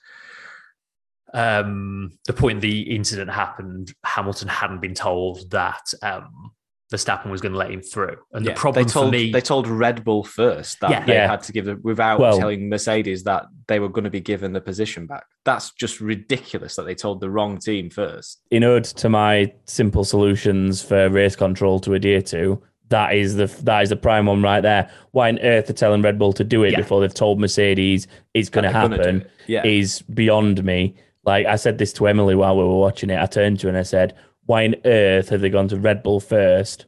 um, 1.35 2.11
the 2.27 2.33
point 2.35 2.61
the 2.61 2.83
incident 2.95 3.31
happened, 3.31 3.93
Hamilton 4.05 4.49
hadn't 4.49 4.81
been 4.83 4.95
told 4.95 5.51
that 5.51 5.95
um, 6.03 6.53
Verstappen 6.93 7.31
was 7.31 7.41
going 7.41 7.53
to 7.53 7.59
let 7.59 7.71
him 7.71 7.81
through. 7.81 8.17
And 8.33 8.45
Yeah, 8.45 8.53
the 8.53 8.59
problem 8.61 8.85
they 8.85 8.91
told 8.91 9.07
for 9.07 9.13
me, 9.13 9.33
they 9.33 9.41
told 9.41 9.67
Red 9.67 10.05
Bull 10.05 10.25
first 10.25 10.81
that 10.81 10.91
Yeah. 10.91 11.05
they 11.07 11.15
Yeah. 11.15 11.31
had 11.31 11.43
to 11.45 11.53
give 11.53 11.69
it 11.69 11.83
without 11.83 12.21
Well- 12.21 12.37
telling 12.39 12.69
Mercedes 12.69 13.25
that 13.25 13.47
they 13.67 13.81
were 13.81 13.89
going 13.89 14.05
to 14.05 14.11
be 14.11 14.21
given 14.21 14.53
the 14.53 14.61
position 14.61 15.07
back. 15.07 15.25
That's 15.47 15.73
just 15.73 16.01
ridiculous 16.03 16.77
that 16.77 16.83
they 16.85 16.95
told 16.95 17.21
the 17.21 17.31
wrong 17.31 17.57
team 17.59 17.89
first. 17.89 18.43
in 18.51 18.63
ode 18.63 18.85
to 18.85 19.09
my 19.09 19.55
simple 19.65 20.05
solutions 20.05 20.83
for 20.83 21.09
race 21.09 21.35
control 21.35 21.81
to 21.81 21.95
adhere 21.95 22.21
to, 22.23 22.63
that 22.93 23.15
is 23.15 23.35
the 23.35 23.47
that 23.65 23.83
is 23.83 23.89
the 23.91 23.97
prime 23.97 24.27
one 24.27 24.43
right 24.43 24.61
there. 24.63 24.89
Why 25.11 25.29
on 25.29 25.39
earth 25.41 25.69
are 25.69 25.75
telling 25.75 26.01
Red 26.01 26.19
Bull 26.19 26.33
to 26.35 26.45
do 26.45 26.63
it 26.63 26.71
Yeah. 26.73 26.79
before 26.79 27.01
they've 27.01 27.13
told 27.13 27.39
Mercedes 27.41 28.07
it's 28.33 28.49
going 28.49 28.65
to 28.65 28.71
That 28.73 28.89
they're 28.89 28.99
gonna 28.99 29.03
do 29.13 29.19
happen? 29.19 29.31
Yeah. 29.47 29.67
Is 29.67 30.03
beyond 30.03 30.65
me. 30.65 30.95
Like 31.25 31.47
I 31.47 31.57
said 31.57 31.79
this 31.79 31.93
to 31.95 32.07
Emily 32.07 32.35
while 32.35 32.57
we 32.57 32.65
were 32.65 32.79
watching 32.79 33.11
it. 33.11 33.21
I 33.21 33.27
turned 33.27 33.61
to 33.61 33.67
her 33.67 33.69
and 33.69 33.79
I 33.79 33.83
said, 33.83 34.15
"Why 34.47 34.65
on 34.65 34.77
earth 34.85 35.29
have 35.29 35.41
they 35.41 35.51
gone 35.51 35.69
to 35.69 35.77
Red 35.79 36.03
Bull 36.03 36.21
first? 36.21 36.87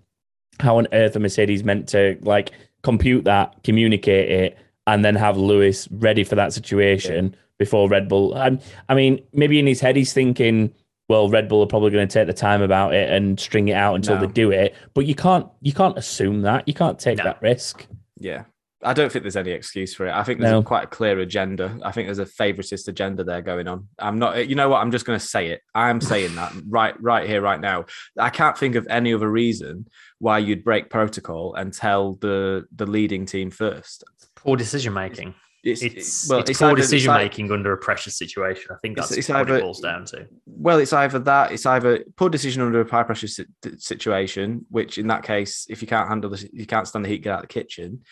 How 0.61 0.79
on 0.79 0.87
earth 0.93 1.17
are 1.17 1.21
Mercedes 1.21 1.63
meant 1.65 1.89
to 1.91 2.17
like 2.23 2.53
compute 2.83 3.25
that, 3.25 3.55
communicate 3.65 4.31
it, 4.31 4.59
and 4.87 5.05
then 5.05 5.15
have 5.17 5.37
Lewis 5.37 5.89
ready 5.91 6.25
for 6.25 6.35
that 6.37 6.53
situation 6.53 7.35
before 7.59 7.89
Red 7.89 8.09
Bull?" 8.09 8.35
I, 8.35 8.59
I 8.89 8.95
mean, 8.95 9.21
maybe 9.33 9.59
in 9.59 9.67
his 9.67 9.81
head 9.81 9.97
he's 9.97 10.13
thinking, 10.13 10.73
"Well, 11.09 11.29
Red 11.29 11.49
Bull 11.49 11.63
are 11.63 11.67
probably 11.67 11.91
going 11.91 12.07
to 12.09 12.13
take 12.13 12.27
the 12.27 12.33
time 12.33 12.63
about 12.63 12.95
it 12.95 13.11
and 13.11 13.39
string 13.39 13.69
it 13.69 13.75
out 13.75 13.95
until 13.95 14.17
No. 14.17 14.23
they 14.27 14.33
do 14.33 14.51
it." 14.51 14.75
But 14.95 15.07
you 15.07 15.15
can't, 15.15 15.47
you 15.61 15.73
can't 15.73 15.97
assume 15.99 16.43
that. 16.43 16.67
You 16.69 16.75
can't 16.75 16.99
take 16.99 17.19
No. 17.19 17.25
that 17.25 17.43
risk. 17.43 17.87
Yeah. 18.19 18.45
I 18.87 18.93
don't 18.93 19.11
think 19.11 19.23
there's 19.23 19.37
any 19.37 19.53
excuse 19.53 19.95
for 19.95 20.07
it. 20.07 20.13
I 20.13 20.23
think 20.25 20.41
there's 20.41 20.53
No. 20.53 20.59
a, 20.59 20.63
quite 20.63 20.85
a 20.85 20.87
clear 20.89 21.19
agenda. 21.21 21.79
I 21.83 21.91
think 21.91 22.07
there's 22.07 22.19
a 22.19 22.27
favoritist 22.27 22.87
agenda 22.87 23.25
there 23.25 23.41
going 23.41 23.67
on. 23.67 23.89
I'm 23.99 24.19
not, 24.19 24.47
you 24.47 24.55
know 24.57 24.69
what? 24.69 24.83
I'm 24.83 24.91
just 24.91 25.07
going 25.07 25.19
to 25.19 25.25
say 25.25 25.49
it. 25.49 25.63
I'm 25.75 26.01
saying 26.13 26.35
that 26.35 26.53
right, 26.69 26.95
right 27.01 27.27
here, 27.27 27.41
right 27.41 27.59
now. 27.61 27.87
I 28.19 28.29
can't 28.29 28.59
think 28.59 28.75
of 28.75 28.87
any 28.91 29.15
other 29.15 29.31
reason 29.31 29.87
why 30.19 30.39
you'd 30.39 30.65
break 30.65 30.91
protocol 30.91 31.55
and 31.55 31.73
tell 31.73 32.17
the 32.21 32.67
the 32.77 32.85
leading 32.85 33.25
team 33.25 33.51
first. 33.51 34.05
poor 34.37 34.55
decision 34.55 34.93
making. 34.93 35.35
It's, 35.65 35.83
It's, 35.83 36.29
well, 36.29 36.41
it's, 36.41 36.59
poor 36.59 36.73
it's 36.73 36.83
decision 36.83 37.09
like- 37.09 37.23
making 37.25 37.51
under 37.51 37.73
a 37.73 37.79
pressure 37.79 38.11
situation. 38.11 38.71
I 38.71 38.77
think 38.83 38.97
that's 38.97 39.11
it's 39.13 39.29
what 39.31 39.39
either- 39.39 39.57
it 39.57 39.63
boils 39.63 39.81
down 39.81 40.05
to. 40.07 40.27
Well, 40.47 40.79
it's 40.79 40.93
either 40.93 41.19
that, 41.21 41.53
it's 41.53 41.65
either 41.65 42.05
poor 42.17 42.29
decision 42.29 42.61
under 42.63 42.81
a 42.83 42.89
high 42.89 43.03
pressure 43.03 43.27
si- 43.29 43.47
situation, 43.79 44.67
which 44.71 44.99
in 44.99 45.07
that 45.07 45.23
case, 45.23 45.67
if 45.71 45.81
you 45.81 45.89
can't 45.89 46.09
handle 46.09 46.29
this, 46.31 46.45
you 46.53 46.67
can't 46.67 46.87
stand 46.87 47.05
the 47.05 47.09
heat, 47.09 47.23
get 47.23 47.33
out 47.33 47.37
of 47.45 47.49
the 47.49 47.53
kitchen, 47.55 48.03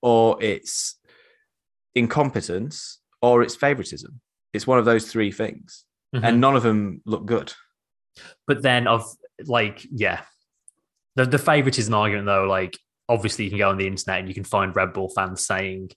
or 0.00 0.40
it's 0.42 0.98
incompetence, 1.94 3.00
or 3.22 3.42
it's 3.42 3.54
favoritism. 3.56 4.20
It's 4.52 4.66
one 4.66 4.78
of 4.78 4.84
those 4.84 5.10
three 5.10 5.32
things, 5.32 5.84
Mhm. 6.14 6.24
and 6.24 6.40
none 6.40 6.56
of 6.56 6.62
them 6.62 7.02
look 7.04 7.26
good. 7.26 7.52
But 8.46 8.62
then 8.62 8.86
of 8.86 9.04
like, 9.46 9.86
yeah. 9.90 10.22
The 11.16 11.24
the 11.26 11.38
favoritism 11.38 11.92
argument 11.94 12.26
though, 12.26 12.44
like 12.44 12.78
obviously 13.08 13.44
you 13.44 13.50
can 13.50 13.58
go 13.58 13.68
on 13.70 13.78
the 13.78 13.86
internet 13.86 14.20
and 14.20 14.28
you 14.28 14.34
can 14.34 14.44
find 14.44 14.74
Red 14.74 14.92
Bull 14.92 15.08
fans 15.08 15.44
saying 15.44 15.90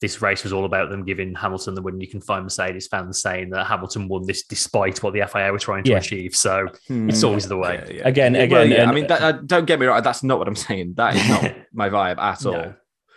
this 0.00 0.22
race 0.22 0.44
was 0.44 0.52
all 0.52 0.64
about 0.64 0.90
them 0.90 1.04
giving 1.04 1.34
Hamilton 1.34 1.74
the 1.74 1.82
win. 1.82 2.00
You 2.00 2.06
can 2.06 2.20
find 2.20 2.44
Mercedes 2.44 2.86
fans 2.86 3.20
saying 3.20 3.50
that 3.50 3.66
Hamilton 3.66 4.06
won 4.08 4.26
this 4.26 4.44
despite 4.44 5.02
what 5.02 5.12
the 5.12 5.22
FIA 5.22 5.50
were 5.50 5.58
trying 5.58 5.82
to 5.84 5.90
Yeah. 5.90 5.98
achieve. 5.98 6.36
So 6.36 6.68
Hmm. 6.86 7.08
it's 7.10 7.24
always 7.24 7.48
the 7.48 7.56
way. 7.56 7.82
Yeah, 7.88 7.94
yeah. 7.96 8.08
Again, 8.08 8.32
Well, 8.34 8.42
again, 8.42 8.70
yeah, 8.70 8.88
I 8.88 8.92
mean, 8.94 9.06
that, 9.08 9.20
uh, 9.22 9.32
don't 9.32 9.64
get 9.66 9.80
me 9.80 9.86
wrong. 9.86 10.02
That's 10.02 10.22
not 10.22 10.38
what 10.38 10.46
I'm 10.46 10.54
saying. 10.68 10.94
That 10.96 11.16
is 11.16 11.28
not 11.28 11.52
my 11.72 11.88
vibe 11.88 12.18
at 12.18 12.46
all. 12.46 12.52
No. 12.52 12.74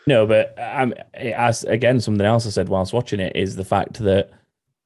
No, 0.07 0.25
but 0.25 0.55
um, 0.59 0.95
as 1.13 1.63
again, 1.65 1.99
something 1.99 2.25
else 2.25 2.47
I 2.47 2.49
said 2.49 2.67
whilst 2.69 2.91
watching 2.93 3.19
it 3.19 3.35
is 3.35 3.55
the 3.55 3.63
fact 3.63 3.99
that 3.99 4.31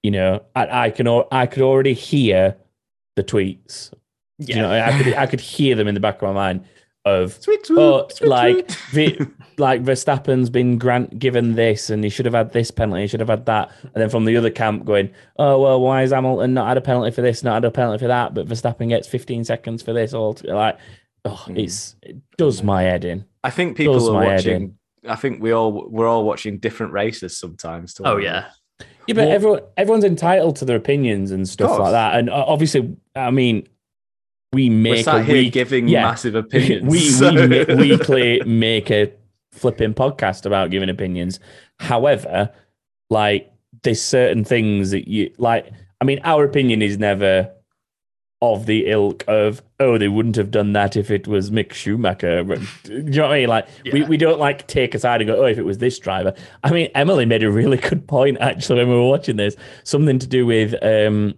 you 0.03 0.11
know 0.11 0.41
I, 0.53 0.87
I 0.87 0.89
can 0.89 1.07
I 1.31 1.45
could 1.45 1.63
already 1.63 1.93
hear 1.93 2.57
the 3.15 3.23
tweets. 3.23 3.93
You 4.39 4.55
know, 4.55 4.69
I 4.69 5.01
could 5.01 5.13
I 5.13 5.25
could 5.31 5.39
hear 5.39 5.75
them 5.77 5.87
in 5.87 5.93
the 5.93 6.01
back 6.01 6.15
of 6.15 6.23
my 6.23 6.33
mind 6.33 6.65
of 7.05 7.39
Tweet, 7.41 7.63
tweet, 7.63 7.77
oh, 7.79 8.07
tweet, 8.15 8.29
like 8.29 8.67
tweet. 8.67 9.17
the, 9.19 9.31
like 9.57 9.83
Verstappen's 9.83 10.49
been 10.49 10.77
grant 10.77 11.19
given 11.19 11.55
this, 11.55 11.89
and 11.89 12.03
he 12.03 12.09
should 12.09 12.25
have 12.25 12.33
had 12.33 12.51
this 12.51 12.71
penalty, 12.71 13.01
he 13.01 13.07
should 13.07 13.19
have 13.19 13.29
had 13.29 13.45
that, 13.45 13.71
and 13.83 13.93
then 13.95 14.09
from 14.09 14.25
the 14.25 14.35
other 14.37 14.49
camp 14.49 14.85
going, 14.85 15.11
oh 15.37 15.61
well, 15.61 15.79
why 15.81 16.01
is 16.03 16.11
Hamilton 16.11 16.53
not 16.55 16.67
had 16.67 16.77
a 16.77 16.81
penalty 16.81 17.11
for 17.11 17.21
this, 17.21 17.43
not 17.43 17.53
had 17.55 17.65
a 17.65 17.71
penalty 17.71 17.99
for 17.99 18.07
that, 18.07 18.33
but 18.33 18.47
Verstappen 18.47 18.89
gets 18.89 19.07
15 19.07 19.43
seconds 19.45 19.83
for 19.83 19.93
this, 19.93 20.13
all 20.13 20.35
like, 20.43 20.77
oh, 21.25 21.43
Mm. 21.47 21.59
it's 21.63 21.95
it 22.01 22.17
does 22.37 22.63
my 22.63 22.81
head 22.83 23.05
in. 23.05 23.25
I 23.43 23.51
think 23.51 23.77
people 23.77 23.93
Does 23.95 24.09
are 24.09 24.13
my 24.13 24.25
watching. 24.35 24.77
I 25.07 25.15
think 25.15 25.41
we 25.43 25.51
all 25.51 25.87
we're 25.89 26.07
all 26.07 26.23
watching 26.23 26.57
different 26.57 26.91
races 26.93 27.37
sometimes. 27.37 27.93
to 27.95 28.03
one 28.03 28.11
Oh 28.11 28.17
another. 28.17 28.25
yeah. 28.27 28.85
Yeah, 29.07 29.13
but 29.13 29.25
Well- 29.27 29.31
everyone 29.31 29.59
everyone's 29.77 30.03
entitled 30.03 30.55
to 30.57 30.65
their 30.65 30.77
opinions 30.77 31.29
and 31.29 31.47
stuff 31.47 31.77
like 31.77 31.91
that. 31.91 32.15
And 32.15 32.29
uh, 32.31 32.43
obviously, 32.47 32.95
I 33.15 33.29
mean, 33.29 33.67
we 34.55 34.69
We're 34.69 34.75
make 34.93 34.99
a 35.01 35.03
sat 35.03 35.25
here 35.25 35.35
week, 35.35 35.53
giving 35.53 35.87
yeah. 35.87 36.03
massive 36.03 36.35
opinions. 36.43 36.87
we 36.89 36.99
so- 37.09 37.33
we 37.47 37.65
weekly 37.75 38.41
make 38.45 38.89
a 38.89 39.11
flipping 39.51 39.93
podcast 39.93 40.45
about 40.45 40.71
giving 40.71 40.89
opinions. 40.89 41.39
However, 41.79 42.51
like 43.09 43.51
there's 43.83 44.01
certain 44.01 44.43
things 44.43 44.91
that 44.91 45.07
you 45.07 45.31
like. 45.37 45.71
I 46.01 46.05
mean, 46.05 46.19
our 46.23 46.43
opinion 46.43 46.81
is 46.81 46.97
never 46.97 47.51
of 48.41 48.65
the 48.65 48.87
ilk 48.87 49.23
of 49.27 49.61
oh 49.79 49.97
they 49.97 50.09
wouldn't 50.09 50.35
have 50.35 50.51
done 50.51 50.73
that 50.73 50.95
if 50.97 51.09
it 51.09 51.25
was 51.27 51.49
Mick 51.51 51.71
Schumacher. 51.73 52.43
Do 52.83 52.93
you 52.93 53.01
know 53.03 53.23
what 53.23 53.31
I 53.31 53.39
mean? 53.39 53.49
Like 53.49 53.67
we, 53.91 54.01
Yeah. 54.01 54.07
we 54.07 54.17
don't 54.17 54.39
like 54.39 54.67
take 54.67 54.93
aside 54.93 55.21
and 55.21 55.27
go 55.29 55.41
oh 55.41 55.45
if 55.47 55.57
it 55.57 55.63
was 55.63 55.77
this 55.77 55.97
driver. 55.97 56.33
I 56.63 56.71
mean 56.71 56.89
Emily 56.95 57.25
made 57.25 57.43
a 57.43 57.49
really 57.51 57.77
good 57.77 58.07
point 58.07 58.37
actually 58.41 58.79
when 58.79 58.89
we 58.89 58.95
were 58.95 59.07
watching 59.07 59.37
this. 59.37 59.55
Something 59.83 60.19
to 60.19 60.27
do 60.27 60.45
with 60.45 60.75
um 60.83 61.33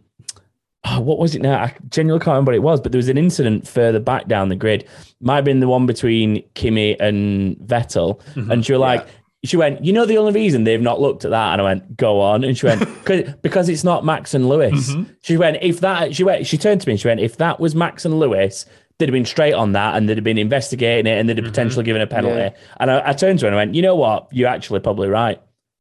oh, 0.85 0.99
what 1.01 1.19
was 1.19 1.35
it 1.35 1.41
now? 1.41 1.61
I 1.63 1.75
genuinely 1.89 2.23
can't 2.23 2.33
remember 2.33 2.51
what 2.51 2.55
it 2.55 2.63
was, 2.63 2.81
but 2.81 2.91
there 2.91 2.99
was 2.99 3.09
an 3.09 3.17
incident 3.17 3.67
further 3.67 3.99
back 3.99 4.27
down 4.27 4.49
the 4.49 4.55
grid. 4.55 4.87
Might 5.21 5.35
have 5.37 5.45
been 5.45 5.59
the 5.59 5.67
one 5.67 5.85
between 5.85 6.43
Kimi 6.53 6.99
and 6.99 7.57
Vettel. 7.57 8.21
Mhm. 8.35 8.49
And 8.51 8.65
she 8.65 8.71
was 8.73 8.79
like, 8.79 9.05
she 9.43 9.57
went, 9.57 9.83
you 9.83 9.93
know, 9.93 10.05
the 10.05 10.17
only 10.17 10.31
reason 10.33 10.63
they've 10.63 10.81
not 10.81 10.99
looked 10.99 11.25
at 11.25 11.31
that. 11.31 11.53
And 11.53 11.61
I 11.61 11.63
went, 11.63 11.95
go 11.97 12.19
on. 12.21 12.43
And 12.43 12.57
she 12.57 12.65
went, 12.65 12.81
"'Cause- 13.05 13.69
it's 13.69 13.83
not 13.83 14.03
Max 14.05 14.33
and 14.33 14.47
Lewis. 14.49 14.91
Mhm. 14.93 15.15
She 15.21 15.37
went, 15.37 15.57
if 15.61 15.79
that, 15.81 16.15
she 16.15 16.23
went, 16.23 16.47
she 16.47 16.57
turned 16.57 16.81
to 16.81 16.87
me 16.87 16.93
and 16.93 16.99
she 16.99 17.07
went, 17.07 17.19
if 17.19 17.37
that 17.37 17.59
was 17.59 17.75
Max 17.75 18.03
and 18.05 18.19
Lewis, 18.19 18.65
they'd 18.97 19.07
have 19.09 19.13
been 19.13 19.25
straight 19.25 19.53
on 19.53 19.73
that 19.73 19.95
and 19.95 20.07
they'd 20.09 20.17
have 20.17 20.23
been 20.23 20.37
investigating 20.39 21.05
it 21.11 21.19
and 21.19 21.29
they'd 21.29 21.37
have 21.37 21.45
Mhm. 21.45 21.49
potentially 21.49 21.83
given 21.85 22.01
a 22.01 22.07
penalty. 22.07 22.37
Yeah. 22.37 22.49
And 22.79 22.89
I, 22.91 23.09
I 23.09 23.13
turned 23.13 23.39
to 23.39 23.45
her 23.45 23.47
and 23.47 23.55
I 23.55 23.59
went, 23.59 23.75
you 23.75 23.81
know 23.83 23.95
what? 23.95 24.27
You're 24.31 24.47
actually 24.49 24.79
probably 24.79 25.07
right. 25.07 25.39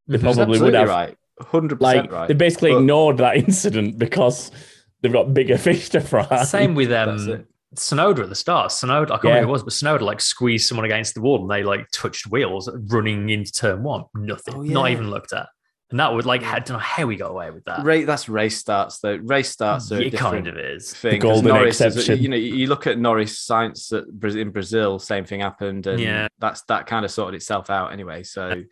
They 0.08 0.18
Mhm. 0.18 0.22
Probably 0.34 0.60
would 0.60 0.74
have. 0.74 0.88
right. 0.88 1.16
Hundred 1.40 1.80
Like, 1.80 1.96
percent 1.96 2.12
right. 2.12 2.28
they 2.28 2.34
basically 2.34 2.72
But- 2.72 2.78
ignored 2.80 3.18
that 3.18 3.36
incident 3.48 3.98
because 3.98 4.50
they've 5.06 5.12
got 5.12 5.32
bigger 5.34 5.58
fish 5.68 5.88
to 5.90 6.00
fry. 6.00 6.44
Same 6.44 6.74
with 6.74 6.92
um 6.92 7.28
it. 7.28 7.46
Tsunoda 7.74 8.20
at 8.22 8.28
the 8.28 8.34
start. 8.34 8.70
Tsunoda, 8.70 9.06
I 9.10 9.18
can't 9.18 9.24
Yeah. 9.24 9.30
remember 9.30 9.46
who 9.46 9.48
it 9.48 9.52
was, 9.52 9.62
but 9.64 9.72
Tsunoda 9.72 10.00
like 10.00 10.20
squeezed 10.20 10.66
someone 10.68 10.84
against 10.86 11.14
the 11.14 11.20
wall 11.20 11.42
and 11.42 11.50
they 11.50 11.62
like 11.62 11.86
touched 11.92 12.26
wheels 12.28 12.70
running 12.90 13.28
into 13.28 13.52
turn 13.52 13.82
one. 13.82 14.04
Nothing. 14.14 14.54
Oh, 14.54 14.62
Not 14.62 14.90
even 14.90 15.10
looked 15.10 15.32
at. 15.32 15.48
And 15.90 16.00
that 16.00 16.12
would 16.12 16.26
like 16.26 16.42
I 16.42 16.58
don't 16.58 16.70
know 16.70 16.78
how 16.78 17.06
we 17.06 17.16
got 17.16 17.30
away 17.30 17.50
with 17.50 17.64
that. 17.66 17.84
Ra- 17.84 18.04
that's 18.06 18.28
race 18.28 18.56
starts 18.58 18.98
though. 19.00 19.16
Race 19.16 19.50
starts 19.50 19.92
are 19.92 19.96
a 19.96 20.00
it 20.00 20.10
different 20.10 20.32
kind 20.32 20.46
of 20.48 20.56
is. 20.58 20.92
thing. 20.94 21.20
'cause 21.20 21.28
golden 21.42 21.48
Norris 21.54 21.80
is- 21.80 21.96
exception. 21.96 22.22
you 22.22 22.28
know, 22.28 22.36
you 22.36 22.66
look 22.66 22.86
at 22.88 22.98
Norris 22.98 23.46
Sainz 23.46 23.96
at, 23.96 24.08
Bra- 24.10 24.30
in 24.30 24.50
Brazil, 24.50 24.98
same 24.98 25.24
thing 25.24 25.40
happened, 25.40 25.86
and 25.86 26.00
Yeah. 26.00 26.26
that's 26.40 26.62
that 26.62 26.86
kind 26.86 27.04
of 27.04 27.10
sorted 27.12 27.36
itself 27.36 27.70
out 27.70 27.92
anyway. 27.92 28.22
So 28.24 28.62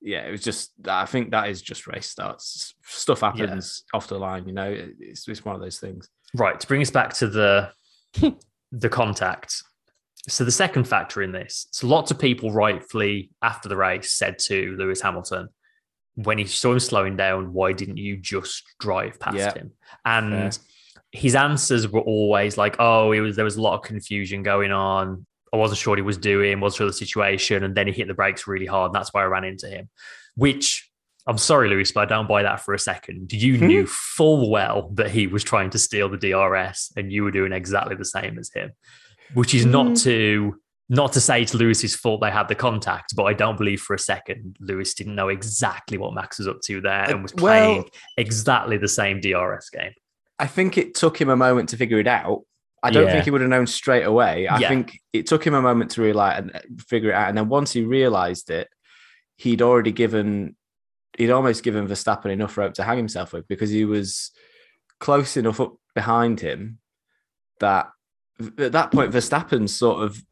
yeah, 0.00 0.20
it 0.26 0.30
was 0.30 0.42
just. 0.42 0.72
I 0.86 1.04
think 1.06 1.32
that 1.32 1.48
is 1.50 1.60
just 1.60 1.86
race 1.86 2.06
starts. 2.08 2.74
Stuff 2.90 3.20
happens 3.20 3.84
off 3.92 4.08
the 4.08 4.18
line. 4.18 4.46
You 4.46 4.52
know, 4.54 4.74
it's 4.98 5.28
it's 5.28 5.44
one 5.44 5.54
of 5.54 5.60
those 5.60 5.78
things. 5.78 6.08
Right. 6.34 6.58
To 6.58 6.66
bring 6.66 6.80
us 6.82 6.90
back 6.90 7.12
to 7.14 7.28
the 7.28 7.70
the 8.72 8.88
contact. 8.88 9.62
So 10.28 10.44
the 10.44 10.52
second 10.52 10.84
factor 10.84 11.22
in 11.22 11.32
this, 11.32 11.68
so 11.70 11.86
lots 11.86 12.10
of 12.10 12.18
people 12.18 12.50
rightfully 12.52 13.30
after 13.42 13.68
the 13.68 13.76
race 13.76 14.12
said 14.12 14.38
to 14.40 14.74
Lewis 14.78 15.00
Hamilton, 15.00 15.48
when 16.16 16.36
he 16.38 16.44
saw 16.44 16.72
him 16.72 16.80
slowing 16.80 17.16
down, 17.16 17.52
why 17.54 17.72
didn't 17.72 17.96
you 17.96 18.16
just 18.16 18.62
drive 18.80 19.18
past 19.20 19.36
Yeah. 19.36 19.54
him? 19.54 19.72
And 20.04 20.54
Fair. 20.54 20.62
his 21.12 21.34
answers 21.34 21.88
were 21.88 22.00
always 22.00 22.58
like, 22.58 22.76
"Oh, 22.78 23.12
it 23.12 23.20
was 23.20 23.36
there 23.36 23.44
was 23.44 23.56
a 23.56 23.62
lot 23.62 23.74
of 23.74 23.82
confusion 23.82 24.42
going 24.42 24.72
on. 24.72 25.24
I 25.52 25.56
wasn't 25.56 25.78
sure 25.78 25.92
what 25.92 25.98
he 25.98 26.02
was 26.02 26.18
doing, 26.18 26.60
wasn't 26.60 26.78
sure 26.78 26.86
the 26.86 26.92
situation, 26.92 27.64
and 27.64 27.74
then 27.74 27.86
he 27.86 27.92
hit 27.92 28.08
the 28.08 28.14
brakes 28.14 28.46
really 28.46 28.66
hard, 28.66 28.88
and 28.90 28.94
that's 28.94 29.14
why 29.14 29.22
I 29.22 29.26
ran 29.26 29.44
into 29.44 29.68
him." 29.68 29.88
Which 30.34 30.87
I'm 31.28 31.38
sorry, 31.38 31.68
Lewis, 31.68 31.92
but 31.92 32.00
I 32.00 32.04
don't 32.06 32.26
buy 32.26 32.42
that 32.42 32.60
for 32.64 32.72
a 32.74 32.78
second. 32.78 33.32
You 33.32 33.58
Hmm. 33.58 33.66
knew 33.66 33.86
full 33.86 34.50
well 34.50 34.90
that 34.94 35.10
he 35.10 35.26
was 35.26 35.44
trying 35.44 35.70
to 35.70 35.78
steal 35.78 36.08
the 36.08 36.16
DRS, 36.16 36.90
and 36.96 37.12
you 37.12 37.22
were 37.22 37.30
doing 37.30 37.52
exactly 37.52 37.94
the 37.94 38.04
same 38.04 38.38
as 38.38 38.50
him. 38.52 38.72
Which 39.34 39.54
is 39.54 39.66
not 39.66 39.88
Hmm. 39.88 39.94
to 39.94 40.60
not 40.90 41.12
to 41.12 41.20
say 41.20 41.42
it's 41.42 41.52
Lewis's 41.52 41.94
fault 41.94 42.22
they 42.22 42.30
had 42.30 42.48
the 42.48 42.54
contact, 42.54 43.14
but 43.14 43.24
I 43.24 43.34
don't 43.34 43.58
believe 43.58 43.82
for 43.82 43.92
a 43.92 43.98
second 43.98 44.56
Lewis 44.58 44.94
didn't 44.94 45.14
know 45.14 45.28
exactly 45.28 45.98
what 45.98 46.14
Max 46.14 46.38
was 46.38 46.48
up 46.48 46.62
to 46.62 46.80
there 46.80 47.10
and 47.10 47.22
was 47.22 47.32
Uh, 47.32 47.36
well- 47.36 47.42
playing 47.42 47.84
exactly 48.16 48.78
the 48.78 48.88
same 48.88 49.20
DRS 49.20 49.68
game. 49.68 49.92
I 50.38 50.46
think 50.46 50.78
it 50.78 50.94
took 50.94 51.20
him 51.20 51.28
a 51.28 51.36
moment 51.36 51.68
to 51.68 51.76
figure 51.76 51.98
it 51.98 52.06
out. 52.06 52.40
I 52.82 52.90
don't 52.90 53.04
Yeah. 53.04 53.12
think 53.12 53.24
he 53.24 53.30
would 53.30 53.42
have 53.42 53.50
known 53.50 53.66
straight 53.66 54.04
away. 54.04 54.48
I 54.48 54.60
Yeah. 54.60 54.68
think 54.70 54.98
it 55.12 55.26
took 55.26 55.46
him 55.46 55.52
a 55.52 55.60
moment 55.60 55.90
to 55.90 56.00
realize 56.00 56.38
and 56.38 56.56
uh, 56.56 56.60
figure 56.88 57.10
it 57.10 57.14
out. 57.14 57.28
And 57.28 57.36
then 57.36 57.50
once 57.50 57.72
he 57.74 57.82
realized 57.84 58.48
it, 58.50 58.68
he'd 59.36 59.60
already 59.60 59.92
given, 59.92 60.56
he'd 61.16 61.30
almost 61.30 61.62
given 61.62 61.88
Verstappen 61.88 62.30
enough 62.30 62.56
rope 62.58 62.74
to 62.74 62.84
hang 62.84 62.98
himself 62.98 63.32
with 63.32 63.48
because 63.48 63.70
he 63.70 63.84
was 63.84 64.30
close 65.00 65.36
enough 65.36 65.60
up 65.60 65.74
behind 65.94 66.40
him 66.40 66.78
that 67.60 67.90
at 68.58 68.72
that 68.72 68.92
point, 68.92 69.12
Verstappen's 69.12 69.74
sort 69.74 70.02
of 70.04 70.22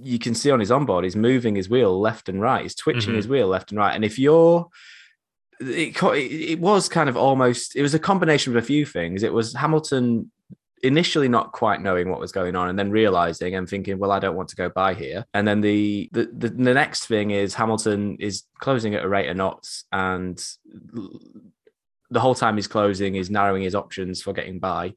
you 0.00 0.18
can 0.20 0.34
see 0.34 0.50
on 0.52 0.60
his 0.60 0.70
onboard, 0.70 1.02
he's 1.02 1.16
moving 1.16 1.56
his 1.56 1.68
wheel 1.68 1.98
left 2.00 2.28
and 2.28 2.40
right. 2.40 2.62
He's 2.62 2.76
twitching 2.76 3.12
Mhm. 3.14 3.16
his 3.16 3.26
wheel 3.28 3.48
left 3.48 3.72
and 3.72 3.78
right. 3.78 3.94
And 3.94 4.04
if 4.04 4.18
you're, 4.18 4.68
it 5.60 6.00
it 6.02 6.60
was 6.60 6.88
kind 6.88 7.08
of 7.08 7.16
almost, 7.16 7.74
it 7.74 7.82
was 7.82 7.94
a 7.94 7.98
combination 7.98 8.52
of 8.56 8.62
a 8.62 8.66
few 8.66 8.86
things. 8.86 9.24
It 9.24 9.32
was 9.32 9.54
Hamilton 9.54 10.30
initially 10.82 11.28
not 11.28 11.52
quite 11.52 11.80
knowing 11.80 12.10
what 12.10 12.20
was 12.20 12.32
going 12.32 12.54
on 12.54 12.68
and 12.68 12.78
then 12.78 12.90
realizing 12.90 13.54
and 13.54 13.68
thinking 13.68 13.98
well 13.98 14.12
i 14.12 14.18
don't 14.18 14.36
want 14.36 14.48
to 14.48 14.56
go 14.56 14.68
by 14.68 14.92
here 14.92 15.24
and 15.32 15.48
then 15.48 15.60
the 15.60 16.08
the, 16.12 16.28
the, 16.36 16.48
the 16.48 16.74
next 16.74 17.06
thing 17.06 17.30
is 17.30 17.54
hamilton 17.54 18.16
is 18.20 18.44
closing 18.60 18.94
at 18.94 19.04
a 19.04 19.08
rate 19.08 19.28
of 19.28 19.36
knots 19.36 19.84
and 19.92 20.44
the 22.10 22.20
whole 22.20 22.34
time 22.34 22.56
he's 22.56 22.68
closing 22.68 23.16
is 23.16 23.30
narrowing 23.30 23.62
his 23.62 23.74
options 23.74 24.20
for 24.22 24.32
getting 24.32 24.58
by 24.58 24.92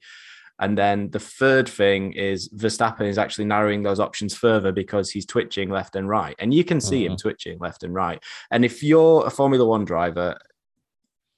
and 0.60 0.78
then 0.78 1.10
the 1.10 1.20
third 1.20 1.70
thing 1.70 2.12
is 2.14 2.50
Verstappen 2.50 3.08
is 3.08 3.18
actually 3.18 3.46
narrowing 3.46 3.82
those 3.82 4.00
options 4.00 4.36
further 4.36 4.74
because 4.74 5.10
he's 5.10 5.26
twitching 5.26 5.70
left 5.70 5.96
and 5.96 6.08
right. 6.10 6.36
And 6.38 6.54
you 6.54 6.66
can 6.66 6.82
see 6.82 7.06
him 7.06 7.14
mm-hmm. 7.14 7.22
twitching 7.22 7.60
left 7.60 7.84
and 7.84 7.94
right. 7.94 8.22
And 8.52 8.66
if 8.66 8.84
you're 8.84 9.26
a 9.26 9.30
Formula 9.30 9.66
One 9.66 9.86
driver, 9.86 10.38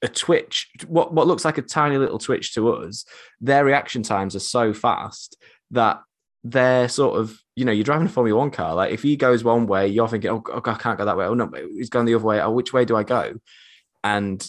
a 0.02 0.08
twitch, 0.08 0.70
what, 0.86 1.12
what 1.14 1.26
looks 1.26 1.44
like 1.44 1.58
a 1.58 1.62
tiny 1.62 1.96
little 1.96 2.18
twitch 2.18 2.54
to 2.54 2.72
us, 2.72 3.04
their 3.40 3.64
reaction 3.64 4.02
times 4.02 4.34
are 4.34 4.40
so 4.40 4.74
fast 4.74 5.36
that 5.70 6.00
they're 6.44 6.88
sort 6.88 7.20
of, 7.20 7.38
you 7.54 7.64
know, 7.64 7.72
you're 7.72 7.84
driving 7.84 8.06
a 8.06 8.10
Formula 8.10 8.38
One 8.38 8.50
car. 8.50 8.74
Like 8.74 8.92
if 8.92 9.02
he 9.02 9.16
goes 9.16 9.44
one 9.44 9.66
way, 9.66 9.86
you're 9.86 10.08
thinking, 10.08 10.30
oh, 10.30 10.42
oh 10.52 10.62
I 10.64 10.74
can't 10.74 10.98
go 10.98 11.04
that 11.04 11.16
way. 11.16 11.26
Oh, 11.26 11.34
no, 11.34 11.50
he's 11.76 11.90
going 11.90 12.06
the 12.06 12.14
other 12.14 12.24
way. 12.24 12.40
Oh, 12.40 12.50
which 12.50 12.72
way 12.72 12.84
do 12.84 12.96
I 12.96 13.04
go? 13.04 13.34
And 14.02 14.44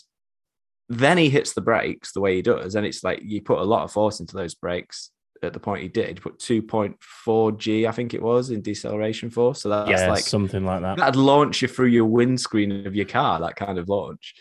then 0.89 1.17
he 1.17 1.29
hits 1.29 1.53
the 1.53 1.61
brakes 1.61 2.11
the 2.11 2.21
way 2.21 2.35
he 2.35 2.41
does, 2.41 2.75
and 2.75 2.85
it's 2.85 3.03
like 3.03 3.21
you 3.23 3.41
put 3.41 3.59
a 3.59 3.63
lot 3.63 3.83
of 3.83 3.91
force 3.91 4.19
into 4.19 4.35
those 4.35 4.55
brakes 4.55 5.11
at 5.43 5.53
the 5.53 5.59
point 5.59 5.83
he 5.83 5.87
did. 5.87 6.21
Put 6.21 6.39
2.4 6.39 7.57
G, 7.57 7.87
I 7.87 7.91
think 7.91 8.13
it 8.13 8.21
was, 8.21 8.49
in 8.49 8.61
deceleration 8.61 9.29
force. 9.29 9.61
So 9.61 9.69
that's 9.69 9.89
yeah, 9.89 10.09
like 10.09 10.23
something 10.23 10.65
like 10.65 10.81
that. 10.81 10.97
that'd 10.97 11.15
launch 11.15 11.61
you 11.61 11.67
through 11.67 11.87
your 11.87 12.05
windscreen 12.05 12.85
of 12.85 12.95
your 12.95 13.05
car, 13.05 13.39
that 13.41 13.55
kind 13.55 13.77
of 13.77 13.89
launch. 13.89 14.35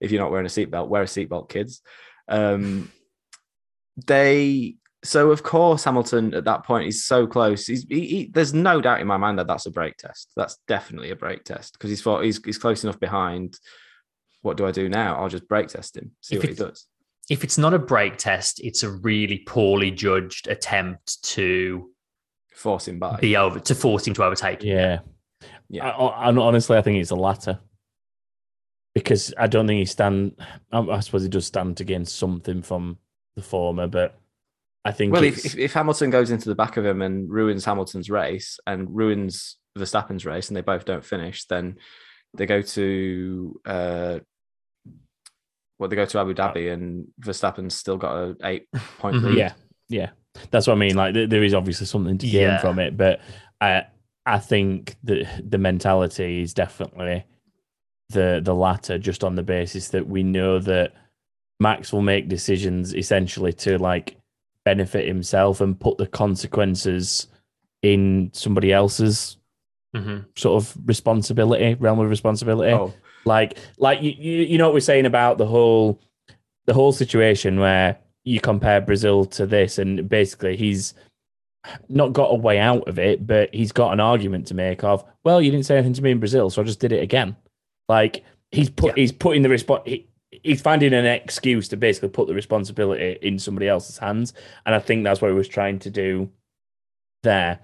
If 0.00 0.10
you're 0.12 0.22
not 0.22 0.30
wearing 0.30 0.46
a 0.46 0.50
seatbelt, 0.50 0.88
wear 0.88 1.02
a 1.02 1.06
seatbelt, 1.06 1.48
kids. 1.48 1.82
Um, 2.28 2.92
they 4.06 4.76
so 5.04 5.30
of 5.30 5.42
course 5.42 5.84
Hamilton 5.84 6.34
at 6.34 6.44
that 6.44 6.64
point 6.64 6.88
is 6.88 7.04
so 7.04 7.26
close. 7.26 7.66
He's 7.66 7.84
he, 7.88 8.06
he, 8.06 8.30
there's 8.32 8.54
no 8.54 8.80
doubt 8.80 9.00
in 9.00 9.06
my 9.06 9.16
mind 9.16 9.38
that 9.38 9.46
that's 9.46 9.66
a 9.66 9.70
brake 9.70 9.96
test. 9.96 10.30
That's 10.36 10.58
definitely 10.66 11.10
a 11.10 11.16
brake 11.16 11.44
test 11.44 11.74
because 11.74 11.90
he's 11.90 12.02
thought 12.02 12.24
he's 12.24 12.42
he's 12.44 12.58
close 12.58 12.84
enough 12.84 13.00
behind. 13.00 13.58
What 14.42 14.56
do 14.56 14.66
I 14.66 14.70
do 14.70 14.88
now? 14.88 15.16
I'll 15.16 15.28
just 15.28 15.48
brake 15.48 15.68
test 15.68 15.96
him, 15.96 16.12
see 16.20 16.36
If 16.36 16.42
what 16.42 16.48
he 16.50 16.54
does. 16.54 16.86
If 17.28 17.44
it's 17.44 17.58
not 17.58 17.74
a 17.74 17.78
brake 17.78 18.16
test, 18.16 18.60
it's 18.60 18.82
a 18.82 18.90
really 18.90 19.38
poorly 19.38 19.90
judged 19.90 20.48
attempt 20.48 21.22
to 21.34 21.90
Force 22.54 22.88
him 22.88 22.98
by. 22.98 23.18
be 23.20 23.36
over 23.36 23.60
to 23.60 23.74
force 23.74 24.06
him 24.06 24.14
to 24.14 24.24
overtake. 24.24 24.62
Yeah. 24.62 25.00
Yeah. 25.68 25.88
I, 25.88 26.30
I, 26.30 26.36
honestly, 26.36 26.76
I 26.76 26.82
think 26.82 26.98
it's 26.98 27.10
the 27.10 27.16
latter 27.16 27.60
because 28.98 29.32
I 29.38 29.46
don't 29.46 29.66
think 29.66 29.78
he 29.78 29.84
stand. 29.84 30.36
I, 30.72 30.80
I 30.80 31.00
suppose 31.00 31.22
he 31.22 31.28
does 31.28 31.46
stand 31.46 31.76
to 31.78 31.84
gain 31.84 32.04
something 32.04 32.62
from 32.62 32.98
the 33.36 33.42
former, 33.42 33.86
but 33.86 34.18
I 34.84 34.92
think 34.92 35.12
Well, 35.12 35.24
if, 35.24 35.44
if, 35.44 35.56
if 35.58 35.72
Hamilton 35.72 36.10
goes 36.10 36.30
into 36.30 36.48
the 36.48 36.54
back 36.54 36.76
of 36.76 36.84
him 36.86 37.02
and 37.02 37.28
ruins 37.30 37.64
Hamilton's 37.64 38.08
race 38.10 38.58
and 38.66 38.88
ruins 38.94 39.56
Verstappen's 39.78 40.24
race, 40.24 40.48
and 40.48 40.56
they 40.56 40.60
both 40.62 40.84
don't 40.84 41.04
finish, 41.04 41.44
then 41.46 41.76
they 42.36 42.46
go 42.46 42.62
to 42.62 43.60
uh, 43.66 44.18
well, 45.78 45.88
they 45.88 45.96
go 45.96 46.04
to 46.06 46.18
Abu 46.18 46.34
Dhabi, 46.34 46.72
and 46.72 47.06
Verstappen's 47.20 47.74
still 47.74 47.96
got 47.96 48.16
a 48.16 48.36
eight 48.44 48.66
point 48.98 49.16
Mhm. 49.16 49.22
lead. 49.22 49.28
Mm-hmm. 49.30 49.36
yeah, 49.38 49.52
yeah, 49.88 50.10
that's 50.50 50.66
what 50.66 50.74
I 50.74 50.78
mean. 50.78 50.96
Like 50.96 51.14
there 51.14 51.44
is 51.44 51.54
obviously 51.54 51.86
something 51.86 52.18
to 52.18 52.26
gain 52.26 52.42
Yeah. 52.42 52.58
from 52.58 52.78
it, 52.78 52.96
but 52.96 53.20
I 53.60 53.84
I 54.26 54.38
think 54.38 54.96
the 55.04 55.26
the 55.46 55.58
mentality 55.58 56.42
is 56.42 56.52
definitely 56.54 57.24
the 58.10 58.40
the 58.42 58.54
latter, 58.54 58.98
just 58.98 59.22
on 59.24 59.34
the 59.34 59.42
basis 59.42 59.88
that 59.88 60.06
we 60.06 60.22
know 60.22 60.58
that 60.60 60.94
Max 61.60 61.92
will 61.92 62.02
make 62.02 62.28
decisions 62.28 62.94
essentially 62.94 63.52
to 63.52 63.78
like 63.78 64.16
benefit 64.64 65.06
himself 65.06 65.60
and 65.60 65.78
put 65.78 65.98
the 65.98 66.06
consequences 66.06 67.26
in 67.82 68.30
somebody 68.32 68.72
else's 68.72 69.36
Mhm. 69.96 70.26
sort 70.36 70.62
of 70.62 70.76
responsibility, 70.86 71.74
realm 71.74 71.98
of 71.98 72.10
responsibility. 72.10 72.72
Oh, 72.72 72.92
Like, 73.24 73.56
like 73.78 74.02
you, 74.02 74.10
you, 74.10 74.42
you 74.42 74.58
know 74.58 74.66
what 74.66 74.74
we're 74.74 74.80
saying 74.80 75.06
about 75.06 75.38
the 75.38 75.46
whole, 75.46 75.98
the 76.66 76.74
whole 76.74 76.92
situation 76.92 77.58
where 77.58 77.98
you 78.24 78.38
compare 78.40 78.80
Brazil 78.82 79.24
to 79.24 79.46
this, 79.46 79.78
and 79.78 80.06
basically 80.08 80.56
he's 80.56 80.92
not 81.88 82.12
got 82.12 82.30
a 82.30 82.34
way 82.34 82.58
out 82.58 82.86
of 82.86 82.98
it, 82.98 83.26
but 83.26 83.52
he's 83.54 83.72
got 83.72 83.92
an 83.94 84.00
argument 84.00 84.46
to 84.48 84.54
make 84.54 84.84
of, 84.84 85.04
well, 85.24 85.40
you 85.40 85.50
didn't 85.50 85.64
say 85.66 85.76
anything 85.76 85.94
to 85.94 86.02
me 86.02 86.10
in 86.10 86.18
Brazil, 86.18 86.50
so 86.50 86.60
I 86.60 86.64
just 86.66 86.80
did 86.80 86.92
it 86.92 87.02
again. 87.02 87.34
Like 87.88 88.24
he's 88.50 88.70
put, 88.70 88.88
Yeah. 88.96 89.02
he's 89.02 89.12
putting 89.12 89.42
the 89.42 89.48
response. 89.48 89.82
He, 89.86 90.06
he's 90.30 90.60
finding 90.60 90.92
an 90.92 91.06
excuse 91.06 91.68
to 91.68 91.76
basically 91.76 92.10
put 92.10 92.28
the 92.28 92.34
responsibility 92.34 93.18
in 93.22 93.38
somebody 93.38 93.68
else's 93.68 93.98
hands, 93.98 94.34
and 94.66 94.74
I 94.74 94.78
think 94.78 95.04
that's 95.04 95.20
what 95.20 95.28
he 95.28 95.34
was 95.34 95.48
trying 95.48 95.78
to 95.80 95.90
do. 95.90 96.30
There 97.22 97.58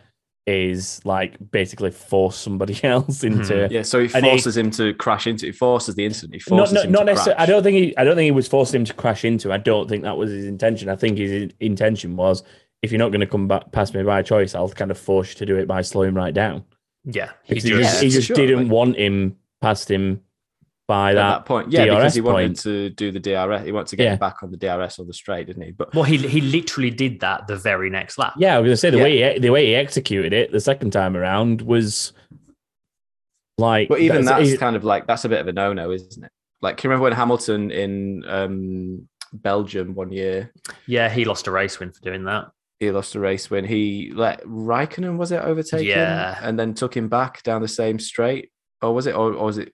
is 0.47 1.01
like 1.07 1.37
basically 1.53 1.91
force 1.91 2.37
somebody 2.37 2.79
else 2.85 3.25
into 3.25 3.53
mm-hmm. 3.55 3.72
yeah. 3.72 3.83
So 3.83 4.01
he 4.07 4.14
And 4.14 4.25
he- 4.25 4.31
forces 4.33 4.57
him 4.57 4.70
to 4.72 4.93
crash 4.95 5.27
into. 5.27 5.47
He 5.47 5.53
forces 5.53 5.95
the 5.95 6.05
incident. 6.05 6.35
He 6.47 6.55
not, 6.55 6.59
forces 6.59 6.75
not, 6.75 6.85
him 6.87 6.93
not 6.93 6.99
to 7.01 7.05
necessarily. 7.07 7.39
I 7.43 7.47
don't 7.47 7.62
think 7.62 7.77
he. 7.77 7.97
I 7.97 8.05
don't 8.05 8.16
think 8.16 8.25
he 8.27 8.31
was 8.31 8.49
forcing 8.49 8.81
him 8.81 8.85
to 8.87 8.95
crash 8.95 9.25
into. 9.25 9.53
I 9.53 9.59
don't 9.59 9.89
think 9.89 10.03
that 10.03 10.16
was 10.16 10.31
his 10.31 10.47
intention. 10.47 10.89
I 10.89 10.97
think 10.97 11.18
his 11.18 11.51
intention 11.61 12.16
was, 12.16 12.43
if 12.83 12.91
you're 12.91 12.99
not 12.99 13.11
going 13.11 13.20
to 13.20 13.27
come 13.27 13.47
back 13.49 13.72
past 13.72 13.95
me 13.95 14.03
by 14.03 14.22
choice, 14.22 14.55
I'll 14.55 14.68
kind 14.70 14.91
of 14.91 14.99
force 14.99 15.31
you 15.31 15.35
to 15.37 15.47
do 15.47 15.57
it 15.57 15.66
by 15.68 15.83
slowing 15.83 16.14
right 16.14 16.35
down. 16.35 16.64
Yeah, 17.05 17.31
he 17.45 17.55
Because 17.55 17.64
he 17.64 17.70
just, 17.70 17.83
just, 17.83 18.03
he 18.03 18.09
just 18.11 18.27
sure, 18.29 18.37
didn't 18.37 18.64
like- 18.64 18.72
want 18.72 18.97
him 18.97 19.37
past 19.65 19.91
him 19.91 20.21
by 20.87 21.11
At 21.11 21.15
that. 21.15 21.29
that 21.39 21.47
point, 21.47 21.73
yeah, 21.73 21.85
because 21.85 22.03
DRS 22.03 22.15
he 22.15 22.21
wanted 22.21 22.47
point. 22.49 22.59
to 22.61 22.91
do 22.91 23.11
the 23.11 23.19
DRS. 23.21 23.65
He 23.65 23.73
wanted 23.73 23.87
to 23.89 23.97
get 23.97 24.05
Yeah. 24.05 24.17
back 24.17 24.43
on 24.43 24.51
the 24.51 24.59
DRS 24.59 24.99
or 24.99 25.07
the 25.07 25.15
straight, 25.15 25.47
didn't 25.47 25.62
he? 25.62 25.71
But 25.71 25.95
well, 25.95 26.05
he 26.05 26.19
he 26.19 26.41
literally 26.43 26.91
did 26.91 27.21
that 27.21 27.47
the 27.47 27.57
very 27.57 27.89
next 27.89 28.19
lap. 28.19 28.35
Yeah, 28.37 28.57
I 28.57 28.59
was 28.61 28.67
going 28.69 28.73
to 28.75 28.77
say 28.77 28.91
the 28.91 28.99
Yeah. 28.99 29.03
way 29.05 29.33
he, 29.35 29.39
the 29.41 29.51
way 29.51 29.67
he 29.67 29.75
executed 29.75 30.33
it 30.35 30.53
the 30.53 30.61
second 30.61 30.91
time 30.93 31.17
around 31.17 31.62
was 31.62 32.12
like. 33.59 33.89
But 33.89 34.01
even 34.01 34.25
that's, 34.25 34.51
he- 34.51 34.57
kind 34.57 34.77
of 34.77 34.85
like 34.85 35.07
that's 35.07 35.25
a 35.25 35.29
bit 35.29 35.41
of 35.41 35.49
a 35.49 35.53
no-no, 35.53 35.91
isn't 35.91 36.25
it? 36.25 36.31
Like, 36.61 36.77
can 36.77 36.89
you 36.89 36.91
remember 36.93 37.05
when 37.05 37.12
Hamilton 37.12 37.71
in 37.71 38.25
um, 38.27 39.09
Belgium 39.33 39.95
one 39.95 40.12
year 40.12 40.51
Yeah, 40.87 41.09
he 41.11 41.25
lost 41.25 41.47
a 41.47 41.51
race 41.51 41.79
win 41.79 41.93
for 41.93 42.01
doing 42.01 42.25
that. 42.25 42.51
he 42.81 42.91
lost 42.91 43.15
a 43.15 43.21
race 43.21 43.51
when 43.51 43.65
he 43.65 44.11
let 44.15 44.43
Raikkonen 44.45 45.17
was 45.17 45.31
it 45.33 45.43
overtake 45.43 45.87
Yeah. 45.87 46.35
him 46.37 46.45
and 46.49 46.59
then 46.59 46.75
took 46.75 46.97
him 46.97 47.09
back 47.09 47.43
down 47.43 47.61
the 47.62 47.69
same 47.69 47.99
straight, 47.99 48.51
or 48.85 48.95
was 48.95 49.07
it, 49.07 49.14
or, 49.14 49.32
or 49.35 49.47
was 49.47 49.59
it 49.59 49.72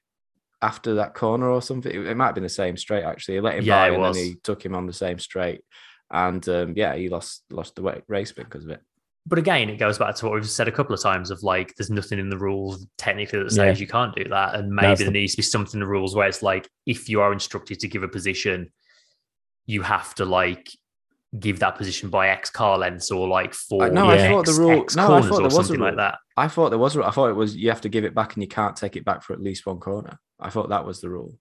after 0.63 0.95
that 0.95 1.15
corner 1.15 1.49
or 1.51 1.63
something? 1.63 1.93
It, 1.93 2.07
it 2.07 2.17
might 2.17 2.27
have 2.27 2.35
been 2.35 2.45
the 2.45 2.49
same 2.49 2.77
straight 2.77 3.05
actually. 3.05 3.35
He 3.35 3.41
let 3.41 3.57
him 3.57 3.65
Yeah, 3.65 3.77
by 3.77 3.89
and 3.89 3.99
was. 4.03 4.17
then 4.17 4.25
he 4.25 4.35
took 4.43 4.65
him 4.65 4.75
on 4.75 4.87
the 4.87 4.93
same 4.93 5.19
straight, 5.19 5.63
and 6.11 6.47
um, 6.49 6.75
yeah, 6.77 6.95
he 6.95 7.09
lost 7.09 7.43
lost 7.51 7.77
the 7.77 8.03
race 8.09 8.33
because 8.33 8.65
of 8.65 8.71
it. 8.71 8.81
But 9.27 9.39
again, 9.39 9.69
it 9.69 9.77
goes 9.77 9.99
back 9.99 10.15
to 10.17 10.25
what 10.25 10.35
we've 10.35 10.49
said 10.49 10.67
a 10.67 10.73
couple 10.73 10.95
of 10.95 11.03
times 11.03 11.31
of 11.31 11.43
like, 11.43 11.75
there's 11.77 11.91
nothing 11.91 12.19
in 12.19 12.31
the 12.31 12.39
rules 12.39 12.87
technically 12.97 13.39
that 13.41 13.53
Yeah. 13.53 13.71
says 13.71 13.81
you 13.81 13.87
can't 13.87 14.17
do 14.17 14.25
that. 14.31 14.55
And 14.55 14.71
maybe 14.71 14.87
That's 14.89 15.01
there 15.01 15.07
the- 15.09 15.13
needs 15.13 15.33
to 15.33 15.37
be 15.37 15.43
something 15.43 15.75
in 15.75 15.81
the 15.81 15.87
rules 15.87 16.17
where 16.17 16.27
it's 16.27 16.43
like, 16.43 16.67
if 16.87 17.09
you 17.11 17.21
are 17.21 17.31
instructed 17.31 17.81
to 17.81 17.87
give 17.89 18.03
a 18.03 18.09
position, 18.09 18.73
you 19.67 19.83
have 19.83 20.15
to 20.17 20.25
like 20.25 20.71
give 21.39 21.61
that 21.61 21.77
position 21.77 22.09
by 22.11 22.29
X 22.31 22.51
car 22.51 22.77
lengths 22.79 23.11
or 23.11 23.29
like 23.29 23.55
four 23.55 23.89
no, 23.91 24.07
I 24.11 24.17
X, 24.19 24.29
thought 24.29 24.47
the 24.47 24.61
rule- 24.61 24.83
X 24.83 24.97
no, 24.97 25.05
I 25.05 25.07
corners 25.07 25.29
thought 25.29 25.35
or 25.35 25.37
there 25.39 25.45
was 25.45 25.55
a 25.55 25.65
something 25.65 25.81
like 25.81 25.97
that. 25.97 26.19
I 26.37 26.49
thought 26.49 26.71
there 26.71 26.79
was. 26.79 26.97
I 26.97 27.11
thought 27.11 27.29
it 27.31 27.35
was. 27.37 27.55
You 27.57 27.69
have 27.71 27.83
to 27.83 27.89
give 27.89 28.05
it 28.05 28.15
back, 28.15 28.35
and 28.35 28.43
you 28.43 28.49
can't 28.49 28.75
take 28.77 28.97
it 28.97 29.05
back 29.05 29.23
for 29.23 29.33
at 29.35 29.41
least 29.41 29.67
one 29.67 29.79
corner. 29.79 30.19
I 30.41 30.51
thought 30.51 30.71
that 30.71 30.85
was 30.87 31.01
the 31.01 31.11
rule. 31.11 31.39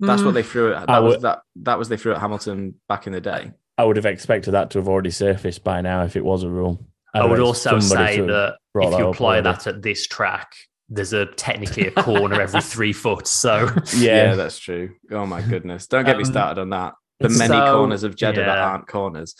That's 0.00 0.22
Mm. 0.22 0.26
what 0.26 0.34
they 0.34 0.42
threw 0.42 0.74
at. 0.74 0.88
I 0.88 0.94
That 0.94 1.02
was 1.02 1.14
would- 1.16 1.22
that. 1.22 1.42
That 1.56 1.78
was 1.78 1.88
they 1.88 1.96
threw 1.96 2.12
at 2.12 2.20
Hamilton 2.20 2.74
back 2.88 3.06
in 3.06 3.12
the 3.12 3.20
day. 3.20 3.52
I 3.78 3.84
would 3.84 3.96
have 3.96 4.06
expected 4.06 4.52
that 4.52 4.70
to 4.70 4.78
have 4.78 4.88
already 4.88 5.10
surfaced 5.10 5.64
by 5.64 5.80
now 5.80 6.04
if 6.04 6.16
it 6.16 6.24
was 6.24 6.42
a 6.42 6.48
rule. 6.48 6.84
I'd 7.14 7.22
I 7.22 7.26
would 7.26 7.40
also 7.40 7.78
say 7.78 8.20
that 8.20 8.56
if 8.74 8.98
you 8.98 9.06
up 9.08 9.14
apply 9.14 9.34
already. 9.40 9.42
that 9.44 9.66
at 9.66 9.82
this 9.82 10.06
track, 10.06 10.54
there's 10.88 11.12
a 11.12 11.26
technically 11.26 11.86
a 11.88 11.90
corner 12.02 12.40
every 12.40 12.60
three 12.62 12.92
foot. 12.92 13.26
So 13.26 13.68
Yeah, 13.96 14.30
yeah, 14.30 14.34
that's 14.34 14.58
true. 14.58 14.94
Oh 15.10 15.26
my 15.26 15.42
goodness! 15.42 15.86
Don't 15.86 16.04
get 16.04 16.16
me 16.16 16.24
Um, 16.24 16.30
started 16.30 16.60
on 16.60 16.70
that. 16.70 16.94
The 17.22 17.38
many 17.38 17.54
so- 17.54 17.74
corners 17.74 18.02
of 18.02 18.16
Jeddah 18.16 18.40
that 18.40 18.58
aren't 18.58 18.86
corners. 18.86 19.34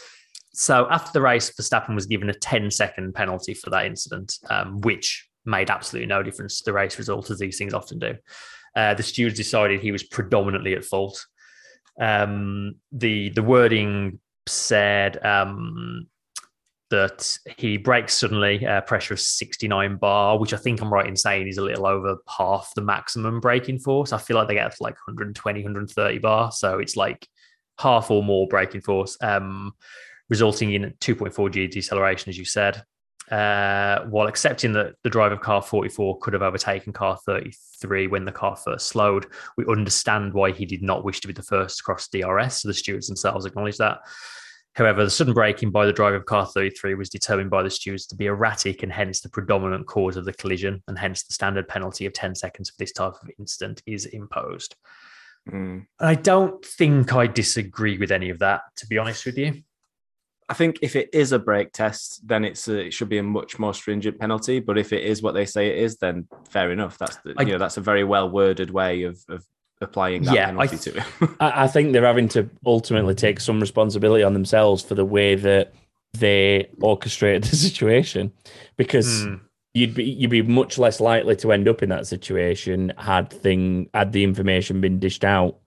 So 0.55 0.87
after 0.91 1.12
the 1.12 1.22
race, 1.22 1.51
Verstappen 1.51 1.95
was 1.95 2.07
given 2.07 2.28
a 2.28 2.35
10 2.35 2.70
second 2.70 3.14
penalty 3.14 3.55
for 3.55 3.70
that 3.70 3.87
incident, 3.87 4.35
um, 4.51 4.80
which 4.83 5.26
made 5.47 5.70
absolutely 5.70 6.07
no 6.07 6.22
difference 6.22 6.59
to 6.59 6.64
the 6.64 6.74
race 6.74 6.99
result, 6.99 7.30
as 7.30 7.39
these 7.39 7.57
things 7.57 7.74
often 7.74 7.99
do. 7.99 8.14
Uh, 8.76 8.95
the 8.95 9.03
stewards 9.03 9.37
decided 9.37 9.80
he 9.80 9.93
was 9.93 10.03
predominantly 10.03 10.74
at 10.74 10.85
fault. 10.85 11.26
Um, 12.01 12.76
the 12.91 13.30
the 13.30 13.43
wording 13.43 14.18
said 14.47 15.24
um, 15.24 16.07
that 16.91 17.39
he 17.57 17.76
breaks 17.76 18.14
suddenly, 18.14 18.66
uh, 18.66 18.80
pressure 18.83 19.14
of 19.14 19.20
69 19.20 19.97
bar, 19.97 20.39
which 20.39 20.55
I 20.55 20.59
think 20.59 20.80
I'm 20.80 20.93
right 20.93 21.07
in 21.07 21.16
saying 21.16 21.49
is 21.49 21.59
a 21.59 21.62
little 21.62 21.87
over 21.87 22.16
half 22.28 22.72
the 22.74 22.83
maximum 22.83 23.41
braking 23.41 23.78
force. 23.78 24.12
I 24.12 24.18
feel 24.18 24.37
like 24.37 24.49
they 24.49 24.55
get 24.55 24.74
to 24.74 24.83
like 24.83 24.95
120, 25.07 25.61
130 25.61 26.18
bar. 26.18 26.53
So 26.53 26.78
it's 26.78 26.97
like 26.97 27.26
half 27.78 28.10
or 28.10 28.22
more 28.22 28.46
braking 28.48 28.80
force. 28.80 29.16
Um, 29.20 29.72
resulting 30.28 30.72
in 30.72 30.94
2.4 31.00 31.52
G 31.52 31.66
deceleration, 31.66 32.30
as 32.30 32.38
you 32.38 32.44
said. 32.44 32.82
uh, 33.30 34.04
while 34.06 34.26
accepting 34.26 34.72
that 34.72 34.94
the 35.02 35.10
driver 35.10 35.34
of 35.34 35.40
car 35.40 35.62
44 35.62 36.18
could 36.18 36.34
have 36.34 36.42
overtaken 36.42 36.92
car 36.92 37.18
33 37.24 38.08
when 38.08 38.24
the 38.24 38.32
car 38.32 38.56
first 38.56 38.88
slowed, 38.88 39.26
we 39.56 39.64
understand 39.68 40.34
why 40.34 40.50
he 40.50 40.66
did 40.66 40.82
not 40.82 41.04
wish 41.04 41.20
to 41.20 41.28
be 41.28 41.32
the 41.32 41.42
first 41.42 41.78
to 41.78 41.82
cross 41.82 42.08
DRS. 42.08 42.60
So 42.60 42.68
the 42.68 42.74
stewards 42.74 43.06
themselves 43.06 43.46
acknowledge 43.46 43.78
that. 43.78 43.98
However, 44.74 45.04
the 45.04 45.10
sudden 45.10 45.34
braking 45.34 45.70
by 45.70 45.86
the 45.86 45.92
driver 45.92 46.16
of 46.16 46.26
car 46.26 46.46
33 46.46 46.94
was 46.94 47.10
determined 47.10 47.50
by 47.50 47.62
the 47.62 47.70
stewards 47.70 48.06
to 48.06 48.16
be 48.16 48.26
erratic 48.26 48.82
and 48.82 48.92
hence 48.92 49.20
the 49.20 49.28
predominant 49.28 49.86
cause 49.86 50.16
of 50.16 50.24
the 50.24 50.32
collision, 50.32 50.82
and 50.88 50.98
hence 50.98 51.22
the 51.22 51.34
standard 51.34 51.68
penalty 51.68 52.06
of 52.06 52.12
10 52.12 52.34
seconds 52.34 52.70
for 52.70 52.76
this 52.78 52.92
type 52.92 53.12
of 53.22 53.30
incident 53.38 53.82
is 53.86 54.06
imposed. 54.06 54.74
Mm. 55.51 55.86
I 56.01 56.14
don't 56.14 56.64
think 56.64 57.12
I 57.14 57.26
disagree 57.26 57.99
with 57.99 58.12
any 58.12 58.30
of 58.30 58.38
that, 58.40 58.62
to 58.76 58.86
be 58.86 58.99
honest 58.99 59.26
with 59.26 59.36
you. 59.38 59.62
I 60.49 60.55
think 60.55 60.78
if 60.82 60.97
it 60.97 61.09
is 61.12 61.32
a 61.32 61.38
break 61.38 61.72
test, 61.72 62.26
then 62.26 62.45
it's 62.45 62.68
a, 62.68 62.86
it 62.86 62.93
should 62.93 63.09
be 63.09 63.18
a 63.18 63.22
much 63.22 63.59
more 63.59 63.72
stringent 63.72 64.18
penalty. 64.18 64.61
But 64.61 64.76
if 64.76 64.93
it 64.93 65.03
is 65.03 65.22
what 65.22 65.32
they 65.32 65.47
say 65.47 65.68
it 65.68 65.78
is, 65.78 65.97
then 65.97 66.26
fair 66.51 66.70
enough. 66.72 66.99
That's 66.99 67.16
the, 67.24 67.34
I- 67.38 67.43
you 67.43 67.53
know 67.53 67.59
that's 67.59 67.76
a 67.78 67.80
very 67.80 68.05
well 68.05 68.28
worded 68.30 68.70
way 68.70 69.05
of, 69.05 69.18
of 69.28 69.45
applying 69.80 70.22
that 70.24 70.34
Yeah, 70.34 70.49
I 70.59 70.66
penalty 70.66 70.90
to 70.90 70.99
it. 70.99 71.05
I, 71.40 71.64
I 71.64 71.68
think 71.68 71.93
they're 71.93 72.05
having 72.05 72.28
to 72.30 72.49
ultimately 72.66 73.14
take 73.14 73.40
some 73.40 73.61
responsibility 73.61 74.22
on 74.22 74.34
themselves 74.34 74.82
for 74.82 74.95
the 74.95 75.05
way 75.05 75.34
that 75.36 75.72
they 76.12 76.68
orchestrated 76.82 77.45
the 77.45 77.57
situation, 77.68 78.32
because 78.76 79.24
Hmm. 79.24 79.34
You'd 79.74 79.94
be 79.94 80.04
you'd 80.04 80.30
be 80.30 80.42
much 80.42 80.78
less 80.78 81.00
likely 81.00 81.36
to 81.36 81.52
end 81.52 81.68
up 81.68 81.82
in 81.82 81.88
that 81.88 82.06
situation 82.06 82.92
had 82.98 83.30
thing 83.30 83.88
had 83.94 84.12
the 84.12 84.24
information 84.24 84.80
been 84.80 84.98
dished 84.98 85.24
out 85.24 85.58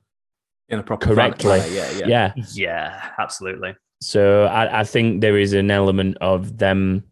in 0.69 0.79
a 0.79 0.83
proper 0.83 1.07
correctly. 1.07 1.59
manner. 1.59 1.67
Yeah, 1.67 1.91
yeah. 1.91 2.07
yeah. 2.07 2.43
Yeah, 2.53 3.09
absolutely. 3.19 3.75
So 4.01 4.43
I, 4.45 4.81
I 4.81 4.83
think 4.83 5.21
there 5.21 5.37
is 5.37 5.53
an 5.53 5.71
element 5.71 6.17
of 6.21 6.57
them 6.57 7.03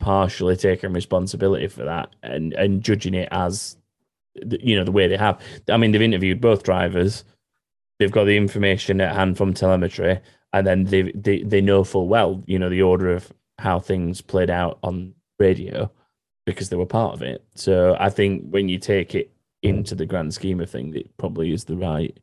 partially 0.00 0.56
taking 0.56 0.92
responsibility 0.92 1.66
for 1.68 1.84
that 1.84 2.14
and 2.22 2.52
and 2.54 2.82
judging 2.82 3.14
it 3.14 3.28
as 3.30 3.76
the- 4.34 4.60
you 4.62 4.76
know 4.76 4.84
the 4.84 4.92
way 4.92 5.06
they 5.08 5.16
have. 5.16 5.40
I 5.68 5.76
mean, 5.76 5.92
they've 5.92 6.02
interviewed 6.02 6.40
both 6.40 6.62
drivers. 6.62 7.24
They've 7.98 8.10
got 8.10 8.24
the 8.24 8.36
information 8.36 9.00
at 9.00 9.14
hand 9.14 9.36
from 9.36 9.54
telemetry, 9.54 10.20
and 10.52 10.66
then 10.66 10.84
they 10.84 11.12
they 11.12 11.42
they 11.42 11.60
know 11.60 11.84
full 11.84 12.08
well, 12.08 12.42
you 12.46 12.58
know, 12.58 12.68
the 12.68 12.82
order 12.82 13.12
of 13.14 13.32
how 13.58 13.78
things 13.78 14.20
played 14.20 14.50
out 14.50 14.78
on 14.82 15.14
radio 15.38 15.90
because 16.44 16.68
they 16.68 16.76
were 16.76 16.86
part 16.86 17.14
of 17.14 17.22
it. 17.22 17.42
So 17.54 17.96
I 17.98 18.10
think 18.10 18.48
when 18.50 18.68
you 18.68 18.78
take 18.78 19.14
it 19.14 19.30
into 19.62 19.94
the 19.94 20.06
grand 20.06 20.34
scheme 20.34 20.60
of 20.60 20.68
things, 20.70 20.94
it 20.94 21.16
probably 21.16 21.52
is 21.52 21.64
the 21.64 21.76
right 21.76 22.16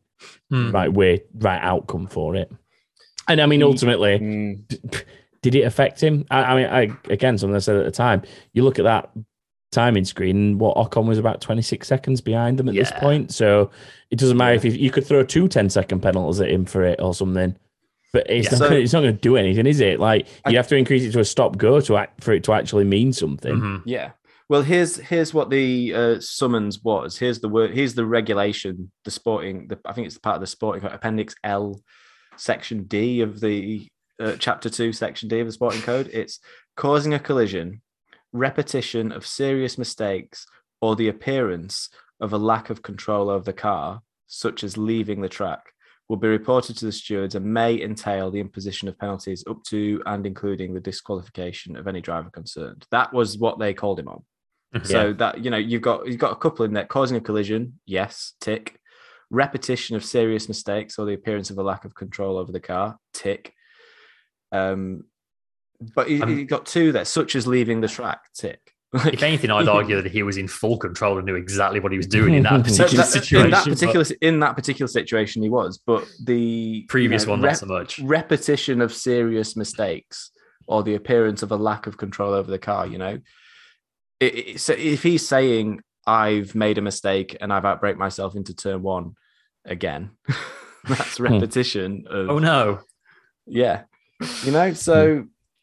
Hmm. 0.51 0.69
right 0.71 0.93
way, 0.93 1.23
right 1.39 1.59
outcome 1.63 2.05
for 2.05 2.35
it. 2.35 2.51
And 3.27 3.41
I 3.41 3.47
mean, 3.47 3.63
ultimately, 3.63 4.19
Mm. 4.19 4.67
d- 4.67 4.99
did 5.41 5.55
it 5.55 5.61
affect 5.63 5.99
him? 6.01 6.25
I, 6.29 6.43
I 6.43 6.55
mean, 6.55 6.67
I 6.67 7.11
again, 7.11 7.39
something 7.39 7.55
I 7.55 7.59
said 7.59 7.77
at 7.77 7.85
the 7.85 7.91
time. 7.91 8.21
You 8.53 8.63
look 8.63 8.77
at 8.77 8.83
that 8.85 9.09
timing 9.71 10.05
screen. 10.05 10.59
What 10.59 10.77
Ocon 10.77 11.07
was 11.07 11.17
about 11.17 11.41
twenty 11.41 11.63
six 11.63 11.87
seconds 11.87 12.21
behind 12.21 12.59
them 12.59 12.69
at 12.69 12.75
this 12.75 12.91
point. 12.97 13.31
So 13.33 13.71
it 14.11 14.19
doesn't 14.19 14.37
matter 14.37 14.53
if 14.53 14.63
you, 14.63 14.71
you 14.71 14.91
could 14.91 15.05
throw 15.07 15.23
two 15.23 15.47
10 15.47 15.69
second 15.71 16.01
penalties 16.01 16.39
at 16.41 16.51
him 16.51 16.65
for 16.65 16.83
it 16.83 17.01
or 17.01 17.15
something. 17.15 17.55
But 18.13 18.29
it's 18.29 18.45
Yeah. 18.47 18.51
not. 18.51 18.57
So- 18.59 18.69
gonna, 18.69 18.79
it's 18.81 18.93
not 18.93 19.01
going 19.01 19.15
to 19.15 19.21
do 19.21 19.37
anything, 19.37 19.65
is 19.65 19.79
it? 19.79 19.99
Like 19.99 20.27
I- 20.45 20.49
you 20.51 20.57
have 20.57 20.67
to 20.67 20.75
increase 20.75 21.03
it 21.03 21.11
to 21.13 21.19
a 21.19 21.25
stop 21.25 21.57
go 21.57 21.79
to 21.81 21.97
act 21.97 22.23
for 22.23 22.33
it 22.33 22.43
to 22.45 22.53
actually 22.53 22.83
mean 22.83 23.13
something. 23.13 23.55
Mhm. 23.55 23.81
Yeah. 23.85 24.11
Well, 24.49 24.63
here's 24.63 24.97
here's 24.97 25.33
what 25.33 25.49
the 25.49 25.93
uh, 25.93 26.19
summons 26.19 26.83
was. 26.83 27.17
Here's 27.17 27.39
the 27.39 27.47
word. 27.47 27.71
Here's 27.71 27.93
the 27.95 28.05
regulation. 28.05 28.91
The 29.05 29.11
sporting. 29.11 29.67
The, 29.69 29.79
I 29.85 29.93
think 29.93 30.07
it's 30.07 30.17
part 30.17 30.35
of 30.35 30.41
the 30.41 30.47
sporting 30.47 30.81
code, 30.81 30.91
appendix 30.91 31.35
L, 31.45 31.81
section 32.35 32.83
D 32.83 33.21
of 33.21 33.39
the 33.39 33.87
uh, 34.19 34.35
chapter 34.39 34.69
two, 34.69 34.91
section 34.91 35.29
D 35.29 35.39
of 35.39 35.47
the 35.47 35.53
sporting 35.53 35.81
code. 35.81 36.09
It's 36.11 36.39
causing 36.75 37.13
a 37.13 37.19
collision, 37.19 37.81
repetition 38.33 39.13
of 39.13 39.25
serious 39.25 39.77
mistakes, 39.77 40.45
or 40.81 40.97
the 40.97 41.07
appearance 41.07 41.87
of 42.19 42.33
a 42.33 42.37
lack 42.37 42.69
of 42.69 42.81
control 42.81 43.29
over 43.29 43.45
the 43.45 43.53
car, 43.53 44.01
such 44.27 44.65
as 44.65 44.77
leaving 44.77 45.21
the 45.21 45.29
track, 45.29 45.61
will 46.11 46.17
be 46.17 46.27
reported 46.27 46.75
to 46.75 46.83
the 46.83 46.91
stewards 46.91 47.35
and 47.35 47.45
may 47.45 47.81
entail 47.81 48.29
the 48.29 48.39
imposition 48.41 48.89
of 48.89 48.99
penalties 48.99 49.45
up 49.49 49.63
to 49.63 50.03
and 50.05 50.25
including 50.25 50.73
the 50.73 50.79
disqualification 50.81 51.77
of 51.77 51.87
any 51.87 52.01
driver 52.01 52.29
concerned. 52.29 52.85
That 52.91 53.13
was 53.13 53.37
what 53.37 53.59
they 53.59 53.73
called 53.73 53.97
him 53.97 54.09
on. 54.09 54.21
So 54.83 55.13
that 55.13 55.41
you 55.41 55.49
know 55.49 55.57
you've 55.57 55.81
got 55.81 56.05
you've 56.05 56.17
got 56.17 56.33
a 56.33 56.35
couple 56.35 56.65
in 56.65 56.73
there 56.73 56.83
causing 56.83 57.15
a 57.15 57.21
collision, 57.21 57.79
yes, 57.85 58.33
tick. 58.41 58.77
Repetition 59.29 59.95
of 59.95 60.03
serious 60.03 60.49
mistakes 60.49 60.99
or 60.99 61.05
the 61.05 61.13
appearance 61.13 61.49
of 61.49 61.57
a 61.57 61.63
lack 61.63 61.85
of 61.85 61.95
control 61.95 62.37
over 62.37 62.51
the 62.51 62.59
car, 62.59 62.97
tick. 63.13 63.53
Um, 64.51 65.05
but 65.95 66.09
you, 66.09 66.21
Um, 66.21 66.37
you 66.37 66.43
got 66.43 66.65
two 66.65 66.91
there, 66.91 67.05
such 67.05 67.37
as 67.37 67.47
leaving 67.47 67.79
the 67.79 67.87
track, 67.87 68.19
tick. 68.33 68.70
If 68.93 69.23
anything, 69.23 69.51
I'd 69.51 69.69
argue 69.69 70.01
that 70.01 70.11
he 70.11 70.21
was 70.21 70.35
in 70.35 70.49
full 70.49 70.77
control 70.77 71.17
and 71.17 71.25
knew 71.25 71.35
exactly 71.35 71.79
what 71.79 71.93
he 71.93 71.97
was 71.97 72.07
doing 72.07 72.33
in 72.33 72.43
that 72.43 72.63
particular 72.65 73.03
that- 73.03 73.07
situation. 73.07 73.45
in 73.45 73.51
that 73.51 73.65
particular 73.65 74.05
in 74.21 74.39
that 74.41 74.55
particular 74.55 74.87
situation, 74.87 75.41
he 75.41 75.49
was. 75.49 75.77
But 75.77 76.05
the 76.23 76.85
previous 76.89 77.23
you 77.23 77.27
know, 77.27 77.33
one, 77.33 77.41
rep- 77.41 77.51
not 77.53 77.59
so 77.59 77.65
much. 77.67 77.99
repetition 77.99 78.81
of 78.81 78.93
serious 78.93 79.55
mistakes 79.55 80.31
or 80.67 80.83
the 80.83 80.95
appearance 80.95 81.41
of 81.41 81.51
a 81.51 81.55
lack 81.55 81.87
of 81.87 81.97
control 81.97 82.33
over 82.33 82.51
the 82.51 82.59
car, 82.59 82.85
you 82.85 82.97
know, 82.97 83.19
it, 84.19 84.35
it- 84.35 84.59
so 84.59 84.73
if 84.73 85.03
he's 85.03 85.25
saying 85.25 85.79
I've 86.05 86.53
made 86.53 86.77
a 86.77 86.81
mistake 86.81 87.37
and 87.39 87.53
I've 87.53 87.63
outbraked 87.63 87.97
myself 87.97 88.35
into 88.35 88.53
turn 88.53 88.81
one 88.81 89.15
again, 89.63 90.11
that's 90.83 91.17
hmm. 91.17 91.23
repetition 91.23 92.05
of 92.09 92.29
Oh 92.29 92.39
no. 92.39 92.81
yeah, 93.47 93.83
you 94.43 94.51
know. 94.51 94.73
So 94.73 95.15
hmm. 95.19 95.21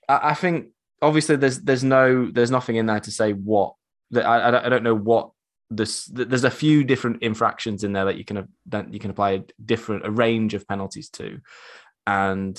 I, 0.09 0.31
I 0.31 0.35
think 0.35 0.69
obviously 1.01 1.37
there's 1.37 1.61
there's 1.61 1.85
no 1.85 2.31
there's 2.31 2.51
nothing 2.51 2.77
in 2.77 2.87
there 2.87 3.01
to 3.01 3.11
say 3.11 3.33
what 3.33 3.75
that 4.11 4.27
I, 4.27 4.49
I 4.65 4.69
don't- 4.69 4.83
know 4.83 4.95
what 4.95 5.31
this 5.71 6.07
there's 6.07 6.45
a 6.45 6.51
few 6.51 6.83
different 6.83 7.23
infractions 7.23 7.85
in 7.85 7.93
there 7.93 8.07
that 8.07 8.17
you 8.17 8.25
can 8.25 8.49
that 8.67 8.93
you 8.93 8.99
can 8.99 9.11
apply 9.11 9.31
a 9.33 9.43
different 9.65 10.07
a 10.07 10.11
range 10.11 10.55
of 10.55 10.67
penalties 10.67 11.11
to, 11.11 11.41
and 12.07 12.59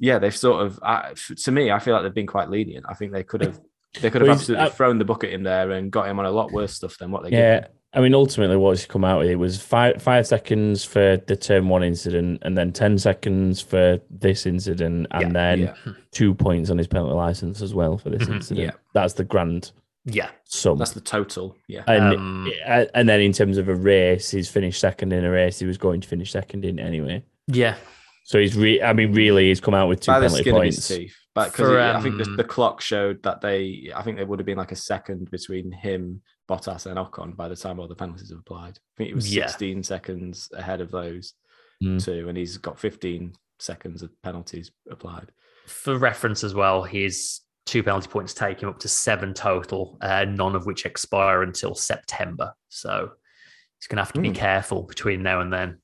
yeah, 0.00 0.18
they've 0.18 0.36
sort 0.36 0.66
of 0.66 0.80
I, 0.82 1.14
to 1.36 1.52
me 1.52 1.70
I 1.70 1.78
feel 1.78 1.94
like 1.94 2.02
they've 2.02 2.12
been 2.14 2.26
quite 2.26 2.50
lenient. 2.50 2.86
I 2.88 2.94
think 2.94 3.12
they 3.12 3.22
could 3.22 3.42
have 3.42 3.60
they 4.00 4.10
could 4.10 4.22
have 4.22 4.28
Well, 4.28 4.36
absolutely 4.36 4.66
uh, 4.66 4.70
thrown 4.70 4.98
the 4.98 5.04
bucket 5.04 5.32
in 5.32 5.44
there 5.44 5.70
and 5.70 5.90
got 5.90 6.08
him 6.08 6.18
on 6.18 6.26
a 6.26 6.30
lot 6.32 6.50
worse 6.52 6.74
stuff 6.74 6.98
than 6.98 7.10
what 7.12 7.22
they 7.22 7.30
Yeah, 7.30 7.60
did. 7.60 7.68
I 7.94 8.00
mean, 8.00 8.14
ultimately, 8.14 8.56
what 8.56 8.68
what's 8.70 8.84
come 8.84 9.04
out 9.04 9.20
with 9.20 9.30
it 9.30 9.36
was 9.36 9.60
five 9.62 10.02
five 10.02 10.26
seconds 10.26 10.84
for 10.84 11.16
the 11.26 11.36
turn 11.36 11.68
one 11.68 11.82
incident, 11.82 12.42
and 12.42 12.56
then 12.56 12.72
ten 12.72 12.98
seconds 12.98 13.62
for 13.62 13.98
this 14.10 14.44
incident, 14.44 15.06
and 15.10 15.22
Yeah, 15.22 15.32
then 15.32 15.58
yeah. 15.60 15.74
two 16.12 16.34
points 16.34 16.68
on 16.70 16.76
his 16.76 16.86
penalty 16.86 17.14
license 17.14 17.62
as 17.62 17.72
well 17.74 17.96
for 17.96 18.10
this 18.10 18.28
Mhm, 18.28 18.34
incident. 18.36 18.66
yeah. 18.66 18.70
That's 18.92 19.14
the 19.14 19.24
grand 19.24 19.72
Yeah. 20.04 20.28
sum. 20.44 20.76
That's 20.78 20.92
the 20.92 21.00
total. 21.00 21.56
Yeah. 21.66 21.84
and 21.86 22.14
Um, 22.14 22.52
and 22.94 23.08
then 23.08 23.20
in 23.22 23.32
terms 23.32 23.56
of 23.56 23.68
a 23.70 23.74
race, 23.74 24.30
he's 24.30 24.50
finished 24.50 24.80
second 24.80 25.14
in 25.14 25.24
a 25.24 25.30
race. 25.30 25.58
He 25.58 25.66
was 25.66 25.78
going 25.78 26.02
to 26.02 26.08
finish 26.08 26.30
second 26.30 26.66
in 26.66 26.78
anyway. 26.78 27.24
Yeah. 27.46 27.76
So 28.24 28.38
he's 28.38 28.54
re- 28.54 28.82
I 28.82 28.92
mean, 28.92 29.14
really, 29.14 29.48
he's 29.48 29.60
come 29.60 29.72
out 29.72 29.88
with 29.88 30.00
two 30.00 30.12
by 30.12 30.20
penalty 30.20 30.50
points. 30.50 30.76
of 30.90 30.96
his 30.98 31.06
teeth. 31.08 31.16
But 31.34 31.52
because 31.52 31.70
For, 31.70 31.80
I 31.80 32.00
think 32.02 32.18
the, 32.18 32.24
um, 32.24 32.36
the 32.36 32.44
clock 32.44 32.82
showed 32.82 33.22
that 33.22 33.40
they, 33.40 33.90
I 33.94 34.02
think 34.02 34.18
there 34.18 34.26
would 34.26 34.38
have 34.40 34.46
been 34.46 34.58
like 34.58 34.72
a 34.72 34.76
second 34.76 35.30
between 35.30 35.72
him, 35.72 36.20
Bottas, 36.48 36.86
and 36.86 36.98
Ocon 36.98 37.36
by 37.36 37.48
the 37.48 37.56
time 37.56 37.78
all 37.78 37.86
the 37.88 37.94
penalties 37.94 38.30
have 38.30 38.38
applied. 38.38 38.78
I 38.78 38.94
think 38.96 39.10
it 39.10 39.14
was 39.14 39.34
Yeah. 39.34 39.46
16 39.46 39.82
seconds 39.82 40.48
ahead 40.54 40.80
of 40.80 40.90
those 40.90 41.34
Mm. 41.82 42.02
two, 42.04 42.28
and 42.28 42.36
he's 42.36 42.56
got 42.56 42.78
15 42.80 43.34
seconds 43.58 44.02
of 44.02 44.10
penalties 44.22 44.70
applied. 44.90 45.30
For 45.66 45.96
reference 45.98 46.42
as 46.42 46.54
well, 46.54 46.82
his 46.82 47.40
two 47.66 47.82
penalty 47.82 48.08
points 48.08 48.32
take 48.32 48.62
him 48.62 48.68
up 48.70 48.78
to 48.80 48.88
seven 48.88 49.34
total, 49.34 49.98
uh, 50.00 50.24
none 50.24 50.56
of 50.56 50.64
which 50.64 50.86
expire 50.86 51.42
until 51.42 51.74
September. 51.74 52.54
So 52.68 53.12
he's 53.78 53.86
going 53.86 53.96
to 53.98 54.02
have 54.04 54.12
to 54.14 54.20
be 54.20 54.28
Hmm. 54.28 54.34
careful 54.34 54.82
between 54.84 55.22
now 55.22 55.40
and 55.40 55.52
then 55.52 55.82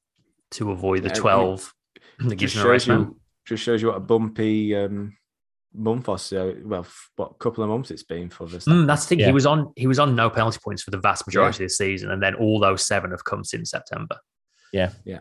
to 0.53 0.71
avoid 0.73 1.03
the 1.03 1.09
Yeah, 1.09 1.13
I 1.13 1.17
mean, 1.17 1.21
12 1.23 1.75
that 2.21 2.37
gives 2.37 2.53
Just 2.55 2.57
him 2.57 2.67
a 2.69 2.71
race 2.73 2.85
shows 2.85 3.07
you, 3.07 3.21
just 3.45 3.63
shows 3.63 3.83
you 3.83 3.89
what 3.89 3.97
a 3.99 4.01
bumpy 4.01 4.75
um, 4.75 5.17
month 5.75 6.09
or 6.09 6.19
so. 6.19 6.55
Well, 6.65 6.81
f- 6.81 7.11
what 7.17 7.39
couple 7.39 7.65
of 7.65 7.71
months 7.71 7.91
it's 7.91 8.03
been 8.03 8.31
for 8.31 8.47
this. 8.47 8.65
Mm, 8.67 8.87
that's 8.87 9.05
the 9.05 9.09
thing. 9.11 9.21
Yeah. 9.21 9.27
He 9.27 9.33
was 9.33 9.47
on. 9.47 9.73
He 9.77 9.87
was 9.87 9.99
on 9.99 10.15
no 10.15 10.31
penalty 10.31 10.59
points 10.63 10.83
for 10.83 10.91
the 10.91 10.99
vast 10.99 11.27
majority 11.27 11.65
of 11.65 11.69
the 11.71 11.75
season, 11.75 12.11
and 12.11 12.23
then 12.23 12.35
all 12.35 12.61
those 12.61 12.87
seven 12.87 13.11
have 13.11 13.25
come 13.25 13.45
since 13.45 13.71
September. 13.71 14.17
Yeah. 14.73 14.91
Yeah. 15.05 15.21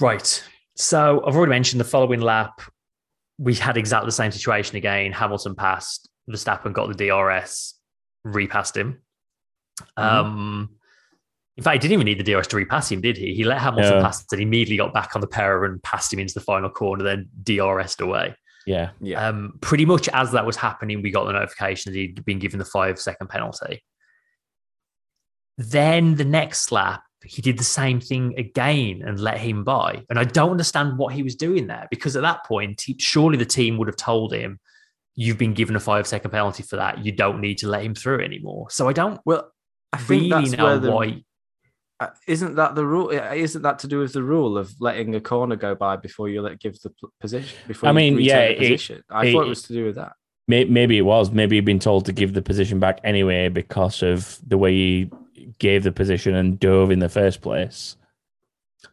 Right. 0.00 0.44
So 0.76 1.22
I've 1.26 1.34
already 1.34 1.50
mentioned 1.50 1.80
the 1.80 1.84
following 1.84 2.20
lap. 2.20 2.60
We 3.38 3.54
had 3.54 3.76
exactly 3.76 4.06
the 4.08 4.12
same 4.12 4.30
situation 4.32 4.76
again. 4.76 5.12
Hamilton 5.12 5.54
passed. 5.54 6.08
Verstappen 6.30 6.72
got 6.72 6.94
the 6.94 7.08
DRS, 7.08 7.74
repassed 8.24 8.76
him. 8.76 9.00
Um, 9.96 10.70
in 11.56 11.64
fact, 11.64 11.74
he 11.74 11.78
didn't 11.88 11.92
even 12.00 12.04
need 12.04 12.24
the 12.24 12.32
DRS 12.32 12.46
to 12.48 12.56
repass 12.56 12.90
him, 12.90 13.00
did 13.00 13.16
he? 13.16 13.34
He 13.34 13.44
let 13.44 13.58
Hamilton 13.58 13.96
No. 13.98 14.02
pass 14.02 14.24
and 14.30 14.40
immediately 14.40 14.76
got 14.76 14.92
back 14.94 15.14
on 15.16 15.20
the 15.20 15.26
power 15.26 15.64
and 15.64 15.82
passed 15.82 16.12
him 16.12 16.18
into 16.18 16.34
the 16.34 16.40
final 16.40 16.68
corner, 16.70 17.02
then 17.02 17.28
DRS'd 17.42 18.00
away. 18.00 18.34
Yeah, 18.68 18.90
yeah. 19.00 19.26
Um, 19.26 19.58
pretty 19.60 19.86
much 19.86 20.08
as 20.10 20.32
that 20.32 20.44
was 20.44 20.56
happening, 20.56 21.00
we 21.00 21.10
got 21.10 21.24
the 21.24 21.32
notification 21.32 21.92
that 21.92 21.98
he'd 21.98 22.24
been 22.24 22.38
given 22.38 22.58
the 22.58 22.64
five 22.64 23.00
second 23.00 23.28
penalty. 23.28 23.82
Then 25.56 26.16
the 26.16 26.24
next 26.24 26.70
lap, 26.70 27.02
he 27.24 27.42
did 27.42 27.58
the 27.58 27.64
same 27.64 28.00
thing 28.00 28.34
again 28.38 29.02
and 29.04 29.18
let 29.18 29.38
him 29.38 29.64
by. 29.64 30.04
And 30.10 30.18
I 30.18 30.24
don't 30.24 30.52
understand 30.52 30.98
what 30.98 31.14
he 31.14 31.22
was 31.22 31.34
doing 31.34 31.66
there 31.66 31.88
because 31.90 32.14
at 32.14 32.22
that 32.22 32.44
point, 32.44 32.82
he, 32.82 32.96
surely 32.98 33.38
the 33.38 33.44
team 33.44 33.78
would 33.78 33.88
have 33.88 33.96
told 33.96 34.32
him, 34.32 34.60
you've 35.16 35.38
been 35.38 35.54
given 35.54 35.74
a 35.74 35.80
five 35.80 36.06
second 36.06 36.30
penalty 36.30 36.62
for 36.62 36.76
that. 36.76 37.04
You 37.04 37.10
don't 37.10 37.40
need 37.40 37.58
to 37.58 37.68
let 37.68 37.82
him 37.82 37.94
through 37.94 38.22
anymore. 38.22 38.70
So 38.70 38.88
I 38.88 38.92
don't 38.92 39.20
Well, 39.24 39.50
I 39.92 39.96
think 39.96 40.08
really 40.22 40.28
that's 40.28 40.52
know 40.52 40.64
where 40.64 40.78
the 40.78 40.92
why. 40.92 41.24
Uh, 42.00 42.08
isn't 42.26 42.54
that 42.56 42.74
the 42.74 42.84
rule? 42.86 43.08
uh, 43.08 43.34
Isn't 43.34 43.62
that 43.62 43.78
to 43.80 43.88
do 43.88 43.98
with 43.98 44.12
the 44.12 44.22
rule 44.22 44.56
of 44.56 44.72
letting 44.80 45.14
a 45.14 45.20
corner 45.20 45.56
go 45.56 45.74
by 45.74 45.96
before 45.96 46.28
you 46.28 46.42
let 46.42 46.60
give 46.60 46.78
the 46.80 46.92
position? 47.20 47.58
Before 47.66 47.88
I 47.88 47.90
you 47.92 47.96
mean, 47.96 48.20
yeah, 48.20 48.38
it- 48.40 48.58
position. 48.58 49.02
I 49.10 49.26
it- 49.26 49.32
thought 49.32 49.46
it 49.46 49.48
was 49.48 49.62
to 49.64 49.72
do 49.72 49.84
with 49.86 49.96
that. 49.96 50.12
Maybe 50.50 50.96
it 50.96 51.02
was. 51.02 51.30
Maybe 51.30 51.56
he'd 51.56 51.66
been 51.66 51.78
told 51.78 52.06
to 52.06 52.12
give 52.12 52.32
the 52.32 52.40
position 52.40 52.78
back 52.80 53.00
anyway 53.04 53.50
because 53.50 54.02
of 54.02 54.38
the 54.46 54.56
way 54.56 54.72
he 54.72 55.10
gave 55.58 55.82
the 55.82 55.92
position 55.92 56.34
and 56.34 56.58
dove 56.58 56.90
in 56.90 57.00
the 57.00 57.08
first 57.10 57.42
place. 57.42 57.96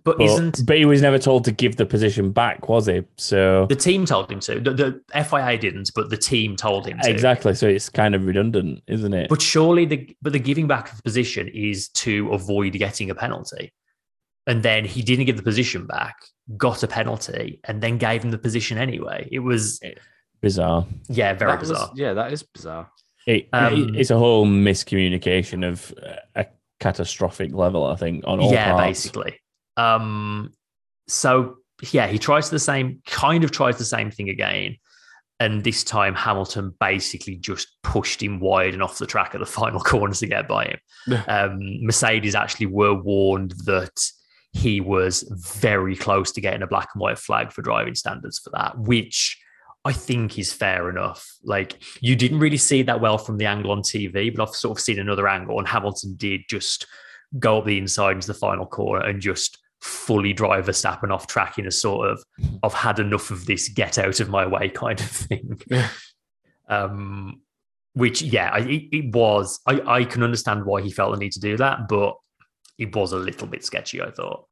But, 0.04 0.18
But, 0.18 0.22
isn't 0.26 0.66
but 0.66 0.78
he 0.78 0.86
was 0.86 1.02
never 1.02 1.20
told 1.20 1.46
to 1.46 1.52
give 1.52 1.76
the 1.76 1.86
position 1.86 2.32
back, 2.32 2.68
was 2.70 2.88
he? 2.88 3.04
So 3.18 3.68
the 3.68 3.76
team 3.76 4.06
told 4.06 4.32
him 4.32 4.40
to? 4.42 4.60
The, 4.60 4.72
the 5.14 5.24
FIA 5.24 5.58
didn't, 5.60 5.92
but 5.96 6.10
the 6.10 6.18
team 6.18 6.56
told 6.56 6.88
him 6.88 7.00
to. 7.04 7.10
exactly. 7.10 7.54
So 7.54 7.68
it's 7.68 7.90
kind 7.90 8.16
of 8.16 8.26
redundant, 8.26 8.82
isn't 8.88 9.14
it? 9.14 9.30
But 9.30 9.42
surely 9.44 9.86
the 9.86 10.16
but 10.24 10.34
the 10.34 10.40
giving 10.40 10.68
back 10.68 10.90
of 10.92 10.98
the 10.98 11.04
position 11.04 11.48
is 11.48 11.90
to 11.90 12.30
avoid 12.32 12.74
getting 12.74 13.10
a 13.12 13.16
penalty. 13.16 13.74
And 14.48 14.62
then 14.64 14.86
he 14.86 15.02
didn't 15.02 15.26
give 15.26 15.38
the 15.38 15.44
position 15.44 15.86
back, 15.88 16.16
got 16.58 16.82
a 16.84 16.88
penalty, 16.88 17.60
and 17.64 17.82
then 17.82 17.98
gave 17.98 18.24
him 18.24 18.32
the 18.32 18.38
position 18.38 18.78
anyway. 18.78 19.28
It 19.32 19.40
was 19.40 19.80
Bizarre. 20.42 20.86
yeah, 21.10 21.34
very 21.34 21.52
That 21.52 21.60
was- 21.62 21.70
bizarre. 21.70 21.92
yeah, 21.96 22.14
that 22.14 22.32
is 22.34 22.44
bizarre. 22.44 22.92
It, 23.28 23.50
Um, 23.54 23.96
it's 23.96 24.12
a 24.12 24.18
whole 24.18 24.46
miscommunication 24.46 25.68
of 25.68 25.92
a 26.36 26.46
catastrophic 26.80 27.54
level, 27.54 27.86
I 27.86 27.96
think, 27.96 28.24
on 28.28 28.40
all 28.40 28.52
yeah, 28.54 28.72
parts. 28.72 28.86
basically. 28.88 29.40
Um, 29.78 30.54
so 31.08 31.58
yeah, 31.92 32.08
he 32.08 32.18
tries 32.18 32.50
the 32.50 32.60
same, 32.60 33.02
kind 33.06 33.44
of 33.44 33.52
tries 33.52 33.78
the 33.78 33.86
same 33.86 34.12
thing 34.12 34.30
again, 34.30 34.78
and 35.40 35.64
this 35.64 35.84
time 35.84 36.16
Hamilton 36.16 36.74
basically 36.80 37.36
just 37.36 37.68
pushed 37.84 38.24
him 38.24 38.40
wide 38.40 38.74
and 38.74 38.82
off 38.82 38.98
the 38.98 39.06
track 39.06 39.36
at 39.36 39.40
the 39.40 39.46
final 39.46 39.80
corners 39.80 40.20
to 40.20 40.28
get 40.28 40.48
by 40.48 40.66
him. 40.66 40.80
Yeah. 41.08 41.24
um, 41.24 41.60
Mercedes 41.86 42.36
actually 42.36 42.68
were 42.68 42.94
warned 42.94 43.54
that 43.66 44.00
he 44.54 44.80
was 44.80 45.24
very 45.60 45.96
close 45.98 46.32
to 46.32 46.42
getting 46.42 46.62
a 46.62 46.68
black 46.68 46.88
and 46.94 47.02
white 47.02 47.20
flag 47.20 47.52
for 47.52 47.62
driving 47.62 47.96
standards 47.96 48.40
for 48.40 48.52
that, 48.52 48.78
which. 48.78 49.40
I 49.88 49.94
think 49.94 50.40
is 50.40 50.52
fair 50.52 50.90
enough. 50.90 51.24
Like 51.44 51.78
you 52.02 52.16
didn't 52.16 52.40
really 52.40 52.58
see 52.58 52.82
that 52.82 53.02
well 53.02 53.20
from 53.20 53.38
the 53.38 53.46
angle 53.46 53.70
on 53.70 53.84
TV, 53.84 54.36
but 54.36 54.42
I've 54.42 54.56
sort 54.56 54.80
of 54.80 54.82
seen 54.84 54.98
another 54.98 55.28
angle, 55.28 55.60
and 55.60 55.68
Hamilton 55.68 56.16
did 56.18 56.42
just 56.50 56.88
go 57.38 57.60
up 57.60 57.66
the 57.66 57.78
inside 57.78 58.14
into 58.14 58.26
the 58.26 58.34
final 58.34 58.66
corner 58.66 59.06
and 59.06 59.22
just 59.22 59.60
fully 59.86 60.34
drive 60.34 60.66
Verstappen 60.66 61.12
off 61.12 61.28
track 61.28 61.60
in 61.60 61.68
a 61.68 61.72
sort 61.72 62.10
of 62.10 62.24
I've 62.64 62.74
had 62.74 63.00
enough 63.00 63.30
of 63.30 63.46
this, 63.46 63.70
get 63.70 63.98
out 63.98 64.20
of 64.20 64.30
my 64.30 64.46
way 64.46 64.70
kind 64.70 65.00
of 65.00 65.10
thing. 65.10 65.62
Yeah. 65.70 65.90
um, 66.68 67.42
which 67.94 68.22
yeah, 68.22 68.50
I, 68.52 68.60
it, 68.60 68.84
it 68.92 69.16
was. 69.16 69.60
I, 69.68 69.82
I 69.86 70.04
can 70.04 70.24
understand 70.24 70.66
why 70.66 70.82
he 70.82 70.92
felt 70.92 71.14
the 71.14 71.20
need 71.20 71.32
to 71.34 71.40
do 71.40 71.56
that, 71.58 71.88
but 71.88 72.16
it 72.78 72.94
was 72.96 73.14
a 73.14 73.18
little 73.18 73.48
bit 73.48 73.64
sketchy. 73.64 74.02
I 74.02 74.12
thought. 74.12 74.48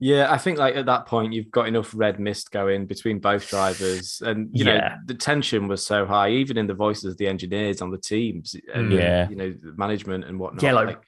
Yeah, 0.00 0.32
I 0.32 0.38
think 0.38 0.58
like 0.58 0.74
at 0.74 0.86
that 0.86 1.06
point 1.06 1.32
you've 1.32 1.52
got 1.52 1.68
enough 1.68 1.92
red 1.94 2.18
mist 2.18 2.50
going 2.50 2.86
between 2.86 3.20
both 3.20 3.48
drivers, 3.48 4.20
and 4.24 4.48
you 4.52 4.64
know 4.64 4.80
the 5.06 5.14
tension 5.14 5.68
was 5.68 5.86
so 5.86 6.06
high, 6.06 6.30
even 6.30 6.58
in 6.58 6.66
the 6.66 6.74
voices 6.74 7.04
of 7.04 7.18
the 7.18 7.28
engineers 7.28 7.80
on 7.80 7.90
the 7.90 7.98
teams, 7.98 8.56
and 8.74 8.90
Mm. 8.90 8.98
Yeah. 8.98 9.28
you 9.28 9.36
know 9.36 9.54
management 9.76 10.24
and 10.24 10.40
whatnot. 10.40 10.62
Yeah, 10.62 10.72
like, 10.72 11.00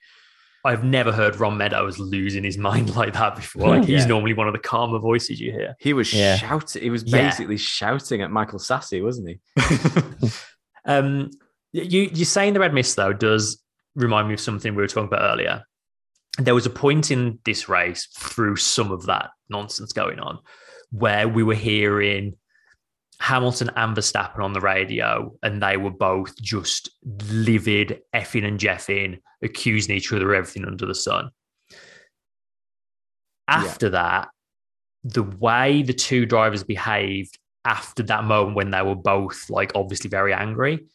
I've 0.67 0.83
never 0.83 1.13
heard 1.13 1.37
Ron 1.37 1.59
Meadows 1.59 1.99
losing 1.99 2.43
his 2.45 2.57
mind 2.71 2.97
like 2.97 3.13
that 3.15 3.37
before. 3.37 3.69
Like 3.69 3.85
he's 3.85 4.03
Yeah. 4.03 4.07
normally 4.09 4.33
one 4.35 4.47
of 4.49 4.55
the 4.55 4.59
calmer 4.61 4.99
voices 4.99 5.41
you 5.41 5.53
hear. 5.53 5.75
he 5.79 5.93
was 5.93 6.13
Yeah. 6.13 6.37
shouting. 6.37 6.83
He 6.83 6.91
was 6.91 7.03
Yeah. 7.07 7.29
basically 7.29 7.57
shouting 7.59 8.23
at 8.23 8.31
Michael 8.31 8.59
Masi, 8.59 9.03
wasn't 9.03 9.29
he? 9.29 9.39
um, 10.85 11.31
you 11.73 12.09
you 12.13 12.25
saying 12.25 12.55
the 12.55 12.61
red 12.61 12.73
mist 12.75 12.97
though 12.97 13.13
does 13.13 13.61
remind 13.95 14.29
me 14.29 14.35
of 14.35 14.41
something 14.41 14.75
we 14.75 14.83
were 14.83 14.89
talking 14.89 15.09
about 15.09 15.23
earlier. 15.31 15.65
There 16.39 16.55
was 16.55 16.67
a 16.67 16.71
point 16.71 17.11
in 17.11 17.39
this 17.45 17.69
race 17.69 18.09
through 18.19 18.57
some 18.57 18.91
of 18.91 19.07
that 19.07 19.31
nonsense 19.49 19.93
going 19.93 20.19
on 20.19 20.39
where 20.91 21.29
we 21.29 21.43
were 21.43 21.55
hearing 21.55 22.35
Hamilton 23.21 23.71
and 23.77 23.97
Verstappen 23.97 24.41
on 24.41 24.53
the 24.53 24.61
radio, 24.61 25.35
and 25.43 25.63
they 25.63 25.77
were 25.77 25.91
both 25.91 26.35
just 26.41 26.91
livid, 27.31 28.01
effing 28.15 28.47
and 28.47 28.59
jeffing, 28.59 29.21
accusing 29.43 29.97
each 29.97 30.13
other 30.13 30.33
of 30.33 30.39
everything 30.39 30.65
under 30.65 30.87
the 30.87 30.95
sun. 30.95 31.31
After 33.47 33.91
that, 33.91 34.29
the 35.05 35.23
way 35.23 35.83
the 35.83 35.93
two 35.93 36.27
drivers 36.27 36.65
behaved 36.65 37.39
after 37.65 38.03
that 38.05 38.25
moment 38.25 38.57
when 38.57 38.71
they 38.71 38.83
were 38.83 38.95
both 38.95 39.49
like 39.49 39.73
obviously 39.75 40.09
very 40.11 40.33
angry 40.33 40.87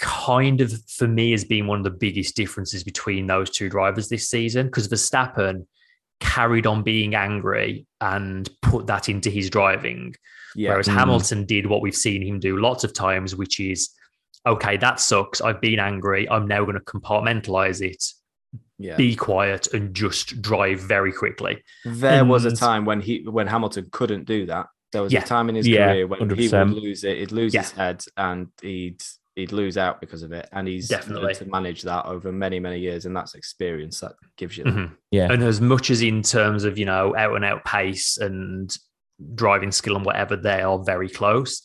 kind 0.00 0.60
of 0.60 0.72
for 0.88 1.06
me 1.06 1.32
has 1.32 1.44
been 1.44 1.66
one 1.66 1.78
of 1.78 1.84
the 1.84 1.90
biggest 1.90 2.34
differences 2.34 2.82
between 2.82 3.26
those 3.26 3.50
two 3.50 3.68
drivers 3.68 4.08
this 4.08 4.28
season 4.28 4.66
because 4.66 4.88
Verstappen 4.88 5.66
carried 6.20 6.66
on 6.66 6.82
being 6.82 7.14
angry 7.14 7.86
and 8.00 8.48
put 8.62 8.86
that 8.86 9.08
into 9.08 9.28
his 9.28 9.50
driving 9.50 10.14
Yeah, 10.56 10.70
whereas 10.70 10.88
Mm. 10.88 10.94
Hamilton 10.94 11.44
did 11.46 11.66
what 11.66 11.80
we've 11.82 11.96
seen 11.96 12.22
him 12.22 12.38
do 12.40 12.58
lots 12.60 12.84
of 12.84 12.92
times 12.92 13.34
which 13.36 13.58
is 13.60 13.90
okay 14.46 14.76
that 14.76 14.98
sucks 15.00 15.40
I've 15.40 15.60
been 15.60 15.78
angry 15.78 16.28
I'm 16.28 16.46
now 16.48 16.64
going 16.64 16.74
to 16.74 16.80
compartmentalize 16.80 17.80
it 17.80 18.04
yeah. 18.78 18.96
be 18.96 19.14
quiet 19.14 19.72
and 19.72 19.94
just 19.94 20.42
drive 20.42 20.80
very 20.80 21.12
quickly 21.12 21.62
There 21.84 22.24
was 22.24 22.44
a 22.44 22.54
time 22.56 22.84
when 22.84 23.00
he 23.00 23.22
when 23.28 23.46
Hamilton 23.46 23.88
couldn't 23.92 24.24
do 24.24 24.46
that. 24.46 24.66
There 24.92 25.02
was 25.02 25.12
Yeah. 25.12 25.22
a 25.22 25.26
time 25.26 25.48
in 25.48 25.54
his 25.54 25.66
Yeah, 25.68 25.86
career 25.92 26.06
when 26.06 26.18
he 26.18 26.48
would 26.48 26.70
lose 26.72 27.02
it. 27.04 27.18
He'd 27.18 27.32
lose 27.32 27.54
Yeah. 27.54 27.62
his 27.62 27.70
head 27.72 28.04
and 28.16 28.48
he'd 28.60 29.00
he'd 29.36 29.50
lose 29.52 29.78
out 29.78 29.98
because 30.02 30.22
of 30.22 30.32
it. 30.32 30.46
And 30.52 30.68
he's 30.68 30.88
Definitely. 30.88 31.34
to 31.36 31.46
manage 31.46 31.80
that 31.82 32.04
over 32.04 32.30
many 32.30 32.60
many 32.60 32.78
years, 32.80 33.06
and 33.06 33.16
that's 33.16 33.34
experience 33.34 34.00
that 34.00 34.12
gives 34.36 34.58
you 34.58 34.64
that. 34.64 34.74
Mhm. 34.74 34.90
Yeah. 35.10 35.32
And 35.32 35.42
as 35.42 35.58
much 35.62 35.88
as 35.90 36.02
in 36.02 36.22
terms 36.22 36.64
of, 36.64 36.76
you 36.76 36.84
know, 36.84 37.16
out 37.16 37.34
and 37.36 37.42
out 37.42 37.64
pace 37.64 38.18
and 38.18 38.76
driving 39.34 39.72
skill 39.72 39.96
and 39.96 40.04
whatever, 40.04 40.36
they 40.36 40.62
are 40.62 40.82
very 40.84 41.08
close. 41.08 41.62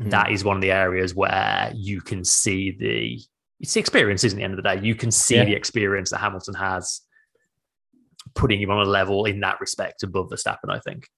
Mhm. 0.00 0.10
That 0.10 0.30
is 0.30 0.44
one 0.44 0.56
of 0.56 0.62
the 0.62 0.72
areas 0.72 1.14
where 1.14 1.72
you 1.74 2.00
can 2.00 2.24
see 2.24 2.70
the 2.72 3.20
it's 3.62 3.74
the 3.74 3.80
experience, 3.80 4.24
isn't 4.24 4.38
it, 4.38 4.42
at 4.42 4.46
the 4.48 4.52
end 4.52 4.58
of 4.58 4.62
the 4.64 4.80
day? 4.80 4.86
You 4.86 4.94
can 4.94 5.10
see 5.10 5.34
Yeah. 5.36 5.44
the 5.44 5.54
experience 5.54 6.10
that 6.10 6.18
Hamilton 6.18 6.54
has 6.54 7.02
putting 8.34 8.60
him 8.60 8.70
on 8.70 8.86
a 8.86 8.88
level 8.88 9.24
in 9.26 9.40
that 9.40 9.60
respect 9.60 10.02
above 10.02 10.30
Verstappen, 10.30 10.70
I 10.70 10.78
think. 10.78 11.08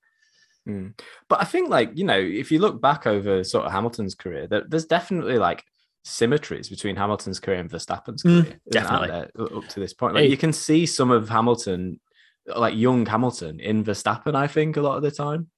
Mm. 0.68 0.98
But 1.28 1.40
I 1.40 1.44
think, 1.44 1.68
like 1.70 1.90
you 1.94 2.04
know, 2.04 2.18
if 2.18 2.50
you 2.50 2.58
look 2.58 2.80
back 2.80 3.06
over 3.06 3.44
sort 3.44 3.66
of 3.66 3.72
Hamilton's 3.72 4.14
career, 4.14 4.46
there, 4.46 4.64
there's 4.68 4.86
definitely 4.86 5.38
like 5.38 5.62
symmetries 6.04 6.68
between 6.68 6.96
Hamilton's 6.96 7.38
career 7.38 7.58
and 7.60 7.70
Verstappen's 7.70 8.22
Mm, 8.24 8.42
career. 8.44 8.60
definitely. 8.70 9.10
up 9.10 9.68
to 9.68 9.80
this 9.80 9.94
point. 9.94 10.14
Like 10.14 10.24
Hey. 10.24 10.30
you 10.30 10.36
can 10.36 10.52
see 10.52 10.84
some 10.86 11.10
of 11.12 11.28
Hamilton, 11.28 12.00
like 12.46 12.74
young 12.76 13.06
Hamilton, 13.06 13.60
in 13.60 13.84
Verstappen. 13.84 14.34
I 14.34 14.46
think 14.48 14.76
a 14.76 14.82
lot 14.82 14.96
of 14.96 15.02
the 15.02 15.10
time. 15.12 15.48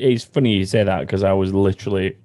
It's 0.00 0.24
funny 0.24 0.54
you 0.54 0.64
say 0.64 0.84
that 0.84 1.00
because 1.00 1.22
I 1.22 1.32
was 1.32 1.52
literally 1.52 2.16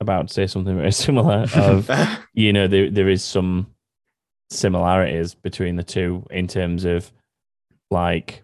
about 0.00 0.28
to 0.28 0.34
say 0.34 0.46
something 0.46 0.76
very 0.76 0.92
similar. 1.06 1.46
Of 1.54 1.90
you 2.34 2.52
know, 2.52 2.66
there 2.66 2.90
there 2.90 3.08
is 3.08 3.24
some 3.24 3.66
similarities 4.50 5.34
between 5.34 5.76
the 5.76 5.82
two 5.82 6.24
in 6.30 6.46
terms 6.46 6.84
of 6.84 7.10
like 7.90 8.42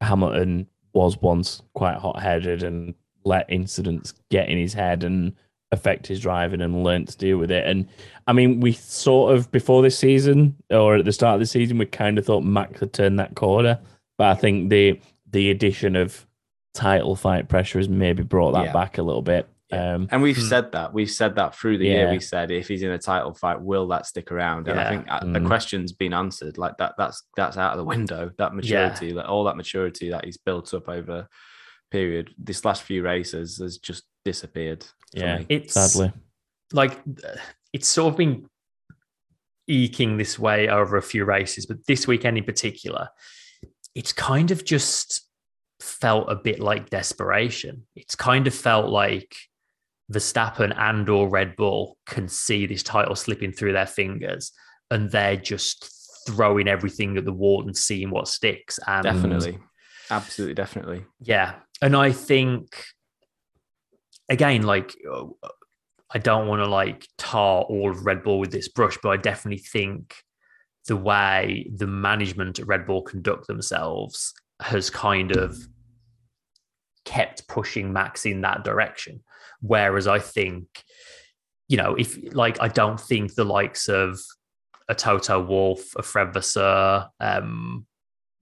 Hamilton 0.00 0.66
was 0.92 1.20
once 1.20 1.62
quite 1.74 1.96
hot 1.96 2.20
headed 2.20 2.62
and 2.62 2.94
let 3.24 3.46
incidents 3.48 4.14
get 4.30 4.48
in 4.48 4.58
his 4.58 4.74
head 4.74 5.04
and 5.04 5.34
affect 5.72 6.06
his 6.06 6.20
driving 6.20 6.60
and 6.60 6.82
learned 6.82 7.08
to 7.08 7.16
deal 7.16 7.38
with 7.38 7.50
it. 7.50 7.66
And 7.66 7.88
I 8.26 8.32
mean, 8.32 8.60
we 8.60 8.72
sort 8.72 9.34
of 9.34 9.50
before 9.52 9.82
this 9.82 9.98
season 9.98 10.56
or 10.70 10.96
at 10.96 11.04
the 11.04 11.12
start 11.12 11.34
of 11.34 11.40
the 11.40 11.46
season, 11.46 11.78
we 11.78 11.86
kind 11.86 12.18
of 12.18 12.26
thought 12.26 12.42
Max 12.42 12.80
had 12.80 12.92
turned 12.92 13.18
that 13.18 13.34
corner. 13.34 13.78
But 14.18 14.28
I 14.28 14.34
think 14.34 14.70
the 14.70 15.00
the 15.30 15.50
addition 15.50 15.96
of 15.96 16.26
title 16.74 17.16
fight 17.16 17.48
pressure 17.48 17.78
has 17.78 17.88
maybe 17.88 18.22
brought 18.22 18.52
that 18.52 18.66
Yeah. 18.66 18.72
back 18.72 18.98
a 18.98 19.02
little 19.02 19.22
bit. 19.22 19.48
Yeah. 19.70 19.94
Um, 19.94 20.08
And 20.10 20.20
we've 20.22 20.36
Hmm. 20.36 20.42
said 20.42 20.72
that. 20.72 20.92
We've 20.92 21.10
said 21.10 21.36
that 21.36 21.54
through 21.54 21.78
the 21.78 21.86
year. 21.86 22.10
We 22.10 22.18
said 22.20 22.50
if 22.50 22.66
he's 22.68 22.82
in 22.82 22.90
a 22.90 22.98
title 22.98 23.32
fight, 23.34 23.60
will 23.60 23.86
that 23.88 24.06
stick 24.06 24.32
around? 24.32 24.66
And 24.68 24.78
I 24.80 24.88
think 24.88 25.06
uh, 25.08 25.20
the 25.20 25.38
Mm. 25.38 25.46
question's 25.46 25.92
been 25.92 26.12
answered. 26.12 26.58
Like 26.58 26.76
that. 26.78 26.94
That's 26.98 27.22
that's 27.36 27.56
out 27.56 27.72
of 27.72 27.78
the 27.78 27.84
window. 27.84 28.30
That 28.38 28.54
maturity, 28.54 29.12
like 29.12 29.28
all 29.28 29.44
that 29.44 29.56
maturity 29.56 30.10
that 30.10 30.24
he's 30.24 30.36
built 30.38 30.74
up 30.74 30.88
over 30.88 31.28
period. 31.92 32.34
This 32.38 32.64
last 32.64 32.82
few 32.82 33.02
races 33.02 33.58
has 33.58 33.78
just 33.78 34.04
disappeared. 34.24 34.86
Yeah. 35.12 35.38
me. 35.38 35.46
It's 35.48 35.74
sadly. 35.74 36.12
like 36.72 37.00
it's 37.72 37.88
sort 37.88 38.12
of 38.12 38.16
been 38.18 38.48
eking 39.68 40.16
this 40.16 40.38
way 40.38 40.68
over 40.68 40.96
a 40.96 41.02
few 41.02 41.24
races, 41.24 41.66
but 41.66 41.86
this 41.86 42.06
weekend 42.08 42.36
in 42.38 42.44
particular, 42.44 43.08
it's 43.94 44.12
kind 44.12 44.50
of 44.50 44.64
just 44.64 45.28
felt 45.82 46.30
a 46.30 46.36
bit 46.36 46.60
like 46.60 46.90
desperation. 46.90 47.86
It's 47.96 48.14
kind 48.14 48.46
of 48.46 48.54
felt 48.54 48.88
like 48.90 49.34
Verstappen 50.12 50.74
and 50.76 51.08
or 51.08 51.28
Red 51.28 51.56
Bull 51.56 51.96
can 52.06 52.28
see 52.28 52.66
this 52.66 52.82
title 52.82 53.14
slipping 53.14 53.52
through 53.52 53.72
their 53.72 53.86
fingers 53.86 54.52
and 54.90 55.10
they're 55.10 55.36
just 55.36 55.90
throwing 56.26 56.68
everything 56.68 57.16
at 57.16 57.24
the 57.24 57.32
wall 57.32 57.62
and 57.62 57.76
seeing 57.76 58.10
what 58.10 58.28
sticks. 58.28 58.78
And 58.86 59.04
Definitely, 59.04 59.58
absolutely, 60.10 60.54
definitely. 60.54 61.04
yeah. 61.20 61.56
And 61.80 61.96
I 61.96 62.12
think, 62.12 62.84
again, 64.28 64.62
like, 64.62 64.94
I 66.12 66.18
don't 66.18 66.48
want 66.48 66.60
to 66.60 66.68
like 66.68 67.06
tar 67.16 67.62
all 67.62 67.90
of 67.90 68.04
Red 68.04 68.22
Bull 68.22 68.38
with 68.38 68.50
this 68.50 68.68
brush, 68.68 68.98
but 69.02 69.10
I 69.10 69.16
definitely 69.16 69.62
think 69.62 70.14
the 70.88 70.96
way 70.96 71.70
the 71.74 71.86
management 71.86 72.58
at 72.58 72.66
Red 72.66 72.86
Bull 72.86 73.02
conduct 73.02 73.46
themselves 73.46 74.34
has 74.60 74.90
kind 74.90 75.36
of 75.36 75.56
kept 77.04 77.48
pushing 77.48 77.92
Max 77.92 78.26
in 78.26 78.42
that 78.42 78.64
direction. 78.64 79.20
Whereas 79.60 80.06
I 80.06 80.18
think, 80.18 80.66
you 81.68 81.76
know, 81.76 81.94
if 81.94 82.18
like 82.34 82.60
I 82.60 82.68
don't 82.68 83.00
think 83.00 83.34
the 83.34 83.44
likes 83.44 83.88
of 83.88 84.18
a 84.88 84.94
Toto 84.94 85.40
Wolff, 85.40 85.94
a 85.96 86.02
Fred 86.02 86.32
Vasseur, 86.32 87.08
um, 87.20 87.86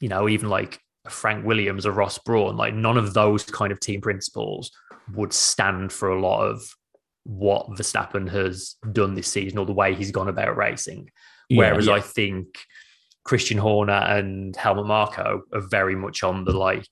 you 0.00 0.08
know, 0.08 0.28
even 0.28 0.48
like 0.48 0.80
Frank 1.08 1.44
Williams 1.44 1.86
or 1.86 1.92
Ross 1.92 2.18
Brawn, 2.18 2.56
like 2.56 2.74
none 2.74 2.96
of 2.96 3.14
those 3.14 3.44
kind 3.44 3.72
of 3.72 3.80
team 3.80 4.00
principals 4.00 4.70
would 5.14 5.32
stand 5.32 5.92
for 5.92 6.10
a 6.10 6.20
lot 6.20 6.46
of 6.46 6.62
what 7.24 7.68
Verstappen 7.70 8.28
has 8.30 8.76
done 8.92 9.14
this 9.14 9.28
season 9.28 9.58
or 9.58 9.66
the 9.66 9.72
way 9.72 9.94
he's 9.94 10.10
gone 10.10 10.28
about 10.28 10.56
racing. 10.56 11.10
Yeah, 11.48 11.58
Whereas 11.58 11.86
yeah. 11.86 11.94
I 11.94 12.00
think 12.00 12.58
Christian 13.28 13.58
Horner 13.58 13.92
and 13.92 14.56
Helmut 14.56 14.86
Marko 14.86 15.42
are 15.52 15.60
very 15.60 15.94
much 15.94 16.22
on 16.22 16.44
the 16.44 16.52
like. 16.52 16.88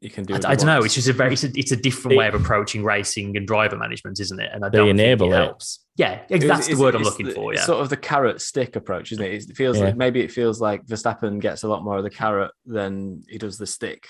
You 0.00 0.10
can 0.10 0.24
do. 0.24 0.34
I, 0.34 0.38
I 0.38 0.54
don't 0.56 0.66
know. 0.66 0.82
It's 0.82 0.94
just 0.94 1.08
a 1.08 1.12
very. 1.12 1.32
It's 1.32 1.44
a, 1.44 1.50
it's 1.54 1.70
a 1.72 1.76
different 1.76 2.10
They- 2.10 2.16
way 2.18 2.28
of 2.28 2.34
approaching 2.34 2.82
racing 2.84 3.36
and 3.36 3.46
driver 3.46 3.76
management, 3.76 4.18
isn't 4.20 4.40
it? 4.40 4.50
And 4.52 4.64
I 4.64 4.68
They 4.68 4.78
don't 4.78 4.88
enable 4.88 5.26
think 5.26 5.34
it 5.34 5.36
it. 5.38 5.44
helps. 5.44 5.84
Yeah, 5.96 6.22
It's- 6.28 6.44
that's 6.48 6.66
the 6.66 6.72
it's- 6.72 6.80
word 6.80 6.94
I'm 6.94 7.02
looking 7.02 7.26
the- 7.26 7.32
for. 7.34 7.54
Yeah, 7.54 7.60
Sort 7.62 7.80
of 7.82 7.88
the 7.88 7.96
carrot 7.96 8.40
stick 8.40 8.74
approach, 8.76 9.12
isn't 9.12 9.24
it? 9.24 9.48
It 9.50 9.56
feels 9.56 9.78
Yeah. 9.78 9.86
like 9.86 9.96
maybe 9.96 10.20
it 10.20 10.32
feels 10.32 10.60
like 10.60 10.86
Verstappen 10.86 11.40
gets 11.40 11.62
a 11.62 11.68
lot 11.68 11.84
more 11.84 11.98
of 11.98 12.04
the 12.04 12.10
carrot 12.10 12.50
than 12.64 13.22
he 13.28 13.38
does 13.38 13.58
the 13.58 13.66
stick. 13.66 14.08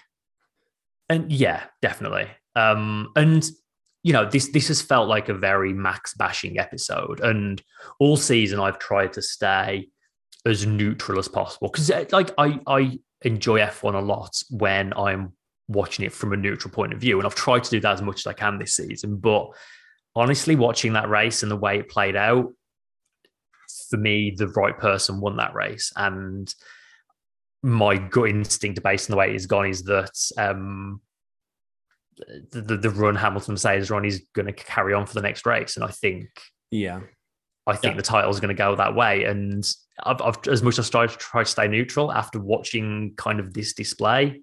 and 1.08 1.30
yeah, 1.30 1.64
definitely. 1.82 2.26
Um, 2.56 3.12
and 3.16 3.46
you 4.02 4.12
know, 4.14 4.24
this 4.28 4.50
this 4.50 4.68
has 4.68 4.80
felt 4.80 5.08
like 5.08 5.28
a 5.28 5.34
very 5.34 5.72
Max 5.74 6.14
bashing 6.14 6.58
episode, 6.58 7.20
and 7.20 7.62
all 8.00 8.16
season 8.16 8.58
I've 8.60 8.78
tried 8.78 9.12
to 9.14 9.22
stay 9.22 9.90
as 10.44 10.66
neutral 10.66 11.18
as 11.18 11.28
possible. 11.28 11.68
Because, 11.68 11.90
like, 12.12 12.30
I 12.38 12.60
I 12.66 12.98
enjoy 13.22 13.60
F1 13.60 13.94
a 13.94 14.00
lot 14.00 14.42
when 14.50 14.92
I'm 14.94 15.32
watching 15.68 16.04
it 16.04 16.12
from 16.12 16.32
a 16.32 16.36
neutral 16.36 16.72
point 16.72 16.92
of 16.92 17.00
view, 17.00 17.18
and 17.18 17.26
I've 17.26 17.34
tried 17.34 17.64
to 17.64 17.70
do 17.70 17.80
that 17.80 17.94
as 17.94 18.02
much 18.02 18.20
as 18.20 18.26
I 18.26 18.32
can 18.32 18.58
this 18.58 18.74
season. 18.74 19.16
But 19.16 19.48
honestly, 20.14 20.56
watching 20.56 20.94
that 20.94 21.08
race 21.08 21.42
and 21.42 21.50
the 21.50 21.56
way 21.56 21.78
it 21.78 21.88
played 21.88 22.16
out, 22.16 22.52
for 23.88 23.96
me, 23.96 24.34
the 24.36 24.48
right 24.48 24.76
person 24.76 25.20
won 25.20 25.36
that 25.36 25.54
race, 25.54 25.92
and 25.96 26.52
my 27.62 27.96
gut 27.96 28.28
instinct 28.28 28.82
based 28.82 29.08
on 29.08 29.14
the 29.14 29.18
way 29.18 29.32
it's 29.32 29.46
gone 29.46 29.68
is 29.68 29.84
that 29.84 30.18
um, 30.36 31.00
the, 32.50 32.60
the, 32.60 32.76
the 32.76 32.90
run 32.90 33.14
Hamilton 33.14 33.56
says 33.56 33.90
run 33.90 34.04
is 34.04 34.26
going 34.34 34.46
to 34.46 34.52
carry 34.52 34.94
on 34.94 35.06
for 35.06 35.14
the 35.14 35.22
next 35.22 35.46
race, 35.46 35.76
and 35.76 35.84
I 35.84 35.88
think 35.88 36.28
Yeah, 36.70 37.00
I 37.66 37.74
think 37.76 37.92
Yeah. 37.92 37.96
the 37.96 38.02
title 38.02 38.30
is 38.30 38.40
going 38.40 38.54
to 38.54 38.54
go 38.54 38.74
that 38.74 38.94
way. 38.94 39.24
And 39.24 39.64
I've, 40.02 40.20
I've 40.20 40.38
as 40.48 40.62
much 40.62 40.78
as 40.78 40.88
I 40.88 40.90
tried 40.90 41.10
to 41.10 41.16
try 41.16 41.42
to 41.44 41.50
stay 41.50 41.68
neutral 41.68 42.12
after 42.12 42.40
watching 42.40 43.14
kind 43.16 43.40
of 43.40 43.54
this 43.54 43.72
display, 43.72 44.42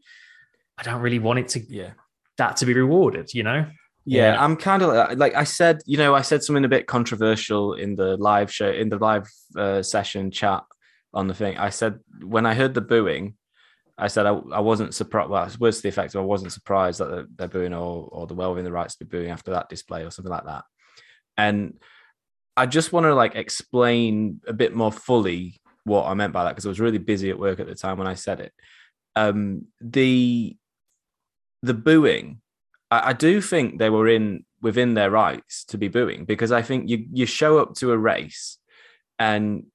I 0.77 0.83
don't 0.83 1.01
really 1.01 1.19
want 1.19 1.39
it 1.39 1.47
to 1.49 1.59
yeah. 1.67 1.91
that 2.37 2.57
to 2.57 2.65
be 2.65 2.73
rewarded. 2.73 3.33
You 3.33 3.43
know? 3.43 3.65
Yeah, 4.05 4.33
Yeah. 4.33 4.43
I'm 4.43 4.55
kind 4.55 4.81
of 4.81 4.93
like, 4.93 5.17
like 5.17 5.35
I 5.35 5.43
said, 5.43 5.81
you 5.85 5.97
know, 5.97 6.15
I 6.15 6.21
said 6.21 6.43
something 6.43 6.63
a 6.63 6.69
bit 6.69 6.87
controversial 6.87 7.73
in 7.73 7.95
the 7.95 8.15
live 8.17 8.51
show, 8.51 8.69
in 8.69 8.89
the 8.89 8.97
live 8.97 9.27
uh, 9.57 9.81
session 9.81 10.31
chat 10.31 10.63
on 11.13 11.27
the 11.27 11.33
thing. 11.33 11.57
I 11.57 11.71
said 11.71 11.99
when 12.23 12.45
I 12.45 12.53
heard 12.53 12.73
the 12.73 12.81
booing, 12.81 13.35
I 13.97 14.07
said 14.07 14.25
I, 14.25 14.29
I 14.29 14.61
wasn't 14.61 14.93
surprised. 14.93 15.29
Well, 15.29 15.51
words 15.59 15.77
to 15.77 15.83
the 15.83 15.89
effect 15.89 16.15
of 16.15 16.21
I 16.21 16.23
wasn't 16.25 16.53
surprised 16.53 17.01
that 17.01 17.09
they're, 17.09 17.27
they're 17.35 17.47
booing 17.49 17.73
or, 17.73 18.07
or 18.09 18.27
the 18.27 18.33
well 18.33 18.51
within 18.51 18.63
the 18.63 18.71
rights 18.71 18.95
to 18.95 19.05
be 19.05 19.17
booing 19.17 19.29
after 19.29 19.51
that 19.51 19.67
display 19.67 20.05
or 20.05 20.09
something 20.11 20.31
like 20.31 20.45
that. 20.45 20.63
And 21.35 21.73
I 22.59 22.65
just 22.65 22.91
want 22.91 23.05
to 23.05 23.15
like 23.15 23.35
explain 23.35 24.41
a 24.45 24.51
bit 24.51 24.75
more 24.75 24.91
fully 24.91 25.61
what 25.85 26.07
I 26.07 26.13
meant 26.13 26.33
by 26.33 26.43
that 26.43 26.51
because 26.51 26.65
I 26.65 26.69
was 26.69 26.81
really 26.81 26.97
busy 26.97 27.29
at 27.29 27.39
work 27.39 27.61
at 27.61 27.67
the 27.67 27.73
time 27.73 27.97
when 27.97 28.05
I 28.07 28.15
said 28.15 28.41
it. 28.41 28.53
Um, 29.15 29.67
the 29.79 30.57
the 31.61 31.73
booing 31.73 32.41
I, 32.91 33.09
I 33.09 33.13
do 33.13 33.39
think 33.39 33.79
they 33.79 33.89
were 33.89 34.09
in 34.09 34.45
within 34.61 34.93
their 34.93 35.09
rights 35.09 35.63
to 35.65 35.77
be 35.77 35.87
booing 35.87 36.25
because 36.25 36.51
I 36.51 36.61
think 36.61 36.89
you 36.89 37.05
you 37.13 37.25
show 37.25 37.59
up 37.59 37.75
to 37.75 37.93
a 37.93 37.97
race 37.97 38.57
and 39.17 39.67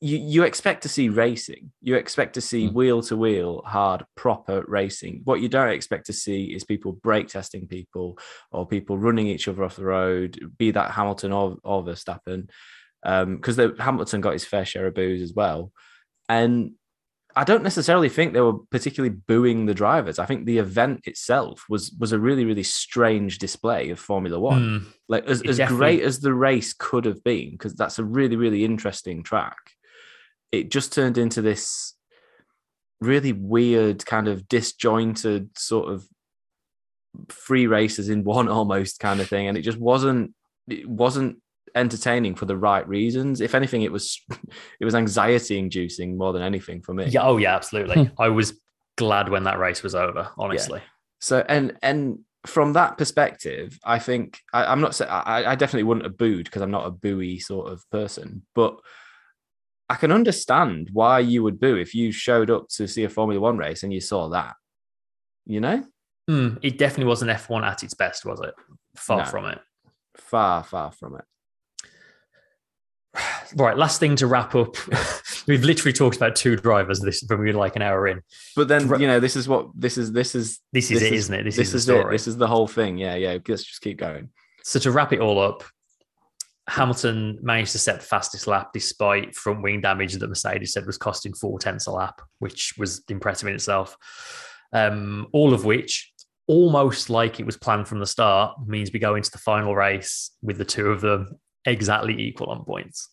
you 0.00 0.16
you 0.18 0.42
expect 0.44 0.82
to 0.82 0.88
see 0.88 1.08
racing. 1.08 1.72
You 1.82 1.96
expect 1.96 2.34
to 2.34 2.40
see 2.40 2.68
Mm. 2.68 2.72
wheel 2.72 3.02
to 3.02 3.16
wheel 3.16 3.62
hard 3.66 4.04
proper 4.16 4.64
racing. 4.66 5.20
What 5.24 5.40
you 5.40 5.48
don't 5.48 5.70
expect 5.70 6.06
to 6.06 6.12
see 6.12 6.44
is 6.54 6.64
people 6.64 6.92
brake 6.92 7.28
testing 7.28 7.66
people 7.66 8.18
or 8.50 8.66
people 8.66 8.96
running 8.98 9.26
each 9.26 9.46
other 9.48 9.62
off 9.62 9.76
the 9.76 9.84
road, 9.84 10.38
be 10.58 10.70
that 10.70 10.92
Hamilton 10.92 11.32
or, 11.32 11.56
or 11.62 11.84
Verstappen, 11.84 12.48
because 13.02 13.56
the 13.56 13.74
Hamilton 13.78 14.20
got 14.20 14.32
his 14.32 14.44
fair 14.44 14.64
share 14.64 14.86
of 14.86 14.94
boos 14.94 15.22
as 15.22 15.34
well, 15.34 15.70
and 16.28 16.72
I 17.36 17.44
don't 17.44 17.62
necessarily 17.62 18.08
think 18.08 18.32
they 18.32 18.40
were 18.40 18.58
particularly 18.70 19.14
booing 19.14 19.66
the 19.66 19.74
drivers. 19.74 20.18
I 20.18 20.26
think 20.26 20.46
the 20.46 20.58
event 20.58 21.02
itself 21.04 21.64
was 21.68 21.92
was 21.92 22.12
a 22.12 22.18
really 22.18 22.44
really 22.44 22.64
strange 22.64 23.38
display 23.38 23.90
of 23.90 24.00
Formula 24.00 24.40
One. 24.40 24.62
Mm, 24.62 24.86
Like 25.08 25.26
as, 25.26 25.40
as 25.42 25.58
great 25.68 26.02
as 26.02 26.20
the 26.20 26.34
race 26.34 26.72
could 26.72 27.04
have 27.04 27.22
been, 27.22 27.50
because 27.52 27.74
that's 27.74 27.98
a 27.98 28.04
really 28.04 28.36
really 28.36 28.64
interesting 28.64 29.22
track. 29.22 29.58
It 30.52 30.70
just 30.70 30.92
turned 30.92 31.18
into 31.18 31.42
this 31.42 31.94
really 33.00 33.32
weird 33.32 34.04
kind 34.04 34.28
of 34.28 34.48
disjointed 34.48 35.56
sort 35.56 35.92
of 35.92 36.06
three 37.28 37.66
races 37.66 38.08
in 38.08 38.24
one 38.24 38.48
almost 38.58 39.00
kind 39.00 39.20
of 39.20 39.28
thing, 39.28 39.48
and 39.48 39.56
it 39.56 39.62
just 39.62 39.78
wasn't 39.78 40.34
it 40.68 40.88
wasn't 40.88 41.38
entertaining 41.74 42.34
for 42.34 42.46
the 42.46 42.56
right 42.56 42.86
reasons. 42.88 43.40
If 43.40 43.54
anything, 43.54 43.82
it 43.82 43.92
was 43.92 44.20
it 44.80 44.84
was 44.84 44.94
anxiety 44.94 45.58
inducing 45.58 46.16
more 46.16 46.32
than 46.32 46.42
anything 46.42 46.82
for 46.82 46.94
me. 46.94 47.06
yeah. 47.06 47.22
Oh 47.22 47.36
yeah. 47.36 47.54
Absolutely. 47.54 48.04
Hmm. 48.04 48.22
I 48.22 48.28
was 48.28 48.60
glad 48.96 49.28
when 49.28 49.44
that 49.44 49.58
race 49.58 49.82
was 49.82 49.94
over. 49.94 50.28
Honestly. 50.38 50.82
So 51.20 51.44
and 51.48 51.76
and 51.82 52.20
from 52.46 52.72
that 52.72 52.96
perspective, 52.96 53.78
I 53.84 53.98
think 53.98 54.40
I, 54.52 54.64
I'm 54.64 54.80
not 54.80 54.94
saying 54.94 55.10
I, 55.10 55.44
I 55.44 55.54
definitely 55.54 55.84
wouldn't 55.84 56.06
have 56.06 56.16
booed 56.16 56.46
because 56.46 56.62
I'm 56.62 56.70
not 56.70 56.86
a 56.86 56.90
booey 56.90 57.40
sort 57.40 57.70
of 57.70 57.82
person, 57.90 58.42
but 58.54 58.78
I 59.90 59.96
can 59.96 60.12
understand 60.12 60.88
why 60.92 61.18
you 61.18 61.42
would 61.42 61.58
boo 61.60 61.76
if 61.76 61.94
you 61.94 62.12
showed 62.12 62.50
up 62.50 62.68
to 62.76 62.86
see 62.86 63.04
a 63.04 63.08
Formula 63.08 63.40
One 63.40 63.58
race 63.58 63.82
and 63.82 63.92
you 63.92 64.00
saw 64.00 64.28
that. 64.28 64.54
You 65.46 65.60
know, 65.60 65.84
Hmm, 66.28 66.54
it 66.62 66.78
definitely 66.78 67.06
wasn't 67.06 67.32
F1 67.32 67.64
at 67.64 67.82
its 67.82 67.94
best, 67.94 68.24
was 68.24 68.40
it? 68.40 68.54
Far 68.94 69.18
No. 69.18 69.24
from 69.24 69.46
it. 69.46 69.58
far 70.16 70.62
far 70.62 70.92
from 70.92 71.16
it. 71.16 71.24
Right. 73.56 73.76
Last 73.76 73.98
thing 73.98 74.14
to 74.16 74.28
wrap 74.28 74.54
up. 74.54 74.76
We've 75.48 75.64
literally 75.64 75.92
talked 75.92 76.16
about 76.16 76.36
two 76.36 76.54
drivers 76.54 77.00
this 77.00 77.24
when 77.26 77.40
we 77.40 77.46
were 77.46 77.58
like 77.58 77.74
an 77.74 77.82
hour 77.82 78.06
in. 78.06 78.20
But 78.54 78.68
then 78.68 78.88
you 79.00 79.08
know, 79.08 79.18
this 79.18 79.34
is 79.34 79.48
what 79.48 79.70
this 79.74 79.98
is. 79.98 80.12
This 80.12 80.36
is 80.36 80.60
This 80.72 80.90
is 80.92 81.00
This 81.00 81.02
it, 81.10 81.12
is- 81.14 81.24
isn't 81.24 81.34
it? 81.34 81.42
This, 81.44 81.56
this 81.56 81.68
is, 81.68 81.74
is 81.74 81.86
the 81.86 81.94
it. 81.94 81.98
story. 82.00 82.14
This 82.14 82.28
is 82.28 82.36
the 82.36 82.46
whole 82.46 82.68
thing. 82.68 82.96
Yeah, 82.98 83.16
yeah. 83.16 83.38
Let's 83.48 83.64
just 83.64 83.80
keep 83.80 83.98
going. 83.98 84.28
So 84.62 84.78
to 84.78 84.92
wrap 84.92 85.12
it 85.12 85.18
all 85.20 85.40
up, 85.40 85.64
Hamilton 86.68 87.38
managed 87.42 87.72
to 87.72 87.78
set 87.78 88.00
the 88.00 88.06
fastest 88.06 88.46
lap 88.46 88.70
despite 88.72 89.34
front 89.34 89.62
wing 89.62 89.80
damage 89.80 90.14
that 90.14 90.28
Mercedes 90.28 90.72
said 90.72 90.86
was 90.86 90.98
costing 90.98 91.32
four 91.34 91.58
tenths 91.58 91.86
a 91.86 91.90
lap, 91.90 92.20
which 92.38 92.74
was 92.78 93.02
impressive 93.08 93.48
in 93.48 93.54
itself. 93.54 93.96
Um, 94.72 95.26
all 95.32 95.52
of 95.52 95.64
which, 95.64 96.12
almost 96.46 97.10
like 97.10 97.40
it 97.40 97.46
was 97.46 97.56
planned 97.56 97.88
from 97.88 97.98
the 97.98 98.06
start, 98.06 98.56
means 98.66 98.90
we 98.92 99.00
go 99.00 99.16
into 99.16 99.30
the 99.30 99.38
final 99.38 99.74
race 99.74 100.30
with 100.42 100.58
the 100.58 100.64
two 100.64 100.86
of 100.88 101.00
them 101.00 101.38
exactly 101.66 102.14
equal 102.20 102.48
on 102.50 102.64
points. 102.64 103.08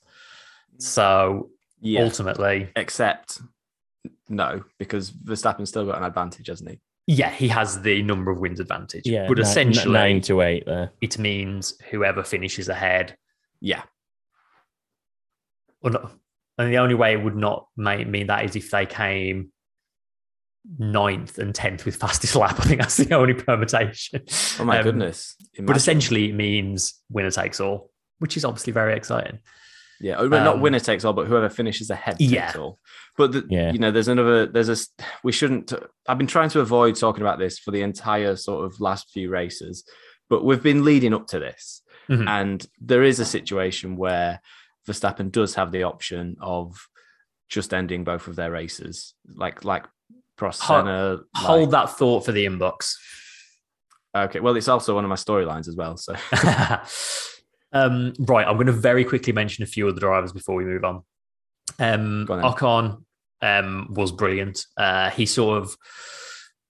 So 0.78 1.50
Yeah. 1.82 2.04
ultimately, 2.04 2.70
Except 2.76 3.40
no, 4.30 4.64
because 4.78 5.12
Verstappen's 5.12 5.70
still 5.70 5.86
got 5.86 5.98
an 5.98 6.04
advantage, 6.04 6.48
hasn't 6.48 6.70
he? 6.70 6.80
yeah, 7.08 7.30
he 7.32 7.48
has 7.48 7.82
the 7.82 8.04
number 8.04 8.30
of 8.32 8.40
wins 8.40 8.60
advantage. 8.60 9.04
Yeah, 9.06 9.28
but 9.28 9.38
ni- 9.38 9.44
essentially, 9.44 9.94
nine 9.94 10.22
to 10.22 10.42
eight 10.42 10.66
there. 10.66 10.92
it 11.02 11.18
means 11.18 11.74
whoever 11.90 12.22
finishes 12.24 12.68
ahead 12.70 13.16
Yeah. 13.62 13.84
Well, 15.82 15.94
no. 15.94 16.10
And 16.58 16.72
the 16.74 16.78
only 16.80 16.96
way 16.96 17.14
it 17.14 17.24
would 17.24 17.36
not 17.36 17.68
may, 17.78 18.04
mean 18.04 18.28
that 18.28 18.46
is 18.46 18.56
if 18.56 18.72
they 18.72 18.86
came 18.86 19.52
ninth 20.80 21.38
and 21.38 21.54
tenth 21.54 21.86
with 21.86 21.96
fastest 21.96 22.36
lap. 22.36 22.60
I 22.60 22.64
think 22.64 22.82
that's 22.82 22.98
the 22.98 23.16
only 23.16 23.34
permutation. 23.36 24.24
Oh 24.60 24.66
my 24.66 24.80
Um, 24.80 24.84
goodness. 24.84 25.36
But 25.60 25.78
essentially, 25.78 26.30
it 26.30 26.36
means 26.36 26.96
winner 27.10 27.32
takes 27.32 27.60
all, 27.60 27.92
which 28.20 28.36
is 28.38 28.44
obviously 28.44 28.74
very 28.74 28.96
exciting. 28.96 29.40
Yeah, 30.00 30.20
well, 30.22 30.44
not 30.44 30.56
Um, 30.56 30.62
winner 30.62 30.80
takes 30.80 31.06
all, 31.06 31.14
but 31.14 31.26
whoever 31.28 31.50
finishes 31.50 31.90
ahead 31.90 32.20
takes 32.20 32.32
Yeah. 32.32 32.54
all. 32.58 32.80
But 33.18 33.32
the, 33.32 33.48
Yeah. 33.50 33.72
you 33.72 33.80
know, 33.80 33.90
there's 33.92 34.08
another. 34.08 34.46
There's 34.46 34.70
a. 34.70 34.78
We 35.24 35.32
shouldn't. 35.32 35.74
I've 36.08 36.18
been 36.20 36.28
trying 36.28 36.50
to 36.50 36.60
avoid 36.60 36.96
talking 36.96 37.22
about 37.22 37.40
this 37.40 37.58
for 37.58 37.72
the 37.72 37.82
entire 37.82 38.36
sort 38.36 38.66
of 38.66 38.80
last 38.80 39.10
few 39.12 39.30
races, 39.32 39.84
but 40.30 40.44
we've 40.44 40.62
been 40.62 40.84
leading 40.86 41.14
up 41.16 41.26
to 41.28 41.40
this, 41.40 41.82
Mhm. 42.10 42.28
and 42.28 42.66
there 42.80 43.04
is 43.04 43.20
a 43.20 43.26
situation 43.26 43.98
where 43.98 44.42
Verstappen 44.88 45.32
does 45.32 45.56
have 45.56 45.72
the 45.72 45.84
option 45.84 46.38
of 46.40 46.78
just 47.50 47.74
ending 47.74 48.04
both 48.04 48.28
of 48.28 48.36
their 48.36 48.52
races, 48.52 49.14
like 49.36 49.64
like 49.66 49.86
Prost, 50.38 50.56
Senna, 50.66 51.20
Hold 51.36 51.62
like- 51.62 51.70
that 51.72 51.98
thought 51.98 52.26
for 52.26 52.32
the 52.32 52.46
inbox. 52.46 52.94
Okay, 54.16 54.40
well, 54.40 54.56
it's 54.56 54.68
also 54.68 54.96
one 54.96 55.04
of 55.04 55.10
my 55.10 55.16
storylines 55.16 55.68
as 55.68 55.76
well. 55.76 55.98
So 55.98 56.14
um, 57.74 58.14
right, 58.20 58.48
I'm 58.48 58.56
going 58.56 58.68
to 58.68 58.74
very 58.74 59.04
quickly 59.04 59.34
mention 59.34 59.64
a 59.64 59.68
few 59.68 59.88
of 59.88 59.96
the 59.96 60.02
drivers 60.02 60.32
before 60.34 60.56
we 60.56 60.64
move 60.66 60.84
on. 60.84 61.04
Um, 61.80 62.26
on. 62.30 62.42
Ocon 62.42 63.04
um, 63.42 63.94
was 63.94 64.12
brilliant. 64.12 64.66
Uh, 64.78 65.10
he 65.10 65.26
sort 65.26 65.62
of 65.62 65.76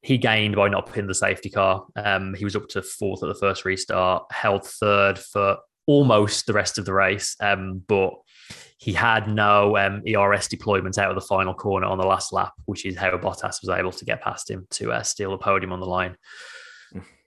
he 0.01 0.17
gained 0.17 0.55
by 0.55 0.69
not 0.69 0.87
putting 0.87 1.07
the 1.07 1.13
safety 1.13 1.49
car. 1.49 1.85
Um, 1.95 2.33
he 2.33 2.45
was 2.45 2.55
up 2.55 2.67
to 2.69 2.81
fourth 2.81 3.23
at 3.23 3.27
the 3.27 3.39
first 3.39 3.65
restart, 3.65 4.25
held 4.31 4.65
third 4.65 5.19
for 5.19 5.57
almost 5.87 6.45
the 6.45 6.53
rest 6.53 6.77
of 6.77 6.85
the 6.85 6.93
race, 6.93 7.35
um, 7.39 7.81
but 7.87 8.13
he 8.77 8.93
had 8.93 9.27
no 9.27 9.75
um, 9.77 10.03
ERS 10.07 10.47
deployment 10.47 10.97
out 10.97 11.09
of 11.09 11.15
the 11.15 11.27
final 11.27 11.53
corner 11.53 11.87
on 11.87 11.97
the 11.97 12.05
last 12.05 12.31
lap, 12.31 12.53
which 12.65 12.85
is 12.85 12.95
how 12.95 13.09
Bottas 13.17 13.61
was 13.61 13.69
able 13.69 13.91
to 13.91 14.05
get 14.05 14.21
past 14.21 14.49
him 14.49 14.67
to 14.71 14.91
uh, 14.91 15.01
steal 15.01 15.31
the 15.31 15.37
podium 15.37 15.73
on 15.73 15.79
the 15.79 15.87
line. 15.87 16.15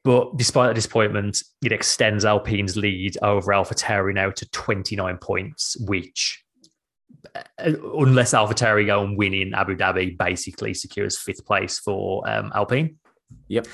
But 0.02 0.36
despite 0.36 0.68
that 0.68 0.74
disappointment, 0.74 1.42
it 1.62 1.72
extends 1.72 2.24
Alpine's 2.24 2.76
lead 2.76 3.18
over 3.22 3.52
AlphaTauri 3.52 4.14
now 4.14 4.30
to 4.30 4.50
29 4.50 5.18
points, 5.18 5.76
which, 5.80 6.42
unless 7.58 8.32
AlphaTauri 8.32 8.86
go 8.86 9.02
and 9.02 9.16
win 9.16 9.34
in 9.34 9.54
Abu 9.54 9.76
Dhabi, 9.76 10.16
basically 10.16 10.74
secures 10.74 11.18
fifth 11.18 11.44
place 11.44 11.78
for 11.78 12.28
um, 12.28 12.52
Alpine. 12.54 12.96
Yep. 13.48 13.66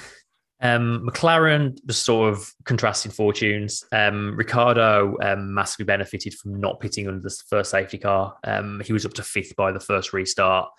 Um, 0.60 1.06
McLaren, 1.06 1.78
was 1.86 1.98
sort 1.98 2.32
of 2.32 2.50
contrasting 2.64 3.12
fortunes. 3.12 3.84
Um, 3.92 4.34
Ricciardo 4.36 5.16
um, 5.22 5.52
massively 5.52 5.84
benefited 5.84 6.34
from 6.34 6.60
not 6.60 6.80
pitting 6.80 7.08
under 7.08 7.20
the 7.20 7.36
first 7.48 7.70
safety 7.70 7.98
car. 7.98 8.36
Um, 8.44 8.80
he 8.84 8.92
was 8.92 9.04
up 9.04 9.14
to 9.14 9.22
fifth 9.22 9.54
by 9.56 9.72
the 9.72 9.80
first 9.80 10.12
restart 10.12 10.70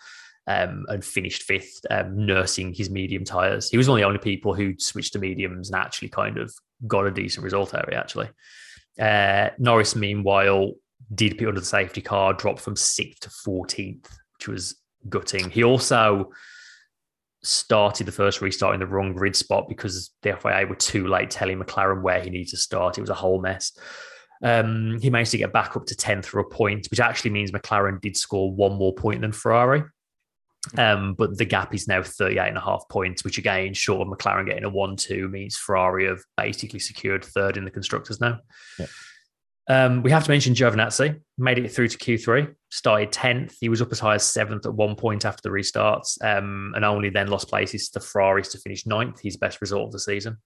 um, 0.48 0.86
and 0.90 1.06
finished 1.06 1.44
fifth, 1.44 1.86
um, 1.92 2.26
nursing 2.26 2.74
his 2.74 2.90
medium 2.90 3.24
tyres. 3.24 3.70
He 3.70 3.78
was 3.78 3.88
one 3.88 4.00
of 4.00 4.02
the 4.02 4.08
only 4.08 4.20
people 4.20 4.54
who 4.54 4.74
switched 4.80 5.14
to 5.14 5.20
mediums 5.20 5.70
and 5.70 5.80
actually 5.80 6.10
kind 6.10 6.38
of 6.38 6.54
got 6.88 7.06
a 7.06 7.12
decent 7.12 7.44
result 7.44 7.76
out 7.76 7.84
of 7.84 7.90
it, 7.90 7.96
actually. 7.96 8.30
Uh, 9.00 9.50
Norris, 9.60 9.96
meanwhile, 9.96 10.72
did 11.14 11.38
put 11.38 11.48
under 11.48 11.60
the 11.60 11.66
safety 11.66 12.02
car, 12.02 12.34
dropped 12.34 12.60
from 12.60 12.76
sixth 12.76 13.22
to 13.22 13.30
14th, 13.30 14.08
which 14.38 14.48
was 14.48 14.76
gutting. 15.10 15.50
He 15.50 15.64
also 15.64 16.32
started 17.44 18.06
the 18.06 18.12
first 18.12 18.42
restart 18.42 18.74
in 18.74 18.80
the 18.80 18.88
wrong 18.88 19.14
grid 19.14 19.36
spot 19.36 19.70
because 19.70 20.12
the 20.22 20.36
FIA 20.36 20.66
were 20.68 20.76
too 20.76 21.08
late 21.08 21.30
telling 21.30 21.60
McLaren 21.60 22.02
where 22.02 22.22
he 22.22 22.30
needed 22.30 22.50
to 22.50 22.58
start. 22.58 22.98
It 22.98 23.02
was 23.02 23.10
a 23.10 23.16
whole 23.16 23.40
mess. 23.40 23.72
Um, 24.44 25.00
he 25.02 25.10
managed 25.10 25.32
to 25.32 25.38
get 25.38 25.54
back 25.54 25.76
up 25.76 25.86
to 25.86 25.96
10th 25.96 26.26
for 26.26 26.40
a 26.40 26.48
point, 26.48 26.88
which 26.92 27.00
actually 27.00 27.32
means 27.32 27.52
McLaren 27.52 28.02
did 28.02 28.18
score 28.18 28.54
one 28.54 28.74
more 28.74 28.94
point 28.94 29.22
than 29.22 29.32
Ferrari. 29.32 29.84
Um, 30.78 31.14
but 31.14 31.38
the 31.38 31.46
gap 31.46 31.74
is 31.74 31.88
now 31.88 32.04
38 32.04 32.50
and 32.50 32.58
a 32.58 32.62
half 32.62 32.84
points, 32.90 33.24
which 33.24 33.38
again, 33.38 33.74
short 33.74 34.06
of 34.06 34.14
McLaren 34.14 34.46
getting 34.46 34.66
a 34.66 34.70
1 34.70 34.96
2, 34.98 35.30
means 35.30 35.56
Ferrari 35.56 36.08
have 36.08 36.20
basically 36.36 36.80
secured 36.80 37.24
third 37.24 37.58
in 37.58 37.64
the 37.64 37.72
constructors 37.72 38.20
now. 38.20 38.40
Yeah. 38.78 38.88
Um, 39.70 40.02
we 40.02 40.12
have 40.12 40.24
to 40.24 40.32
mention 40.32 40.54
Giovinazzi 40.54 41.20
made 41.38 41.60
it 41.60 41.70
through 41.70 41.90
to 41.90 41.98
Q3, 41.98 42.54
started 42.72 43.12
10th. 43.12 43.56
He 43.60 43.68
was 43.70 43.82
up 43.82 43.92
as 43.92 44.00
high 44.00 44.16
as 44.16 44.24
seventh 44.24 44.66
at 44.66 44.74
one 44.74 44.96
point 44.96 45.26
after 45.26 45.42
the 45.42 45.50
restarts, 45.50 46.18
um, 46.24 46.74
and 46.76 46.86
only 46.86 47.10
then 47.10 47.28
lost 47.28 47.50
places 47.50 47.90
to 47.90 48.00
Ferraris 48.00 48.50
to 48.54 48.60
finish 48.60 48.86
ninth, 48.86 49.20
his 49.22 49.36
best 49.38 49.60
result 49.60 49.88
of 49.88 49.92
the 49.92 50.00
season. 50.00 50.38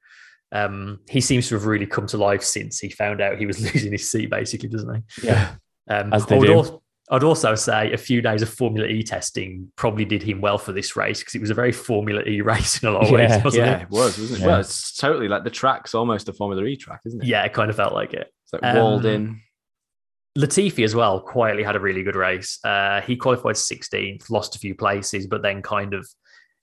Um, 0.51 0.99
he 1.09 1.22
seems 1.22 1.47
to 1.49 1.55
have 1.55 1.65
really 1.65 1.86
come 1.86 2.07
to 2.07 2.17
life 2.17 2.43
since 2.43 2.80
he 2.80 2.89
found 2.89 3.22
out 3.22 3.38
he 3.38 3.45
was 3.45 3.59
losing 3.74 3.91
his 3.91 4.09
seat, 4.09 4.30
basically, 4.30 4.69
doesn't 4.69 4.95
he? 4.95 5.28
Yeah. 5.28 5.55
Um, 5.89 6.13
As 6.13 6.26
they 6.26 6.39
do. 6.39 6.53
al- 6.53 6.84
I'd 7.12 7.24
also 7.24 7.55
say 7.55 7.91
a 7.91 7.97
few 7.97 8.22
days 8.22 8.41
of 8.41 8.49
Formula 8.49 8.88
E 8.88 9.03
testing 9.03 9.70
probably 9.76 10.05
did 10.05 10.24
him 10.24 10.39
well 10.39 10.57
for 10.57 10.72
this 10.72 10.95
race 10.95 11.20
because 11.20 11.36
it 11.36 11.41
was 11.41 11.49
a 11.49 11.53
very 11.53 11.74
Formula 11.74 12.22
E 12.24 12.39
race 12.53 12.82
in 12.82 12.88
a 12.89 12.91
lot 12.93 13.03
of 13.03 13.09
Yeah, 13.12 13.36
ways, 13.36 13.43
wasn't 13.43 13.66
yeah, 13.66 13.78
it? 13.80 13.82
it 13.84 13.89
was, 13.89 14.18
wasn't 14.18 14.39
it? 14.39 14.41
Yeah. 14.41 14.47
Well, 14.47 14.59
it's 14.62 14.95
totally 14.95 15.28
like 15.28 15.43
the 15.43 15.49
track's 15.49 15.93
almost 15.93 16.30
a 16.30 16.34
Formula 16.34 16.64
E 16.64 16.76
track, 16.78 17.01
isn't 17.05 17.22
it? 17.22 17.28
Yeah, 17.28 17.43
it 17.43 17.53
kind 17.53 17.70
of 17.70 17.76
felt 17.76 17.93
like 17.93 18.14
it. 18.14 18.32
It's 18.45 18.53
like 18.53 18.64
Um, 18.64 18.76
walled 18.78 19.05
in. 19.05 19.41
Latifi 20.38 20.86
as 20.86 20.95
well 20.95 21.20
quietly 21.20 21.62
had 21.64 21.76
a 21.76 21.80
really 21.80 22.03
good 22.03 22.16
race. 22.16 22.57
Uh, 22.64 23.01
he 23.01 23.18
qualified 23.18 23.55
16th, 23.55 24.30
lost 24.30 24.55
a 24.55 24.59
few 24.59 24.74
places, 24.74 25.28
but 25.28 25.41
then 25.41 25.62
kind 25.62 25.93
of 25.93 26.07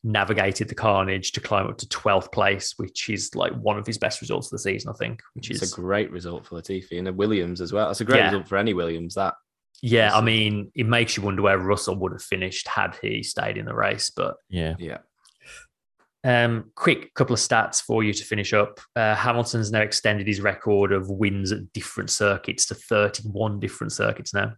navigated 0.03 0.69
the 0.71 0.75
carnage 0.75 1.33
to 1.33 1.41
climb 1.41 1.67
up 1.67 1.77
to 1.77 1.87
12th 1.89 2.33
place, 2.33 2.73
which 2.79 3.11
is 3.11 3.35
like 3.35 3.53
one 3.53 3.77
of 3.79 3.87
his 3.87 3.99
best 3.99 4.23
results 4.23 4.47
of 4.47 4.53
the 4.53 4.59
season, 4.61 4.91
I 4.91 4.95
think. 4.97 5.21
Which 5.35 5.51
It's 5.51 5.61
is 5.63 5.73
a 5.73 5.77
great 5.77 6.11
result 6.11 6.47
for 6.47 6.59
Latifi 6.59 6.97
and 6.97 7.07
the 7.07 7.13
Williams 7.13 7.61
as 7.61 7.71
well. 7.73 7.91
It's 7.91 8.01
a 8.01 8.05
great 8.07 8.19
Yeah. 8.21 8.27
result 8.31 8.49
for 8.49 8.57
any 8.57 8.73
Williams. 8.73 9.15
That 9.17 9.35
yeah. 9.83 10.16
I 10.16 10.20
mean, 10.20 10.70
it 10.74 10.87
makes 10.87 11.16
you 11.16 11.22
wonder 11.22 11.43
where 11.43 11.59
Russell 11.59 11.97
would 11.97 12.12
have 12.12 12.22
finished 12.22 12.66
had 12.68 12.97
he 13.01 13.22
stayed 13.22 13.57
in 13.57 13.66
the 13.66 13.74
race, 13.74 14.11
but 14.11 14.37
Yeah. 14.49 14.74
yeah, 14.79 14.99
Um, 16.24 16.70
quick 16.74 17.14
couple 17.14 17.35
of 17.35 17.41
stats 17.41 17.81
for 17.81 18.03
you 18.03 18.12
to 18.12 18.24
finish 18.24 18.53
up. 18.53 18.81
Uh, 18.97 19.14
Hamilton's 19.14 19.70
now 19.70 19.81
extended 19.81 20.26
his 20.26 20.41
record 20.41 20.93
of 20.93 21.09
wins 21.11 21.53
at 21.53 21.72
different 21.72 22.11
circuits 22.11 22.66
to 22.66 22.74
31 22.74 23.61
different 23.61 23.93
circuits 23.93 24.35
now. 24.35 24.55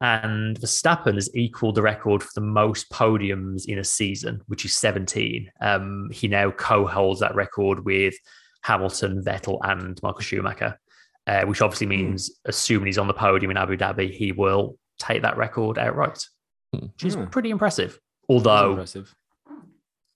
And 0.00 0.60
Verstappen 0.60 1.14
has 1.14 1.34
equaled 1.34 1.74
the 1.76 1.82
record 1.82 2.22
for 2.22 2.28
the 2.34 2.42
most 2.42 2.90
podiums 2.90 3.64
in 3.66 3.78
a 3.78 3.84
season, 3.84 4.42
which 4.46 4.64
is 4.66 4.76
17. 4.76 5.50
Um, 5.62 6.10
he 6.12 6.28
now 6.28 6.50
co 6.50 6.86
holds 6.86 7.20
that 7.20 7.34
record 7.34 7.84
with 7.86 8.14
Hamilton, 8.62 9.22
Vettel, 9.24 9.58
and 9.62 9.98
Michael 10.02 10.20
Schumacher, 10.20 10.78
uh, 11.26 11.44
which 11.44 11.60
obviously 11.62 11.86
means, 11.86 12.30
assuming 12.44 12.86
he's 12.86 12.98
on 12.98 13.06
the 13.08 13.14
podium 13.14 13.50
in 13.50 13.56
Abu 13.56 13.76
Dhabi, 13.76 14.10
he 14.12 14.32
will 14.32 14.76
take 14.98 15.22
that 15.22 15.36
record 15.36 15.78
outright, 15.78 16.24
which 16.72 17.04
is 17.04 17.14
Hmm. 17.14 17.24
pretty 17.26 17.50
impressive. 17.50 17.98
Although, 18.28 18.70
impressive. 18.70 19.14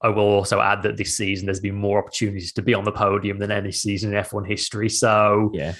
I 0.02 0.08
will 0.08 0.24
also 0.24 0.60
add 0.60 0.82
that 0.84 0.96
this 0.96 1.14
season 1.16 1.46
there's 1.46 1.60
been 1.60 1.74
more 1.74 1.98
opportunities 1.98 2.52
to 2.54 2.62
be 2.62 2.72
on 2.74 2.84
the 2.84 2.92
podium 2.92 3.38
than 3.38 3.50
any 3.50 3.70
season 3.72 4.14
in 4.14 4.22
F1 4.24 4.46
history. 4.46 4.88
So 4.88 5.50
Yeah. 5.52 5.74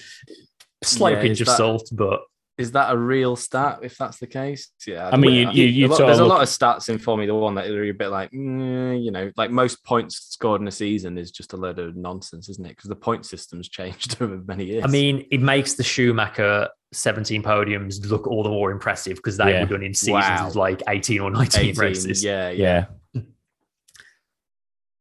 slight 0.85 1.17
Yeah, 1.17 1.23
pinch 1.23 1.41
of 1.41 1.47
that- 1.47 1.57
salt, 1.57 1.89
but 1.93 2.21
Is 2.61 2.73
that 2.73 2.93
a 2.93 2.97
real 2.97 3.35
stat? 3.37 3.81
If 3.83 3.97
that's 3.97 4.19
the 4.19 4.27
case, 4.27 4.71
yeah. 4.87 5.09
I 5.13 5.17
mean, 5.17 5.33
you- 5.33 5.51
you- 5.51 5.65
you 5.65 5.87
a 5.87 5.89
lot- 5.89 5.97
sort 5.97 6.11
of 6.11 6.17
there's 6.17 6.19
a 6.21 6.25
lot 6.27 6.43
of 6.43 6.49
stats 6.49 6.89
in 6.89 6.99
Formula 6.99 7.37
One 7.39 7.55
that 7.57 7.67
are 7.69 7.83
a 7.85 7.91
bit 7.93 8.09
like, 8.09 8.31
mm, 8.33 9.03
you 9.03 9.11
know, 9.11 9.33
like 9.37 9.51
most 9.51 9.83
points 9.85 10.17
scored 10.33 10.61
in 10.61 10.69
a 10.69 10.71
season 10.71 11.17
is 11.19 11.31
just 11.31 11.53
a 11.55 11.57
load 11.57 11.79
of 11.79 11.97
nonsense, 11.97 12.49
isn't 12.49 12.65
it? 12.67 12.71
Because 12.77 12.89
the 12.89 12.97
point 12.97 13.25
system's 13.27 13.69
changed 13.79 14.21
over 14.21 14.39
many 14.47 14.67
years. 14.67 14.85
I 14.85 14.89
mean, 14.89 15.27
it 15.31 15.41
makes 15.41 15.75
the 15.75 15.83
Schumacher 15.83 16.69
17 16.93 17.43
podiums 17.43 18.05
look 18.11 18.27
all 18.27 18.43
the 18.43 18.49
more 18.51 18.71
impressive 18.73 19.17
because 19.17 19.37
they 19.37 19.53
Yeah. 19.53 19.61
were 19.61 19.67
done 19.67 19.83
in 19.85 19.95
seasons 19.95 20.13
Wow. 20.25 20.47
of 20.49 20.57
like 20.57 20.83
18 20.89 21.21
or 21.21 21.31
19 21.31 21.71
18, 21.71 21.81
races. 21.81 22.23
yeah, 22.23 22.51
yeah. 22.51 22.87
Yeah. 23.15 23.23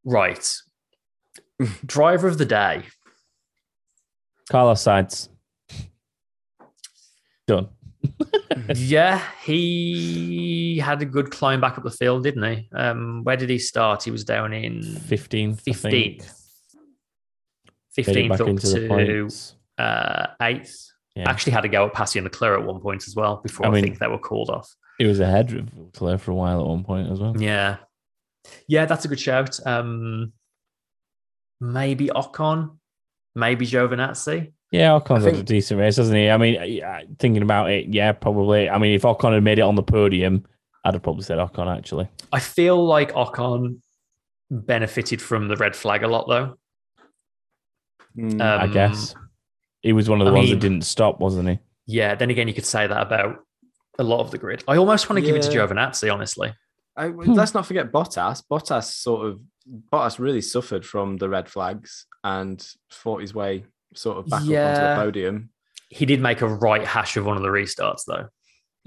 Right. 0.05 0.53
Driver 1.85 2.27
of 2.27 2.37
the 2.37 2.45
day. 2.45 2.83
Carlos 4.49 4.83
Sainz. 4.83 5.29
Done. 7.49 7.67
yeah, 8.75 9.23
he 9.43 10.77
had 10.77 11.01
a 11.01 11.05
good 11.05 11.31
climb 11.31 11.59
back 11.59 11.79
up 11.79 11.83
the 11.83 11.89
field, 11.89 12.23
didn't 12.23 12.43
he? 12.43 12.69
Um, 12.75 13.23
where 13.23 13.37
did 13.37 13.49
he 13.49 13.57
start? 13.57 14.03
He 14.03 14.11
was 14.11 14.23
down 14.23 14.53
in 14.53 14.81
15th. 14.81 15.61
I 15.67 15.73
think. 15.73 16.21
15th. 17.97 18.05
15th 18.29 18.31
up 18.39 19.77
to 19.77 19.83
uh, 19.83 20.27
eighth. 20.43 20.91
Yeah. 21.15 21.27
Actually, 21.27 21.53
had 21.53 21.65
a 21.65 21.69
go 21.69 21.87
at 21.87 21.93
Gasly 21.95 22.17
and 22.17 22.25
Leclerc 22.25 22.59
at 22.59 22.67
one 22.67 22.79
point 22.79 23.07
as 23.07 23.15
well 23.15 23.37
before 23.37 23.65
I 23.65 23.69
I, 23.69 23.71
mean- 23.71 23.83
think 23.83 23.97
they 23.97 24.07
were 24.07 24.19
called 24.19 24.51
off. 24.51 24.71
He 24.99 25.05
was 25.05 25.19
ahead 25.19 25.51
of 25.53 25.75
Leclerc 25.75 26.19
for 26.19 26.31
a 26.31 26.35
while 26.35 26.59
at 26.59 26.67
one 26.67 26.83
point 26.83 27.09
as 27.09 27.19
well. 27.19 27.35
Yeah, 27.35 27.77
yeah, 28.67 28.85
that's 28.85 29.05
a 29.05 29.07
good 29.07 29.19
shout. 29.19 29.59
Um, 29.65 30.33
maybe 31.59 32.09
Ocon, 32.09 32.77
maybe 33.33 33.65
Giovinazzi. 33.65 34.51
Yeah, 34.71 34.91
Ocon's 34.99 35.25
I 35.25 35.31
had 35.31 35.39
a 35.39 35.43
decent 35.43 35.79
race, 35.79 35.95
hasn't 35.97 36.15
he? 36.15 36.29
I 36.29 36.37
mean, 36.37 36.81
thinking 37.17 37.41
about 37.41 37.71
it, 37.71 37.87
yeah, 37.87 38.11
probably. 38.11 38.69
I 38.69 38.77
mean, 38.77 38.93
if 38.93 39.01
Ocon 39.01 39.33
had 39.33 39.43
made 39.43 39.57
it 39.57 39.63
on 39.63 39.75
the 39.75 39.81
podium, 39.83 40.45
I'd 40.85 40.93
have 40.93 41.01
probably 41.03 41.23
said 41.23 41.39
Ocon 41.39 41.75
actually. 41.75 42.07
I 42.31 42.39
feel 42.39 42.83
like 42.85 43.11
Ocon 43.13 43.79
benefited 44.51 45.21
from 45.21 45.47
the 45.47 45.55
red 45.55 45.75
flag 45.75 46.03
a 46.03 46.07
lot, 46.07 46.27
though. 46.27 46.55
Mm, 48.17 48.41
I 48.41 48.63
Um, 48.65 48.71
guess 48.71 49.15
he 49.81 49.93
was 49.93 50.09
one 50.09 50.21
of 50.21 50.25
the 50.25 50.31
I 50.31 50.35
ones 50.35 50.49
mean- 50.49 50.55
that 50.55 50.61
didn't 50.61 50.83
stop, 50.83 51.19
wasn't 51.19 51.49
he? 51.49 51.59
Yeah, 51.87 52.13
then 52.15 52.29
again, 52.29 52.47
you 52.47 52.53
could 52.53 52.65
say 52.65 52.85
that 52.85 53.01
about 53.01 53.37
a 53.97 54.03
lot 54.03 54.19
of 54.19 54.29
the 54.31 54.37
grid. 54.37 54.63
I 54.67 54.77
almost 54.77 55.09
want 55.09 55.17
to 55.19 55.25
give 55.25 55.35
it 55.35 55.41
to 55.43 55.51
Yeah. 55.51 55.65
Giovinazzi, 55.65 56.13
honestly. 56.13 56.53
I, 56.95 57.07
Hmm. 57.07 57.33
let's 57.33 57.53
not 57.53 57.65
forget 57.65 57.91
Bottas. 57.91 58.43
Bottas 58.51 58.91
sort 58.91 59.25
of 59.27 59.39
Bottas 59.91 60.19
really 60.19 60.41
suffered 60.41 60.85
from 60.85 61.17
the 61.17 61.29
red 61.29 61.49
flags 61.49 62.05
and 62.23 62.63
fought 62.91 63.21
his 63.21 63.33
way 63.33 63.65
sort 63.95 64.17
of 64.17 64.27
back 64.27 64.41
up 64.41 64.47
onto 64.47 64.53
the 64.53 64.95
podium. 64.95 65.49
He 65.89 66.05
did 66.05 66.21
make 66.21 66.41
a 66.41 66.47
right 66.47 66.85
hash 66.85 67.17
of 67.17 67.25
one 67.25 67.37
of 67.37 67.43
the 67.43 67.49
restarts, 67.49 68.01
though. 68.05 68.27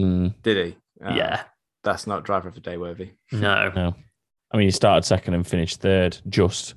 Mm, 0.01 0.35
Did 0.43 0.67
he? 0.67 0.77
Uh, 1.05 1.15
yeah, 1.15 1.43
That's 1.85 2.07
not 2.07 2.25
driver 2.25 2.49
of 2.49 2.55
the 2.55 2.61
day 2.61 2.77
worthy. 2.77 3.11
no. 3.33 3.71
no. 3.75 3.95
I 4.53 4.57
mean, 4.59 4.67
he 4.67 4.71
started 4.71 5.05
second 5.07 5.33
and 5.35 5.47
finished 5.47 5.81
third, 5.81 6.19
just. 6.29 6.75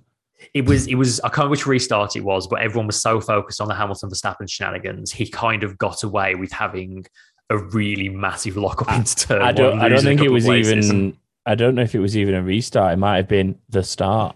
It 0.54 0.66
was, 0.66 0.88
it 0.88 0.96
was, 0.96 1.20
I 1.22 1.28
can't 1.28 1.38
remember 1.40 1.52
which 1.52 1.68
restart 1.68 2.16
it 2.16 2.22
was, 2.22 2.48
but 2.48 2.62
everyone 2.62 2.88
was 2.88 3.02
so 3.02 3.20
focused 3.20 3.60
on 3.60 3.68
the 3.68 3.76
Hamilton 3.76 4.10
Verstappen 4.10 4.50
shenanigans. 4.50 5.12
He 5.12 5.28
kind 5.28 5.64
of 5.64 5.78
got 5.78 6.04
away 6.04 6.36
with 6.36 6.52
having 6.52 7.06
a 7.50 7.58
really 7.58 8.10
massive 8.10 8.56
lock 8.58 8.82
up 8.82 8.92
into 8.94 9.16
turn. 9.16 9.42
I 9.42 9.52
don't. 9.52 9.78
one, 9.78 9.86
I 9.86 9.90
don't 9.90 10.04
think 10.04 10.22
it 10.22 10.32
was 10.32 10.46
places. 10.46 10.88
even. 10.90 11.18
I 11.46 11.56
don't 11.56 11.76
know 11.76 11.84
if 11.84 11.94
it 11.94 12.00
was 12.00 12.18
even 12.18 12.34
a 12.34 12.42
restart. 12.42 12.94
It 12.94 12.98
might 12.98 13.18
have 13.18 13.28
been 13.28 13.60
the 13.70 13.84
start. 13.84 14.36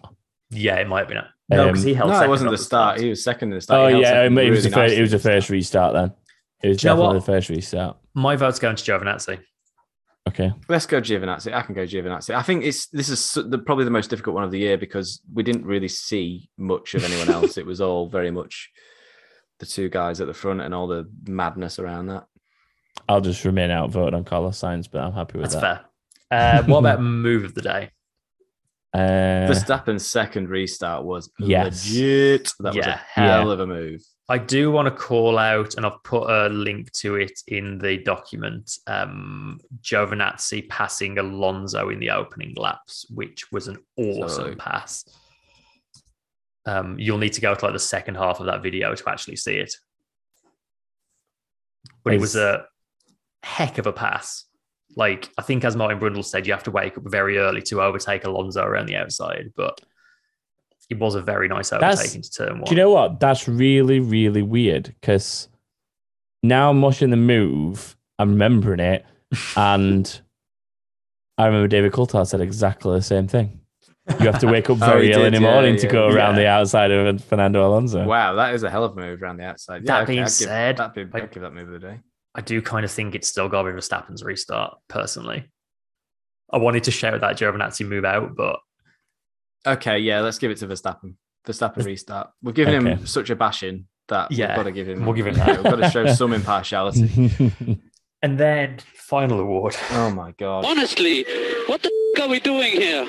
Yeah, 0.51 0.75
it 0.75 0.87
might 0.87 0.99
have 0.99 1.07
been. 1.07 1.17
A, 1.17 1.33
No, 1.49 1.63
Um, 1.63 1.67
because 1.69 1.83
he 1.83 1.93
held. 1.93 2.11
No, 2.11 2.21
it 2.21 2.29
wasn't 2.29 2.51
the 2.51 2.57
start. 2.57 2.99
He 2.99 3.09
was 3.09 3.23
second 3.23 3.51
in 3.51 3.55
the 3.55 3.61
start. 3.61 3.93
Oh 3.93 3.97
yeah, 3.97 4.09
second 4.09 4.37
it 4.37 4.49
was 4.49 4.59
really 4.59 4.69
the 4.69 4.75
first. 4.75 4.93
It 4.95 5.01
was 5.01 5.13
in 5.13 5.17
the 5.17 5.23
first 5.23 5.49
restart 5.49 5.93
then. 5.93 6.13
It 6.61 6.67
was 6.69 6.77
Do 6.77 6.87
you 6.87 6.93
know 6.93 7.01
definitely 7.01 7.19
the 7.19 7.25
first 7.25 7.49
restart. 7.49 7.97
My 8.13 8.35
vote's 8.35 8.59
going 8.59 8.75
to 8.75 8.83
Giovinazzi. 8.83 9.39
Okay. 10.27 10.51
Let's 10.67 10.85
go 10.85 11.01
Giovinazzi. 11.01 11.53
I 11.53 11.61
can 11.61 11.73
go 11.73 11.85
Giovinazzi. 11.85 12.35
I 12.35 12.41
think 12.43 12.63
it's 12.63 12.87
this 12.87 13.09
is 13.09 13.31
the, 13.33 13.57
probably 13.57 13.85
the 13.85 13.91
most 13.91 14.09
difficult 14.09 14.35
one 14.35 14.43
of 14.43 14.51
the 14.51 14.59
year 14.59 14.77
because 14.77 15.21
we 15.33 15.41
didn't 15.41 15.65
really 15.65 15.87
see 15.87 16.49
much 16.57 16.93
of 16.93 17.03
anyone 17.03 17.29
else. 17.29 17.57
it 17.57 17.65
was 17.65 17.81
all 17.81 18.07
very 18.07 18.29
much 18.29 18.69
the 19.59 19.65
two 19.65 19.89
guys 19.89 20.21
at 20.21 20.27
the 20.27 20.33
front 20.33 20.61
and 20.61 20.73
all 20.75 20.87
the 20.87 21.09
madness 21.27 21.79
around 21.79 22.07
that. 22.07 22.25
I'll 23.07 23.21
just 23.21 23.43
remain 23.43 23.71
outvoted 23.71 24.13
on 24.13 24.23
Carlos 24.23 24.59
Sainz, 24.59 24.87
but 24.91 25.01
I'm 25.01 25.13
happy 25.13 25.39
with 25.39 25.49
That's 25.51 25.61
that. 25.61 25.85
fair. 26.29 26.59
Uh, 26.59 26.63
what 26.65 26.79
about 26.79 27.01
move 27.01 27.43
of 27.43 27.55
the 27.55 27.61
day? 27.61 27.89
Uh, 28.93 29.45
Verstappen's 29.47 30.07
second 30.07 30.49
restart 30.49 31.03
was 31.05 31.29
Yes. 31.39 31.85
legit. 31.87 32.51
That 32.59 32.75
was 32.75 32.85
a 32.85 32.89
Yeah. 32.89 33.01
hell 33.13 33.47
Yeah. 33.47 33.53
of 33.53 33.59
a 33.59 33.67
move. 33.67 34.01
I 34.27 34.37
do 34.37 34.71
want 34.71 34.87
to 34.87 34.91
call 34.91 35.37
out, 35.39 35.75
and 35.75 35.85
I've 35.85 36.03
put 36.03 36.29
a 36.29 36.49
link 36.49 36.91
to 36.93 37.15
it 37.15 37.39
in 37.47 37.79
the 37.79 37.97
document. 37.97 38.71
Um, 38.87 39.59
Giovinazzi 39.81 40.69
passing 40.69 41.17
Alonso 41.17 41.89
in 41.89 41.99
the 41.99 42.11
opening 42.11 42.53
laps, 42.55 43.05
which 43.09 43.51
was 43.51 43.67
an 43.67 43.77
awesome 43.97 44.51
So- 44.51 44.55
pass. 44.55 45.05
Um, 46.65 46.99
you'll 46.99 47.17
need 47.17 47.33
to 47.33 47.41
go 47.41 47.55
to 47.55 47.65
like 47.65 47.73
the 47.73 47.79
second 47.79 48.15
half 48.15 48.39
of 48.39 48.45
that 48.47 48.61
video 48.61 48.93
to 48.93 49.09
actually 49.09 49.35
see 49.37 49.55
it. 49.57 49.73
But 52.03 52.13
it 52.13 52.21
was 52.21 52.35
a 52.35 52.67
heck 53.43 53.77
of 53.77 53.87
a 53.87 53.93
pass. 53.93 54.45
Like 54.99 55.29
I 55.37 55.41
think, 55.43 55.63
as 55.63 55.77
Martin 55.77 55.97
Brundle 55.97 56.25
said, 56.25 56.45
you 56.45 56.51
have 56.51 56.63
to 56.63 56.71
wake 56.71 56.97
up 56.97 57.03
very 57.05 57.37
early 57.37 57.61
to 57.63 57.81
overtake 57.81 58.25
Alonso 58.25 58.63
around 58.65 58.87
the 58.87 58.97
outside, 58.97 59.53
but 59.55 59.79
it 60.89 60.99
was 60.99 61.15
a 61.15 61.21
very 61.21 61.47
nice 61.47 61.69
That's- 61.69 61.93
overtaking 61.99 62.21
to 62.23 62.31
turn 62.31 62.53
one. 62.59 62.63
Do 62.65 62.71
you 62.71 62.75
know 62.75 62.89
what? 62.91 63.19
That's 63.21 63.47
really, 63.47 64.01
really 64.01 64.41
weird 64.41 64.93
because 64.99 65.47
now 66.43 66.69
I'm 66.69 66.81
watching 66.81 67.11
the 67.11 67.15
move, 67.17 67.95
I'm 68.19 68.31
remembering 68.31 68.81
it, 68.81 69.05
and 69.55 70.21
I 71.37 71.45
remember 71.45 71.69
David 71.69 71.93
Coulthard 71.93 72.27
said 72.27 72.41
exactly 72.41 72.97
the 72.97 73.01
same 73.01 73.27
thing. 73.29 73.61
You 74.19 74.25
have 74.25 74.39
to 74.39 74.47
wake 74.47 74.69
up 74.69 74.77
Oh, 74.81 74.85
very 74.85 75.07
he 75.07 75.13
early 75.13 75.27
in 75.27 75.33
did, 75.33 75.41
the 75.41 75.45
yeah, 75.45 75.51
morning 75.53 75.77
to 75.77 75.85
yeah, 75.85 75.91
go 75.93 76.07
around 76.07 76.35
yeah. 76.35 76.41
the 76.41 76.47
outside 76.47 76.91
of 76.91 77.23
Fernando 77.23 77.65
Alonso. 77.65 78.03
Wow, 78.05 78.33
that 78.33 78.53
is 78.55 78.63
a 78.63 78.69
hell 78.69 78.83
of 78.83 78.97
a 78.97 78.99
move 78.99 79.21
around 79.21 79.37
the 79.37 79.45
outside. 79.45 79.85
That 79.85 80.03
okay, 80.03 80.13
being 80.13 80.19
I'd 80.23 80.25
give- 80.25 80.31
said, 80.33 80.77
that'd 80.77 81.09
be, 81.11 81.17
I- 81.17 81.21
I'd 81.23 81.31
give 81.31 81.43
that 81.43 81.53
move 81.53 81.67
of 81.71 81.79
the 81.79 81.87
day. 81.87 81.99
I 82.35 82.41
do 82.41 82.61
kind 82.61 82.85
of 82.85 82.91
think 82.91 83.15
it's 83.15 83.27
still 83.27 83.49
got 83.49 83.63
to 83.63 83.71
be 83.71 83.77
Verstappen's 83.79 84.23
restart, 84.23 84.77
personally. 84.87 85.49
I 86.51 86.57
wanted 86.57 86.83
to 86.85 86.91
shout 86.91 87.21
that 87.21 87.37
Giovinazzi 87.37 87.87
move 87.87 88.05
out, 88.05 88.35
but 88.35 88.59
Okay, 89.67 89.99
yeah, 89.99 90.21
let's 90.21 90.37
give 90.37 90.51
it 90.51 90.57
to 90.59 90.67
Verstappen. 90.67 91.15
Verstappen 91.45 91.85
restart. 91.85 92.29
We're 92.41 92.53
giving 92.53 92.85
him 92.85 93.05
such 93.05 93.29
a 93.29 93.35
bashing 93.35 93.87
that 94.07 94.31
Yeah, 94.31 94.47
we've 94.49 94.55
got 94.57 94.63
to 94.63 94.71
give 94.71 94.87
him. 94.87 95.05
We'll 95.05 95.13
give 95.15 95.27
him 95.27 95.33
that. 95.35 95.47
we've 95.63 95.63
got 95.63 95.75
to 95.77 95.89
show 95.89 96.05
some 96.13 96.33
impartiality. 96.33 97.31
and 98.21 98.37
then 98.39 98.79
final 98.93 99.39
award. 99.39 99.75
Oh 99.91 100.11
my 100.11 100.31
god! 100.31 100.65
Honestly, 100.65 101.23
what 101.67 101.81
the 101.83 101.91
f- 102.17 102.23
are 102.23 102.29
we 102.29 102.39
doing 102.39 102.71
here? 102.73 103.07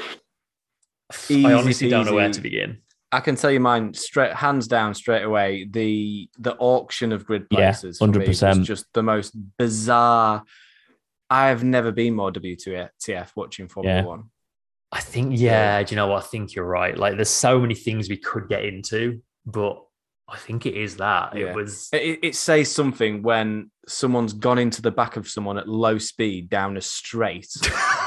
Easy 1.28 1.44
I 1.46 1.52
honestly 1.54 1.88
don't 1.88 2.06
know 2.06 2.14
where 2.14 2.30
to 2.30 2.40
begin. 2.40 2.78
I 3.12 3.20
can 3.20 3.34
tell 3.34 3.50
you 3.50 3.60
mine 3.60 3.94
straight, 3.94 4.32
hands 4.32 4.68
down, 4.68 4.94
straight 4.94 5.22
away. 5.24 5.66
The 5.68 6.28
the 6.38 6.54
auction 6.56 7.12
of 7.12 7.26
grid 7.26 7.50
places, 7.50 7.98
for 7.98 8.06
me 8.06 8.24
100%. 8.26 8.64
just 8.64 8.86
the 8.94 9.02
most 9.02 9.32
bizarre. 9.58 10.44
I 11.28 11.48
have 11.48 11.62
never 11.64 11.92
been 11.92 12.14
more 12.14 12.32
WTF 12.32 13.30
watching 13.36 13.68
Formula 13.68 13.98
Yeah. 13.98 14.04
One. 14.04 14.30
I 14.92 15.00
think, 15.00 15.38
yeah, 15.38 15.80
do 15.84 15.92
you 15.92 15.96
know 15.96 16.08
what? 16.08 16.24
I 16.24 16.26
think 16.26 16.54
you're 16.54 16.64
right. 16.66 16.96
Like, 16.98 17.14
there's 17.14 17.28
so 17.30 17.60
many 17.60 17.76
things 17.76 18.08
we 18.08 18.16
could 18.16 18.48
get 18.48 18.64
into, 18.64 19.22
but 19.46 19.80
I 20.28 20.36
think 20.36 20.66
it 20.66 20.74
is 20.74 20.96
that. 20.96 21.36
Yeah. 21.36 21.50
It 21.50 21.54
was, 21.54 21.88
It, 21.92 22.18
it 22.24 22.34
says 22.34 22.72
something 22.72 23.22
when 23.22 23.70
someone's 23.86 24.32
gone 24.32 24.58
into 24.58 24.82
the 24.82 24.90
back 24.90 25.16
of 25.16 25.28
someone 25.28 25.58
at 25.58 25.68
low 25.68 25.98
speed 25.98 26.50
down 26.50 26.76
a 26.76 26.80
straight, 26.80 27.48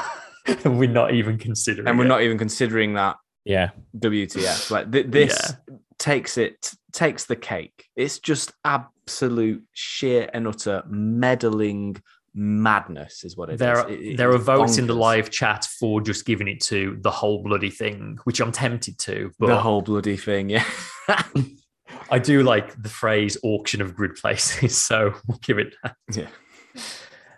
we're 0.66 0.90
not 0.90 1.14
even 1.14 1.38
considering 1.38 1.88
and 1.88 1.98
we're 1.98 2.04
it. 2.04 2.08
not 2.08 2.20
even 2.22 2.36
considering 2.36 2.94
that 2.94 3.16
yeah. 3.44 3.70
WTF. 3.98 4.70
Like 4.70 4.90
th- 4.92 5.06
this 5.08 5.52
takes 5.98 6.38
it 6.38 6.72
takes 6.92 7.24
the 7.26 7.36
cake. 7.36 7.86
It's 7.96 8.18
just 8.18 8.52
absolute 8.64 9.62
sheer 9.72 10.28
and 10.32 10.46
utter 10.46 10.82
meddling 10.88 11.96
madness, 12.34 13.22
is 13.24 13.36
what 13.36 13.48
it 13.48 13.54
is. 13.54 13.58
there, 13.60 13.88
It- 13.88 14.00
it 14.00 14.16
there 14.16 14.30
are 14.30 14.36
is 14.36 14.42
votes 14.44 14.78
in 14.78 14.86
the 14.86 14.94
live 14.94 15.30
chat 15.30 15.66
for 15.78 16.00
just 16.00 16.24
giving 16.26 16.48
it 16.48 16.60
to 16.62 16.98
the 17.02 17.10
whole 17.10 17.42
bloody 17.42 17.70
thing, 17.70 18.18
which 18.24 18.40
I'm 18.40 18.50
tempted 18.52 18.98
to. 19.00 19.30
But 19.38 19.46
the 19.48 19.60
whole 19.60 19.82
bloody 19.82 20.16
thing. 20.16 20.50
Yeah. 20.50 20.64
I 22.10 22.18
do 22.18 22.42
like 22.42 22.80
the 22.82 22.88
phrase 22.88 23.36
auction 23.42 23.80
of 23.80 23.94
grid 23.94 24.14
places, 24.16 24.76
so 24.84 25.14
we'll 25.26 25.38
give 25.38 25.58
it 25.58 25.74
that. 25.82 25.96
yeah. 26.12 26.26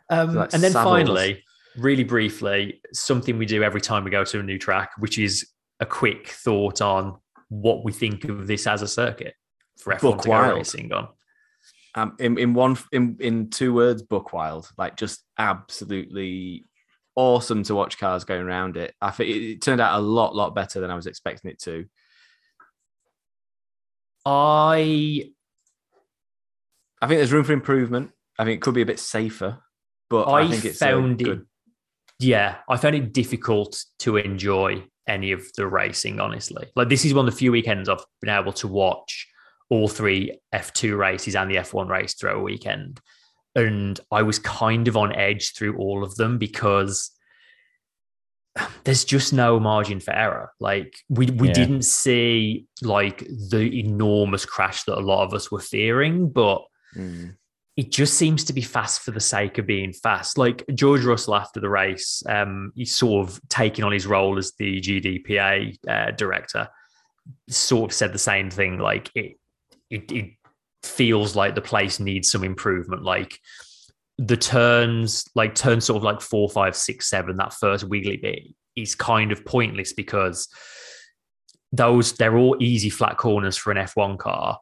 Um, 0.08 0.34
like 0.34 0.52
and 0.54 0.62
then 0.62 0.72
Savills. 0.72 0.84
finally, 0.84 1.44
really 1.76 2.04
briefly, 2.04 2.80
something 2.92 3.38
we 3.38 3.46
do 3.46 3.62
every 3.62 3.80
time 3.80 4.04
we 4.04 4.10
go 4.10 4.24
to 4.24 4.40
a 4.40 4.42
new 4.42 4.58
track, 4.58 4.90
which 4.98 5.18
is 5.18 5.46
a 5.80 5.86
quick 5.86 6.28
thought 6.28 6.80
on 6.80 7.18
what 7.48 7.84
we 7.84 7.92
think 7.92 8.24
of 8.24 8.46
this 8.46 8.66
as 8.66 8.82
a 8.82 8.88
circuit 8.88 9.34
for 9.78 9.94
F1 9.94 10.00
Book 10.00 10.22
to 10.22 10.28
go 10.28 10.54
racing 10.54 10.92
on. 10.92 11.08
Um, 11.94 12.14
in, 12.18 12.38
in 12.38 12.54
one 12.54 12.76
in 12.92 13.16
in 13.20 13.48
two 13.48 13.72
words, 13.72 14.02
book 14.02 14.32
wild. 14.32 14.70
Like 14.76 14.96
just 14.96 15.24
absolutely 15.38 16.64
awesome 17.14 17.62
to 17.64 17.74
watch 17.74 17.98
cars 17.98 18.24
going 18.24 18.42
around 18.42 18.76
it. 18.76 18.94
I 19.00 19.10
think 19.10 19.30
it, 19.30 19.62
turned 19.62 19.80
out 19.80 19.98
a 19.98 20.02
lot, 20.02 20.36
lot 20.36 20.54
better 20.54 20.80
than 20.80 20.90
I 20.90 20.94
was 20.94 21.06
expecting 21.06 21.50
it 21.50 21.58
to. 21.60 21.86
I 24.26 25.30
I 27.00 27.06
think 27.06 27.18
there's 27.18 27.32
room 27.32 27.44
for 27.44 27.52
improvement. 27.52 28.10
I 28.38 28.44
think 28.44 28.58
it 28.58 28.62
could 28.62 28.74
be 28.74 28.82
a 28.82 28.86
bit 28.86 29.00
safer, 29.00 29.62
but 30.10 30.24
I, 30.24 30.40
I, 30.40 30.48
think 30.48 30.64
it's 30.66 30.78
found 30.78 31.20
it 31.22 31.24
good. 31.24 31.46
Yeah, 32.18 32.56
I 32.68 32.76
found 32.76 32.94
it 32.94 33.12
difficult 33.12 33.82
to 34.00 34.16
enjoy 34.16 34.84
any 35.08 35.32
of 35.32 35.44
the 35.56 35.66
racing, 35.66 36.18
honestly. 36.20 36.66
Like 36.74 36.88
this 36.88 37.04
is 37.04 37.14
one 37.14 37.26
of 37.28 37.32
the 37.34 37.38
few 37.38 37.52
weekends 37.52 37.88
I've 37.88 38.04
been 38.20 38.30
able 38.30 38.52
to 38.54 38.68
watch 38.68 39.26
all 39.68 39.88
three 39.88 40.38
F2 40.54 40.96
races 40.96 41.34
and 41.36 41.50
the 41.50 41.56
F1 41.56 41.88
race 41.88 42.14
through 42.14 42.38
a 42.38 42.42
weekend. 42.42 43.00
And 43.54 43.98
I 44.10 44.22
was 44.22 44.38
kind 44.38 44.86
of 44.88 44.96
on 44.96 45.14
edge 45.14 45.54
through 45.54 45.76
all 45.76 46.02
of 46.04 46.14
them 46.16 46.38
because 46.38 47.10
there's 48.84 49.04
just 49.04 49.32
no 49.32 49.60
margin 49.60 50.00
for 50.00 50.12
error. 50.12 50.50
Like 50.60 50.96
we 51.08 51.26
we 51.26 51.48
Yeah. 51.48 51.54
didn't 51.54 51.82
see 51.82 52.66
like 52.82 53.18
the 53.50 53.80
enormous 53.80 54.44
crash 54.46 54.84
that 54.84 54.98
a 54.98 55.00
lot 55.00 55.24
of 55.24 55.34
us 55.34 55.50
were 55.50 55.60
fearing, 55.60 56.30
but 56.30 56.62
Mm. 56.96 57.36
It 57.76 57.92
just 57.92 58.14
seems 58.14 58.44
to 58.44 58.54
be 58.54 58.62
fast 58.62 59.02
for 59.02 59.10
the 59.10 59.20
sake 59.20 59.58
of 59.58 59.66
being 59.66 59.92
fast. 59.92 60.38
Like 60.38 60.64
George 60.74 61.04
Russell 61.04 61.34
after 61.34 61.60
the 61.60 61.68
race, 61.68 62.22
um, 62.26 62.72
he's 62.74 62.94
sort 62.94 63.28
of 63.28 63.40
taking 63.48 63.84
on 63.84 63.92
his 63.92 64.06
role 64.06 64.38
as 64.38 64.52
the 64.58 64.80
GPDA 64.80 65.76
uh, 65.86 66.10
director, 66.12 66.68
sort 67.50 67.90
of 67.90 67.94
said 67.94 68.14
the 68.14 68.18
same 68.18 68.50
thing. 68.50 68.78
Like 68.78 69.10
it, 69.14 69.36
it, 69.90 70.10
it 70.10 70.30
feels 70.82 71.36
like 71.36 71.54
the 71.54 71.60
place 71.60 72.00
needs 72.00 72.30
some 72.30 72.44
improvement. 72.44 73.02
Like 73.02 73.38
the 74.16 74.38
turns, 74.38 75.26
like 75.34 75.54
turn 75.54 75.82
sort 75.82 75.98
of 75.98 76.02
like 76.02 76.22
four, 76.22 76.48
five, 76.48 76.74
six, 76.74 77.10
seven, 77.10 77.36
that 77.36 77.52
first 77.52 77.84
wiggly 77.84 78.16
bit 78.16 78.42
is 78.74 78.94
kind 78.94 79.32
of 79.32 79.44
pointless 79.44 79.92
because 79.92 80.48
those 81.72 82.12
they're 82.12 82.36
all 82.36 82.56
easy 82.60 82.90
flat 82.90 83.16
corners 83.16 83.56
for 83.56 83.70
an 83.70 83.76
F1 83.76 84.18
car 84.18 84.58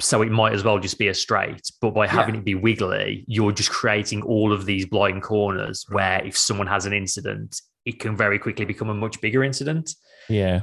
so 0.00 0.22
it 0.22 0.30
might 0.30 0.52
as 0.52 0.62
well 0.62 0.78
just 0.78 0.98
be 0.98 1.08
a 1.08 1.14
straight. 1.14 1.62
But 1.80 1.92
by 1.94 2.06
having 2.06 2.34
Yeah. 2.34 2.40
it 2.40 2.44
be 2.44 2.54
wiggly, 2.54 3.24
you're 3.26 3.52
just 3.52 3.70
creating 3.70 4.22
all 4.22 4.52
of 4.52 4.66
these 4.66 4.84
blind 4.86 5.22
corners 5.22 5.84
where 5.88 6.22
if 6.24 6.36
someone 6.36 6.66
has 6.66 6.84
an 6.86 6.92
incident, 6.92 7.60
it 7.84 7.98
can 8.00 8.16
very 8.16 8.38
quickly 8.38 8.64
become 8.64 8.88
a 8.90 8.94
much 8.94 9.20
bigger 9.20 9.42
incident. 9.42 9.90
Yeah. 10.28 10.60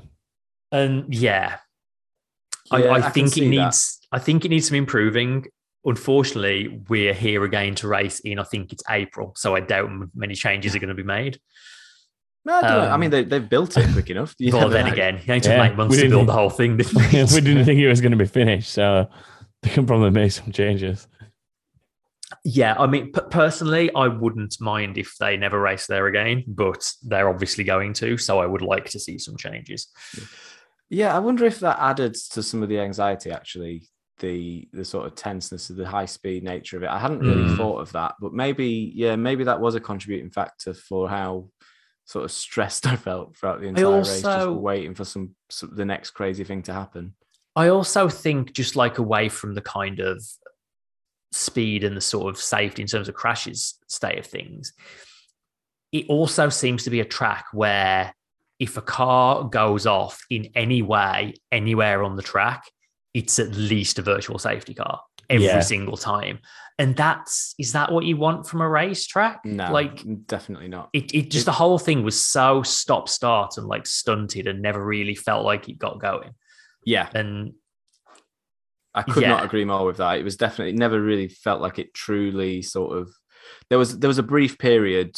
And 0.72 1.14
yeah, 1.14 1.58
I, 2.72 2.84
Yeah, 2.84 2.90
I, 2.92 2.96
I 2.96 3.02
can 3.02 3.12
think 3.12 3.28
it 3.28 3.32
see 3.32 3.42
that. 3.42 3.48
needs. 3.66 4.00
I 4.12 4.20
think 4.20 4.46
it 4.46 4.50
needs 4.50 4.68
some 4.68 4.76
improving. 4.78 5.46
Unfortunately, 5.86 6.82
we're 6.90 7.14
here 7.14 7.44
again 7.44 7.76
to 7.76 7.88
race 7.88 8.20
in. 8.22 8.40
I 8.40 8.44
think 8.44 8.72
it's 8.72 8.84
April, 8.90 9.34
so 9.36 9.56
I 9.56 9.60
doubt 9.60 9.90
many 10.16 10.34
changes 10.36 10.76
are 10.76 10.80
going 10.80 10.90
to 10.90 10.94
be 10.96 11.04
made. 11.04 11.40
No, 12.46 12.56
I, 12.58 12.62
don't 12.62 12.72
know. 12.72 12.78
I 12.80 12.92
Um, 12.94 13.00
mean, 13.00 13.10
they, 13.10 13.24
they've 13.24 13.48
built 13.50 13.78
it 13.78 13.90
quick 13.94 14.10
enough. 14.10 14.36
You 14.38 14.52
But 14.52 14.60
never 14.60 14.74
then 14.74 14.86
know. 14.88 14.92
again, 14.94 15.22
you 15.26 15.34
need 15.34 15.44
to 15.44 15.50
Yeah, 15.50 15.64
make 15.68 15.78
months 15.78 15.92
we 15.92 15.98
to 15.98 16.02
didn't 16.04 16.12
build 16.12 16.20
think- 16.22 16.28
the 16.28 16.34
whole 16.34 16.50
thing. 16.50 16.78
didn't 16.78 16.94
we 17.32 17.36
we? 17.36 17.42
didn't 17.42 17.66
think 17.66 17.80
it 17.80 17.88
was 17.88 18.02
going 18.02 18.12
to 18.12 18.18
be 18.18 18.26
finished, 18.26 18.72
so 18.72 19.08
they 19.62 19.70
can 19.70 19.86
probably 19.86 20.10
make 20.10 20.32
some 20.32 20.52
changes. 20.52 21.08
Yeah, 22.44 22.76
I 22.78 22.88
mean, 22.88 23.12
p- 23.12 23.22
personally, 23.30 23.94
I 23.96 24.08
wouldn't 24.08 24.60
mind 24.60 24.98
if 24.98 25.16
they 25.20 25.38
never 25.38 25.60
race 25.62 25.88
there 25.88 26.08
again, 26.08 26.44
but 26.48 26.92
they're 27.04 27.30
obviously 27.30 27.64
going 27.64 27.94
to. 27.94 28.18
So 28.18 28.40
I 28.40 28.46
would 28.46 28.62
like 28.62 28.90
to 28.90 29.00
see 29.00 29.18
some 29.18 29.38
changes. 29.38 29.88
Yeah, 30.90 31.16
I 31.16 31.20
wonder 31.20 31.46
if 31.46 31.60
that 31.62 31.78
added 31.80 32.16
to 32.32 32.44
some 32.44 32.62
of 32.64 32.70
the 32.70 32.80
anxiety. 32.80 33.32
Actually, 33.32 33.84
the 34.20 34.68
the 34.74 34.84
sort 34.84 35.06
of 35.08 35.16
tenseness 35.16 35.70
of 35.70 35.76
the 35.78 35.88
high 35.88 36.06
speed 36.08 36.44
nature 36.44 36.76
of 36.78 36.84
it. 36.84 36.90
I 36.90 37.00
hadn't 37.00 37.20
really 37.20 37.44
Mm. 37.46 37.58
thought 37.58 37.78
of 37.80 37.92
that, 37.94 38.16
but 38.20 38.34
maybe 38.34 38.92
yeah, 38.96 39.16
maybe 39.16 39.44
that 39.46 39.62
was 39.62 39.76
a 39.76 39.80
contributing 39.80 40.30
factor 40.32 40.74
for 40.74 41.08
how 41.08 41.50
sort 42.06 42.26
of 42.26 42.32
stressed 42.32 42.86
I 42.88 42.96
felt 42.96 43.36
throughout 43.36 43.62
the 43.62 43.68
entire 43.68 43.98
race, 43.98 44.22
just 44.22 44.50
waiting 44.50 44.96
for 44.96 45.06
some, 45.06 45.36
some 45.50 45.76
the 45.76 45.86
next 45.86 46.12
crazy 46.12 46.44
thing 46.44 46.62
to 46.64 46.74
happen. 46.74 47.14
I 47.56 47.68
also 47.70 48.10
think 48.10 48.54
just 48.54 48.76
like 48.76 48.98
away 48.98 49.30
from 49.30 49.54
the 49.54 49.62
kind 49.62 50.00
of 50.00 50.24
speed 51.32 51.84
and 51.84 51.96
the 51.96 52.02
sort 52.02 52.30
of 52.34 52.40
safety 52.42 52.82
in 52.82 52.88
terms 52.88 53.10
of 53.10 53.16
crashes 53.16 53.76
state 53.88 54.18
of 54.18 54.26
things, 54.26 54.74
it 55.92 56.06
also 56.10 56.50
seems 56.50 56.84
to 56.84 56.90
be 56.90 57.00
a 57.00 57.06
track 57.06 57.46
where 57.54 58.14
if 58.60 58.78
a 58.78 58.82
car 58.82 59.44
goes 59.44 59.86
off 59.86 60.22
in 60.30 60.50
any 60.56 60.82
way, 60.82 61.36
anywhere 61.52 62.04
on 62.04 62.16
the 62.16 62.24
track, 62.24 62.64
it's 63.14 63.38
at 63.38 63.52
least 63.54 64.00
a 64.00 64.02
virtual 64.02 64.40
safety 64.40 64.74
car 64.74 65.02
every 65.30 65.46
Yeah. 65.46 65.60
single 65.60 65.98
time. 65.98 66.40
And 66.80 66.96
that's 66.96 67.54
is 67.60 67.74
that 67.74 67.92
what 67.92 68.04
you 68.06 68.18
want 68.18 68.48
from 68.48 68.62
a 68.62 68.68
racetrack? 68.70 69.46
No, 69.46 69.72
Like 69.72 70.04
definitely 70.26 70.68
not. 70.68 70.90
it, 70.94 71.14
it 71.14 71.30
just 71.30 71.44
It- 71.44 71.46
the 71.46 71.52
whole 71.52 71.78
thing 71.78 72.04
was 72.04 72.20
so 72.20 72.64
stop 72.64 73.08
start 73.08 73.58
and 73.58 73.68
like 73.68 73.86
stunted 73.86 74.48
and 74.48 74.62
never 74.62 74.84
really 74.84 75.16
felt 75.16 75.46
like 75.46 75.70
it 75.70 75.78
got 75.78 76.00
going. 76.00 76.32
Yeah, 76.86 77.10
And 77.14 77.54
I 78.96 79.02
could 79.04 79.24
not 79.24 79.46
agree 79.46 79.66
more 79.66 79.86
with 79.86 79.98
that. 79.98 80.20
It 80.20 80.24
was 80.24 80.38
definitely 80.38 80.74
it 80.74 80.78
never 80.80 81.02
really 81.02 81.28
felt 81.28 81.62
like 81.62 81.80
it 81.80 81.94
truly 81.94 82.62
sort 82.62 82.98
of. 82.98 83.12
There 83.70 83.78
was 83.80 83.98
there 84.00 84.08
was 84.08 84.18
a 84.20 84.24
brief 84.24 84.58
period 84.58 85.16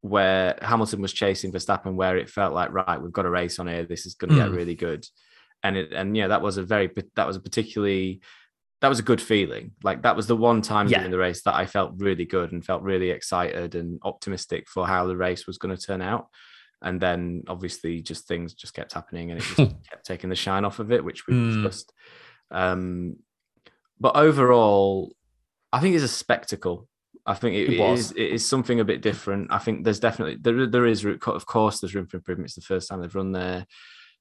where 0.00 0.56
Hamilton 0.62 1.02
was 1.02 1.12
chasing 1.12 1.50
Verstappen, 1.52 1.94
where 1.94 2.16
it 2.16 2.30
felt 2.30 2.54
like 2.54 2.72
right, 2.72 3.00
we've 3.02 3.12
got 3.12 3.26
a 3.26 3.30
race 3.30 3.58
on 3.58 3.66
here. 3.66 3.84
This 3.84 4.06
is 4.06 4.14
going 4.14 4.30
to 4.30 4.36
get 4.36 4.50
Mm. 4.50 4.56
really 4.56 4.74
good, 4.76 5.04
and 5.64 5.76
it 5.76 5.92
and 5.92 6.16
yeah, 6.16 6.28
that 6.28 6.42
was 6.42 6.56
a 6.56 6.62
very 6.62 6.88
that 7.16 7.26
was 7.26 7.36
a 7.36 7.40
particularly 7.40 8.20
that 8.80 8.88
was 8.88 8.98
a 9.00 9.02
good 9.02 9.20
feeling. 9.20 9.72
Like 9.82 10.02
that 10.02 10.14
was 10.16 10.26
the 10.28 10.36
one 10.36 10.62
time 10.62 10.86
Yeah. 10.88 10.98
during 10.98 11.10
the 11.10 11.18
race 11.18 11.42
that 11.42 11.54
I 11.54 11.66
felt 11.66 11.94
really 11.96 12.24
good 12.24 12.52
and 12.52 12.64
felt 12.64 12.82
really 12.82 13.10
excited 13.10 13.74
and 13.74 13.98
optimistic 14.04 14.68
for 14.68 14.86
how 14.86 15.06
the 15.06 15.16
race 15.16 15.46
was 15.46 15.58
going 15.58 15.74
to 15.76 15.82
turn 15.82 16.00
out. 16.00 16.28
And 16.80 17.00
then 17.00 17.42
obviously 17.48 18.00
just 18.02 18.28
things 18.28 18.54
just 18.54 18.74
kept 18.74 18.92
happening 18.92 19.30
and 19.32 19.40
it 19.40 19.44
just 19.44 19.56
kept 19.90 20.06
taking 20.06 20.30
the 20.30 20.36
shine 20.36 20.64
off 20.64 20.78
of 20.78 20.92
it, 20.92 21.04
which 21.04 21.26
we 21.26 21.34
Mm. 21.34 21.54
discussed. 21.54 21.92
Um, 22.52 23.16
but 24.00 24.14
overall, 24.16 25.12
I 25.72 25.80
think 25.80 25.94
it's 25.96 26.04
a 26.04 26.08
spectacle. 26.08 26.88
I 27.26 27.34
think 27.34 27.56
it, 27.56 27.74
It 27.74 27.80
is 27.80 28.12
it 28.12 28.30
is 28.32 28.46
something 28.46 28.80
a 28.80 28.84
bit 28.84 29.02
different. 29.02 29.52
I 29.52 29.58
think 29.58 29.84
there's 29.84 30.00
definitely 30.00 30.36
there 30.40 30.66
there 30.66 30.86
is 30.86 31.04
root- 31.04 31.26
of 31.26 31.44
course 31.46 31.80
there's 31.80 31.94
room 31.94 32.06
for 32.06 32.16
improvement. 32.16 32.46
It's 32.46 32.54
the 32.54 32.60
first 32.62 32.88
time 32.88 33.00
they've 33.02 33.14
run 33.14 33.32
there. 33.32 33.66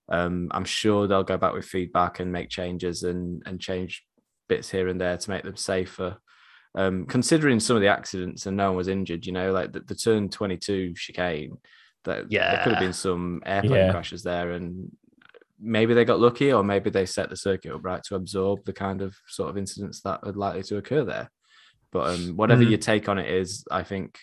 Um, 0.10 0.48
I'm 0.52 0.66
sure 0.66 1.08
they'll 1.08 1.24
go 1.24 1.38
back 1.38 1.54
with 1.54 1.66
feedback 1.66 2.20
and 2.20 2.32
make 2.32 2.50
changes 2.50 3.04
and 3.04 3.44
and 3.46 3.62
change 3.62 4.04
bits 4.48 4.70
here 4.70 4.88
and 4.88 5.00
there 5.00 5.18
to 5.18 5.30
make 5.30 5.44
them 5.44 5.56
safer. 5.58 6.18
Um, 6.76 7.06
considering 7.06 7.60
some 7.60 7.76
of 7.76 7.82
the 7.82 7.88
accidents 7.88 8.46
and 8.46 8.56
no 8.56 8.68
one 8.70 8.78
was 8.78 8.88
injured, 8.88 9.26
you 9.26 9.32
know, 9.32 9.52
like 9.52 9.72
the, 9.72 9.80
the 9.80 9.96
turn 9.96 10.30
22 10.30 10.94
chicane, 10.96 11.58
that 12.04 12.32
yeah. 12.32 12.52
there 12.56 12.64
could 12.64 12.74
have 12.74 12.82
been 12.82 12.94
some 12.94 13.42
airplane 13.46 13.88
Yeah. 13.88 13.92
crashes 13.92 14.24
there, 14.24 14.52
and 14.52 14.92
maybe 15.60 15.94
they 15.94 16.06
got 16.06 16.20
lucky, 16.20 16.54
or 16.54 16.64
maybe 16.64 16.90
they 16.90 17.06
set 17.06 17.30
the 17.30 17.36
circuit 17.36 17.74
up 17.74 17.84
right 17.84 18.04
to 18.04 18.16
absorb 18.16 18.64
the 18.66 18.74
kind 18.74 19.02
of 19.02 19.16
sort 19.28 19.50
of 19.50 19.58
incidents 19.58 20.02
that 20.02 20.20
are 20.24 20.34
likely 20.34 20.64
to 20.64 20.78
occur 20.78 21.04
there. 21.04 21.32
But 21.92 22.10
um, 22.14 22.36
whatever 22.38 22.64
Mm. 22.64 22.70
your 22.70 22.78
take 22.78 23.10
on 23.10 23.18
it 23.18 23.30
is, 23.30 23.66
I 23.72 23.82
think 23.84 24.20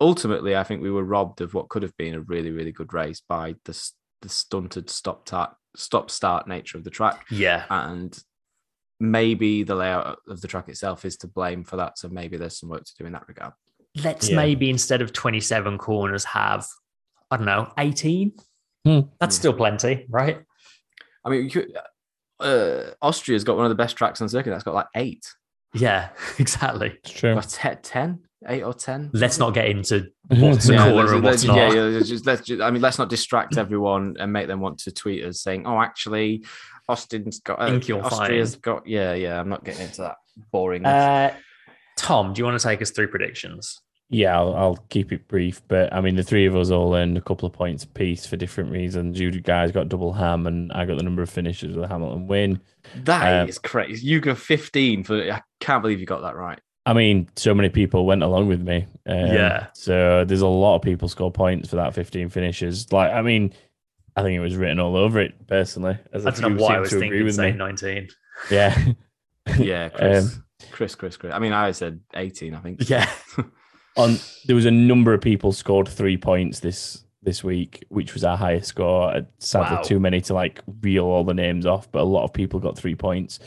ultimately, 0.00 0.56
I 0.56 0.64
think 0.64 0.80
we 0.82 0.90
were 0.90 1.04
robbed 1.04 1.40
of 1.40 1.54
what 1.54 1.68
could 1.68 1.82
have 1.82 1.96
been 1.96 2.14
a 2.14 2.20
really, 2.20 2.50
really 2.50 2.72
good 2.72 2.92
race 2.94 3.20
by 3.28 3.54
the 3.64 3.90
the 4.22 4.28
stunted 4.28 4.90
stop 4.90 5.28
start 5.28 5.54
stop 5.76 6.10
start 6.10 6.48
nature 6.48 6.76
of 6.78 6.84
the 6.84 6.90
track, 6.90 7.26
yeah, 7.30 7.64
and 7.70 8.18
maybe 9.00 9.62
the 9.62 9.74
layout 9.74 10.18
of 10.28 10.40
the 10.40 10.48
track 10.48 10.68
itself 10.68 11.04
is 11.04 11.16
to 11.18 11.26
blame 11.28 11.64
for 11.64 11.76
that. 11.76 11.98
So 11.98 12.08
maybe 12.08 12.36
there's 12.36 12.58
some 12.58 12.68
work 12.68 12.84
to 12.84 12.92
do 12.98 13.06
in 13.06 13.12
that 13.12 13.28
regard. 13.28 13.52
let's 14.04 14.28
Yeah. 14.28 14.36
maybe 14.36 14.70
instead 14.70 15.02
of 15.02 15.12
27 15.12 15.76
corners 15.78 16.24
have, 16.24 16.66
I 17.30 17.36
don't 17.36 17.46
know, 17.46 17.72
18. 17.78 18.32
Hmm. 18.84 19.00
That's 19.18 19.34
still 19.34 19.52
plenty, 19.54 20.06
right? 20.08 20.40
I 21.24 21.30
mean, 21.30 21.44
you 21.44 21.50
could, 21.50 21.76
uh, 22.38 22.90
Austria's 23.02 23.42
got 23.44 23.56
one 23.56 23.64
of 23.64 23.70
the 23.70 23.74
best 23.74 23.96
tracks 23.96 24.20
on 24.20 24.26
the 24.26 24.30
circuit. 24.30 24.50
That's 24.50 24.62
got 24.62 24.74
like 24.74 24.86
eight, 24.94 25.26
Yeah, 25.74 26.10
exactly. 26.38 26.98
It's 27.02 27.10
true. 27.12 27.34
or 27.34 27.42
te- 27.42 27.74
10, 27.82 28.20
eight 28.46 28.62
or 28.62 28.72
10. 28.74 29.10
Let's 29.14 29.38
not 29.38 29.52
get 29.54 29.66
into 29.68 30.06
what's 30.28 30.68
a 30.68 30.74
Yeah, 30.74 30.84
corner 30.90 30.94
let's- 31.02 31.12
and 31.12 31.24
let's- 31.24 31.24
what's 31.24 31.44
not. 31.44 31.56
yeah, 31.56 31.72
yeah, 31.72 31.80
let's 31.98 32.08
just, 32.08 32.26
let's 32.26 32.42
just, 32.42 32.60
I 32.62 32.70
mean, 32.70 32.82
let's 32.82 32.98
not 32.98 33.08
distract 33.08 33.56
everyone 33.56 34.16
and 34.20 34.32
make 34.32 34.46
them 34.46 34.60
want 34.60 34.78
to 34.80 34.92
tweet 34.92 35.24
us 35.24 35.40
saying, 35.40 35.66
"Oh, 35.66 35.80
actually, 35.80 36.44
Austin's 36.88 37.40
got, 37.40 37.60
uh, 37.60 37.70
Think 37.70 37.88
you're 37.88 38.04
Austria's 38.04 38.54
fine. 38.54 38.60
got." 38.60 38.86
Yeah, 38.86 39.14
yeah. 39.14 39.40
I'm 39.40 39.48
not 39.48 39.64
getting 39.64 39.82
into 39.82 40.02
that 40.02 40.16
boring. 40.50 40.84
Uh, 40.84 41.34
Tom, 41.96 42.32
do 42.32 42.40
you 42.40 42.44
want 42.44 42.58
to 42.60 42.66
take 42.66 42.80
us 42.82 42.90
through 42.90 43.08
predictions? 43.08 43.80
Yeah, 44.10 44.38
I'll, 44.38 44.54
I'll 44.54 44.76
keep 44.88 45.12
it 45.12 45.28
brief. 45.28 45.60
But 45.68 45.92
I 45.92 46.00
mean, 46.00 46.16
the 46.16 46.22
three 46.22 46.46
of 46.46 46.56
us 46.56 46.70
all 46.70 46.94
earned 46.94 47.18
a 47.18 47.20
couple 47.20 47.46
of 47.46 47.52
points 47.52 47.84
apiece 47.84 48.26
for 48.26 48.36
different 48.36 48.70
reasons. 48.70 49.20
You 49.20 49.30
guys 49.30 49.70
got 49.70 49.88
double 49.88 50.14
ham, 50.14 50.46
and 50.46 50.72
I 50.72 50.86
got 50.86 50.96
the 50.96 51.02
number 51.02 51.22
of 51.22 51.28
finishes 51.28 51.76
with 51.76 51.84
a 51.84 51.88
Hamilton 51.88 52.26
win. 52.26 52.60
That 52.96 53.48
is 53.48 53.58
um, 53.58 53.62
crazy. 53.64 54.06
You 54.06 54.20
go 54.20 54.34
15 54.34 55.04
for. 55.04 55.30
I 55.30 55.42
can't 55.60 55.82
believe 55.82 56.00
you 56.00 56.06
got 56.06 56.22
that 56.22 56.36
right. 56.36 56.58
I 56.86 56.94
mean, 56.94 57.28
so 57.36 57.54
many 57.54 57.68
people 57.68 58.06
went 58.06 58.22
along 58.22 58.48
with 58.48 58.62
me. 58.62 58.86
Um, 59.06 59.26
Yeah. 59.26 59.66
So 59.74 60.24
there's 60.24 60.40
a 60.40 60.46
lot 60.46 60.76
of 60.76 60.80
people 60.82 61.06
score 61.08 61.30
points 61.30 61.68
for 61.68 61.76
that 61.76 61.92
15 61.92 62.30
finishes. 62.30 62.90
Like, 62.90 63.12
I 63.12 63.20
mean, 63.20 63.52
I 64.18 64.22
think 64.22 64.36
it 64.36 64.40
was 64.40 64.56
written 64.56 64.80
all 64.80 64.96
over 64.96 65.20
it 65.20 65.46
personally. 65.46 65.96
As 66.12 66.26
I 66.26 66.30
a 66.30 66.32
don't 66.32 66.56
know 66.56 66.62
why 66.64 66.76
I 66.76 66.80
was 66.80 66.90
thinking 66.90 67.24
with 67.24 67.34
say 67.36 67.52
me. 67.52 67.58
19. 67.58 68.08
Yeah. 68.50 68.76
Yeah, 69.58 69.88
Chris, 69.94 70.34
Um, 70.34 70.44
Chris, 70.70 70.94
Chris, 70.94 71.16
Chris. 71.16 71.32
I 71.34 71.38
mean, 71.38 71.52
I 71.52 71.70
said 71.72 72.00
18. 72.14 72.54
I 72.54 72.60
think. 72.60 72.88
Yeah. 72.88 73.10
on 73.96 74.16
there 74.46 74.54
was 74.56 74.66
a 74.66 74.70
number 74.70 75.12
of 75.14 75.20
people 75.20 75.52
scored 75.52 75.88
three 75.88 76.16
points 76.16 76.60
this 76.60 77.04
this 77.22 77.42
week, 77.42 77.84
which 77.88 78.14
was 78.14 78.22
our 78.24 78.36
highest 78.36 78.68
score. 78.68 79.22
Sadly, 79.38 79.76
Wow. 79.76 79.82
too 79.82 79.98
many 80.00 80.20
to 80.22 80.34
like 80.34 80.60
reel 80.82 81.04
all 81.04 81.24
the 81.24 81.34
names 81.34 81.66
off, 81.66 81.90
but 81.90 82.00
a 82.00 82.04
lot 82.04 82.24
of 82.24 82.32
people 82.32 82.60
got 82.60 82.78
three 82.78 82.94
points. 82.94 83.40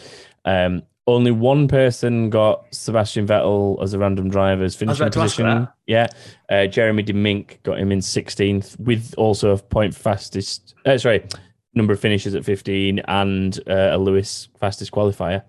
Um, 0.43 0.83
only 1.07 1.31
one 1.31 1.67
person 1.67 2.29
got 2.29 2.65
Sebastian 2.73 3.27
Vettel 3.27 3.81
as 3.81 3.93
a 3.93 3.99
random 3.99 4.29
driver's 4.29 4.75
finishing 4.75 5.01
about 5.01 5.13
to 5.13 5.19
ask 5.21 5.35
position. 5.35 5.67
Yeah, 5.87 6.07
uh, 6.49 6.67
Jeremy 6.67 7.03
DeMink 7.03 7.63
got 7.63 7.79
him 7.79 7.91
in 7.91 7.99
16th 7.99 8.79
with 8.79 9.13
also 9.17 9.51
a 9.51 9.57
point 9.57 9.95
fastest. 9.95 10.75
Uh, 10.85 10.97
sorry, 10.97 11.25
number 11.73 11.93
of 11.93 11.99
finishes 11.99 12.35
at 12.35 12.45
15 12.45 12.99
and 13.07 13.59
uh, 13.67 13.89
a 13.91 13.97
Lewis 13.97 14.49
fastest 14.59 14.91
qualifier. 14.91 15.43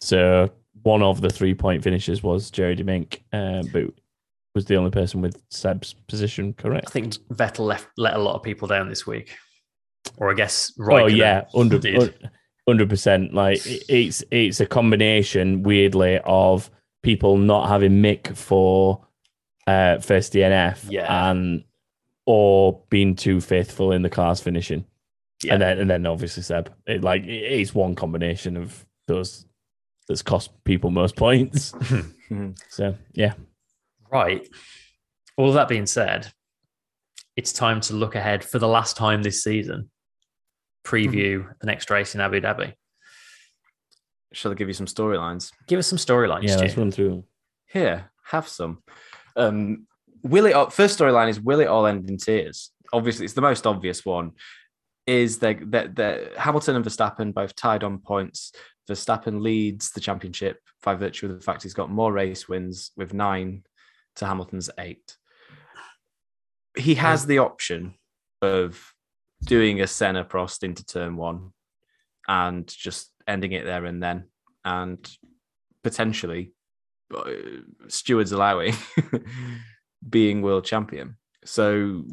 So 0.00 0.50
one 0.82 1.02
of 1.02 1.20
the 1.20 1.30
three 1.30 1.54
point 1.54 1.82
finishes 1.82 2.22
was 2.22 2.50
Jerry 2.50 2.76
DeMink, 2.76 3.20
uh, 3.32 3.62
but 3.72 3.92
was 4.54 4.66
the 4.66 4.76
only 4.76 4.90
person 4.90 5.22
with 5.22 5.42
Seb's 5.48 5.94
position 6.08 6.52
correct. 6.52 6.88
I 6.88 6.90
think 6.90 7.14
Vettel 7.32 7.66
left 7.66 7.88
let 7.96 8.14
a 8.14 8.18
lot 8.18 8.36
of 8.36 8.42
people 8.42 8.68
down 8.68 8.88
this 8.88 9.06
week. 9.06 9.36
Or 10.16 10.30
I 10.30 10.34
guess 10.34 10.72
right. 10.78 11.02
oh 11.02 11.06
yeah, 11.06 11.44
did. 11.52 12.28
Hundred 12.68 12.88
percent. 12.88 13.34
Like 13.34 13.60
it's 13.64 14.22
it's 14.30 14.60
a 14.60 14.66
combination, 14.66 15.62
weirdly, 15.62 16.20
of 16.24 16.70
people 17.02 17.36
not 17.36 17.68
having 17.68 18.02
Mick 18.02 18.36
for 18.36 19.04
uh, 19.66 19.98
first 19.98 20.32
DNF, 20.32 20.86
Yeah. 20.90 21.30
and 21.30 21.64
or 22.26 22.80
being 22.90 23.16
too 23.16 23.40
faithful 23.40 23.92
in 23.92 24.02
the 24.02 24.10
cars 24.10 24.40
finishing, 24.40 24.84
Yeah. 25.42 25.54
and 25.54 25.62
then 25.62 25.78
and 25.78 25.90
then 25.90 26.06
obviously 26.06 26.42
Seb. 26.42 26.72
It, 26.86 27.02
like 27.02 27.22
it- 27.24 27.28
it's 27.60 27.74
one 27.74 27.94
combination 27.94 28.56
of 28.56 28.86
those 29.08 29.44
that's 30.08 30.22
cost 30.22 30.50
people 30.64 30.90
most 30.90 31.16
points. 31.16 31.72
So 32.70 32.94
yeah, 33.12 33.34
Right. 34.10 34.48
All 35.36 35.52
that 35.52 35.68
being 35.68 35.84
said, 35.86 36.32
it's 37.36 37.52
time 37.52 37.80
to 37.82 37.94
look 37.94 38.14
ahead 38.14 38.42
for 38.42 38.58
the 38.58 38.68
last 38.68 38.96
time 38.96 39.22
this 39.22 39.42
season. 39.44 39.90
Preview 40.84 41.48
the 41.60 41.66
next 41.66 41.90
race 41.90 42.14
in 42.14 42.20
Abu 42.20 42.40
Dhabi. 42.40 42.74
Shall 44.32 44.52
I 44.52 44.54
give 44.54 44.68
you 44.68 44.74
some 44.74 44.86
storylines? 44.86 45.52
Give 45.66 45.78
us 45.78 45.86
some 45.86 45.98
storylines, 45.98 46.48
yeah. 46.48 46.56
Let's 46.56 46.76
run 46.76 46.90
through. 46.90 47.24
Here, 47.66 48.10
have 48.24 48.48
some. 48.48 48.82
Um, 49.36 49.86
will 50.22 50.46
it? 50.46 50.72
First 50.72 50.98
storyline 50.98 51.28
is 51.28 51.40
will 51.40 51.60
it 51.60 51.68
all 51.68 51.86
end 51.86 52.08
in 52.08 52.16
tears? 52.16 52.70
Obviously, 52.92 53.24
it's 53.24 53.34
the 53.34 53.40
most 53.40 53.66
obvious 53.66 54.04
one. 54.04 54.32
Is 55.06 55.38
that 55.38 55.70
that 55.70 55.96
that 55.96 56.36
Hamilton 56.36 56.76
and 56.76 56.84
Verstappen 56.84 57.34
both 57.34 57.54
tied 57.54 57.84
on 57.84 57.98
points. 57.98 58.52
Verstappen 58.88 59.42
leads 59.42 59.90
the 59.92 60.00
championship 60.00 60.58
by 60.82 60.94
virtue 60.94 61.26
of 61.26 61.34
the 61.38 61.44
fact 61.44 61.62
he's 61.62 61.74
got 61.74 61.90
more 61.90 62.12
race 62.12 62.48
wins 62.48 62.90
with 62.96 63.14
nine 63.14 63.62
to 64.16 64.26
Hamilton's 64.26 64.70
eight. 64.78 65.16
He 66.76 66.96
has 66.96 67.26
the 67.26 67.38
option 67.38 67.94
of 68.40 68.91
doing 69.44 69.80
a 69.80 69.86
Senna 69.86 70.24
Prost 70.24 70.62
into 70.62 70.84
turn 70.84 71.16
one 71.16 71.52
and 72.28 72.66
just 72.66 73.10
ending 73.26 73.52
it 73.52 73.64
there 73.64 73.84
and 73.84 74.02
then, 74.02 74.24
and 74.64 75.08
potentially 75.82 76.52
uh, 77.14 77.30
stewards 77.88 78.32
allowing 78.32 78.74
being 80.08 80.42
world 80.42 80.64
champion. 80.64 81.16
So, 81.44 82.04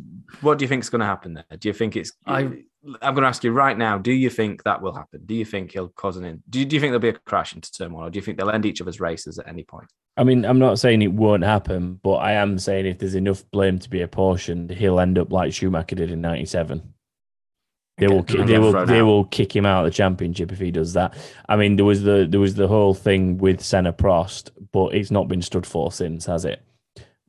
what 0.41 0.57
do 0.57 0.65
you 0.65 0.69
think 0.69 0.83
is 0.83 0.89
going 0.89 1.01
to 1.01 1.05
happen 1.05 1.35
there? 1.35 1.45
Do 1.59 1.67
you 1.67 1.73
think 1.73 1.95
it's 1.95 2.11
I- 2.25 2.63
I'm 3.01 3.13
going 3.13 3.23
to 3.23 3.27
ask 3.27 3.43
you 3.43 3.51
right 3.51 3.77
now: 3.77 3.97
Do 3.97 4.11
you 4.11 4.29
think 4.29 4.63
that 4.63 4.81
will 4.81 4.93
happen? 4.93 5.21
Do 5.25 5.35
you 5.35 5.45
think 5.45 5.71
he'll 5.73 5.89
cause 5.89 6.17
an 6.17 6.25
in? 6.25 6.41
Do 6.49 6.59
you, 6.59 6.65
do 6.65 6.75
you 6.75 6.79
think 6.79 6.91
there'll 6.91 6.99
be 7.01 7.09
a 7.09 7.13
crash 7.13 7.53
into 7.53 7.71
turn 7.71 7.91
one, 7.91 8.05
or 8.05 8.09
do 8.09 8.17
you 8.17 8.23
think 8.23 8.37
they'll 8.37 8.49
end 8.49 8.65
each 8.65 8.81
other's 8.81 8.99
races 8.99 9.37
at 9.37 9.47
any 9.47 9.63
point? 9.63 9.87
I 10.17 10.23
mean, 10.23 10.45
I'm 10.45 10.59
not 10.59 10.79
saying 10.79 11.01
it 11.01 11.13
won't 11.13 11.43
happen, 11.43 11.99
but 12.01 12.15
I 12.15 12.33
am 12.33 12.57
saying 12.57 12.85
if 12.85 12.99
there's 12.99 13.15
enough 13.15 13.43
blame 13.51 13.79
to 13.79 13.89
be 13.89 14.01
apportioned, 14.01 14.71
he'll 14.71 14.99
end 14.99 15.17
up 15.17 15.31
like 15.31 15.53
Schumacher 15.53 15.95
did 15.95 16.11
in 16.11 16.21
'97. 16.21 16.93
They 17.99 18.07
will, 18.07 18.23
they 18.23 18.57
will, 18.59 18.85
they 18.85 18.99
out. 18.99 19.05
will 19.05 19.25
kick 19.25 19.55
him 19.55 19.65
out 19.65 19.85
of 19.85 19.91
the 19.91 19.95
championship 19.95 20.51
if 20.51 20.59
he 20.59 20.71
does 20.71 20.93
that. 20.93 21.15
I 21.47 21.55
mean, 21.55 21.75
there 21.75 21.85
was 21.85 22.03
the 22.03 22.25
there 22.29 22.39
was 22.39 22.55
the 22.55 22.67
whole 22.67 22.93
thing 22.93 23.37
with 23.37 23.61
Senna 23.61 23.93
Prost, 23.93 24.51
but 24.71 24.93
it's 24.95 25.11
not 25.11 25.27
been 25.27 25.41
stood 25.41 25.65
for 25.65 25.91
since, 25.91 26.25
has 26.25 26.45
it? 26.45 26.61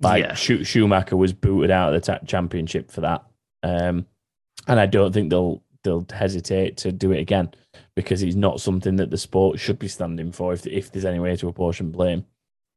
Like 0.01 0.25
Yeah. 0.25 0.35
Schu- 0.35 0.65
Schumacher 0.65 1.17
was 1.17 1.33
booted 1.33 1.71
out 1.71 1.95
of 1.95 2.03
the 2.03 2.21
championship 2.27 2.91
for 2.91 3.03
that, 3.03 3.25
um, 3.63 4.07
and 4.67 4.81
I 4.81 4.87
don't 4.87 5.13
think 5.13 5.31
they'll 5.31 5.63
they'll 5.83 6.07
hesitate 6.13 6.77
to 6.79 6.93
do 6.93 7.13
it 7.13 7.21
again 7.21 7.51
because 7.97 8.23
it's 8.23 8.37
not 8.37 8.61
something 8.61 8.97
that 8.97 9.11
the 9.11 9.19
sport 9.19 9.59
should 9.59 9.79
be 9.79 9.89
standing 9.89 10.33
for. 10.33 10.53
If 10.53 10.67
if 10.67 10.93
there's 10.93 11.05
any 11.05 11.19
way 11.19 11.37
to 11.37 11.49
apportion 11.49 11.91
blame, 11.91 12.25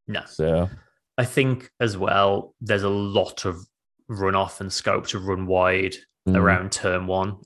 No. 0.07 0.22
so 0.28 0.70
I 1.18 1.26
think 1.26 1.70
as 1.80 1.98
well, 1.98 2.56
there's 2.60 2.84
a 2.84 2.90
lot 2.90 3.45
of 3.45 3.68
runoff 4.10 4.60
and 4.60 4.72
scope 4.72 5.07
to 5.07 5.20
run 5.20 5.45
wide 5.48 5.95
mm. 6.28 6.36
around 6.36 6.72
turn 6.72 7.07
one 7.07 7.38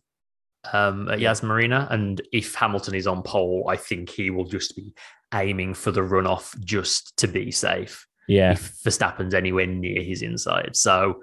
um, 0.73 1.09
at 1.09 1.19
Yas 1.19 1.43
Marina. 1.43 1.88
And 1.91 2.21
if 2.31 2.55
Hamilton 2.55 2.95
is 2.95 3.07
on 3.07 3.23
pole, 3.23 3.65
I 3.69 3.77
think 3.77 4.09
he 4.09 4.29
will 4.29 4.45
just 4.45 4.75
be 4.75 4.93
aiming 5.34 5.73
for 5.73 5.91
the 5.91 6.01
runoff 6.01 6.57
just 6.63 7.15
to 7.17 7.27
be 7.27 7.51
safe 7.51 8.05
yeah, 8.27 8.51
if 8.53 8.73
Verstappen's 8.85 9.34
anywhere 9.34 9.67
near 9.67 10.01
his 10.01 10.21
inside. 10.21 10.75
So 10.75 11.21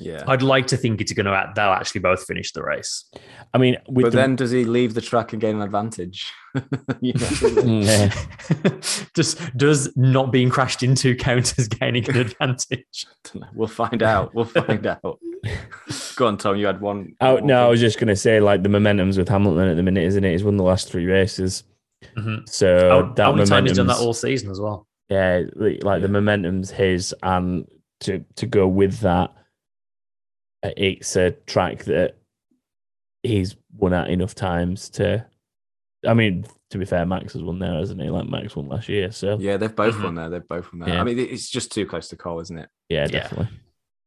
Yeah. 0.00 0.22
I'd 0.26 0.42
like 0.42 0.66
to 0.68 0.76
think 0.76 1.00
it's 1.00 1.12
going 1.12 1.26
to, 1.26 1.52
they'll 1.56 1.70
actually 1.70 2.00
both 2.02 2.24
finish 2.24 2.52
the 2.52 2.62
race. 2.62 3.04
I 3.52 3.58
mean, 3.58 3.76
with 3.88 4.04
But 4.04 4.12
the, 4.12 4.16
then 4.16 4.36
does 4.36 4.50
he 4.50 4.64
leave 4.64 4.94
the 4.94 5.00
track 5.00 5.32
and 5.32 5.40
gain 5.40 5.56
an 5.56 5.62
advantage? 5.62 6.30
Yeah. 7.00 8.12
Just 9.14 9.56
does 9.56 9.92
not 9.96 10.32
being 10.32 10.50
crashed 10.50 10.82
into 10.82 11.14
count 11.14 11.54
as 11.58 11.68
gaining 11.68 12.08
an 12.10 12.16
advantage? 12.16 13.06
we'll 13.54 13.68
find 13.68 14.02
out. 14.02 14.34
We'll 14.34 14.44
find 14.44 14.86
out. 15.04 15.20
Go 16.16 16.26
on, 16.26 16.36
Tom. 16.36 16.56
You 16.56 16.66
had 16.66 16.80
one. 16.80 17.14
Oh 17.20 17.34
one 17.34 17.46
no, 17.46 17.66
I 17.66 17.68
was 17.68 17.80
just 17.80 17.98
gonna 17.98 18.16
say 18.16 18.40
like 18.40 18.62
the 18.62 18.68
momentum's 18.68 19.16
with 19.18 19.28
Hamilton 19.28 19.68
at 19.68 19.76
the 19.76 19.82
minute, 19.82 20.04
isn't 20.04 20.24
it? 20.24 20.32
He's 20.32 20.44
won 20.44 20.56
the 20.56 20.64
last 20.64 20.90
three 20.90 21.06
races, 21.06 21.64
Mhm. 22.16 22.48
so 22.48 22.88
How, 22.88 23.12
that 23.14 23.22
how 23.24 23.32
many 23.32 23.46
times 23.48 23.70
he's 23.70 23.76
done 23.78 23.86
that 23.88 23.98
all 23.98 24.14
season 24.14 24.50
as 24.50 24.60
well? 24.60 24.86
Yeah, 25.08 25.42
like 25.54 25.82
like 25.84 26.02
the 26.02 26.08
momentum's 26.08 26.70
his, 26.70 27.14
and 27.22 27.66
to 28.00 28.24
to 28.36 28.46
go 28.46 28.66
with 28.68 29.00
that, 29.00 29.32
uh, 30.62 30.70
it's 30.76 31.16
a 31.16 31.30
track 31.32 31.84
that 31.84 32.16
he's 33.22 33.56
won 33.76 33.92
at 33.94 34.10
enough 34.10 34.34
times 34.34 34.88
to. 34.90 35.24
I 36.06 36.14
mean, 36.14 36.44
to 36.70 36.78
be 36.78 36.84
fair, 36.84 37.04
Max 37.06 37.32
has 37.32 37.42
won 37.42 37.58
there, 37.58 37.74
hasn't 37.74 38.00
he? 38.00 38.08
Like 38.10 38.28
Max 38.28 38.54
won 38.54 38.68
last 38.68 38.88
year, 38.88 39.10
so 39.10 39.38
yeah, 39.38 39.52
Yeah, 39.52 39.56
they've 39.56 39.74
both 39.74 39.94
Mhm. 39.96 40.04
won 40.04 40.14
there. 40.14 40.30
They've 40.30 40.46
both 40.48 40.72
won 40.72 40.80
there. 40.80 40.94
Yeah. 40.94 41.00
I 41.00 41.04
mean, 41.04 41.18
it's 41.18 41.48
just 41.48 41.72
too 41.72 41.86
close 41.86 42.08
to 42.08 42.16
call, 42.16 42.38
isn't 42.40 42.56
it? 42.58 42.68
Yeah, 42.88 43.06
definitely. 43.06 43.48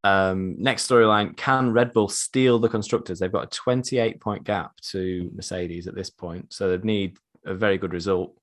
Um, 0.04 0.56
next 0.58 0.90
storyline: 0.90 1.36
Can 1.38 1.72
Red 1.74 1.94
Bull 1.94 2.10
steal 2.10 2.60
the 2.60 2.70
constructors? 2.70 3.20
They've 3.20 3.32
got 3.32 3.44
a 3.44 3.58
28 3.58 4.20
point 4.20 4.44
gap 4.44 4.76
to 4.92 5.30
Mercedes 5.36 5.88
at 5.88 5.96
this 5.96 6.10
point, 6.10 6.54
so 6.54 6.70
they'd 6.70 6.86
need 6.86 7.18
a 7.46 7.54
very 7.54 7.78
good 7.78 7.94
result 7.94 8.36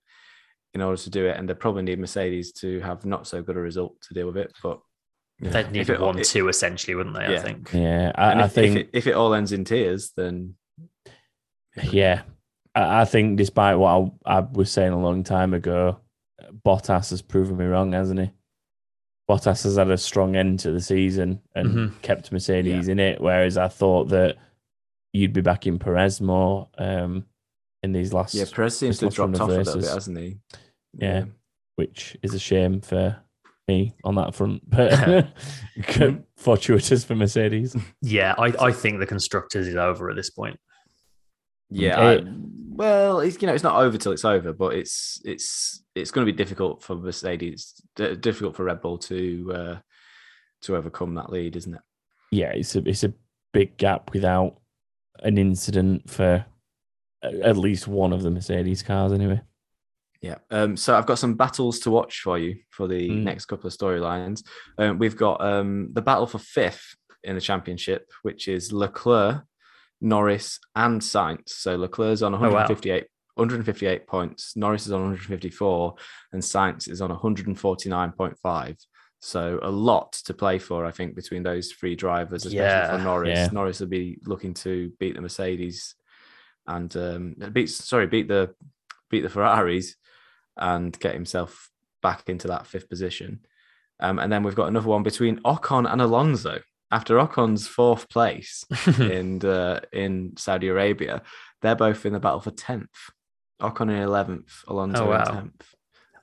in 0.74 0.82
order 0.82 1.00
to 1.00 1.10
do 1.10 1.26
it, 1.26 1.36
and 1.36 1.48
they 1.48 1.54
probably 1.54 1.82
need 1.82 1.98
Mercedes 1.98 2.52
to 2.52 2.78
have 2.80 3.04
not 3.04 3.26
so 3.26 3.42
good 3.42 3.56
a 3.56 3.60
result 3.60 4.00
to 4.02 4.14
deal 4.14 4.26
with 4.26 4.36
it. 4.36 4.52
But 4.62 4.78
you 5.40 5.46
know, 5.46 5.52
They'd 5.52 5.70
need 5.72 5.88
it- 5.88 6.00
one, 6.00 6.18
it- 6.18 6.26
two 6.26 6.48
essentially, 6.48 6.94
wouldn't 6.94 7.16
they? 7.16 7.24
I 7.24 7.38
think. 7.38 7.70
Yeah, 7.72 8.12
and 8.16 8.40
I, 8.40 8.44
I 8.44 8.48
think 8.48 8.76
if 8.76 8.82
it, 8.82 8.90
if 8.92 9.06
it 9.06 9.14
all 9.14 9.34
ends 9.34 9.52
in 9.52 9.64
tears, 9.64 10.12
then 10.16 10.54
Yeah, 11.90 12.22
I, 12.74 13.02
I 13.02 13.04
think 13.04 13.36
despite 13.38 13.78
what 13.78 14.12
I, 14.26 14.38
I 14.38 14.40
was 14.40 14.70
saying 14.70 14.92
a 14.92 15.00
long 15.00 15.24
time 15.24 15.54
ago, 15.54 16.00
Bottas 16.64 17.10
has 17.10 17.22
proven 17.22 17.56
me 17.56 17.64
wrong, 17.66 17.92
hasn't 17.92 18.20
he? 18.20 18.30
Bottas 19.30 19.64
has 19.64 19.76
had 19.76 19.90
a 19.90 19.98
strong 19.98 20.36
end 20.36 20.58
to 20.60 20.72
the 20.72 20.80
season 20.80 21.40
and 21.54 21.68
Mhm. 21.70 22.02
kept 22.02 22.32
Mercedes 22.32 22.88
in 22.88 22.98
it, 22.98 23.20
whereas 23.20 23.58
I 23.58 23.68
thought 23.68 24.08
that 24.08 24.36
you'd 25.12 25.32
be 25.34 25.42
back 25.42 25.66
in 25.66 25.78
Perez 25.78 26.20
more 26.20 26.68
um, 26.78 27.26
in 27.82 27.92
these 27.92 28.12
last, 28.12 28.34
yeah, 28.34 28.44
Perez 28.50 28.76
seems 28.78 28.98
to 28.98 29.06
have 29.06 29.14
dropped 29.14 29.34
off 29.36 29.42
of 29.50 29.56
a 29.56 29.58
little 29.58 29.80
bit, 29.80 29.84
hasn't 29.90 30.18
he? 30.18 30.38
Yeah. 30.94 31.24
which 31.76 32.16
is 32.22 32.34
a 32.34 32.38
shame 32.38 32.80
for 32.80 33.16
me 33.68 33.94
on 34.02 34.14
that 34.16 34.34
front, 34.34 34.68
but 34.70 35.28
fortuitous 36.36 37.04
for 37.04 37.14
Mercedes. 37.14 37.76
Yeah, 38.02 38.34
I, 38.38 38.54
I 38.58 38.72
think 38.72 38.98
the 38.98 39.06
constructors 39.06 39.68
is 39.68 39.76
over 39.76 40.08
at 40.10 40.16
this 40.16 40.30
point. 40.30 40.58
Yeah, 41.70 41.98
Eh, 42.00 42.14
I, 42.20 42.24
well, 42.70 43.20
it's 43.20 43.40
you 43.42 43.46
know 43.46 43.54
it's 43.54 43.64
not 43.64 43.76
over 43.82 43.98
till 43.98 44.12
it's 44.12 44.24
over, 44.24 44.52
but 44.52 44.74
it's 44.74 45.20
it's 45.24 45.82
it's 45.94 46.10
going 46.10 46.26
to 46.26 46.32
be 46.32 46.36
difficult 46.36 46.82
for 46.82 46.94
Mercedes, 46.96 47.74
d- 47.96 48.16
difficult 48.16 48.56
for 48.56 48.64
Red 48.64 48.80
Bull 48.80 48.98
to 48.98 49.52
uh, 49.54 49.78
to 50.62 50.76
overcome 50.76 51.14
that 51.16 51.30
lead, 51.30 51.56
isn't 51.56 51.74
it? 51.74 51.80
yeah, 52.30 52.50
it's 52.50 52.76
a 52.76 52.88
it's 52.88 53.04
a 53.04 53.12
big 53.52 53.76
gap 53.78 54.12
without 54.12 54.58
an 55.20 55.38
incident 55.38 56.08
for 56.08 56.44
at 57.22 57.56
least 57.56 57.88
one 57.88 58.12
of 58.12 58.22
the 58.22 58.30
Mercedes 58.30 58.82
cars, 58.82 59.12
anyway. 59.12 59.40
Yeah. 60.22 60.36
Um, 60.50 60.76
so 60.76 60.96
I've 60.96 61.06
got 61.06 61.18
some 61.18 61.34
battles 61.34 61.78
to 61.80 61.90
watch 61.90 62.20
for 62.20 62.38
you 62.38 62.56
for 62.70 62.86
the 62.88 63.08
Mm. 63.08 63.22
next 63.24 63.46
couple 63.46 63.66
of 63.68 63.72
storylines. 63.76 64.44
Um, 64.78 64.98
we've 64.98 65.16
got 65.16 65.40
um, 65.44 65.90
the 65.92 66.02
battle 66.02 66.26
for 66.26 66.38
fifth 66.38 66.94
in 67.24 67.34
the 67.34 67.40
championship, 67.40 68.08
which 68.22 68.46
is 68.48 68.72
Leclerc, 68.72 69.44
Norris, 70.00 70.60
and 70.74 71.00
Sainz. 71.00 71.50
So 71.50 71.76
Leclerc's 71.76 72.22
on 72.22 72.32
wow. 72.32 72.40
158, 72.40 73.06
158 73.34 74.06
points, 74.06 74.56
Norris 74.56 74.86
is 74.86 74.92
on 74.92 75.02
154, 75.02 75.94
and 76.32 76.42
Sainz 76.42 76.88
is 76.88 77.00
on 77.00 77.10
149.5. 77.10 78.76
So 79.20 79.58
a 79.62 79.70
lot 79.70 80.12
to 80.24 80.34
play 80.34 80.58
for, 80.58 80.84
I 80.84 80.92
think, 80.92 81.16
between 81.16 81.42
those 81.42 81.72
three 81.72 81.96
drivers, 81.96 82.46
especially 82.46 82.58
Yeah. 82.58 82.96
for 82.96 83.02
Norris. 83.02 83.36
Yeah. 83.38 83.48
Norris 83.52 83.80
will 83.80 83.88
be 83.88 84.18
looking 84.24 84.54
to 84.54 84.92
beat 85.00 85.16
the 85.16 85.20
Mercedes 85.20 85.94
and 86.66 86.94
um, 86.96 87.34
beat 87.52 87.70
sorry, 87.70 88.06
beat 88.06 88.28
the 88.28 88.54
beat 89.10 89.22
the 89.22 89.28
Ferraris 89.28 89.96
and 90.56 90.98
get 91.00 91.14
himself 91.14 91.70
back 92.02 92.28
into 92.28 92.48
that 92.48 92.66
fifth 92.66 92.88
position. 92.88 93.40
Um, 94.00 94.18
and 94.18 94.30
then 94.32 94.42
we've 94.42 94.54
got 94.54 94.68
another 94.68 94.88
one 94.88 95.02
between 95.02 95.40
Ocon 95.40 95.90
and 95.90 96.00
Alonso. 96.00 96.60
After 96.90 97.16
Ocon's 97.16 97.66
fourth 97.68 98.08
place 98.08 98.64
in 98.98 99.44
uh, 99.44 99.80
in 99.92 100.34
Saudi 100.36 100.68
Arabia, 100.68 101.22
they're 101.62 101.74
both 101.76 102.06
in 102.06 102.12
the 102.12 102.20
battle 102.20 102.40
for 102.40 102.50
tenth. 102.50 102.88
Ocon 103.60 103.90
in 103.90 103.96
eleventh, 104.02 104.52
Alonso 104.68 105.04
Oh, 105.06 105.10
wow. 105.10 105.22
in 105.24 105.34
tenth. 105.34 105.74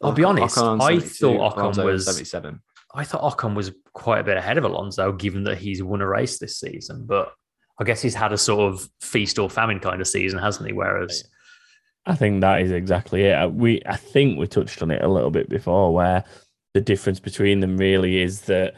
I'll 0.02 0.12
be 0.14 0.24
honest, 0.24 0.58
on 0.58 0.82
I 0.82 1.00
thought 1.00 1.54
Ocon 1.56 1.58
Alonso 1.62 1.86
was- 1.86 2.06
seventy-seven. 2.06 2.62
I 2.94 3.04
thought 3.04 3.38
Ocon 3.38 3.56
was 3.56 3.74
quite 3.94 4.20
a 4.20 4.24
bit 4.24 4.38
ahead 4.38 4.58
of 4.58 4.64
Alonso, 4.64 5.12
given 5.12 5.44
that 5.44 5.58
he's 5.58 5.84
won 5.84 6.00
a 6.02 6.08
race 6.08 6.40
this 6.40 6.58
season. 6.60 7.06
But 7.06 7.34
I 7.78 7.84
guess 7.84 8.02
he's 8.02 8.16
had 8.16 8.32
a 8.32 8.38
sort 8.38 8.74
of 8.74 8.88
feast 9.02 9.38
or 9.38 9.50
famine 9.50 9.82
kind 9.82 10.00
of 10.00 10.08
season, 10.08 10.40
hasn't 10.40 10.68
he? 10.68 10.74
Whereas, 10.74 11.26
I 12.06 12.16
think 12.16 12.40
that 12.42 12.62
is 12.62 12.72
exactly 12.72 13.24
it. 13.24 13.34
Uh, 13.34 13.50
We 13.50 13.82
I 13.86 13.98
think 13.98 14.40
we 14.40 14.48
touched 14.48 14.82
on 14.82 14.92
it 14.92 15.04
a 15.04 15.10
little 15.10 15.30
bit 15.32 15.50
before, 15.50 15.94
where 15.94 16.24
the 16.74 16.80
difference 16.82 17.20
between 17.20 17.60
them 17.60 17.76
really 17.78 18.22
is 18.22 18.42
that 18.42 18.76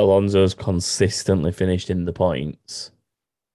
Alonso's 0.00 0.54
consistently 0.54 1.52
finished 1.52 1.90
in 1.90 2.04
the 2.04 2.12
points, 2.12 2.90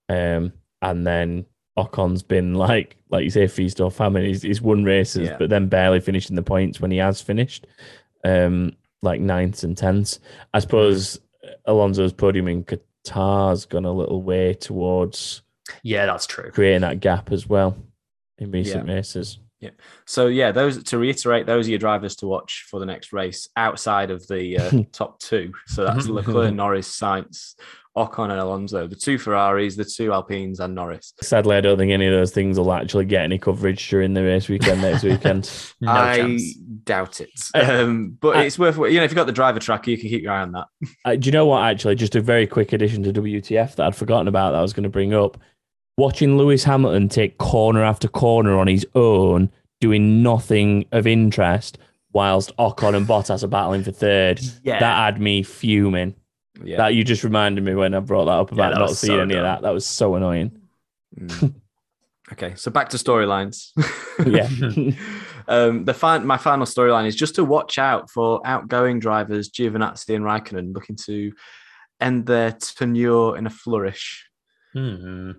um, 0.09 0.53
and 0.81 1.05
then 1.05 1.45
Ocon's 1.77 2.23
been 2.23 2.53
like 2.55 2.97
like 3.09 3.23
you 3.23 3.29
say, 3.29 3.47
feast 3.47 3.79
or 3.81 3.91
famine. 3.91 4.23
He's, 4.25 4.41
he's 4.41 4.61
won 4.61 4.83
races, 4.83 5.29
Yeah. 5.29 5.37
but 5.37 5.49
then 5.49 5.67
barely 5.67 5.99
finished 5.99 6.29
in 6.29 6.35
the 6.35 6.41
points 6.43 6.79
when 6.81 6.91
he 6.91 6.97
has 6.97 7.21
finished, 7.21 7.67
um, 8.23 8.75
like 9.01 9.21
ninths 9.21 9.63
and 9.63 9.77
tenths. 9.77 10.19
I 10.53 10.59
suppose 10.59 11.19
Alonso's 11.65 12.11
podium 12.13 12.47
in 12.47 12.63
Qatar's 12.65 13.65
gone 13.65 13.85
a 13.85 13.91
little 13.91 14.21
way 14.23 14.53
towards 14.53 15.41
yeah, 15.83 16.05
that's 16.05 16.25
true. 16.27 16.51
creating 16.51 16.81
that 16.81 16.99
gap 16.99 17.31
as 17.31 17.47
well 17.47 17.77
in 18.37 18.51
recent 18.51 18.87
Yeah. 18.87 18.95
races. 18.95 19.39
So 20.05 20.27
yeah, 20.27 20.51
those 20.51 20.83
to 20.83 20.97
reiterate, 20.97 21.45
those 21.45 21.67
are 21.67 21.71
your 21.71 21.79
drivers 21.79 22.15
to 22.17 22.27
watch 22.27 22.65
for 22.69 22.79
the 22.79 22.85
next 22.85 23.13
race 23.13 23.47
outside 23.57 24.11
of 24.11 24.27
the 24.27 24.57
uh, 24.57 24.71
top 24.91 25.19
two. 25.19 25.53
So 25.67 25.85
that's 25.85 26.07
Leclerc, 26.07 26.53
Norris, 26.53 26.89
Sainz, 26.99 27.55
Ocon, 27.97 28.29
and 28.29 28.39
Alonso. 28.39 28.87
The 28.87 28.95
two 28.95 29.17
Ferraris, 29.17 29.75
the 29.75 29.85
two 29.85 30.11
Alpines, 30.11 30.59
and 30.59 30.75
Norris. 30.75 31.13
Sadly, 31.21 31.55
I 31.55 31.61
don't 31.61 31.77
think 31.77 31.91
any 31.91 32.05
of 32.07 32.13
those 32.13 32.31
things 32.31 32.59
will 32.59 32.73
actually 32.73 33.05
get 33.05 33.23
any 33.23 33.37
coverage 33.37 33.89
during 33.89 34.13
the 34.13 34.23
race 34.23 34.49
weekend 34.49 34.81
next 34.81 35.03
weekend. 35.03 35.49
No 35.81 35.91
I 35.91 36.17
chance. 36.17 36.55
doubt 36.55 37.21
it, 37.21 37.29
um, 37.53 38.17
but 38.21 38.37
I- 38.37 38.43
it's 38.43 38.57
worth. 38.59 38.77
You 38.77 38.97
know, 38.97 39.03
if 39.03 39.11
you've 39.11 39.15
got 39.15 39.25
the 39.25 39.31
driver 39.31 39.59
tracker, 39.59 39.91
you 39.91 39.97
can 39.97 40.09
keep 40.09 40.23
your 40.23 40.31
eye 40.31 40.41
on 40.41 40.51
that. 40.53 40.65
Uh, 41.03 41.15
do 41.15 41.25
you 41.27 41.31
know 41.31 41.45
what? 41.45 41.63
Actually, 41.63 41.95
just 41.95 42.15
a 42.15 42.21
very 42.21 42.47
quick 42.47 42.73
addition 42.73 43.03
to 43.03 43.13
WTF 43.13 43.75
that 43.75 43.85
I'd 43.87 43.95
forgotten 43.95 44.27
about 44.27 44.51
that 44.51 44.59
I 44.59 44.61
was 44.61 44.73
going 44.73 44.83
to 44.83 44.89
bring 44.89 45.13
up. 45.13 45.37
Watching 45.97 46.37
Lewis 46.37 46.63
Hamilton 46.63 47.07
take 47.09 47.37
corner 47.37 47.83
after 47.83 48.07
corner 48.07 48.57
on 48.57 48.67
his 48.67 48.85
own, 48.95 49.49
doing 49.79 50.21
nothing 50.21 50.85
of 50.91 51.07
interest, 51.07 51.77
whilst 52.11 52.55
Ocon 52.57 52.95
and 52.95 53.07
Bottas 53.07 53.43
are 53.43 53.47
battling 53.47 53.83
for 53.83 53.91
third. 53.91 54.41
Yeah. 54.63 54.79
That 54.79 54.97
had 54.97 55.21
me 55.21 55.43
fuming. 55.43 56.15
Yeah, 56.63 56.77
That 56.77 56.95
you 56.95 57.03
just 57.03 57.23
reminded 57.23 57.63
me 57.63 57.75
when 57.75 57.93
I 57.93 57.99
brought 57.99 58.25
that 58.25 58.31
up 58.31 58.51
about 58.51 58.73
that 58.73 58.79
not 58.79 58.91
seeing 58.91 59.17
so 59.17 59.21
any 59.21 59.35
of 59.35 59.43
that. 59.43 59.61
That 59.61 59.73
was 59.73 59.85
so 59.85 60.15
annoying. 60.15 60.57
Mm. 61.19 61.53
Okay, 62.31 62.55
so 62.55 62.71
back 62.71 62.89
to 62.89 62.97
storylines. 62.97 63.69
Yeah. 64.25 64.47
um, 65.47 65.85
the 65.85 65.93
fin- 65.93 66.25
my 66.25 66.37
final 66.37 66.65
storyline 66.65 67.05
is 67.05 67.15
just 67.15 67.35
to 67.35 67.45
watch 67.45 67.77
out 67.77 68.09
for 68.09 68.41
outgoing 68.45 68.99
drivers 68.99 69.51
Giovinazzi 69.51 70.15
and 70.15 70.25
Raikkonen 70.25 70.73
looking 70.73 70.95
to 71.05 71.33
end 72.01 72.25
their 72.25 72.51
tenure 72.51 73.37
in 73.37 73.45
a 73.45 73.51
flourish. 73.51 74.27
Hmm. 74.73 75.33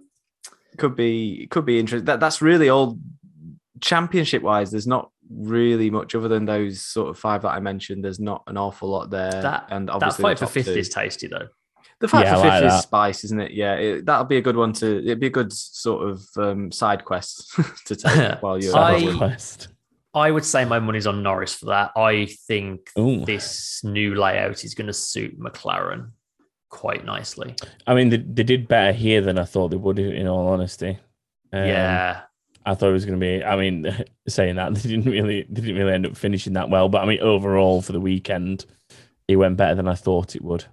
Could 0.79 0.97
be 0.97 1.47
could 1.51 1.65
be 1.65 1.79
interesting. 1.79 2.07
That 2.07 2.21
that's 2.21 2.41
really 2.43 2.69
all 2.69 2.99
championship 3.81 4.43
wise. 4.43 4.71
There's 4.71 4.87
not 4.87 5.11
really 5.31 5.91
much 5.91 6.15
other 6.15 6.29
than 6.29 6.45
those 6.45 6.83
sort 6.83 7.09
of 7.09 7.19
five 7.19 7.43
that 7.43 7.51
I 7.51 7.61
mentioned. 7.61 8.05
There's 8.05 8.21
not 8.21 8.43
an 8.47 8.57
awful 8.57 8.89
lot 8.89 9.11
there. 9.11 9.31
That 9.31 9.69
and 9.71 9.89
that 9.89 9.93
obviously 9.93 10.23
fight 10.23 10.39
for 10.39 10.47
fifth 10.47 10.67
two. 10.67 10.73
is 10.73 10.89
tasty 10.89 11.27
though. 11.27 11.49
The 11.99 12.09
fight 12.09 12.27
Yeah, 12.27 12.35
for 12.37 12.43
fifth 12.43 12.51
like 12.51 12.65
is 12.65 12.73
that. 12.73 12.83
spice, 12.83 13.25
isn't 13.25 13.41
it? 13.41 13.53
Yeah, 13.53 13.75
it, 13.75 14.07
that'll 14.07 14.25
be 14.27 14.37
a 14.37 14.43
good 14.43 14.57
one 14.57 14.73
to. 14.75 14.99
It'd 14.99 15.21
be 15.21 15.29
a 15.29 15.31
good 15.31 15.53
sort 15.53 16.09
of 16.11 16.23
um, 16.37 16.71
side 16.71 17.05
quest 17.05 17.53
to 17.87 17.97
take 17.97 18.41
while 18.43 18.63
you're. 18.63 18.77
I- 18.77 19.17
quest. 19.17 19.69
I 20.15 20.31
would 20.31 20.47
say 20.47 20.65
my 20.65 20.79
money's 20.79 21.07
on 21.07 21.23
Norris 21.23 21.53
for 21.55 21.67
that. 21.67 21.91
I 21.95 22.27
think 22.47 22.89
Ooh. 22.99 23.23
this 23.27 23.83
new 23.85 24.15
layout 24.15 24.65
is 24.65 24.75
going 24.75 24.87
to 24.87 24.95
suit 24.95 25.39
McLaren 25.39 26.13
quite 26.77 27.05
nicely. 27.05 27.55
I 27.87 27.95
mean, 27.95 28.11
they, 28.11 28.19
they 28.19 28.43
did 28.43 28.69
better 28.69 28.93
here 28.93 29.21
than 29.23 29.39
I 29.39 29.45
thought 29.45 29.69
they 29.71 29.77
would. 29.77 29.99
In 29.99 30.27
all 30.29 30.47
honesty, 30.49 30.99
Um, 31.53 31.65
yeah, 31.67 32.21
I 32.65 32.75
thought 32.75 32.91
it 32.91 32.93
was 32.93 33.07
going 33.07 33.19
to 33.19 33.25
be. 33.27 33.43
I 33.43 33.57
mean, 33.57 34.05
saying 34.29 34.57
that 34.57 34.75
they 34.75 34.89
didn't 34.89 35.11
really, 35.11 35.43
they 35.49 35.61
didn't 35.63 35.77
really 35.77 35.93
end 35.95 36.07
up 36.07 36.17
finishing 36.17 36.53
that 36.53 36.69
well. 36.71 36.89
But 36.89 37.03
I 37.03 37.07
mean, 37.07 37.21
overall 37.21 37.81
for 37.83 37.93
the 37.93 38.01
weekend, 38.01 38.67
it 39.27 39.37
went 39.37 39.57
better 39.57 39.75
than 39.75 39.89
I 39.89 39.95
thought 39.95 40.37
it 40.37 40.43
would. 40.43 40.65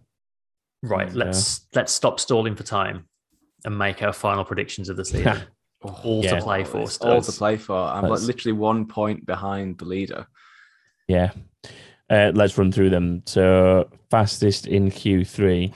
right. 0.84 1.07
Yeah. 1.09 1.15
Let's 1.25 1.65
let's 1.73 1.93
stop 1.93 2.19
stalling 2.19 2.55
for 2.55 2.63
time 2.63 3.05
and 3.65 3.77
make 3.77 4.03
our 4.03 4.13
final 4.13 4.43
predictions 4.43 4.89
of 4.89 4.97
the 4.97 5.05
season. 5.11 5.39
all 5.81 6.23
Yeah. 6.23 6.35
to 6.35 6.41
play 6.43 6.63
for. 6.65 6.81
It's 6.81 6.97
all 6.97 7.21
to 7.21 7.31
play 7.31 7.55
for. 7.57 7.75
I'm 7.77 8.03
like 8.03 8.11
Let's- 8.11 8.25
literally 8.25 8.57
one 8.57 8.85
point 8.88 9.25
behind 9.25 9.77
the 9.77 9.85
leader. 9.85 10.27
Yeah. 11.07 11.31
Uh, 12.09 12.31
let's 12.35 12.57
run 12.57 12.71
through 12.71 12.89
them. 12.89 13.23
So 13.25 13.89
fastest 14.11 14.67
in 14.67 14.91
Q3. 14.91 15.73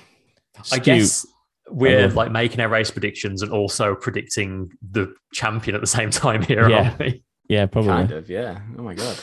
I 0.72 0.80
guess 0.80 1.26
we're 1.70 2.06
Um, 2.06 2.16
like 2.16 2.32
making 2.32 2.60
our 2.62 2.70
race 2.70 2.92
predictions 2.92 3.42
and 3.42 3.52
also 3.52 3.94
predicting 3.96 4.72
the 4.92 5.14
champion 5.34 5.76
at 5.76 5.82
the 5.82 5.88
same 5.88 6.10
time 6.24 6.42
here, 6.42 6.70
Yeah. 6.70 6.78
aren't 6.90 7.00
we? 7.00 7.24
Yeah, 7.50 7.66
probably. 7.66 7.92
Kind 7.92 8.12
of, 8.12 8.30
yeah. 8.30 8.60
Oh 8.78 8.84
my 8.84 8.94
god. 8.94 9.18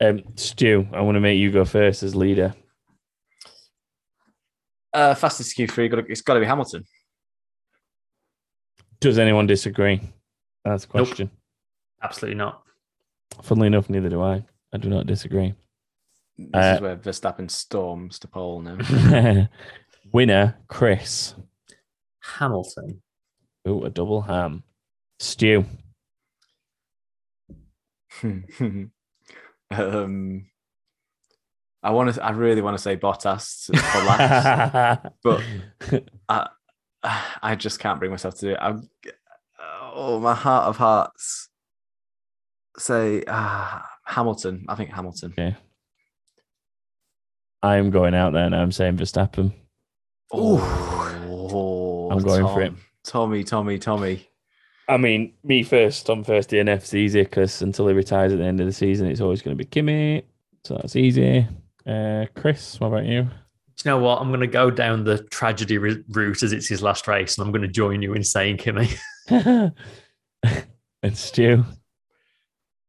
Um, 0.00 0.22
Stu, 0.36 0.86
I 0.92 1.00
want 1.00 1.16
to 1.16 1.20
make 1.20 1.38
you 1.38 1.50
go 1.50 1.64
first 1.64 2.02
as 2.02 2.14
leader. 2.14 2.54
Uh, 4.94 5.14
fastest 5.14 5.56
Q3, 5.56 6.06
it's 6.08 6.22
got 6.22 6.34
to 6.34 6.40
be 6.40 6.46
Hamilton. 6.46 6.84
Does 9.00 9.18
anyone 9.18 9.46
disagree? 9.46 10.00
That's 10.64 10.86
the 10.86 10.98
Nope. 10.98 11.06
question. 11.08 11.30
Absolutely 12.02 12.36
not. 12.36 12.62
Funnily 13.42 13.66
enough, 13.68 13.90
neither 13.90 14.08
do 14.08 14.22
I. 14.22 14.44
I 14.72 14.78
do 14.78 14.88
not 14.88 15.06
disagree. 15.06 15.54
This 16.36 16.48
Uh, 16.54 16.72
is 16.76 16.80
where 16.80 16.96
Verstappen 16.96 17.50
storms 17.50 18.18
to 18.20 18.28
pole 18.28 18.60
now. 18.60 18.76
Winner, 20.12 20.58
Chris. 20.68 21.34
Hamilton. 22.20 23.02
Oh, 23.66 23.82
a 23.84 23.90
double 23.90 24.22
ham. 24.22 24.62
Stu. 25.18 25.64
um, 28.22 28.90
I 31.82 31.90
want 31.90 32.14
to. 32.14 32.24
I 32.24 32.30
really 32.30 32.62
want 32.62 32.76
to 32.76 32.82
say 32.82 32.96
Bottas 32.96 33.66
for 33.66 33.98
last, 34.04 35.06
but 35.22 35.42
I, 36.28 36.48
I 37.42 37.54
just 37.54 37.78
can't 37.78 37.98
bring 37.98 38.10
myself 38.10 38.34
to 38.36 38.46
do 38.46 38.50
it. 38.52 38.58
I'm, 38.60 38.88
oh, 39.94 40.18
my 40.20 40.34
heart 40.34 40.66
of 40.68 40.76
hearts. 40.76 41.48
Say 42.78 43.24
uh, 43.26 43.80
Hamilton. 44.04 44.64
I 44.68 44.74
think 44.74 44.90
Hamilton. 44.90 45.32
okay. 45.32 45.56
I'm 47.62 47.90
going 47.90 48.14
out 48.14 48.32
there 48.32 48.44
and 48.44 48.54
I'm 48.54 48.70
saying 48.70 48.96
Verstappen. 48.96 49.52
Oh, 50.32 52.08
I'm 52.10 52.18
going 52.18 52.46
for 52.46 52.62
it. 52.62 52.72
Tommy, 53.04 53.44
Tommy, 53.44 53.78
Tommy. 53.78 54.28
I 54.88 54.96
mean, 54.96 55.34
me 55.44 55.62
first 55.62 56.08
on 56.08 56.24
first 56.24 56.50
DNF's 56.50 56.94
easy 56.94 57.22
because 57.22 57.60
until 57.62 57.88
he 57.88 57.94
retires 57.94 58.32
at 58.32 58.38
the 58.38 58.44
end 58.44 58.60
of 58.60 58.66
the 58.66 58.72
season, 58.72 59.06
it's 59.06 59.20
always 59.20 59.42
going 59.42 59.56
to 59.56 59.62
be 59.62 59.68
Kimi. 59.68 60.24
So 60.64 60.76
that's 60.76 60.96
easy. 60.96 61.46
Uh, 61.86 62.26
Chris, 62.34 62.80
what 62.80 62.88
about 62.88 63.04
you? 63.04 63.22
Do 63.22 63.30
you 63.84 63.90
know 63.90 63.98
what? 63.98 64.20
I'm 64.20 64.28
going 64.28 64.40
to 64.40 64.46
go 64.46 64.70
down 64.70 65.04
the 65.04 65.22
tragedy 65.24 65.78
route 65.78 66.42
as 66.42 66.52
it's 66.52 66.66
his 66.66 66.82
last 66.82 67.06
race, 67.06 67.38
and 67.38 67.46
I'm 67.46 67.52
going 67.52 67.62
to 67.62 67.68
join 67.68 68.02
you 68.02 68.14
in 68.14 68.24
saying 68.24 68.56
Kimi. 68.56 68.88
and 69.30 69.72
Stu. 71.12 71.64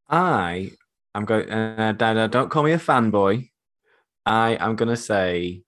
I 0.10 0.72
am 1.14 1.26
going. 1.26 1.50
Uh, 1.50 1.94
Dada, 1.96 2.28
don't 2.28 2.50
call 2.50 2.64
me 2.64 2.72
a 2.72 2.80
fanboy. 2.80 3.50
I 4.26 4.58
am 4.60 4.76
going 4.76 4.90
to 4.90 4.98
say 4.98 5.64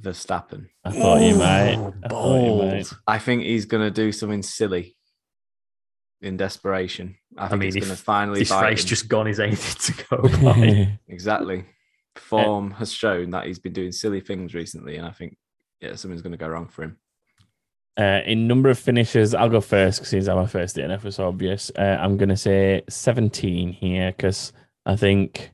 Verstappen. 0.00 0.68
I 0.84 0.90
thought 0.92 1.20
you 1.22 1.34
might. 1.36 1.72
I 2.04 2.08
thought 2.08 2.40
you 2.40 2.48
bold. 2.48 2.72
might. 2.72 2.92
I 3.06 3.18
think 3.18 3.42
he's 3.42 3.66
going 3.66 3.82
to 3.84 3.90
do 3.90 4.10
something 4.12 4.42
silly 4.42 4.96
in 6.20 6.36
desperation. 6.36 7.16
I 7.36 7.48
think 7.48 7.60
mean, 7.60 7.72
he's 7.72 7.84
going 7.84 7.96
to 7.96 8.02
finally 8.02 8.40
This 8.40 8.50
bite 8.50 8.62
race 8.70 8.82
him. 8.82 8.88
just 8.88 9.08
gone 9.08 9.26
is 9.26 9.40
anything 9.40 9.94
to 9.94 10.04
go 10.08 10.28
by. 10.44 10.98
exactly. 11.08 11.64
Form 12.16 12.72
has 12.72 12.92
shown 12.92 13.30
that 13.30 13.46
he's 13.46 13.58
been 13.58 13.72
doing 13.72 13.92
silly 13.92 14.20
things 14.20 14.54
recently, 14.54 14.96
and 14.96 15.06
I 15.06 15.10
think 15.12 15.36
yeah, 15.80 15.94
something's 15.96 16.22
going 16.22 16.32
to 16.32 16.38
go 16.38 16.48
wrong 16.48 16.68
for 16.68 16.84
him. 16.84 16.96
Uh, 17.98 18.20
in 18.24 18.46
number 18.46 18.70
of 18.70 18.78
finishes, 18.78 19.34
I'll 19.34 19.48
go 19.50 19.60
first 19.60 19.98
because 20.00 20.10
he's 20.10 20.28
our 20.28 20.46
first 20.46 20.76
DNF 20.76 21.02
was 21.04 21.18
obvious. 21.18 21.70
Uh, 21.76 21.98
I'm 22.00 22.16
going 22.16 22.28
to 22.30 22.36
say 22.36 22.82
17 22.88 23.72
here 23.72 24.12
because 24.12 24.52
I 24.86 24.96
think 24.96 25.52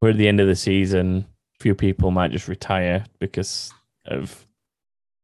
we're 0.00 0.10
at 0.10 0.16
the 0.16 0.26
end 0.28 0.40
of 0.40 0.48
the 0.48 0.56
season. 0.56 1.26
Few 1.60 1.74
people 1.74 2.10
might 2.10 2.30
just 2.32 2.48
retire 2.48 3.04
because 3.20 3.72
of 4.06 4.46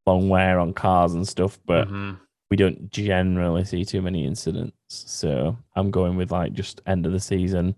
long 0.07 0.29
wear 0.29 0.59
on 0.59 0.73
cars 0.73 1.13
and 1.13 1.27
stuff, 1.27 1.59
but 1.65 1.87
Mhm. 1.87 2.19
we 2.49 2.57
don't 2.57 2.89
generally 2.89 3.63
see 3.63 3.85
too 3.85 4.01
many 4.01 4.25
incidents. 4.25 4.75
So 4.89 5.57
I'm 5.75 5.91
going 5.91 6.15
with 6.15 6.31
like 6.31 6.53
just 6.53 6.81
end 6.85 7.05
of 7.05 7.11
the 7.11 7.19
season 7.19 7.75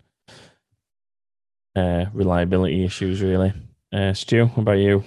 uh, 1.76 2.06
reliability 2.14 2.84
issues, 2.86 3.20
really. 3.22 3.52
Uh, 3.92 4.14
Stu, 4.14 4.46
what 4.46 4.60
about 4.62 4.74
you? 4.74 5.04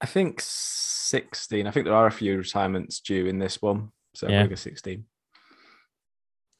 I 0.00 0.06
think 0.06 0.40
16. 0.40 1.66
I 1.66 1.70
think 1.70 1.84
there 1.86 1.94
are 1.94 2.08
a 2.08 2.12
few 2.12 2.36
retirements 2.36 2.98
due 3.00 3.26
in 3.26 3.38
this 3.38 3.62
one, 3.62 3.92
so 4.14 4.28
Yeah. 4.28 4.40
I'm 4.40 4.46
going 4.46 4.50
to 4.50 4.56
16. 4.56 5.04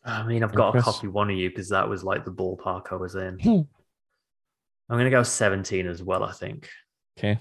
I 0.05 0.23
mean, 0.24 0.44
I've 0.44 0.55
got 0.55 0.70
Chris? 0.73 0.85
to 0.85 0.90
copy 0.93 1.09
one 1.09 1.28
of 1.31 1.36
you 1.36 1.49
because 1.49 1.69
that 1.70 1.89
was 1.89 2.05
like 2.05 2.24
the 2.24 2.31
ballpark 2.32 2.93
I 2.93 2.97
was 2.97 3.15
in. 3.16 3.39
I'm 4.88 4.96
going 4.96 5.04
to 5.04 5.10
go 5.10 5.22
17 5.22 5.86
as 5.86 6.02
well, 6.02 6.24
I 6.24 6.32
think. 6.32 6.68
Okay. 7.18 7.38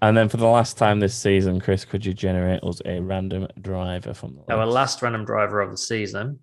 And 0.00 0.16
then 0.16 0.28
for 0.28 0.36
the 0.38 0.46
last 0.46 0.76
time 0.78 1.00
this 1.00 1.14
season, 1.14 1.60
Chris, 1.60 1.84
could 1.84 2.04
you 2.04 2.12
generate 2.14 2.62
us 2.62 2.80
a 2.84 3.00
random 3.00 3.48
driver 3.60 4.14
from 4.14 4.36
the 4.36 4.54
Our 4.54 4.64
list? 4.66 4.74
last 4.74 5.02
random 5.02 5.24
driver 5.24 5.60
of 5.60 5.70
the 5.70 5.76
season, 5.76 6.40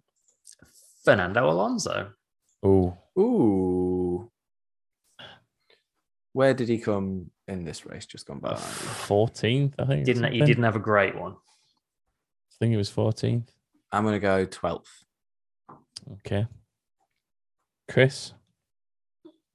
Fernando 1.04 1.50
Alonso. 1.50 2.12
Oh, 2.64 2.98
Ooh. 3.18 4.30
Where 6.34 6.54
did 6.54 6.70
he 6.70 6.78
come 6.78 7.30
in 7.48 7.66
this 7.66 7.86
race 7.86 8.06
just 8.06 8.26
gone 8.26 8.40
by? 8.40 8.54
14th, 8.54 9.74
I 9.78 9.86
think. 9.86 10.06
Didn't 10.06 10.32
he 10.32 10.40
didn't 10.42 10.64
have 10.64 10.78
a 10.78 10.80
great 10.80 11.16
one. 11.16 11.34
I 11.34 12.56
think 12.60 12.74
it 12.74 12.78
was 12.78 12.90
14th. 12.90 13.48
I'm 13.92 14.04
going 14.04 14.14
to 14.14 14.20
go 14.20 14.46
12th. 14.46 14.86
Okay. 16.14 16.48
Chris? 17.90 18.34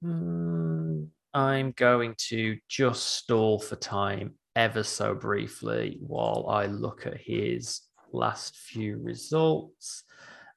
Hmm, 0.07 1.03
I'm 1.33 1.71
going 1.71 2.15
to 2.29 2.57
just 2.69 3.03
stall 3.03 3.59
for 3.59 3.75
time 3.75 4.35
ever 4.55 4.83
so 4.83 5.13
briefly 5.13 5.97
while 5.99 6.47
I 6.49 6.67
look 6.67 7.05
at 7.05 7.17
his 7.17 7.81
last 8.13 8.55
few 8.55 8.97
results. 8.97 10.03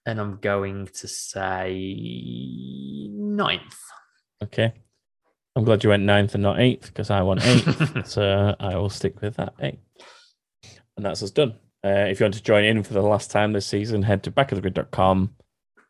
And 0.06 0.20
I'm 0.20 0.38
going 0.40 0.86
to 0.86 1.08
say 1.08 1.76
ninth. 3.12 3.76
Okay. 4.42 4.72
I'm 5.56 5.64
glad 5.64 5.82
you 5.82 5.90
went 5.90 6.04
ninth 6.04 6.34
and 6.34 6.42
not 6.42 6.60
eighth 6.60 6.86
because 6.86 7.10
I 7.10 7.22
want 7.22 7.44
eighth. 7.44 8.06
so 8.08 8.54
I 8.58 8.76
will 8.76 8.88
stick 8.88 9.20
with 9.20 9.36
that 9.36 9.54
eight. 9.60 9.80
And 10.96 11.04
that's 11.04 11.22
us 11.22 11.30
done. 11.32 11.56
Uh, 11.84 12.06
if 12.08 12.20
you 12.20 12.24
want 12.24 12.34
to 12.34 12.42
join 12.42 12.64
in 12.64 12.82
for 12.82 12.94
the 12.94 13.02
last 13.02 13.30
time 13.30 13.52
this 13.52 13.66
season, 13.66 14.02
head 14.02 14.22
to 14.22 14.30
backofthegrid.com, 14.30 15.34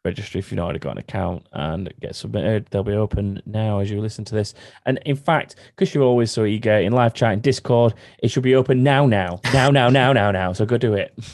register 0.04 0.38
if 0.38 0.50
you've 0.50 0.56
not 0.56 0.64
already 0.64 0.78
got 0.78 0.92
an 0.92 0.98
account, 0.98 1.46
and 1.52 1.92
get 2.00 2.14
submitted. 2.14 2.66
They'll 2.70 2.82
be 2.82 2.92
open 2.92 3.42
now 3.46 3.80
as 3.80 3.90
you 3.90 4.00
listen 4.00 4.24
to 4.26 4.34
this. 4.34 4.54
And 4.86 4.98
in 5.04 5.16
fact, 5.16 5.56
because 5.76 5.94
you're 5.94 6.04
always 6.04 6.30
so 6.30 6.44
eager 6.44 6.72
in 6.72 6.92
live 6.92 7.14
chat 7.14 7.32
and 7.32 7.42
Discord, 7.42 7.94
it 8.22 8.30
should 8.30 8.42
be 8.42 8.54
open 8.54 8.82
now, 8.82 9.06
now, 9.06 9.40
now, 9.52 9.70
now, 9.70 9.88
now, 9.88 10.12
now, 10.12 10.30
now. 10.30 10.52
So 10.52 10.64
go 10.64 10.78
do 10.78 10.94
it. 10.94 11.16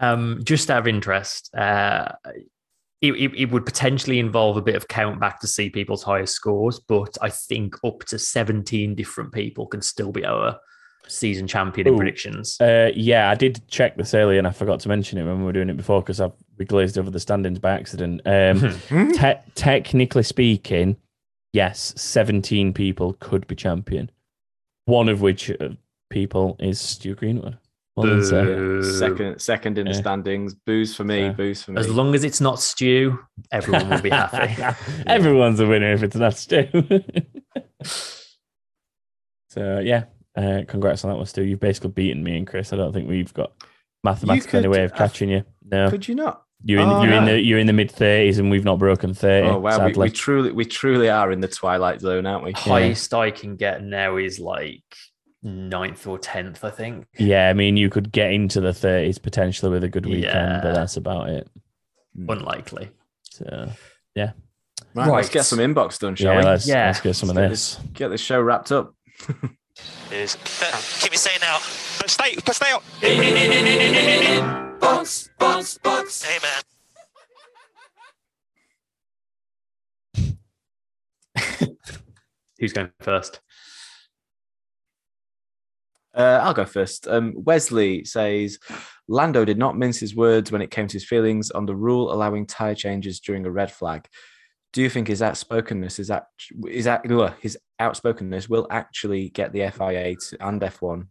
Um, 0.00 0.40
just 0.42 0.68
out 0.68 0.80
of 0.80 0.88
interest, 0.88 1.54
uh, 1.54 2.10
it, 3.00 3.12
it, 3.12 3.32
it 3.36 3.50
would 3.52 3.64
potentially 3.64 4.18
involve 4.18 4.56
a 4.56 4.62
bit 4.62 4.74
of 4.74 4.88
count 4.88 5.20
back 5.20 5.40
to 5.40 5.46
see 5.46 5.70
people's 5.70 6.02
highest 6.02 6.34
scores, 6.34 6.80
but 6.80 7.16
I 7.22 7.30
think 7.30 7.76
up 7.84 8.00
to 8.06 8.18
17 8.18 8.96
different 8.96 9.32
people 9.32 9.68
can 9.68 9.80
still 9.80 10.10
be 10.10 10.24
our 10.24 10.58
season 11.08 11.46
champion 11.46 11.86
in 11.86 11.94
Ooh. 11.94 11.96
predictions. 11.96 12.60
Uh, 12.60 12.90
yeah, 12.94 13.30
I 13.30 13.34
did 13.34 13.66
check 13.68 13.96
this 13.96 14.14
earlier 14.14 14.38
and 14.38 14.46
I 14.46 14.50
forgot 14.50 14.80
to 14.80 14.88
mention 14.88 15.18
it 15.18 15.24
when 15.24 15.38
we 15.38 15.44
were 15.44 15.52
doing 15.52 15.70
it 15.70 15.76
before 15.76 16.02
because 16.02 16.20
I've 16.20 16.32
we 16.58 16.64
glazed 16.64 16.98
over 16.98 17.10
the 17.10 17.20
standings 17.20 17.58
by 17.58 17.72
accident. 17.72 18.20
Um, 18.26 18.60
te- 19.12 19.40
technically 19.54 20.22
speaking, 20.22 20.96
yes, 21.52 21.94
17 21.96 22.72
people 22.72 23.16
could 23.20 23.46
be 23.46 23.54
champion. 23.54 24.10
One 24.86 25.08
of 25.08 25.20
which 25.20 25.50
uh, 25.50 25.70
people 26.10 26.56
is 26.58 26.80
Stu 26.80 27.14
Greenwood. 27.14 27.58
Well 27.96 28.20
done, 28.20 28.84
Second, 28.84 29.40
second 29.40 29.78
in 29.78 29.88
the 29.88 29.94
standings. 29.94 30.54
Booze 30.54 30.94
for 30.94 31.02
me. 31.02 31.22
Yeah. 31.22 31.32
Booze 31.32 31.64
for 31.64 31.72
me. 31.72 31.80
As 31.80 31.88
long 31.88 32.14
as 32.14 32.22
it's 32.22 32.40
not 32.40 32.60
Stu, 32.60 33.18
everyone 33.50 33.90
will 33.90 34.00
be 34.00 34.10
happy. 34.10 34.62
Everyone's 35.06 35.58
a 35.58 35.66
winner 35.66 35.92
if 35.94 36.04
it's 36.04 36.14
not 36.14 36.36
Stu. 36.36 36.68
so 39.50 39.80
yeah, 39.80 40.04
uh, 40.38 40.62
congrats 40.68 41.04
on 41.04 41.10
that 41.10 41.16
one, 41.16 41.26
Stu. 41.26 41.42
You've 41.44 41.60
basically 41.60 41.90
beaten 41.90 42.22
me 42.22 42.36
and 42.36 42.46
Chris. 42.46 42.72
I 42.72 42.76
don't 42.76 42.92
think 42.92 43.08
we've 43.08 43.32
got 43.34 43.52
mathematically 44.04 44.58
any 44.60 44.68
could- 44.68 44.76
way 44.76 44.84
of 44.84 44.94
catching 44.94 45.28
you. 45.28 45.44
No, 45.70 45.90
Could 45.90 46.08
you 46.08 46.14
not? 46.14 46.44
you're 46.64 46.80
in 46.80 46.88
Oh, 46.88 47.02
you're 47.04 47.12
in 47.14 47.24
the 47.26 47.40
you're 47.40 47.58
in 47.58 47.66
the 47.66 47.72
mid 47.72 47.90
thirties, 47.90 48.38
and 48.38 48.50
we've 48.50 48.64
not 48.64 48.78
broken 48.78 49.14
thirty. 49.14 49.46
Oh 49.48 49.58
wow, 49.58 49.84
we, 49.84 49.92
sadly. 49.92 50.08
we 50.08 50.10
truly, 50.10 50.52
we 50.52 50.64
truly 50.64 51.08
are 51.10 51.30
in 51.30 51.40
the 51.40 51.46
twilight 51.48 52.00
zone, 52.00 52.26
aren't 52.26 52.44
we? 52.44 52.52
Highest 52.52 53.12
I 53.14 53.30
can 53.30 53.56
get 53.56 53.82
now 53.84 54.16
is 54.16 54.38
like 54.40 54.82
ninth 55.42 56.06
or 56.06 56.18
tenth, 56.18 56.64
I 56.64 56.70
think. 56.70 57.06
yeah, 57.18 57.48
I 57.48 57.52
mean, 57.52 57.76
you 57.76 57.90
could 57.90 58.10
get 58.10 58.32
into 58.32 58.60
the 58.60 58.72
thirties 58.74 59.18
potentially 59.18 59.70
with 59.70 59.84
a 59.84 59.88
good 59.88 60.04
weekend, 60.06 60.24
Yeah. 60.24 60.60
but 60.62 60.74
that's 60.74 60.96
about 60.96 61.28
it. 61.30 61.48
Unlikely. 62.28 62.90
So 63.30 63.70
yeah. 64.16 64.32
Right, 64.94 65.08
let's 65.08 65.28
get 65.28 65.44
some 65.44 65.60
inbox 65.60 65.98
done, 66.00 66.16
shall 66.16 66.32
yeah, 66.32 66.38
we? 66.40 66.44
let's 66.44 66.66
Yeah. 66.66 66.86
let's 66.86 67.00
get 67.00 67.14
some 67.14 67.30
of 67.30 67.36
Let's 67.36 67.76
this. 67.76 67.86
Get 67.92 68.08
this 68.08 68.20
show 68.20 68.40
wrapped 68.40 68.72
up. 68.72 68.94
is 70.10 70.36
keep 71.00 71.12
it 71.12 71.18
saying 71.18 71.38
now. 71.40 71.58
But 71.98 72.10
stay, 72.10 72.36
but 72.44 72.54
stay 72.54 72.70
out. 72.70 72.82
Box, 74.80 75.30
box, 75.38 75.78
box. 75.78 76.22
Hey 76.22 76.38
man. 76.42 76.62
Who's 82.58 82.72
going 82.72 82.90
first? 83.00 83.40
Uh, 86.14 86.40
I'll 86.42 86.54
go 86.54 86.64
first. 86.64 87.06
Um, 87.06 87.34
Wesley 87.36 88.04
says 88.04 88.58
Lando 89.06 89.44
did 89.44 89.58
not 89.58 89.78
mince 89.78 90.00
his 90.00 90.16
words 90.16 90.50
when 90.50 90.62
it 90.62 90.70
came 90.70 90.88
to 90.88 90.94
his 90.94 91.04
feelings 91.04 91.52
on 91.52 91.66
the 91.66 91.76
rule 91.76 92.12
allowing 92.12 92.46
tire 92.46 92.74
changes 92.74 93.20
during 93.20 93.46
a 93.46 93.50
red 93.50 93.70
flag. 93.70 94.08
Do 94.72 94.82
you 94.82 94.90
think 94.90 95.08
his 95.08 95.22
outspokenness 95.22 95.98
is 95.98 96.10
act- 96.10 96.52
is 96.68 96.86
act- 96.86 97.10
ugh, 97.10 97.32
his 97.40 97.58
outspokenness 97.80 98.48
will 98.48 98.66
actually 98.70 99.30
get 99.30 99.52
the 99.52 99.70
FIA 99.70 100.14
to, 100.16 100.46
and 100.46 100.60
F1 100.60 101.06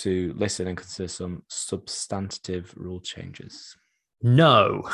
to 0.00 0.34
listen 0.36 0.68
and 0.68 0.76
consider 0.76 1.08
some 1.08 1.42
substantive 1.48 2.72
rule 2.76 3.00
changes? 3.00 3.76
No, 4.22 4.88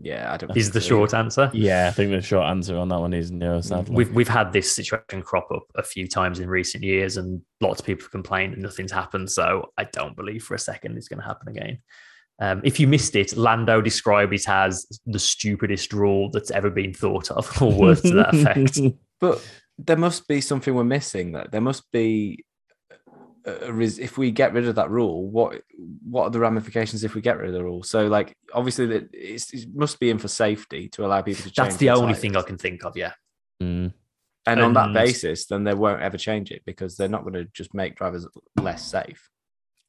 Yeah, 0.00 0.32
I 0.32 0.36
don't. 0.36 0.48
Know. 0.50 0.54
Is 0.56 0.72
the 0.72 0.80
so. 0.80 0.88
short 0.88 1.14
answer. 1.14 1.50
Yeah, 1.54 1.86
I 1.86 1.92
think 1.92 2.10
the 2.10 2.20
short 2.20 2.46
answer 2.48 2.76
on 2.76 2.88
that 2.88 2.98
one 3.00 3.14
is 3.14 3.30
no. 3.30 3.60
Sadly, 3.60 3.94
We've 3.94 4.12
we've 4.12 4.28
had 4.28 4.52
this 4.52 4.74
situation 4.74 5.22
crop 5.22 5.48
up 5.52 5.62
a 5.76 5.82
few 5.84 6.08
times 6.08 6.40
in 6.40 6.48
recent 6.48 6.82
years, 6.82 7.16
and 7.16 7.40
lots 7.60 7.78
of 7.80 7.86
people 7.86 8.02
have 8.04 8.10
complained 8.10 8.54
and 8.54 8.62
nothing's 8.62 8.90
happened. 8.92 9.30
So 9.30 9.70
I 9.78 9.84
don't 9.84 10.16
believe 10.16 10.42
for 10.42 10.54
a 10.54 10.58
second 10.58 10.96
it's 10.96 11.06
going 11.08 11.20
to 11.20 11.26
happen 11.26 11.48
again. 11.48 11.78
Um, 12.40 12.60
if 12.64 12.80
you 12.80 12.88
missed 12.88 13.14
it, 13.16 13.36
Lando 13.36 13.80
described 13.80 14.32
it 14.32 14.48
as 14.48 14.86
the 15.06 15.18
stupidest 15.18 15.92
rule 15.92 16.30
that's 16.30 16.50
ever 16.50 16.70
been 16.70 16.92
thought 16.92 17.30
of, 17.30 17.50
or 17.62 17.72
words 17.72 18.02
to 18.02 18.14
that 18.14 18.34
effect. 18.34 18.78
But 19.20 19.46
there 19.78 19.96
must 19.96 20.26
be 20.28 20.40
something 20.40 20.74
we're 20.74 20.84
missing. 20.84 21.32
Though 21.32 21.46
there 21.50 21.60
must 21.60 21.90
be. 21.92 22.44
A, 23.46 23.68
a 23.68 23.72
res- 23.72 23.98
if 23.98 24.18
we 24.18 24.30
get 24.30 24.52
rid 24.52 24.66
of 24.66 24.74
that 24.74 24.90
rule, 24.90 25.28
what 25.30 25.62
what 26.02 26.24
are 26.24 26.30
the 26.30 26.40
ramifications 26.40 27.04
if 27.04 27.14
we 27.14 27.20
get 27.20 27.38
rid 27.38 27.48
of 27.48 27.54
the 27.54 27.62
rule? 27.62 27.82
So, 27.82 28.08
like, 28.08 28.34
obviously, 28.52 28.86
that 28.86 29.08
it's, 29.12 29.54
it 29.54 29.68
must 29.74 30.00
be 30.00 30.10
in 30.10 30.18
for 30.18 30.28
safety 30.28 30.88
to 30.90 31.06
allow 31.06 31.22
people 31.22 31.44
to 31.44 31.50
change. 31.50 31.56
That's 31.56 31.76
the 31.76 31.90
only 31.90 32.12
tyres. 32.12 32.18
thing 32.18 32.36
I 32.36 32.42
can 32.42 32.58
think 32.58 32.84
of. 32.84 32.96
Yeah, 32.96 33.12
Mm. 33.62 33.92
And 34.46 34.60
on 34.60 34.74
that 34.74 34.92
basis, 34.92 35.46
then 35.46 35.64
they 35.64 35.74
won't 35.74 36.02
ever 36.02 36.18
change 36.18 36.50
it 36.50 36.62
because 36.66 36.96
they're 36.96 37.08
not 37.08 37.22
going 37.22 37.34
to 37.34 37.44
just 37.46 37.72
make 37.72 37.96
drivers 37.96 38.26
less 38.60 38.82
safe. 38.84 39.30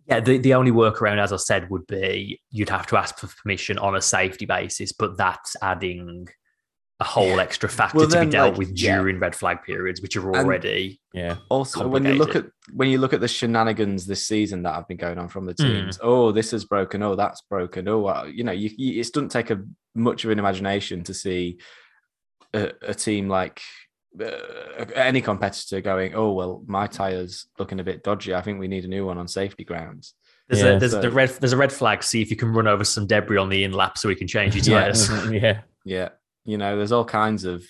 Yeah. 0.07 0.19
The 0.19 0.37
the 0.37 0.53
only 0.53 0.71
workaround, 0.71 1.19
as 1.19 1.31
I 1.33 1.37
said, 1.37 1.69
would 1.69 1.85
be 1.87 2.39
you'd 2.51 2.69
have 2.69 2.87
to 2.87 2.97
ask 2.97 3.17
for 3.17 3.27
permission 3.41 3.77
on 3.77 3.95
a 3.95 4.01
safety 4.01 4.45
basis, 4.45 4.91
but 4.91 5.17
that's 5.17 5.55
adding 5.61 6.27
a 7.01 7.03
whole 7.03 7.41
extra 7.41 7.67
factor 7.67 7.97
Well, 7.97 8.07
to 8.07 8.21
be 8.21 8.27
dealt 8.31 8.51
like, 8.51 8.57
with 8.57 8.69
yeah. 8.79 8.95
during 8.95 9.19
red 9.19 9.35
flag 9.35 9.63
periods, 9.65 10.01
which 10.01 10.15
are 10.15 10.25
And- 10.29 10.37
already 10.37 11.01
Yeah, 11.13 11.35
Also, 11.49 11.85
when 11.89 12.05
you 12.05 12.13
look 12.13 12.37
at 12.37 12.45
when 12.71 12.87
you 12.89 12.99
look 12.99 13.11
at 13.13 13.19
the 13.19 13.27
shenanigans 13.27 14.05
this 14.05 14.25
season 14.25 14.63
that 14.63 14.75
have 14.75 14.87
been 14.87 14.95
going 14.95 15.17
on 15.17 15.27
from 15.27 15.45
the 15.45 15.55
Hmm. 15.59 15.65
teams, 15.65 15.99
oh, 16.01 16.31
this 16.31 16.53
is 16.53 16.63
broken, 16.63 17.03
oh, 17.03 17.15
that's 17.15 17.41
broken, 17.49 17.89
oh, 17.89 18.23
you 18.25 18.45
know, 18.45 18.53
you, 18.53 18.69
you, 18.77 19.01
it 19.01 19.11
doesn't 19.11 19.27
take 19.29 19.49
a 19.51 19.61
much 19.93 20.23
of 20.23 20.31
an 20.31 20.39
imagination 20.39 21.03
to 21.03 21.13
see 21.13 21.59
a, 22.53 22.71
a 22.81 22.93
team 22.93 23.27
like 23.27 23.59
uh, 24.21 24.85
any 24.95 25.21
competitor 25.21 25.81
going, 25.81 26.13
oh, 26.15 26.31
well, 26.33 26.63
my 26.67 26.87
tires 26.87 27.47
looking 27.59 27.79
a 27.79 27.83
bit 27.83 28.03
dodgy. 28.03 28.33
I 28.33 28.41
think 28.41 28.59
we 28.59 28.67
need 28.67 28.85
a 28.85 28.87
new 28.89 29.05
one 29.05 29.17
on 29.17 29.27
safety 29.27 29.63
grounds. 29.63 30.13
There's 30.47 30.61
Yeah. 30.63 30.69
a 30.73 30.79
there's 30.79 30.91
So- 30.91 31.01
the 31.01 31.09
red 31.11 31.29
there's 31.39 31.53
a 31.53 31.57
red 31.57 31.71
flag. 31.73 32.03
See 32.03 32.21
if 32.21 32.29
you 32.29 32.37
can 32.37 32.49
run 32.53 32.67
over 32.67 32.83
some 32.83 33.07
debris 33.07 33.37
on 33.37 33.49
the 33.49 33.63
in 33.63 33.71
lap 33.71 33.97
so 33.97 34.07
we 34.09 34.15
can 34.15 34.27
change 34.27 34.55
your 34.55 34.63
Yeah. 34.79 34.81
tires. 34.91 35.09
yeah. 35.31 35.61
Yeah, 35.83 36.09
you 36.45 36.57
know, 36.57 36.77
there's 36.77 36.91
all 36.91 37.05
kinds 37.05 37.45
of 37.45 37.63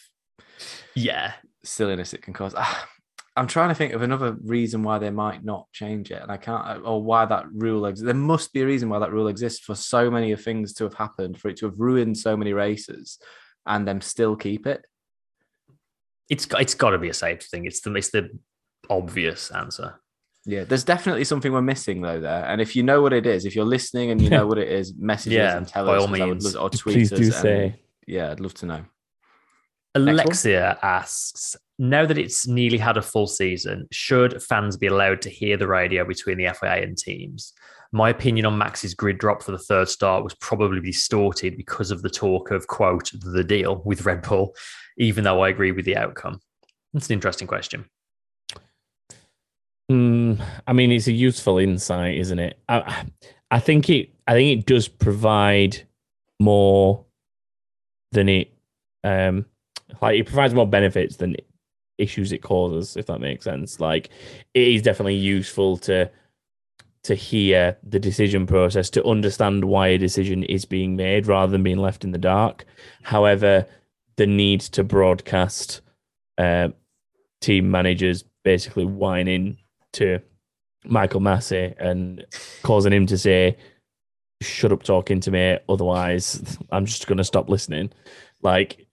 yeah, 0.93 1.34
silliness 1.63 2.13
it 2.13 2.22
can 2.22 2.34
cause. 2.34 2.53
Ah, 2.55 2.88
I'm 3.35 3.47
trying 3.47 3.69
to 3.69 3.76
think 3.76 3.91
of 3.93 4.01
another 4.01 4.38
reason 4.43 4.84
why 4.84 4.97
they 4.99 5.09
might 5.09 5.43
not 5.43 5.69
change 5.73 6.11
it, 6.11 6.22
and 6.22 6.31
I 6.31 6.38
can't, 6.38 6.81
or 6.85 7.03
why 7.03 7.26
that 7.26 7.45
rule 7.51 7.85
exists. 7.85 8.05
There 8.05 8.13
must 8.13 8.53
be 8.53 8.61
a 8.61 8.65
reason 8.65 8.88
why 8.88 8.99
that 8.99 9.11
rule 9.11 9.27
exists 9.27 9.59
for 9.65 9.76
so 9.76 10.09
many 10.09 10.31
of 10.31 10.41
things 10.41 10.73
to 10.76 10.85
have 10.85 10.93
happened, 10.93 11.39
for 11.39 11.49
it 11.49 11.57
to 11.57 11.65
have 11.65 11.77
ruined 11.77 12.17
so 12.17 12.38
many 12.38 12.53
races, 12.53 13.19
and 13.65 13.85
them 13.85 13.99
still 13.99 14.35
keep 14.38 14.65
it. 14.65 14.85
It's 16.30 16.45
got- 16.45 16.61
it's 16.61 16.73
got 16.73 16.91
to 16.91 16.97
be 16.97 17.10
a 17.10 17.14
safety 17.14 17.45
thing. 17.52 17.65
It's 17.65 17.81
the 17.81 17.93
it's 17.95 18.10
the 18.11 18.30
obvious 18.89 19.52
answer. 19.52 19.99
Yeah, 20.47 20.64
there's 20.64 20.84
definitely 20.84 21.23
something 21.23 21.52
we're 21.52 21.61
missing 21.61 22.02
though 22.02 22.19
there, 22.19 22.45
and 22.45 22.61
if 22.61 22.76
you 22.76 22.84
know 22.84 23.02
what 23.02 23.14
it 23.14 23.26
is, 23.26 23.45
if 23.45 23.56
you're 23.56 23.65
listening 23.65 24.11
and 24.11 24.22
you 24.22 24.30
know 24.30 24.45
what 24.52 24.57
it 24.60 24.68
is, 24.69 24.93
message 24.97 25.34
us 25.34 25.38
Yeah, 25.38 25.57
and 25.57 25.68
tell 25.68 25.85
by 25.88 25.95
us. 25.95 26.02
all 26.02 26.07
'cause 26.07 26.19
means. 26.19 26.56
love- 26.56 26.64
or 26.64 26.69
tweet 26.77 26.95
Please 26.95 27.14
us. 27.14 27.19
do 27.19 27.26
and- 27.26 27.34
say. 27.34 27.80
yeah, 28.07 28.31
I'd 28.31 28.39
love 28.39 28.53
to 28.56 28.65
know. 28.68 28.85
Alexia 29.95 30.77
asks, 30.81 31.56
now 31.77 32.06
that 32.06 32.18
it's 32.18 32.47
nearly 32.47 32.77
had 32.77 32.97
a 32.97 33.02
full 33.02 33.27
season, 33.27 33.88
should 33.91 34.41
fans 34.41 34.77
be 34.77 34.88
allowed 34.88 35.22
to 35.23 35.30
hear 35.30 35.57
the 35.57 35.68
radio 35.68 36.06
between 36.06 36.38
the 36.38 36.53
FIA 36.53 36.84
and 36.84 36.97
teams? 36.97 37.53
My 37.91 38.10
opinion 38.10 38.45
on 38.45 38.57
Max's 38.57 38.93
grid 38.93 39.18
drop 39.18 39.41
for 39.41 39.52
the 39.52 39.57
third 39.57 39.89
start 39.89 40.23
was 40.23 40.34
probably 40.35 40.81
distorted 40.81 41.57
because 41.57 41.91
of 41.91 42.02
the 42.02 42.10
talk 42.10 42.52
of, 42.52 42.68
quote, 42.68 43.11
the 43.14 43.43
deal 43.43 43.81
with 43.85 44.06
Red 44.06 44.22
Bull, 44.22 44.56
even 44.97 45.23
though 45.23 45.41
I 45.41 45.49
agree 45.49 45.72
with 45.72 45.85
the 45.85 45.97
outcome. 45.97 46.39
That's 46.93 47.10
an 47.10 47.14
interesting 47.14 47.47
question. 47.47 47.85
Mm, 49.91 50.41
I 50.65 50.73
mean, 50.73 50.91
it's 50.91 51.07
a 51.07 51.11
useful 51.11 51.57
insight, 51.57 52.18
isn't 52.18 52.39
it? 52.39 52.57
I, 52.68 53.06
I 53.52 53.60
think 53.60 53.89
it. 53.89 54.10
I 54.27 54.34
think 54.34 54.60
it 54.60 54.65
does 54.65 54.88
provide 54.88 55.88
more 56.39 57.06
than 58.11 58.30
it. 58.30 58.52
Um, 59.03 59.45
like 60.02 60.19
it 60.19 60.26
provides 60.26 60.56
more 60.56 60.68
benefits 60.68 61.18
than 61.18 61.35
issues 61.97 62.31
it 62.31 62.41
causes, 62.41 62.97
if 62.97 63.05
that 63.07 63.19
makes 63.19 63.45
sense. 63.45 63.80
Like 63.80 64.09
it 64.53 64.67
is 64.67 64.81
definitely 64.81 65.15
useful 65.15 65.77
to 65.77 66.09
to 67.03 67.13
hear 67.13 67.77
the 67.84 67.99
decision 67.99 68.47
process, 68.47 68.89
to 68.89 69.05
understand 69.05 69.63
why 69.63 69.89
a 69.89 69.97
decision 69.97 70.41
is 70.43 70.65
being 70.65 70.95
made, 70.95 71.27
rather 71.27 71.51
than 71.51 71.61
being 71.61 71.77
left 71.77 72.03
in 72.03 72.11
the 72.11 72.17
dark. 72.17 72.65
However, 73.03 73.67
the 74.15 74.26
need 74.26 74.61
to 74.61 74.84
broadcast 74.84 75.81
uh, 76.39 76.69
team 77.41 77.69
managers 77.69 78.23
basically 78.43 78.85
whining 78.85 79.57
to 79.93 80.19
Michael 80.84 81.22
Masi 81.22 81.76
and 81.80 82.26
causing 82.63 82.93
him 82.93 83.05
to 83.05 83.17
say, 83.17 83.57
"Shut 84.41 84.72
up, 84.72 84.84
talking 84.84 85.19
to 85.22 85.31
me. 85.31 85.59
Otherwise, 85.69 86.57
I'm 86.72 86.85
just 86.85 87.05
going 87.05 87.19
to 87.19 87.23
stop 87.23 87.49
listening." 87.49 87.91
Like, 88.41 88.88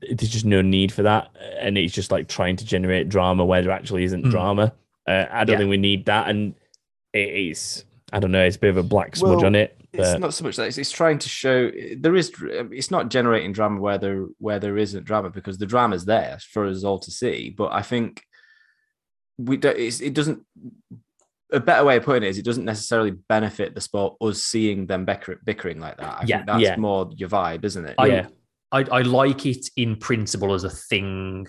there's 0.00 0.30
just 0.30 0.44
no 0.44 0.62
need 0.62 0.92
for 0.92 1.02
that, 1.02 1.30
and 1.58 1.76
it's 1.78 1.94
just 1.94 2.10
like 2.12 2.28
trying 2.28 2.56
to 2.56 2.64
generate 2.64 3.08
drama 3.08 3.44
where 3.44 3.62
there 3.62 3.72
actually 3.72 4.04
isn't 4.04 4.24
Hmm. 4.24 4.30
drama. 4.30 4.72
Uh, 5.06 5.26
I 5.30 5.44
don't 5.44 5.54
Yeah. 5.54 5.58
think 5.58 5.70
we 5.70 5.76
need 5.78 6.06
that, 6.06 6.28
and 6.28 6.54
it 7.12 7.28
is. 7.28 7.84
I 8.12 8.20
don't 8.20 8.30
know. 8.32 8.44
It's 8.44 8.56
a 8.56 8.60
bit 8.60 8.70
of 8.70 8.76
a 8.76 8.82
black 8.82 9.16
smudge 9.16 9.36
Well, 9.38 9.46
on 9.46 9.54
it. 9.54 9.74
It's 9.92 10.18
not 10.20 10.34
so 10.34 10.44
much 10.44 10.56
that 10.56 10.66
it's, 10.68 10.76
it's 10.78 10.90
trying 10.92 11.18
to 11.18 11.28
show 11.28 11.70
there 11.96 12.14
is. 12.14 12.32
It's 12.42 12.90
not 12.90 13.08
generating 13.08 13.52
drama 13.52 13.80
where 13.80 13.96
there 13.98 14.26
where 14.38 14.58
there 14.58 14.76
isn't 14.76 15.04
drama 15.04 15.30
because 15.30 15.56
the 15.58 15.66
drama's 15.66 16.04
there 16.04 16.38
for 16.52 16.66
us 16.66 16.84
all 16.84 16.98
to 17.00 17.10
see. 17.10 17.50
But 17.50 17.72
I 17.72 17.80
think 17.82 18.22
we 19.38 19.56
don't. 19.56 19.78
It's, 19.78 20.00
it 20.00 20.12
doesn't. 20.14 20.42
A 21.50 21.58
better 21.60 21.82
way 21.86 21.96
of 21.96 22.02
putting 22.04 22.24
it 22.24 22.28
is, 22.28 22.36
it 22.38 22.44
doesn't 22.44 22.66
necessarily 22.66 23.12
benefit 23.12 23.74
the 23.74 23.80
sport 23.80 24.16
us 24.20 24.42
seeing 24.42 24.86
them 24.86 25.06
bicker, 25.06 25.40
bickering 25.42 25.80
like 25.80 25.96
that. 25.96 26.18
I 26.20 26.24
Yeah, 26.26 26.36
think 26.38 26.46
that's 26.46 26.62
yeah. 26.62 26.76
more 26.76 27.10
your 27.16 27.30
vibe, 27.30 27.64
isn't 27.64 27.86
it? 27.86 27.94
Yeah. 27.98 28.26
I, 28.72 28.84
I 28.90 29.02
like 29.02 29.46
it 29.46 29.68
in 29.76 29.96
principle 29.96 30.54
as 30.54 30.64
a 30.64 30.70
thing 30.70 31.46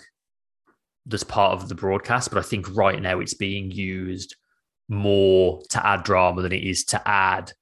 that's 1.06 1.24
part 1.24 1.52
of 1.52 1.68
the 1.68 1.74
broadcast, 1.74 2.30
but 2.30 2.38
I 2.38 2.42
think 2.42 2.74
right 2.74 3.00
now 3.00 3.20
it's 3.20 3.34
being 3.34 3.70
used 3.70 4.36
more 4.88 5.62
to 5.70 5.86
add 5.86 6.02
drama 6.02 6.42
than 6.42 6.52
it 6.52 6.62
is 6.62 6.84
to 6.86 7.08
add 7.08 7.52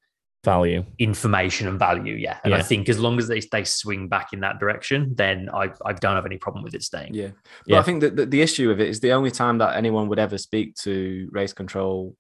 Value. 0.45 0.85
information 0.99 1.67
and 1.67 1.79
value. 1.79 2.15
Yeah. 2.15 2.39
And 2.45 2.55
I 2.55 2.63
think 2.63 2.89
as 2.89 2.99
long 2.99 3.19
as 3.19 3.29
they, 3.29 3.41
they 3.41 3.65
swing 3.65 4.09
back 4.09 4.33
in 4.33 4.41
that 4.41 4.59
direction, 4.59 5.15
then 5.17 5.49
I, 5.53 5.71
I 5.85 5.93
don't 5.93 6.15
have 6.15 6.27
any 6.27 6.39
problem 6.39 6.63
with 6.65 6.75
it 6.75 6.83
staying. 6.83 7.15
Yeah. 7.15 7.31
But 7.67 7.73
Yeah. 7.75 7.79
I 7.81 7.83
think 7.83 8.01
that 8.01 8.17
the, 8.17 8.27
the 8.27 8.41
issue 8.41 8.71
of 8.71 8.81
it 8.81 8.89
is 8.89 9.01
the 9.01 9.13
only 9.13 9.31
time 9.31 9.59
that 9.59 9.77
anyone 9.77 10.09
would 10.09 10.19
ever 10.19 10.39
speak 10.39 10.75
to 10.83 11.29
race 11.33 11.53
control, 11.53 12.17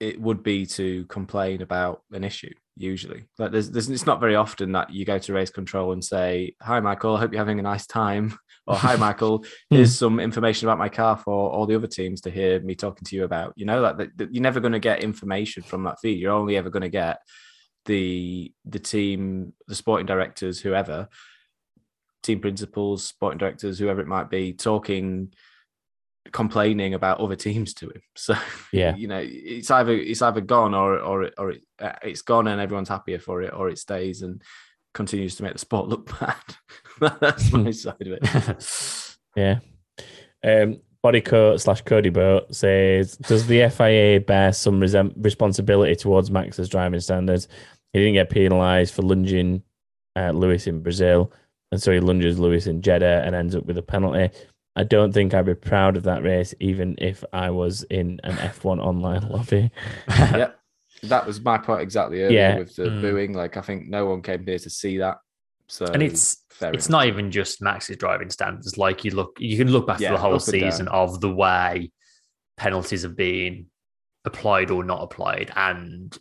it 0.00 0.20
would 0.20 0.42
be 0.42 0.64
to 0.64 1.04
complain 1.04 1.60
about 1.60 2.02
an 2.10 2.24
issue. 2.24 2.52
Usually, 2.76 3.26
like 3.38 3.52
there's, 3.52 3.70
there's 3.70 3.90
it's 3.90 4.06
not 4.06 4.20
very 4.20 4.34
often 4.34 4.72
that 4.72 4.90
you 4.90 5.04
go 5.04 5.18
to 5.18 5.32
race 5.34 5.50
control 5.50 5.92
and 5.92 6.02
say, 6.02 6.54
"Hi, 6.62 6.80
Michael. 6.80 7.16
I 7.16 7.20
hope 7.20 7.32
you're 7.32 7.40
having 7.40 7.58
a 7.58 7.62
nice 7.62 7.86
time," 7.86 8.38
or 8.66 8.74
"Hi, 8.74 8.96
Michael. 8.96 9.44
Hmm. 9.68 9.76
Here's 9.76 9.98
some 9.98 10.18
information 10.18 10.66
about 10.66 10.78
my 10.78 10.88
car 10.88 11.18
for 11.18 11.50
all 11.50 11.66
the 11.66 11.74
other 11.74 11.86
teams 11.86 12.22
to 12.22 12.30
hear 12.30 12.58
me 12.60 12.74
talking 12.74 13.04
to 13.04 13.16
you 13.16 13.24
about." 13.24 13.52
You 13.56 13.66
know, 13.66 13.82
like 13.82 13.98
that, 13.98 14.16
that 14.16 14.34
you're 14.34 14.42
never 14.42 14.60
going 14.60 14.72
to 14.72 14.78
get 14.78 15.04
information 15.04 15.62
from 15.62 15.84
that 15.84 16.00
feed. 16.00 16.18
You're 16.18 16.32
only 16.32 16.56
ever 16.56 16.70
going 16.70 16.82
to 16.82 16.88
get 16.88 17.18
the 17.84 18.50
the 18.64 18.78
team, 18.78 19.52
the 19.68 19.74
sporting 19.74 20.06
directors, 20.06 20.60
whoever, 20.60 21.08
team 22.22 22.40
principals, 22.40 23.04
sporting 23.04 23.38
directors, 23.38 23.78
whoever 23.78 24.00
it 24.00 24.06
might 24.06 24.30
be, 24.30 24.54
talking, 24.54 25.34
complaining 26.32 26.94
about 26.94 27.20
other 27.20 27.36
teams 27.36 27.74
to 27.74 27.86
him. 27.86 28.02
So 28.16 28.34
Yeah. 28.72 28.94
you 28.96 29.08
know, 29.08 29.20
it's 29.22 29.70
either 29.70 29.92
it's 29.92 30.22
either 30.22 30.40
gone 30.40 30.74
or 30.74 30.98
or 30.98 31.30
or 31.38 31.50
it, 31.52 31.62
uh, 31.78 31.92
it's 32.02 32.22
gone 32.22 32.46
and 32.48 32.60
everyone's 32.60 32.88
happier 32.88 33.18
for 33.18 33.42
it, 33.42 33.52
or 33.54 33.68
it 33.68 33.78
stays 33.78 34.22
and 34.22 34.42
continues 34.94 35.36
to 35.36 35.42
make 35.44 35.52
the 35.52 35.58
sport 35.58 35.88
look 35.88 36.10
bad. 36.20 37.16
That's 37.20 37.52
my 37.52 37.70
side 37.70 37.94
of 38.06 38.18
it. 38.20 39.16
Yeah. 39.36 39.60
Um, 40.44 40.80
Bodycoat 41.04 41.60
slash 41.60 41.82
Cody 41.82 42.10
Boat 42.10 42.52
says, 42.54 43.16
Does 43.16 43.46
the 43.46 43.68
FIA 43.70 44.20
bear 44.20 44.52
some 44.52 44.80
resem- 44.80 45.14
responsibility 45.16 45.94
towards 45.94 46.30
Max's 46.32 46.68
driving 46.68 46.98
standards? 47.00 47.46
He 47.92 48.00
didn't 48.00 48.14
get 48.14 48.28
penalised 48.28 48.92
for 48.92 49.02
lunging 49.02 49.62
uh, 50.16 50.30
Lewis 50.32 50.66
in 50.66 50.82
Brazil, 50.82 51.32
and 51.70 51.80
so 51.80 51.92
he 51.92 52.00
lunges 52.00 52.38
Lewis 52.40 52.66
in 52.66 52.82
Jeddah 52.82 53.22
and 53.24 53.34
ends 53.36 53.54
up 53.54 53.64
with 53.66 53.78
a 53.78 53.82
penalty. 53.82 54.36
I 54.76 54.84
don't 54.84 55.12
think 55.12 55.34
I'd 55.34 55.46
be 55.46 55.54
proud 55.54 55.96
of 55.96 56.04
that 56.04 56.22
race, 56.22 56.54
even 56.60 56.94
if 56.98 57.24
I 57.32 57.50
was 57.50 57.82
in 57.84 58.20
an 58.24 58.36
F1 58.36 58.78
online 58.80 59.28
lobby. 59.28 59.70
yeah, 60.08 60.50
that 61.04 61.26
was 61.26 61.40
my 61.40 61.58
point 61.58 61.82
exactly 61.82 62.22
earlier 62.22 62.38
Yeah. 62.38 62.58
with 62.58 62.76
the 62.76 62.84
Mm. 62.84 63.00
booing. 63.00 63.32
Like 63.34 63.56
I 63.56 63.60
think 63.62 63.88
no 63.88 64.06
one 64.06 64.22
came 64.22 64.44
here 64.46 64.58
to 64.58 64.70
see 64.70 64.98
that. 64.98 65.18
So 65.66 65.86
and 65.86 66.02
it's 66.02 66.44
fair 66.50 66.72
it's 66.72 66.86
enough. 66.88 67.00
not 67.00 67.06
even 67.06 67.30
just 67.30 67.62
Max's 67.62 67.96
driving 67.96 68.30
standards. 68.30 68.76
Like 68.78 69.04
you 69.04 69.12
look, 69.12 69.36
you 69.38 69.56
can 69.56 69.70
look 69.70 69.86
back 69.86 70.00
Yeah, 70.00 70.10
to 70.10 70.14
the 70.14 70.20
whole 70.20 70.34
up 70.34 70.40
down. 70.44 70.50
season 70.52 70.88
of 70.88 71.20
the 71.20 71.30
way 71.34 71.90
penalties 72.56 73.02
have 73.02 73.16
been 73.16 73.66
applied 74.24 74.70
or 74.70 74.84
not 74.84 75.02
applied, 75.02 75.50
and 75.56 76.16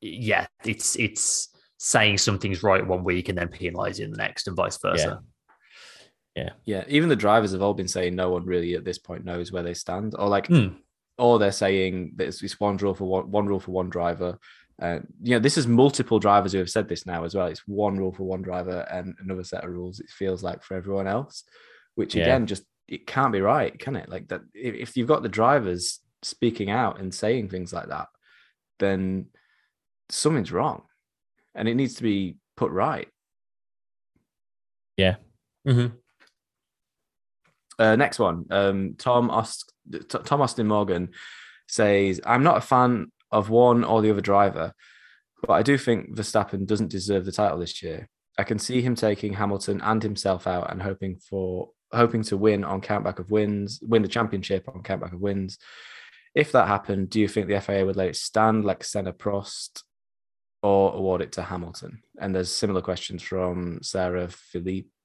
yeah, 0.00 0.46
it's 0.64 0.96
it's 0.96 1.48
saying 1.78 2.18
something's 2.18 2.62
right 2.62 2.86
one 2.86 3.04
week 3.04 3.28
and 3.28 3.38
then 3.38 3.48
penalising 3.48 4.10
the 4.10 4.16
next, 4.16 4.46
and 4.48 4.56
vice 4.56 4.78
versa. 4.78 5.20
Yeah, 5.22 5.29
even 6.88 7.08
the 7.08 7.16
drivers 7.16 7.52
have 7.52 7.62
all 7.62 7.74
been 7.74 7.88
saying 7.88 8.14
no 8.14 8.30
one 8.30 8.44
really 8.44 8.74
at 8.74 8.84
this 8.84 8.98
point 8.98 9.24
knows 9.24 9.50
where 9.52 9.62
they 9.62 9.74
stand, 9.74 10.14
or 10.18 10.28
like, 10.28 10.46
Hmm. 10.46 10.68
or 11.18 11.38
they're 11.38 11.52
saying 11.52 12.12
that 12.16 12.28
it's, 12.28 12.42
it's 12.42 12.58
one 12.60 12.76
rule 12.76 12.94
for 12.94 13.04
one, 13.04 13.30
one 13.30 13.46
rule 13.46 13.60
for 13.60 13.72
one 13.72 13.90
driver. 13.90 14.38
Uh, 14.80 15.00
you 15.22 15.32
know, 15.32 15.38
this 15.38 15.58
is 15.58 15.66
multiple 15.66 16.18
drivers 16.18 16.52
who 16.52 16.58
have 16.58 16.70
said 16.70 16.88
this 16.88 17.04
now 17.04 17.24
as 17.24 17.34
well. 17.34 17.46
It's 17.48 17.66
one 17.68 17.98
rule 17.98 18.12
for 18.12 18.22
one 18.24 18.40
driver 18.40 18.80
and 18.90 19.14
another 19.20 19.44
set 19.44 19.64
of 19.64 19.70
rules. 19.70 20.00
It 20.00 20.08
feels 20.08 20.42
like 20.42 20.62
for 20.62 20.74
everyone 20.74 21.06
else, 21.06 21.44
which 21.96 22.14
Yeah. 22.14 22.22
again, 22.22 22.46
just 22.46 22.64
it 22.88 23.06
can't 23.06 23.32
be 23.32 23.40
right, 23.42 23.78
can 23.78 23.94
it? 23.94 24.08
Like 24.08 24.28
that, 24.28 24.40
if, 24.54 24.74
if 24.74 24.96
you've 24.96 25.06
got 25.08 25.22
the 25.22 25.28
drivers 25.28 26.00
speaking 26.22 26.70
out 26.70 26.98
and 26.98 27.14
saying 27.14 27.48
things 27.50 27.72
like 27.72 27.88
that, 27.88 28.08
then 28.78 29.26
something's 30.08 30.50
wrong, 30.52 30.82
and 31.54 31.68
it 31.68 31.74
needs 31.74 31.94
to 31.96 32.02
be 32.02 32.36
put 32.56 32.72
right. 32.72 33.08
Yeah. 34.96 35.16
Mhm. 35.66 35.92
Uh, 37.80 37.96
next 37.96 38.18
one. 38.18 38.44
Um, 38.50 38.94
Tom 38.98 39.30
Tom 40.24 40.42
Austin 40.42 40.66
Morgan 40.66 41.08
says, 41.66 42.20
"I'm 42.26 42.42
not 42.42 42.58
a 42.58 42.60
fan 42.60 43.10
of 43.32 43.48
one 43.48 43.84
or 43.84 44.02
the 44.02 44.10
other 44.10 44.20
driver, 44.20 44.74
but 45.46 45.54
I 45.54 45.62
do 45.62 45.78
think 45.78 46.14
Verstappen 46.14 46.66
doesn't 46.66 46.90
deserve 46.90 47.24
the 47.24 47.32
title 47.32 47.58
this 47.58 47.82
year. 47.82 48.10
I 48.36 48.44
can 48.44 48.58
see 48.58 48.82
him 48.82 48.94
taking 48.94 49.32
Hamilton 49.32 49.80
and 49.80 50.02
himself 50.02 50.46
out 50.46 50.70
and 50.70 50.82
hoping 50.82 51.16
for 51.16 51.70
hoping 51.90 52.22
to 52.24 52.36
win 52.36 52.64
on 52.64 52.82
countback 52.82 53.18
of 53.18 53.30
wins, 53.30 53.80
win 53.82 54.02
the 54.02 54.08
championship 54.08 54.68
on 54.68 54.82
countback 54.82 55.14
of 55.14 55.20
wins. 55.20 55.56
If 56.34 56.52
that 56.52 56.68
happened, 56.68 57.08
do 57.08 57.18
you 57.18 57.28
think 57.28 57.48
the 57.48 57.60
FIA 57.62 57.86
would 57.86 57.96
let 57.96 58.10
it 58.10 58.16
stand 58.16 58.66
like 58.66 58.84
Senna 58.84 59.14
Prost?" 59.14 59.82
Or 60.62 60.92
award 60.94 61.22
it 61.22 61.32
to 61.32 61.42
Hamilton. 61.42 62.02
And 62.20 62.34
there's 62.34 62.52
similar 62.54 62.82
questions 62.82 63.22
from 63.22 63.78
Sarah 63.82 64.28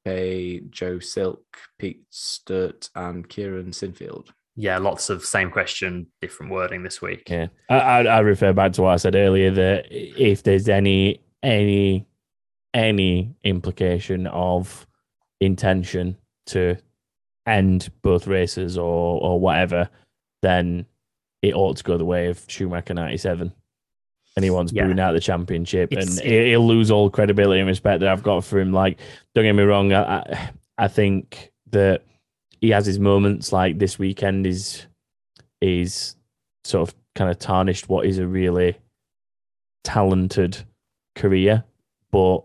Felipe, 0.05 0.71
Joe 0.71 0.99
Silk, 0.99 1.43
Pete 1.79 2.03
Sturt, 2.09 2.89
and 2.95 3.27
Kieran 3.27 3.71
Sinfield. 3.71 4.29
Yeah, 4.55 4.77
lots 4.77 5.09
of 5.09 5.25
same 5.25 5.51
question, 5.51 6.07
different 6.21 6.51
wording 6.51 6.83
this 6.83 7.01
week. 7.01 7.23
Yeah, 7.29 7.47
I, 7.69 7.79
I, 7.79 8.03
I 8.03 8.19
refer 8.19 8.53
back 8.53 8.71
to 8.73 8.83
what 8.83 8.93
I 8.93 8.97
said 8.97 9.15
earlier 9.15 9.51
that 9.51 9.87
if 9.91 10.43
there's 10.43 10.69
any 10.69 11.21
any 11.43 12.07
any 12.73 13.35
implication 13.43 14.27
of 14.27 14.87
intention 15.41 16.17
to 16.47 16.77
end 17.45 17.89
both 18.01 18.27
races 18.27 18.77
or 18.77 19.21
or 19.21 19.39
whatever, 19.39 19.89
then 20.41 20.85
it 21.41 21.53
ought 21.53 21.77
to 21.77 21.83
go 21.83 21.97
the 21.97 22.05
way 22.05 22.27
of 22.27 22.45
Schumacher 22.47 22.93
'97. 24.37 24.43
Anyone's 24.43 24.73
Yeah. 24.73 24.85
booing 24.85 24.99
out 24.99 25.13
the 25.13 25.19
championship, 25.19 25.91
It's- 25.91 26.19
and 26.19 26.27
he- 26.27 26.49
he'll 26.49 26.65
lose 26.65 26.91
all 26.91 27.09
credibility 27.09 27.59
and 27.59 27.67
respect 27.67 28.01
that 28.01 28.09
I've 28.09 28.23
got 28.23 28.43
for 28.43 28.59
him. 28.59 28.71
Like, 28.73 28.99
don't 29.33 29.45
get 29.45 29.53
me 29.53 29.63
wrong, 29.63 29.93
I 29.93 30.03
I, 30.19 30.49
I 30.77 30.87
think 30.87 31.51
that 31.71 32.03
he 32.61 32.69
has 32.71 32.85
his 32.85 32.99
moments. 32.99 33.51
Like 33.53 33.77
this 33.79 33.97
weekend 33.99 34.45
is 34.47 34.85
is 35.61 36.15
sort 36.63 36.87
of 36.89 36.95
kind 37.15 37.31
of 37.31 37.39
tarnished 37.39 37.87
what 37.89 38.05
is 38.05 38.17
a 38.17 38.27
really 38.27 38.75
talented 39.83 40.57
career, 41.15 41.63
but 42.11 42.41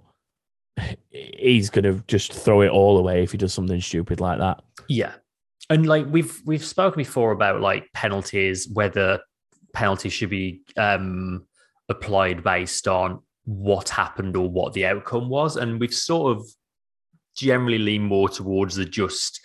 he's 1.11 1.71
going 1.71 1.85
to 1.85 2.03
just 2.07 2.33
throw 2.33 2.61
it 2.63 2.69
all 2.69 2.97
away 2.99 3.23
if 3.23 3.33
he 3.33 3.39
does 3.39 3.53
something 3.53 3.81
stupid 3.81 4.21
like 4.21 4.39
that. 4.39 4.63
Yeah. 4.89 5.13
And 5.69 5.87
like 5.87 6.07
we've 6.09 6.41
we've 6.47 6.65
spoken 6.65 6.99
before 6.99 7.33
about 7.33 7.61
like 7.61 7.91
penalties, 7.95 8.69
whether 8.73 9.21
penalties 9.75 10.13
should 10.13 10.31
be 10.31 10.61
um 10.77 11.45
applied 11.91 12.43
based 12.43 12.89
on 12.89 13.21
what 13.45 13.89
happened 13.91 14.37
or 14.37 14.49
what 14.49 14.73
the 14.73 14.87
outcome 14.87 15.29
was. 15.29 15.57
And 15.57 15.79
we've 15.81 15.95
sort 15.95 16.37
of 16.37 16.47
generally 17.37 17.79
leaned 17.79 18.07
more 18.07 18.29
towards 18.29 18.77
the 18.77 18.85
just 18.85 19.41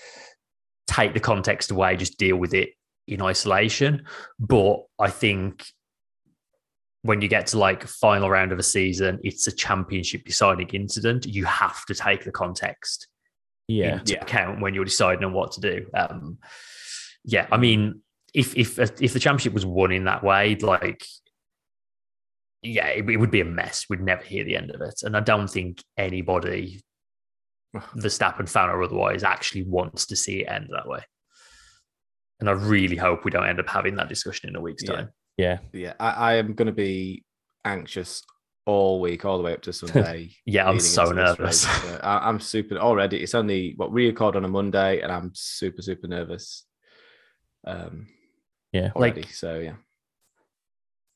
take 0.88 1.14
the 1.14 1.20
context 1.20 1.72
away, 1.72 1.98
just 1.98 2.18
deal 2.18 2.38
with 2.38 2.54
it 2.54 2.70
in 3.08 3.22
isolation. 3.22 4.06
But 4.40 4.84
I 5.00 5.10
think 5.10 5.66
when 7.02 7.22
you 7.22 7.28
get 7.28 7.48
to 7.48 7.58
like 7.60 7.84
final 7.88 8.30
round 8.30 8.52
of 8.52 8.60
a 8.60 8.64
season, 8.64 9.20
it's 9.24 9.48
a 9.48 9.52
championship 9.52 10.26
deciding 10.26 10.70
incident. 10.70 11.26
You 11.26 11.46
have 11.46 11.86
to 11.86 11.94
take 11.94 12.24
the 12.24 12.32
context 12.32 13.08
Yeah. 13.68 14.00
into 14.00 14.14
Yeah. 14.14 14.22
account 14.22 14.62
when 14.62 14.74
you're 14.74 14.86
deciding 14.86 15.24
on 15.24 15.34
what 15.34 15.52
to 15.54 15.62
do. 15.62 15.88
Um, 15.94 16.40
yeah, 17.24 17.48
I 17.52 17.58
mean, 17.58 18.02
if 18.34 18.56
if 18.58 18.78
if 19.02 19.14
the 19.14 19.20
championship 19.20 19.54
was 19.54 19.66
won 19.66 19.92
in 19.92 20.06
that 20.06 20.24
way, 20.24 20.56
like, 20.56 21.06
yeah, 22.66 22.88
it, 22.88 23.10
it 23.10 23.18
would 23.18 23.32
be 23.32 23.42
a 23.42 23.46
mess. 23.46 23.86
We'd 23.90 24.02
never 24.02 24.24
hear 24.24 24.44
the 24.44 24.56
end 24.58 24.72
of 24.72 24.82
it, 24.82 25.02
and 25.04 25.16
I 25.16 25.20
don't 25.20 25.48
think 25.50 25.84
anybody, 25.98 26.82
Verstappen 27.76 28.48
fan 28.50 28.70
or 28.70 28.84
otherwise, 28.84 29.24
actually 29.24 29.64
wants 29.64 30.06
to 30.08 30.16
see 30.16 30.42
it 30.44 30.48
end 30.50 30.70
that 30.72 30.88
way. 30.88 31.02
And 32.40 32.50
I 32.50 32.54
really 32.54 32.96
hope 32.98 33.24
we 33.24 33.32
don't 33.32 33.48
end 33.48 33.60
up 33.60 33.70
having 33.70 33.96
that 33.96 34.10
discussion 34.10 34.50
in 34.50 34.56
a 34.56 34.62
week's 34.62 34.84
Yeah. 34.84 34.92
time. 34.96 35.10
Yeah. 35.38 35.58
Yeah, 35.74 35.94
I, 36.00 36.10
I 36.12 36.34
am 36.36 36.54
going 36.54 36.68
to 36.68 36.72
be 36.74 37.24
anxious 37.64 38.24
all 38.66 39.00
week, 39.00 39.26
all 39.26 39.38
the 39.38 39.44
way 39.44 39.54
up 39.54 39.62
to 39.64 39.74
Sunday. 39.74 40.32
Yeah, 40.46 40.68
I'm 40.68 40.80
so 40.80 41.12
nervous. 41.12 41.66
race. 41.66 42.00
I, 42.04 42.28
I'm 42.28 42.40
super 42.40 42.78
already. 42.78 43.22
It's 43.22 43.36
only 43.36 43.74
what 43.78 43.92
we 43.92 44.08
record 44.08 44.36
on 44.36 44.44
a 44.46 44.50
Monday, 44.50 45.02
and 45.02 45.12
I'm 45.12 45.32
super, 45.34 45.82
super 45.82 46.08
nervous. 46.08 46.66
Um, 47.66 48.08
Yeah. 48.72 48.92
already. 48.96 49.22
Like- 49.22 49.32
so 49.34 49.60
yeah, 49.60 49.76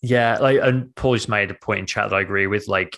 Yeah, 0.01 0.37
like 0.39 0.59
and 0.61 0.93
Paul 0.95 1.15
just 1.15 1.29
made 1.29 1.51
a 1.51 1.55
point 1.55 1.79
in 1.79 1.85
chat 1.85 2.09
that 2.09 2.15
I 2.15 2.21
agree 2.21 2.47
with. 2.47 2.67
Like 2.67 2.97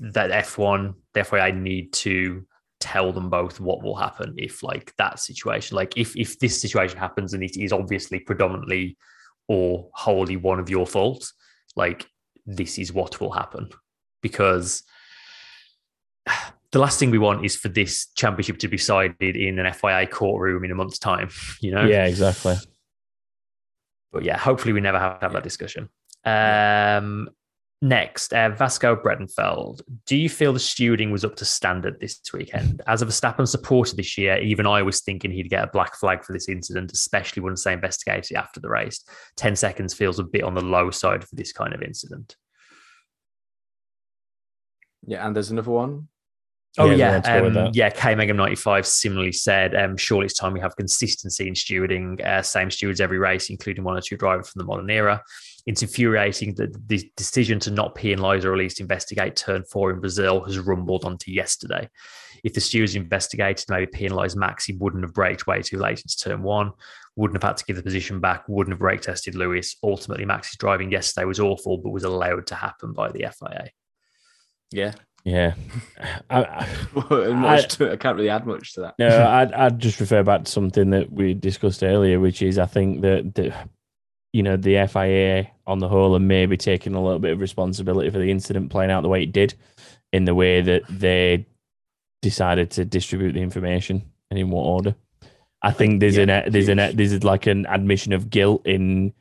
that 0.00 0.30
F1, 0.30 0.94
the 1.12 1.40
I 1.40 1.50
need 1.52 1.92
to 1.92 2.44
tell 2.80 3.12
them 3.12 3.30
both 3.30 3.60
what 3.60 3.82
will 3.82 3.96
happen 3.96 4.34
if 4.36 4.62
like 4.62 4.94
that 4.98 5.18
situation, 5.18 5.76
like 5.76 5.96
if 5.96 6.16
if 6.16 6.38
this 6.38 6.60
situation 6.60 6.98
happens 6.98 7.32
and 7.32 7.42
it 7.42 7.56
is 7.56 7.72
obviously 7.72 8.18
predominantly 8.18 8.96
or 9.48 9.88
wholly 9.92 10.36
one 10.36 10.58
of 10.58 10.68
your 10.68 10.86
fault, 10.86 11.32
like 11.76 12.06
this 12.46 12.78
is 12.78 12.92
what 12.92 13.20
will 13.20 13.32
happen. 13.32 13.68
Because 14.20 14.82
the 16.72 16.78
last 16.78 16.98
thing 16.98 17.10
we 17.10 17.18
want 17.18 17.44
is 17.44 17.56
for 17.56 17.68
this 17.68 18.08
championship 18.16 18.58
to 18.58 18.68
be 18.68 18.76
decided 18.76 19.36
in 19.36 19.58
an 19.58 19.72
FIA 19.72 20.06
courtroom 20.06 20.64
in 20.64 20.70
a 20.70 20.74
month's 20.74 20.98
time, 20.98 21.28
you 21.60 21.70
know? 21.70 21.84
Yeah, 21.84 22.06
exactly. 22.06 22.56
But 24.14 24.22
yeah, 24.22 24.38
hopefully 24.38 24.72
we 24.72 24.80
never 24.80 24.98
have 24.98 25.18
to 25.18 25.26
have 25.26 25.32
that 25.32 25.42
discussion. 25.42 25.88
Um, 26.24 27.28
next, 27.82 28.32
uh, 28.32 28.50
Vasco 28.50 28.94
Bredenfeld. 28.94 29.82
Do 30.06 30.16
you 30.16 30.28
feel 30.28 30.52
the 30.52 30.60
stewarding 30.60 31.10
was 31.10 31.24
up 31.24 31.34
to 31.36 31.44
standard 31.44 31.98
this 32.00 32.20
weekend? 32.32 32.80
As 32.86 33.02
a 33.02 33.06
Verstappen 33.06 33.48
supporter 33.48 33.96
this 33.96 34.16
year, 34.16 34.38
even 34.38 34.66
I 34.66 34.82
was 34.82 35.00
thinking 35.00 35.32
he'd 35.32 35.50
get 35.50 35.64
a 35.64 35.70
black 35.72 35.96
flag 35.96 36.24
for 36.24 36.32
this 36.32 36.48
incident, 36.48 36.92
especially 36.92 37.42
once 37.42 37.64
they 37.64 37.72
investigated 37.72 38.30
it 38.30 38.36
after 38.36 38.60
the 38.60 38.70
race. 38.70 39.04
10 39.36 39.56
seconds 39.56 39.92
feels 39.92 40.20
a 40.20 40.24
bit 40.24 40.44
on 40.44 40.54
the 40.54 40.62
low 40.62 40.90
side 40.90 41.24
for 41.24 41.34
this 41.34 41.52
kind 41.52 41.74
of 41.74 41.82
incident. 41.82 42.36
Yeah, 45.06 45.26
and 45.26 45.34
there's 45.34 45.50
another 45.50 45.72
one. 45.72 46.08
Oh 46.76 46.90
Yeah, 46.90 46.96
yeah, 46.96 47.10
let's 47.12 47.28
go 47.28 47.42
with 47.44 47.56
um, 47.56 47.70
yeah. 47.72 47.90
K 47.90 48.14
Megam 48.14 48.36
ninety 48.36 48.56
five 48.56 48.86
similarly 48.86 49.32
said, 49.32 49.76
um, 49.76 49.96
"Surely 49.96 50.26
it's 50.26 50.34
time 50.34 50.52
we 50.52 50.60
have 50.60 50.76
consistency 50.76 51.46
in 51.46 51.54
stewarding. 51.54 52.24
Uh, 52.24 52.42
same 52.42 52.70
stewards 52.70 53.00
every 53.00 53.18
race, 53.18 53.48
including 53.48 53.84
one 53.84 53.96
or 53.96 54.00
two 54.00 54.16
drivers 54.16 54.48
from 54.48 54.58
the 54.58 54.64
modern 54.64 54.90
era. 54.90 55.22
It's 55.66 55.82
infuriating 55.82 56.54
that 56.56 56.88
the 56.88 57.10
decision 57.16 57.58
to 57.60 57.70
not 57.70 57.94
penalise 57.94 58.44
or 58.44 58.52
at 58.52 58.58
least 58.58 58.80
investigate 58.80 59.36
turn 59.36 59.64
four 59.64 59.90
in 59.90 60.00
Brazil 60.00 60.42
has 60.44 60.58
rumbled 60.58 61.04
onto 61.04 61.30
yesterday. 61.30 61.88
If 62.42 62.52
the 62.52 62.60
stewards 62.60 62.94
investigated, 62.96 63.64
maybe 63.70 63.86
penalised 63.86 64.36
Max, 64.36 64.66
he 64.66 64.74
wouldn't 64.74 65.04
have 65.04 65.14
braked 65.14 65.46
way 65.46 65.62
too 65.62 65.78
late 65.78 66.02
into 66.02 66.18
turn 66.18 66.42
one. 66.42 66.72
Wouldn't 67.16 67.40
have 67.40 67.48
had 67.48 67.56
to 67.58 67.64
give 67.64 67.76
the 67.76 67.82
position 67.82 68.20
back. 68.20 68.44
Wouldn't 68.48 68.72
have 68.72 68.80
brake 68.80 69.00
tested 69.00 69.36
Lewis. 69.36 69.76
Ultimately, 69.82 70.26
Max's 70.26 70.58
driving 70.58 70.90
yesterday 70.90 71.24
was 71.24 71.40
awful, 71.40 71.78
but 71.78 71.90
was 71.90 72.04
allowed 72.04 72.48
to 72.48 72.54
happen 72.56 72.92
by 72.92 73.10
the 73.12 73.20
FIA. 73.20 73.70
Yeah. 74.72 74.92
Yeah. 75.24 75.54
I, 76.28 76.44
I, 76.44 76.68
much 77.32 77.76
to, 77.76 77.92
I 77.92 77.96
can't 77.96 78.16
really 78.16 78.28
add 78.28 78.46
much 78.46 78.74
to 78.74 78.82
that. 78.82 78.94
no, 78.98 79.26
I'd, 79.26 79.52
I'd 79.52 79.78
just 79.78 79.98
refer 80.00 80.22
back 80.22 80.44
to 80.44 80.50
something 80.50 80.90
that 80.90 81.10
we 81.10 81.32
discussed 81.34 81.82
earlier, 81.82 82.20
which 82.20 82.42
is 82.42 82.58
I 82.58 82.66
think 82.66 83.00
that, 83.02 83.34
the, 83.34 83.54
you 84.32 84.42
know, 84.42 84.56
the 84.56 84.86
FIA 84.86 85.50
on 85.66 85.78
the 85.78 85.88
whole 85.88 86.14
are 86.14 86.20
maybe 86.20 86.56
taking 86.56 86.94
a 86.94 87.02
little 87.02 87.18
bit 87.20 87.32
of 87.32 87.40
responsibility 87.40 88.10
for 88.10 88.18
the 88.18 88.30
incident 88.30 88.70
playing 88.70 88.90
out 88.90 89.02
the 89.02 89.08
way 89.08 89.22
it 89.22 89.32
did 89.32 89.54
in 90.12 90.24
the 90.26 90.34
way 90.34 90.60
that 90.60 90.82
they 90.90 91.46
decided 92.20 92.70
to 92.72 92.84
distribute 92.84 93.32
the 93.32 93.40
information 93.42 94.02
and 94.30 94.38
in 94.38 94.50
what 94.50 94.62
order. 94.62 94.94
I 95.62 95.70
think 95.70 96.00
there's 96.00 96.16
Yeah, 96.16 96.42
an 96.44 96.52
there's 96.52 96.68
an 96.68 96.78
huge. 96.78 96.96
there's 96.96 97.24
like 97.24 97.46
an 97.46 97.64
admission 97.66 98.12
of 98.12 98.28
guilt 98.28 98.66
in 98.66 99.14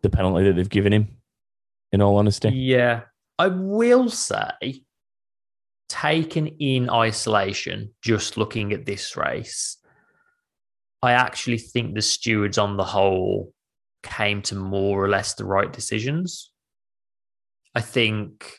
the 0.00 0.08
penalty 0.08 0.44
that 0.44 0.54
they've 0.54 0.68
given 0.68 0.92
him. 0.92 1.08
In 1.92 2.00
all 2.00 2.16
honesty, 2.16 2.48
Yeah, 2.48 3.02
I 3.38 3.48
will 3.48 4.08
say, 4.08 4.81
taken 5.92 6.46
in 6.46 6.88
isolation, 6.88 7.90
just 8.00 8.38
looking 8.38 8.72
at 8.72 8.86
this 8.86 9.14
race, 9.14 9.76
I 11.02 11.12
actually 11.12 11.58
think 11.58 11.94
the 11.94 12.00
stewards 12.02 12.56
on 12.56 12.78
the 12.78 12.84
whole 12.84 13.52
came 14.02 14.40
to 14.42 14.54
more 14.54 15.04
or 15.04 15.08
less 15.08 15.34
the 15.34 15.44
right 15.44 15.70
decisions. 15.70 16.50
I 17.74 17.82
think 17.82 18.58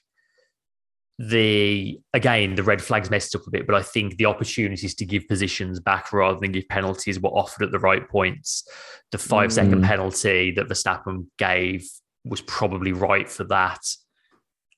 the 1.19 1.99
again 2.13 2.55
the 2.55 2.63
red 2.63 2.81
flags 2.81 3.09
messed 3.09 3.35
up 3.35 3.47
a 3.47 3.51
bit, 3.51 3.65
but 3.65 3.75
I 3.75 3.81
think 3.81 4.17
the 4.17 4.25
opportunities 4.25 4.95
to 4.95 5.05
give 5.05 5.27
positions 5.27 5.79
back 5.79 6.13
rather 6.13 6.39
than 6.39 6.51
give 6.51 6.67
penalties 6.69 7.19
were 7.19 7.29
offered 7.29 7.63
at 7.63 7.71
the 7.71 7.79
right 7.79 8.07
points. 8.07 8.67
The 9.11 9.17
five 9.17 9.51
second 9.51 9.81
Mm. 9.81 9.87
penalty 9.87 10.51
that 10.51 10.67
Verstappen 10.67 11.27
gave 11.37 11.83
was 12.25 12.41
probably 12.41 12.93
right 12.93 13.29
for 13.29 13.43
that, 13.45 13.81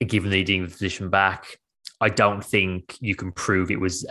given 0.06 0.30
the 0.30 0.38
needing 0.38 0.64
the 0.64 0.72
position 0.72 1.10
back. 1.10 1.57
I 2.01 2.09
don't 2.09 2.43
think 2.43 2.97
you 2.99 3.15
can 3.15 3.31
prove 3.31 3.72
it 3.72 3.80
was 3.80 4.05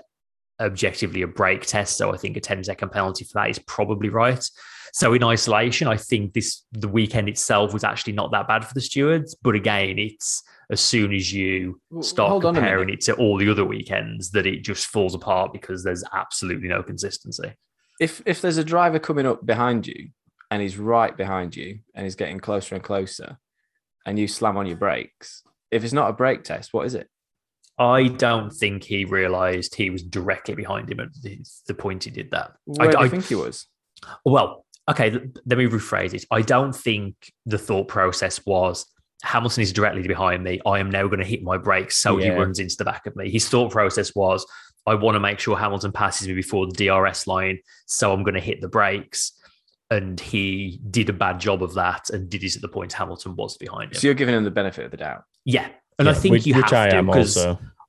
objectively 0.61 1.23
a 1.23 1.27
brake 1.27 1.67
test. 1.67 1.97
So 1.97 2.13
I 2.13 2.17
think 2.17 2.37
a 2.37 2.41
10 2.41 2.65
second 2.65 2.91
penalty 2.91 3.25
for 3.25 3.33
that 3.35 3.51
is 3.51 3.59
probably 3.61 4.09
right. 4.09 4.49
So 4.93 5.13
in 5.13 5.25
isolation, 5.25 5.89
I 5.89 5.97
think 5.97 6.35
this 6.35 6.63
the 6.73 6.89
weekend 6.89 7.29
itself 7.29 7.73
was 7.73 7.85
actually 7.85 8.13
not 8.13 8.31
that 8.31 8.47
bad 8.47 8.65
for 8.65 8.75
the 8.75 8.81
stewards. 8.81 9.35
But 9.35 9.57
again, 9.57 9.99
it's 9.99 10.43
as 10.71 10.81
soon 10.81 11.13
as 11.13 11.33
you 11.33 11.81
start 12.01 12.31
hold 12.31 12.43
comparing 12.45 12.91
it 12.91 13.01
to 13.03 13.15
all 13.15 13.37
the 13.37 13.51
other 13.51 13.65
weekends 13.65 14.31
that 14.31 14.47
it 14.47 14.63
just 14.63 14.87
falls 14.87 15.15
apart 15.15 15.53
because 15.53 15.83
there's 15.83 16.05
absolutely 16.13 16.69
no 16.69 16.83
consistency. 16.83 17.55
If 18.01 18.23
if 18.25 18.41
there's 18.41 18.57
a 18.57 18.65
driver 18.65 18.99
coming 18.99 19.27
up 19.27 19.45
behind 19.45 19.87
you 19.87 20.11
and 20.51 20.63
he's 20.63 20.79
right 20.79 21.17
behind 21.17 21.57
you 21.57 21.81
and 21.95 22.05
he's 22.05 22.15
getting 22.15 22.39
closer 22.39 22.77
and 22.77 22.85
closer, 22.85 23.39
and 24.07 24.19
you 24.19 24.29
slam 24.29 24.57
on 24.57 24.67
your 24.67 24.77
brakes, 24.77 25.43
if 25.71 25.83
it's 25.83 25.93
not 25.93 26.11
a 26.11 26.13
brake 26.13 26.45
test, 26.45 26.73
what 26.73 26.87
is 26.87 26.95
it? 26.95 27.09
I 27.79 28.09
don't 28.09 28.51
think 28.51 28.85
he 28.85 29.05
realised 29.05 29.75
he 29.75 29.91
was 29.91 30.03
directly 30.03 30.55
behind 30.55 30.91
him 30.91 31.01
at 31.01 31.09
the, 31.23 31.45
the 31.67 31.75
point 31.75 32.05
he 32.05 32.11
did 32.11 32.31
that. 32.31 32.53
Where 32.65 32.91
do 32.91 32.99
I- 32.99 33.09
think 33.09 33.27
he 33.27 33.35
was? 33.35 33.67
Well, 34.25 34.65
okay, 34.91 35.11
let 35.47 35.59
me 35.59 35.67
rephrase 35.67 36.15
it. 36.15 36.25
I 36.31 36.43
don't 36.43 36.75
think 36.75 37.15
the 37.47 37.59
thought 37.59 37.89
process 37.89 38.45
was 38.45 38.85
Hamilton 39.23 39.63
is 39.63 39.73
directly 39.73 40.07
behind 40.07 40.45
me. 40.45 40.61
I 40.67 40.79
am 40.79 40.91
now 40.91 41.07
going 41.07 41.21
to 41.21 41.25
hit 41.25 41.43
my 41.43 41.57
brakes 41.57 41.97
so 41.97 42.17
he 42.19 42.29
runs 42.39 42.59
into 42.59 42.77
the 42.77 42.85
back 42.85 43.07
of 43.07 43.17
me. 43.17 43.31
His 43.31 43.49
thought 43.49 43.73
process 43.73 44.15
was 44.15 44.45
I 44.87 44.95
want 44.95 45.15
to 45.15 45.21
make 45.21 45.39
sure 45.39 45.57
Hamilton 45.57 45.93
passes 45.93 46.29
me 46.29 46.35
before 46.35 46.67
the 46.67 46.75
DRS 46.87 47.27
line, 47.27 47.59
so 47.87 48.13
I'm 48.13 48.23
going 48.23 48.35
to 48.35 48.41
hit 48.41 48.61
the 48.61 48.69
brakes. 48.69 49.33
And 49.91 50.21
he 50.21 50.81
did 50.91 51.09
a 51.09 51.13
bad 51.15 51.41
job 51.41 51.63
of 51.63 51.75
that 51.75 52.11
and 52.11 52.29
did 52.29 52.45
it 52.45 52.57
at 52.57 52.61
the 52.63 52.69
point 52.69 52.93
Hamilton 52.93 53.35
was 53.37 53.57
behind 53.57 53.93
him. 53.93 53.99
So 53.99 54.07
you're 54.09 54.15
giving 54.15 54.35
him 54.35 54.45
the 54.45 54.51
benefit 54.51 54.85
of 54.85 54.91
the 54.91 54.97
doubt. 54.99 55.23
yeah. 55.45 55.69
And 55.99 56.09
I 56.09 56.15
think 56.15 56.33
which, 56.33 56.47
you 56.47 56.55
which 56.55 56.71
have 56.71 56.73
I 56.73 56.91
to 56.91 57.03
because. 57.03 57.37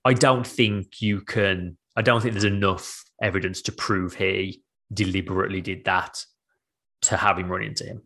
I 0.07 0.13
don't 0.13 0.45
think 0.45 1.01
you 1.01 1.21
can. 1.21 1.77
I 1.95 2.01
don't 2.03 2.21
think 2.21 2.33
there's 2.33 2.43
enough 2.43 3.03
evidence 3.21 3.61
to 3.63 3.71
prove 3.71 4.13
he 4.13 4.61
deliberately 4.93 5.61
did 5.61 5.85
that 5.85 6.23
to 7.03 7.17
have 7.17 7.39
him 7.39 7.49
run 7.49 7.63
into 7.63 7.83
him. 7.85 8.01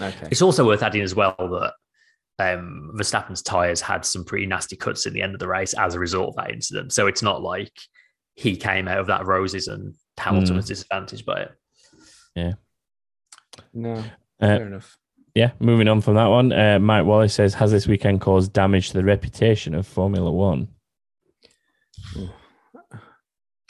Okay. 0.00 0.28
It's 0.30 0.42
also 0.42 0.64
worth 0.66 0.82
adding 0.82 1.02
as 1.02 1.14
well 1.14 1.34
that 1.38 1.72
um, 2.38 2.92
Verstappen's 2.94 3.42
tyres 3.42 3.80
had 3.80 4.04
some 4.04 4.24
pretty 4.24 4.46
nasty 4.46 4.76
cuts 4.76 5.06
in 5.06 5.12
the 5.12 5.22
end 5.22 5.34
of 5.34 5.40
the 5.40 5.48
race 5.48 5.74
as 5.74 5.94
a 5.94 5.98
result 5.98 6.28
of 6.28 6.36
that 6.36 6.52
incident. 6.52 6.92
So 6.92 7.06
it's 7.08 7.22
not 7.22 7.42
like 7.42 7.72
he 8.34 8.56
came 8.56 8.86
out 8.86 8.98
of 9.00 9.08
that 9.08 9.26
roses 9.26 9.66
and 9.68 9.94
Hamilton 10.16 10.54
Mm. 10.54 10.56
was 10.56 10.66
disadvantaged 10.68 11.26
by 11.26 11.40
it. 11.40 11.52
Yeah. 12.36 12.52
No, 13.74 13.94
Uh, 13.94 14.04
fair 14.46 14.66
enough. 14.66 14.96
Yeah, 15.34 15.52
moving 15.60 15.88
on 15.88 16.00
from 16.00 16.14
that 16.14 16.26
one. 16.26 16.52
Uh, 16.52 16.78
Mike 16.80 17.04
Wallace 17.06 17.34
says, 17.34 17.54
"Has 17.54 17.70
this 17.70 17.86
weekend 17.86 18.20
caused 18.20 18.52
damage 18.52 18.88
to 18.90 18.94
the 18.98 19.04
reputation 19.04 19.74
of 19.74 19.86
Formula 19.86 20.30
One?" 20.30 20.68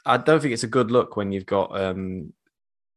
I 0.07 0.17
don't 0.17 0.41
think 0.41 0.55
it's 0.55 0.63
a 0.65 0.69
good 0.69 0.91
look 0.91 1.17
when 1.17 1.31
you've 1.33 1.47
got 1.47 1.79
um, 1.79 2.33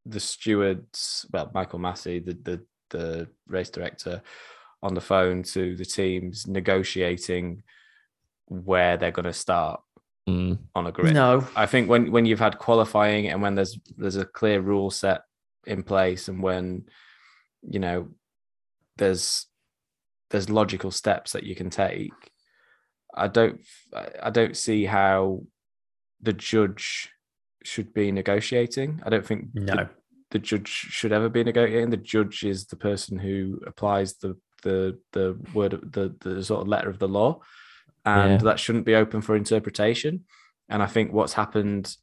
the 0.06 0.19
stewards, 0.19 1.26
well, 1.34 1.52
Michael 1.53 1.80
Masi, 1.80 2.23
the, 2.26 2.34
the 2.44 2.65
the 2.90 3.27
race 3.48 3.69
director, 3.69 4.22
on 4.81 4.94
the 4.94 5.02
phone 5.02 5.44
to 5.44 5.76
the 5.76 5.85
teams 5.85 6.48
negotiating 6.48 7.64
where 8.45 8.98
they're 8.98 9.11
going 9.11 9.26
to 9.26 9.34
start 9.34 9.81
Mm. 10.30 10.57
on 10.73 10.88
a 10.88 10.91
grid. 10.94 11.14
No, 11.14 11.45
I 11.53 11.65
think 11.65 11.90
when 11.90 12.10
when 12.10 12.26
you've 12.26 12.40
had 12.40 12.57
qualifying 12.57 13.27
and 13.27 13.41
when 13.41 13.56
there's 13.56 13.77
there's 13.98 14.15
a 14.15 14.23
clear 14.23 14.61
rule 14.61 14.90
set 14.90 15.23
in 15.68 15.84
place 15.84 16.30
and 16.30 16.41
when 16.41 16.85
you 17.61 17.80
know 17.80 18.07
there's 18.98 19.48
there's 20.30 20.49
logical 20.49 20.91
steps 20.91 21.32
that 21.34 21.44
you 21.44 21.56
can 21.56 21.70
take. 21.70 22.11
I 23.15 23.28
don't 23.28 23.61
I- 24.22 24.30
don't 24.32 24.57
see 24.57 24.86
how 24.86 25.44
the 26.22 26.34
judge 26.34 27.10
should 27.64 27.94
be 27.94 28.11
negotiating. 28.11 29.02
I 29.06 29.10
don't 29.10 29.26
think 29.26 29.49
no. 29.53 29.76
the, 29.76 29.90
the 30.32 30.40
judge 30.40 30.68
should 30.68 31.11
ever 31.11 31.30
be 31.30 31.44
negotiating. 31.44 31.90
The 31.91 31.98
judge 31.98 32.44
is 32.44 32.65
the 32.65 32.76
person 32.76 33.18
who 33.20 33.60
applies 33.68 34.15
the 34.15 34.38
the 34.64 34.98
the 35.11 35.38
word 35.53 35.72
the 35.91 36.15
the 36.22 36.44
sort 36.44 36.61
of 36.61 36.68
letter 36.68 36.90
of 36.90 36.99
the 36.99 37.07
law. 37.07 37.41
And 38.06 38.32
Yeah. 38.34 38.38
that 38.49 38.60
shouldn't 38.60 38.86
be 38.86 38.95
open 38.95 39.22
for 39.22 39.36
interpretation. 39.36 40.26
And 40.70 40.82
i 40.82 40.88
think 40.88 41.11
what's 41.14 41.34
happened 41.34 41.95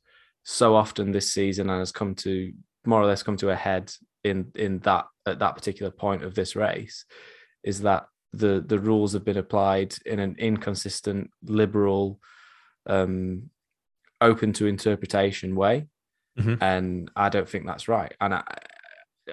so 0.45 0.75
often 0.77 1.12
this 1.12 1.33
season 1.33 1.69
and 1.71 1.79
has 1.81 1.93
come 1.93 2.15
to 2.15 2.53
more 2.85 3.01
or 3.01 3.07
less 3.07 3.23
come 3.23 3.36
to 3.39 3.51
a 3.51 3.57
head 3.57 3.93
in 4.24 4.51
in 4.55 4.78
that 4.81 5.07
at 5.27 5.39
that 5.39 5.55
particular 5.55 5.90
point 5.90 6.23
of 6.24 6.35
this 6.35 6.57
race 6.57 7.05
is 7.65 7.81
that 7.82 8.07
the 8.32 8.62
the 8.66 8.78
rules 8.78 9.12
have 9.12 9.24
been 9.24 9.36
applied 9.36 9.94
in 10.07 10.19
an 10.19 10.36
inconsistent 10.39 11.31
liberal 11.44 12.19
um 12.86 13.51
open 14.20 14.52
to 14.52 14.66
interpretation 14.66 15.55
way 15.57 15.86
Mhm. 16.39 16.59
and 16.62 17.11
i 17.16 17.28
don't 17.28 17.48
think 17.48 17.66
that's 17.66 17.89
right 17.89 18.15
and 18.20 18.35
i 18.35 18.43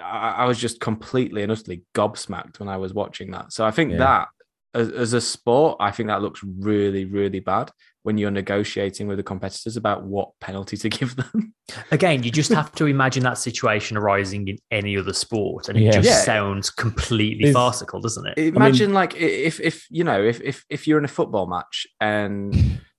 I, 0.02 0.36
I 0.40 0.46
was 0.46 0.60
just 0.60 0.80
completely 0.80 1.44
and 1.44 1.52
utterly 1.52 1.84
gobsmacked 1.96 2.60
when 2.60 2.70
I 2.70 2.78
was 2.78 2.94
watching 2.94 3.32
that. 3.32 3.52
So 3.52 3.66
I 3.66 3.72
think 3.72 3.94
Yeah. 3.94 3.98
that 3.98 4.28
as, 4.76 4.92
as 4.92 5.14
a 5.14 5.22
sport, 5.22 5.78
I 5.80 5.90
think 5.90 6.08
that 6.08 6.22
looks 6.22 6.44
really, 6.44 7.06
really 7.06 7.40
bad 7.40 7.72
when 8.08 8.18
you're 8.18 8.32
negotiating 8.32 9.06
with 9.06 9.18
the 9.18 9.24
competitors 9.24 9.76
about 9.76 10.04
what 10.06 10.30
penalty 10.40 10.78
to 10.78 10.88
give 10.98 11.18
them. 11.18 11.54
Again, 11.92 12.24
you 12.24 12.32
just 12.32 12.54
have 12.54 12.72
to 12.76 12.86
imagine 12.86 13.22
that 13.24 13.38
situation 13.38 13.98
arising 13.98 14.48
in 14.48 14.58
any 14.72 14.98
other 14.98 15.12
sport, 15.12 15.68
and 15.68 15.78
it 15.78 15.82
Yeah. 15.82 15.92
just 15.92 16.08
Yeah. 16.08 16.22
sounds 16.22 16.70
completely 16.70 17.50
It's- 17.50 17.54
farcical, 17.54 18.00
doesn't 18.00 18.26
it? 18.28 18.38
Imagine 18.56 18.94
like 18.94 19.14
if 19.18 19.60
if 19.60 19.86
you 19.90 20.06
know 20.06 20.24
if 20.24 20.40
if 20.42 20.64
if 20.70 20.88
you're 20.88 20.98
in 21.00 21.04
a 21.04 21.10
football 21.10 21.48
match 21.48 21.86
and 22.00 22.54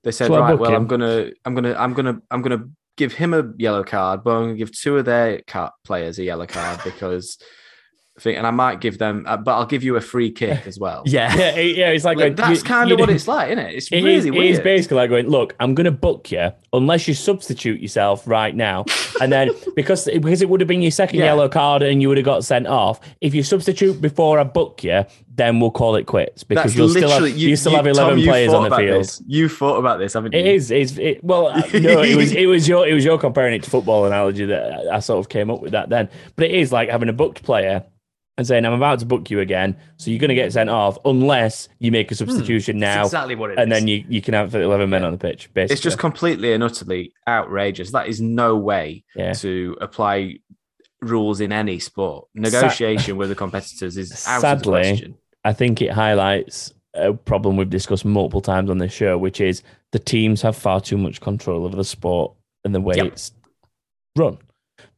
they 0.05 0.11
said 0.13 0.27
Shall 0.27 0.37
I 0.37 0.41
right, 0.41 0.51
book 0.53 0.61
well 0.61 0.77
I'm 0.77 0.87
gonna 0.87 1.31
I'm 1.47 1.55
gonna 1.55 1.75
I'm 1.79 1.95
gonna 1.95 2.19
I'm 2.31 2.43
gonna 2.43 2.65
give 2.99 3.15
him 3.15 3.33
a 3.33 3.45
yellow 3.57 3.85
card, 3.85 4.23
but 4.25 4.33
I'm 4.33 4.43
gonna 4.43 4.57
give 4.57 4.73
two 4.79 4.99
of 4.99 5.07
their 5.07 5.41
car 5.47 5.73
players 5.87 6.19
a 6.19 6.25
yellow 6.25 6.45
card 6.47 6.81
because 6.85 7.39
thing, 8.21 8.37
and 8.37 8.47
I 8.47 8.51
might 8.51 8.81
give 8.81 8.99
them, 8.99 9.25
uh, 9.27 9.37
but 9.37 9.53
I'll 9.55 9.67
give 9.67 9.83
you 9.85 9.97
a 9.97 10.01
free 10.01 10.31
kick 10.31 10.67
as 10.67 10.79
well. 10.79 11.03
Yeah. 11.07 11.35
Yeah, 11.39 11.51
it- 11.57 11.77
yeah, 11.77 11.89
it's 11.91 12.05
like, 12.05 12.17
Like, 12.17 12.37
going, 12.37 12.51
that's 12.51 12.63
kind 12.63 12.91
of 12.91 12.99
what 12.99 13.11
it's 13.11 13.29
like, 13.29 13.49
isn't 13.51 13.59
it? 13.65 13.75
It's 13.75 13.89
It 13.93 14.03
really 14.03 14.15
is, 14.17 14.31
weird. 14.31 14.45
is 14.53 14.61
basically 14.61 14.97
like 14.97 15.11
going, 15.11 15.29
look, 15.29 15.55
I'm 15.61 15.75
going 15.75 15.85
to 15.85 15.91
book 15.91 16.31
you 16.33 16.53
unless 16.73 17.07
you 17.09 17.15
substitute 17.15 17.81
yourself 17.81 18.27
right 18.27 18.55
now. 18.55 18.85
And 19.21 19.33
then 19.33 19.51
because 19.77 20.05
because 20.07 20.43
it 20.43 20.49
would 20.49 20.61
have 20.61 20.69
been 20.69 20.83
your 20.83 20.91
second 20.91 21.19
Yeah. 21.21 21.27
yellow 21.27 21.49
card 21.49 21.83
and 21.83 22.03
you 22.03 22.09
would 22.09 22.17
have 22.19 22.25
got 22.25 22.45
sent 22.45 22.67
off. 22.67 23.01
If 23.21 23.35
you 23.35 23.43
substitute 23.43 24.01
before 24.01 24.39
I 24.39 24.45
book 24.45 24.83
you, 24.85 25.05
then 25.35 25.61
we'll 25.61 25.71
call 25.71 25.95
it 25.97 26.05
quits 26.07 26.43
because 26.43 26.65
That's 26.65 26.77
you'll 26.77 26.89
still 26.89 27.09
have 27.11 27.23
literally 27.23 27.41
you, 27.41 27.55
still 27.57 27.77
have 27.77 27.87
11 27.87 28.19
you 28.19 28.27
players 28.27 28.53
on 28.53 28.69
the 28.69 28.77
field. 28.77 29.01
this. 29.03 29.23
You 29.27 29.49
thought 29.49 29.77
about 29.79 29.99
this, 29.99 30.15
haven't 30.15 30.33
you? 30.35 30.41
It 30.41 30.47
is. 30.47 30.71
It's 30.73 30.99
it, 30.99 31.23
well, 31.23 31.47
uh, 31.47 31.61
no. 31.75 32.03
It 32.03 32.17
was. 32.17 32.33
It 32.33 32.47
was 32.47 32.67
your. 32.67 32.87
It 32.89 32.93
was 32.95 33.05
your 33.05 33.19
comparing 33.19 33.55
it 33.55 33.63
to 33.63 33.71
football 33.71 34.05
analogy 34.07 34.47
that 34.47 34.89
I 34.93 34.99
sort 34.99 35.21
of 35.21 35.29
came 35.29 35.51
up 35.51 35.61
with 35.63 35.73
that 35.73 35.89
then. 35.91 36.09
But 36.35 36.47
it 36.47 36.53
is 36.57 36.73
like 36.73 36.89
having 36.91 37.09
a 37.09 37.13
booked 37.13 37.45
player 37.45 37.85
and 38.39 38.47
saying, 38.47 38.65
"I'm 38.65 38.73
about 38.73 39.01
to 39.01 39.07
book 39.07 39.31
you 39.31 39.41
again, 39.41 39.77
so 39.97 40.11
you're 40.11 40.21
going 40.21 40.31
to 40.31 40.35
get 40.35 40.53
sent 40.53 40.71
off 40.71 40.97
unless 41.05 41.69
you 41.81 41.93
make 41.93 42.11
a 42.11 42.15
hmm. 42.15 42.19
substitution 42.19 42.79
That's 42.79 42.97
now, 42.97 43.05
exactly 43.05 43.35
what 43.35 43.51
it 43.51 43.55
is. 43.55 43.63
and 43.63 43.71
then 43.71 43.87
you, 43.87 44.05
you 44.09 44.23
can 44.23 44.33
have 44.33 44.55
11 44.55 44.89
men 44.89 45.05
on 45.05 45.13
the 45.13 45.19
pitch." 45.19 45.53
Basically, 45.53 45.75
It's 45.75 45.83
just 45.83 45.99
completely 45.99 46.55
and 46.55 46.63
utterly 46.63 47.13
outrageous. 47.27 47.91
That 47.91 48.09
is 48.09 48.23
no 48.23 48.57
way 48.57 49.05
yeah. 49.15 49.35
to 49.35 49.77
apply 49.83 50.39
rules 51.01 51.41
in 51.41 51.53
any 51.53 51.79
sport. 51.79 52.29
Negotiation 52.35 53.17
with 53.17 53.29
the 53.29 53.35
competitors 53.35 53.97
is 53.97 54.27
out 54.27 54.37
of 54.37 54.43
the 54.43 54.49
Sadly, 54.49 54.71
question. 54.71 55.19
I 55.45 55.53
think 55.53 55.83
it 55.83 55.91
highlights 55.91 56.73
a 56.95 57.13
problem 57.13 57.57
we've 57.57 57.71
discussed 57.71 58.05
multiple 58.05 58.41
times 58.41 58.71
on 58.71 58.79
this 58.79 58.93
show, 58.93 59.19
which 59.19 59.41
is 59.41 59.63
the 59.93 59.99
teams 59.99 60.43
have 60.43 60.57
far 60.57 60.81
too 60.81 60.99
much 60.99 61.21
control 61.21 61.65
over 61.65 61.77
the 61.77 61.85
sport 61.85 62.33
and 62.65 62.75
the 62.75 62.81
way 62.81 62.97
Yep. 62.97 63.07
it's 63.07 63.33
run. 64.17 64.39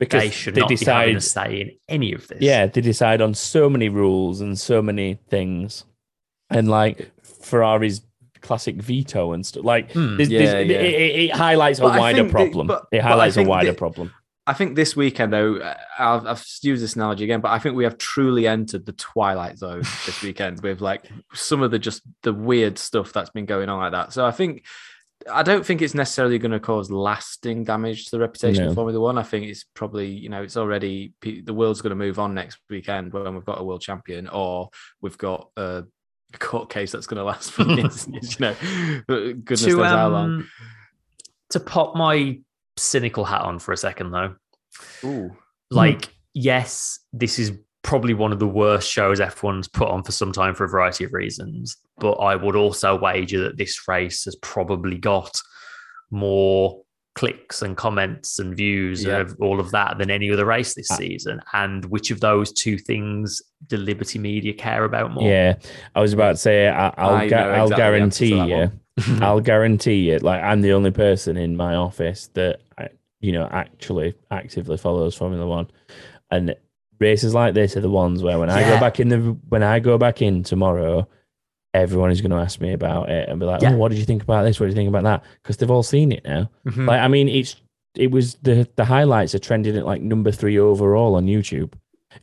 Because 0.00 0.22
they 0.22 0.30
should 0.30 0.56
not 0.56 0.68
be 0.68 0.76
having 0.84 1.14
a 1.16 1.20
say 1.20 1.60
in 1.60 1.70
any 1.88 2.12
of 2.12 2.26
this. 2.26 2.38
Yeah, 2.40 2.66
they 2.66 2.80
decide 2.80 3.20
on 3.20 3.34
so 3.34 3.70
many 3.70 3.88
rules 3.88 4.40
and 4.40 4.58
so 4.58 4.82
many 4.82 5.14
things, 5.28 5.84
and 6.50 6.68
like 6.68 7.12
Ferrari's 7.22 8.00
classic 8.40 8.76
veto 8.76 9.32
and 9.32 9.44
stuff. 9.46 9.64
Like, 9.64 9.92
Hmm. 9.92 10.16
there's- 10.16 10.28
Yeah, 10.30 10.40
there's- 10.40 10.66
yeah. 10.70 10.76
It, 10.78 10.94
it- 10.94 11.20
it 11.26 11.30
highlights 11.36 11.78
a 11.78 11.82
But 11.82 11.92
I 11.92 11.98
wider 11.98 12.16
think 12.16 12.28
the- 12.28 12.32
problem. 12.32 12.66
but- 12.66 12.86
it 12.90 13.02
highlights 13.02 13.36
a 13.36 13.42
wider 13.44 13.70
the- 13.72 13.76
problem. 13.76 14.12
I 14.46 14.54
think 14.54 14.74
this 14.74 14.96
weekend, 14.96 15.32
though, 15.34 15.56
uh, 15.58 15.74
I've, 15.98 16.26
I've 16.26 16.44
used 16.62 16.82
this 16.82 16.96
analogy 16.96 17.22
again, 17.24 17.40
but 17.42 17.50
I 17.50 17.58
think 17.60 17.76
we 17.76 17.84
have 17.84 17.98
truly 17.98 18.48
entered 18.48 18.86
the 18.86 18.92
twilight 18.92 19.58
zone 19.58 19.82
this 20.06 20.22
weekend 20.22 20.62
with 20.62 20.80
like 20.80 21.04
some 21.34 21.62
of 21.62 21.70
the 21.70 21.78
just 21.78 22.02
the 22.22 22.32
weird 22.32 22.78
stuff 22.78 23.12
that's 23.12 23.30
been 23.30 23.44
going 23.44 23.68
on 23.68 23.78
like 23.78 23.92
that. 23.92 24.12
So 24.14 24.24
I 24.24 24.30
think 24.32 24.64
I 25.30 25.42
don't 25.42 25.66
think 25.66 25.82
it's 25.82 25.94
necessarily 25.94 26.38
going 26.38 26.52
to 26.52 26.60
cause 26.60 26.90
lasting 26.90 27.64
damage 27.64 28.06
to 28.06 28.10
the 28.12 28.20
reputation 28.20 28.64
No. 28.64 28.70
of 28.70 28.74
Formula 28.74 28.98
One. 29.00 29.18
I 29.18 29.22
think 29.22 29.46
it's 29.46 29.64
probably 29.74 30.08
you 30.08 30.28
know 30.28 30.42
it's 30.42 30.56
already 30.56 31.12
the 31.22 31.52
world's 31.52 31.82
going 31.82 31.90
to 31.90 31.96
move 31.96 32.18
on 32.18 32.34
next 32.34 32.58
weekend 32.70 33.12
when 33.12 33.34
we've 33.34 33.44
got 33.44 33.60
a 33.60 33.64
world 33.64 33.82
champion 33.82 34.28
or 34.28 34.70
we've 35.00 35.18
got 35.18 35.50
a 35.56 35.84
court 36.38 36.70
case 36.70 36.92
that's 36.92 37.06
going 37.06 37.18
to 37.18 37.24
last 37.24 37.50
for 37.52 37.64
years, 37.64 38.06
you 38.12 38.20
know, 38.38 38.54
goodness 39.08 39.64
to, 39.64 39.76
knows 39.76 39.86
how 39.86 40.08
long. 40.08 40.24
um, 40.24 40.50
to 41.50 41.60
pop 41.60 41.96
my 41.96 42.38
cynical 42.76 43.24
hat 43.24 43.42
on 43.42 43.58
for 43.58 43.72
a 43.72 43.76
second, 43.76 44.12
though. 44.12 44.34
Ooh. 45.04 45.36
Like, 45.70 46.08
yes, 46.34 47.00
this 47.12 47.38
is 47.38 47.52
probably 47.82 48.14
one 48.14 48.32
of 48.32 48.38
the 48.38 48.46
worst 48.48 48.90
shows 48.90 49.20
F1's 49.20 49.68
put 49.68 49.88
on 49.88 50.02
for 50.02 50.12
some 50.12 50.32
time 50.32 50.54
for 50.54 50.64
a 50.64 50.68
variety 50.68 51.04
of 51.04 51.12
reasons. 51.12 51.76
But 51.98 52.12
I 52.12 52.36
would 52.36 52.56
also 52.56 52.98
wager 52.98 53.42
that 53.44 53.56
this 53.56 53.88
race 53.88 54.24
has 54.24 54.36
probably 54.36 54.98
got 54.98 55.30
more 56.10 56.82
clicks 57.14 57.60
and 57.62 57.76
comments 57.76 58.38
and 58.38 58.56
views 58.56 59.04
Yeah. 59.04 59.20
and 59.20 59.36
all 59.40 59.60
of 59.60 59.72
that 59.72 59.98
than 59.98 60.10
any 60.10 60.30
other 60.30 60.44
race 60.44 60.74
this 60.74 60.90
Uh, 60.90 60.96
season. 60.96 61.40
And 61.52 61.84
which 61.86 62.10
of 62.10 62.20
those 62.20 62.52
two 62.52 62.78
things 62.78 63.42
do 63.66 63.76
Liberty 63.76 64.18
Media 64.18 64.52
care 64.54 64.84
about 64.84 65.12
more? 65.12 65.28
Yeah, 65.28 65.56
I 65.94 66.00
was 66.00 66.12
about 66.12 66.32
to 66.32 66.36
say 66.36 66.68
I, 66.68 66.92
I'll 66.96 67.10
I 67.14 67.24
gu- 67.28 67.34
know 67.34 67.50
I'll 67.50 67.64
exactly 67.64 67.98
the 67.98 68.02
answer 68.04 68.24
to 68.24 68.30
guarantee 68.30 68.50
you. 68.54 68.72
I'll 69.24 69.40
guarantee 69.40 70.10
it. 70.10 70.22
Like 70.22 70.42
I'm 70.42 70.60
the 70.60 70.72
only 70.72 70.90
person 70.90 71.36
in 71.36 71.56
my 71.56 71.74
office 71.74 72.28
that 72.34 72.60
you 73.20 73.32
know 73.32 73.48
actually 73.50 74.14
actively 74.30 74.76
follows 74.78 75.14
Formula 75.14 75.46
One, 75.46 75.68
and 76.30 76.54
races 77.00 77.34
like 77.34 77.54
this 77.54 77.76
are 77.76 77.80
the 77.80 77.90
ones 77.90 78.22
where 78.22 78.38
when 78.38 78.50
I 78.50 78.62
go 78.62 78.78
back 78.80 79.00
in 79.00 79.08
the 79.08 79.18
when 79.48 79.62
I 79.62 79.80
go 79.80 79.98
back 79.98 80.20
in 80.22 80.42
tomorrow, 80.42 81.08
everyone 81.74 82.10
is 82.10 82.20
going 82.20 82.30
to 82.32 82.36
ask 82.36 82.60
me 82.60 82.72
about 82.72 83.08
it 83.08 83.28
and 83.28 83.38
be 83.40 83.46
like, 83.46 83.62
Yeah. 83.62 83.72
"Oh, 83.72 83.76
what 83.76 83.90
did 83.90 83.98
you 83.98 84.04
think 84.04 84.22
about 84.22 84.42
this? 84.44 84.58
What 84.60 84.66
did 84.66 84.72
you 84.72 84.76
think 84.76 84.88
about 84.88 85.04
that?" 85.04 85.24
Because 85.42 85.56
they've 85.56 85.70
all 85.70 85.82
seen 85.82 86.12
it 86.12 86.24
now. 86.24 86.50
Mhm. 86.66 86.86
Like 86.86 87.00
I 87.00 87.08
mean, 87.08 87.28
it's 87.28 87.56
it 87.96 88.10
was 88.10 88.34
the 88.42 88.68
the 88.76 88.84
highlights 88.84 89.34
are 89.34 89.38
trending 89.40 89.76
at 89.76 89.86
like 89.86 90.02
number 90.02 90.30
three 90.30 90.58
overall 90.58 91.14
on 91.16 91.26
YouTube. 91.26 91.72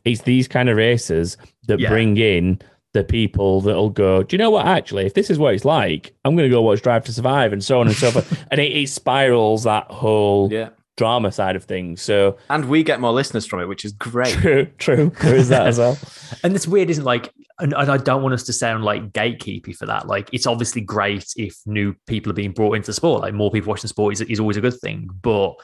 It's 0.04 0.22
these 0.22 0.48
kind 0.48 0.68
of 0.68 0.76
races 0.76 1.36
that 1.66 1.80
Yeah. 1.80 1.88
bring 1.88 2.16
in 2.16 2.60
the 2.94 3.04
people 3.04 3.60
that'll 3.60 3.90
go, 3.90 4.22
do 4.22 4.34
you 4.34 4.38
know 4.38 4.50
what? 4.50 4.66
Actually, 4.66 5.04
if 5.06 5.12
this 5.14 5.28
is 5.28 5.38
what 5.38 5.52
it's 5.54 5.64
like, 5.66 6.14
I'm 6.24 6.36
going 6.36 6.48
to 6.48 6.54
go 6.54 6.62
watch 6.62 6.80
Drive 6.82 7.04
to 7.04 7.12
Survive 7.12 7.52
and 7.52 7.62
so 7.62 7.80
on 7.80 7.86
and 7.86 7.94
so 7.96 8.10
forth. 8.10 8.46
And 8.50 8.58
it, 8.60 8.72
it 8.74 8.88
spirals 8.88 9.64
that 9.64 9.90
whole 9.90 10.50
Yeah. 10.50 10.70
Drama 10.98 11.32
side 11.32 11.56
of 11.56 11.64
things. 11.64 12.02
So 12.02 12.36
And 12.50 12.66
we 12.66 12.82
get 12.82 13.00
more 13.00 13.12
listeners 13.12 13.46
from 13.46 13.60
it, 13.60 13.68
which 13.68 13.84
is 13.86 13.92
great. 13.92 14.34
true, 14.34 14.66
true. 14.76 15.10
There 15.22 15.36
is 15.36 15.48
that 15.48 15.66
as 15.66 15.78
well. 15.78 15.96
And 16.42 16.54
it's 16.54 16.68
weird, 16.68 16.90
isn't 16.90 17.04
like, 17.04 17.32
and, 17.58 17.72
and 17.72 17.90
I 17.90 17.96
don't 17.96 18.22
want 18.22 18.34
us 18.34 18.42
to 18.44 18.52
sound 18.52 18.84
like 18.84 19.12
gatekeepy 19.12 19.74
for 19.74 19.86
that. 19.86 20.06
Like, 20.06 20.28
it's 20.32 20.46
obviously 20.46 20.82
great 20.82 21.24
if 21.36 21.56
new 21.64 21.94
people 22.06 22.30
are 22.30 22.34
being 22.34 22.52
brought 22.52 22.74
into 22.74 22.88
the 22.88 22.92
sport. 22.92 23.22
Like, 23.22 23.32
more 23.32 23.50
people 23.50 23.70
watching 23.70 23.88
sport 23.88 24.12
is, 24.12 24.20
is 24.20 24.38
always 24.38 24.58
a 24.58 24.60
good 24.60 24.78
thing, 24.78 25.08
but 25.22 25.54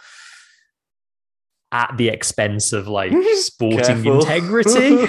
at 1.70 1.94
the 1.98 2.08
expense 2.08 2.72
of 2.72 2.88
like 2.88 3.12
sporting 3.34 4.06
integrity. 4.06 5.06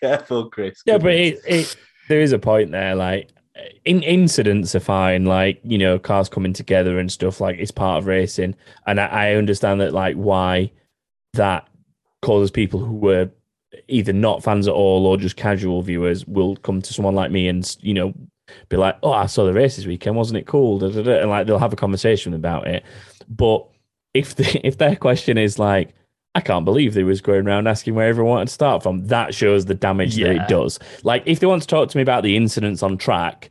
Careful, 0.00 0.50
Chris. 0.50 0.80
Yeah, 0.86 0.98
but 0.98 1.14
it, 1.14 1.40
it 1.46 1.76
there 2.08 2.20
is 2.20 2.32
a 2.32 2.38
point 2.38 2.70
there. 2.70 2.94
Like 2.94 3.30
in 3.84 4.02
incidents 4.02 4.74
are 4.74 4.80
fine, 4.80 5.24
like 5.24 5.60
you 5.64 5.78
know, 5.78 5.98
cars 5.98 6.28
coming 6.28 6.52
together 6.52 6.98
and 6.98 7.10
stuff. 7.10 7.40
Like 7.40 7.58
it's 7.58 7.70
part 7.70 7.98
of 7.98 8.06
racing, 8.06 8.54
and 8.86 9.00
I, 9.00 9.06
I 9.06 9.34
understand 9.34 9.80
that 9.80 9.92
like 9.92 10.16
why 10.16 10.70
that 11.34 11.68
causes 12.22 12.50
people 12.50 12.80
who 12.80 12.94
were 12.94 13.30
either 13.86 14.12
not 14.12 14.42
fans 14.42 14.66
at 14.66 14.74
all 14.74 15.06
or 15.06 15.16
just 15.16 15.36
casual 15.36 15.82
viewers 15.82 16.26
will 16.26 16.56
come 16.56 16.82
to 16.82 16.92
someone 16.92 17.14
like 17.14 17.30
me 17.30 17.48
and 17.48 17.76
you 17.80 17.94
know 17.94 18.14
be 18.68 18.76
like, 18.76 18.96
"Oh, 19.02 19.12
I 19.12 19.26
saw 19.26 19.44
the 19.44 19.52
race 19.52 19.76
this 19.76 19.86
weekend, 19.86 20.16
wasn't 20.16 20.38
it 20.38 20.46
cool?" 20.46 20.82
And 20.82 21.30
like 21.30 21.46
they'll 21.46 21.58
have 21.58 21.72
a 21.72 21.76
conversation 21.76 22.34
about 22.34 22.66
it. 22.66 22.84
But 23.28 23.66
if 24.14 24.34
the, 24.34 24.60
if 24.66 24.78
their 24.78 24.96
question 24.96 25.38
is 25.38 25.58
like, 25.58 25.94
"I 26.38 26.40
can't 26.40 26.64
believe 26.64 26.94
they 26.94 27.02
was 27.02 27.20
going 27.20 27.46
around 27.46 27.66
asking 27.66 27.94
where 27.94 28.08
everyone 28.08 28.30
wanted 28.30 28.48
to 28.48 28.54
start 28.54 28.82
from," 28.82 29.06
that 29.08 29.34
shows 29.34 29.64
the 29.64 29.74
damage 29.74 30.16
that 30.16 30.36
it 30.36 30.48
does. 30.48 30.78
Like 31.02 31.22
if 31.26 31.40
they 31.40 31.46
want 31.46 31.62
to 31.62 31.68
talk 31.68 31.88
to 31.90 31.96
me 31.96 32.02
about 32.02 32.22
the 32.22 32.36
incidents 32.36 32.82
on 32.82 32.96
track. 32.98 33.50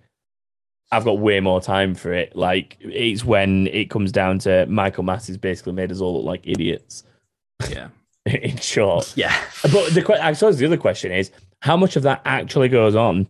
I've 0.89 1.03
got 1.03 1.19
way 1.19 1.41
more 1.41 1.59
time 1.59 1.95
for 1.95 2.13
it. 2.13 2.33
Like 2.33 2.77
it's 2.79 3.25
when 3.25 3.67
it 3.67 3.89
comes 3.89 4.09
down 4.13 4.39
to 4.39 4.65
Michael 4.67 5.03
Masi's 5.03 5.37
basically 5.37 5.73
made 5.73 5.91
us 5.91 5.99
all 5.99 6.15
look 6.15 6.25
like 6.25 6.47
idiots. 6.47 7.03
Yeah. 7.69 7.89
In 8.25 8.55
short, 8.57 9.13
yeah. 9.17 9.37
but 9.63 9.93
the 9.93 10.19
I 10.21 10.33
suppose 10.33 10.57
the 10.57 10.65
other 10.65 10.77
question 10.77 11.11
is 11.11 11.31
how 11.61 11.77
much 11.77 11.95
of 11.95 12.03
that 12.03 12.21
actually 12.25 12.69
goes 12.69 12.95
on 12.95 13.27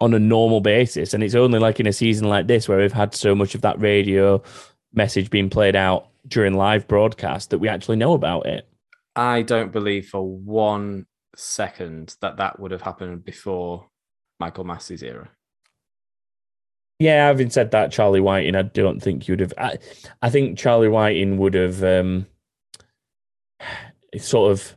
on 0.00 0.14
a 0.14 0.18
normal 0.18 0.60
basis, 0.60 1.14
and 1.14 1.22
it's 1.22 1.36
only 1.36 1.60
like 1.60 1.78
in 1.78 1.86
a 1.86 1.92
season 1.92 2.28
like 2.28 2.48
this 2.48 2.68
where 2.68 2.78
we've 2.78 2.92
had 2.92 3.14
so 3.14 3.36
much 3.36 3.54
of 3.54 3.60
that 3.60 3.80
radio 3.80 4.42
message 4.94 5.30
being 5.30 5.48
played 5.48 5.76
out 5.76 6.08
during 6.26 6.54
live 6.54 6.88
broadcast 6.88 7.50
that 7.50 7.58
we 7.58 7.68
actually 7.68 7.96
know 7.96 8.12
about 8.12 8.46
it. 8.46 8.68
I 9.14 9.42
don't 9.42 9.72
believe 9.72 10.08
for 10.08 10.22
one 10.22 11.06
second 11.36 12.16
that 12.20 12.36
that 12.38 12.58
would 12.60 12.70
have 12.70 12.82
happened 12.82 13.24
before 13.24 13.88
Michael 14.40 14.64
Masi's 14.64 15.02
era. 15.02 15.30
Yeah, 16.98 17.26
having 17.26 17.50
said 17.50 17.72
that, 17.72 17.90
Charlie 17.90 18.20
Whiting, 18.20 18.54
I 18.54 18.62
don't 18.62 19.00
think 19.00 19.26
you 19.26 19.32
would 19.32 19.40
have. 19.40 19.54
I, 19.58 19.78
I 20.22 20.30
think 20.30 20.56
Charlie 20.56 20.88
Whiting 20.88 21.36
would 21.38 21.54
have 21.54 21.82
um, 21.82 22.26
sort 24.18 24.52
of 24.52 24.76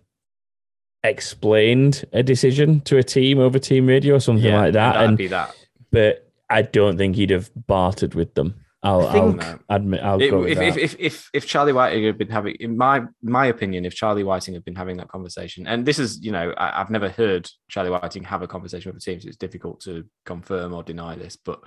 explained 1.04 2.04
a 2.14 2.24
decision 2.24 2.82
to 2.82 2.98
a 2.98 3.04
team 3.04 3.38
over 3.38 3.60
team 3.60 3.86
radio 3.86 4.16
or 4.16 4.20
something 4.20 4.52
like 4.52 4.74
that, 4.74 4.94
that'd 4.94 5.10
and 5.10 5.18
be 5.18 5.28
that. 5.28 5.56
but 5.92 6.32
I 6.50 6.64
don't 6.64 6.98
think 6.98 7.16
he'd 7.16 7.30
have 7.30 7.52
bartered 7.68 8.16
with 8.16 8.34
them. 8.34 8.65
I'll, 8.86 9.08
I 9.08 9.12
think- 9.14 9.44
I'll 9.44 9.60
admit, 9.70 10.00
I'll 10.04 10.22
It- 10.22 10.34
if, 10.52 10.60
if, 10.60 10.78
if, 10.78 10.96
if, 11.00 11.30
if 11.34 11.46
Charlie 11.48 11.74
Whiting 11.74 12.04
had 12.06 12.18
been 12.18 12.30
having, 12.30 12.56
in 12.60 12.78
my 12.78 13.02
my 13.22 13.48
opinion, 13.48 13.84
if 13.86 13.96
Charlie 13.96 14.24
Whiting 14.24 14.54
had 14.54 14.64
been 14.64 14.76
having 14.76 14.98
that 14.98 15.08
conversation, 15.10 15.66
and 15.68 15.86
this 15.86 16.00
is, 16.00 16.24
you 16.24 16.32
know, 16.32 16.54
I, 16.58 16.80
I've 16.82 16.90
never 16.90 17.10
heard 17.10 17.50
Charlie 17.70 17.90
Whiting 17.90 18.24
have 18.26 18.42
a 18.42 18.48
conversation 18.48 18.92
with 18.94 19.02
a 19.02 19.06
team, 19.06 19.20
so 19.20 19.28
it's 19.28 19.38
difficult 19.38 19.82
to 19.82 20.06
confirm 20.26 20.74
or 20.74 20.84
deny 20.84 21.16
this, 21.16 21.36
but 21.36 21.60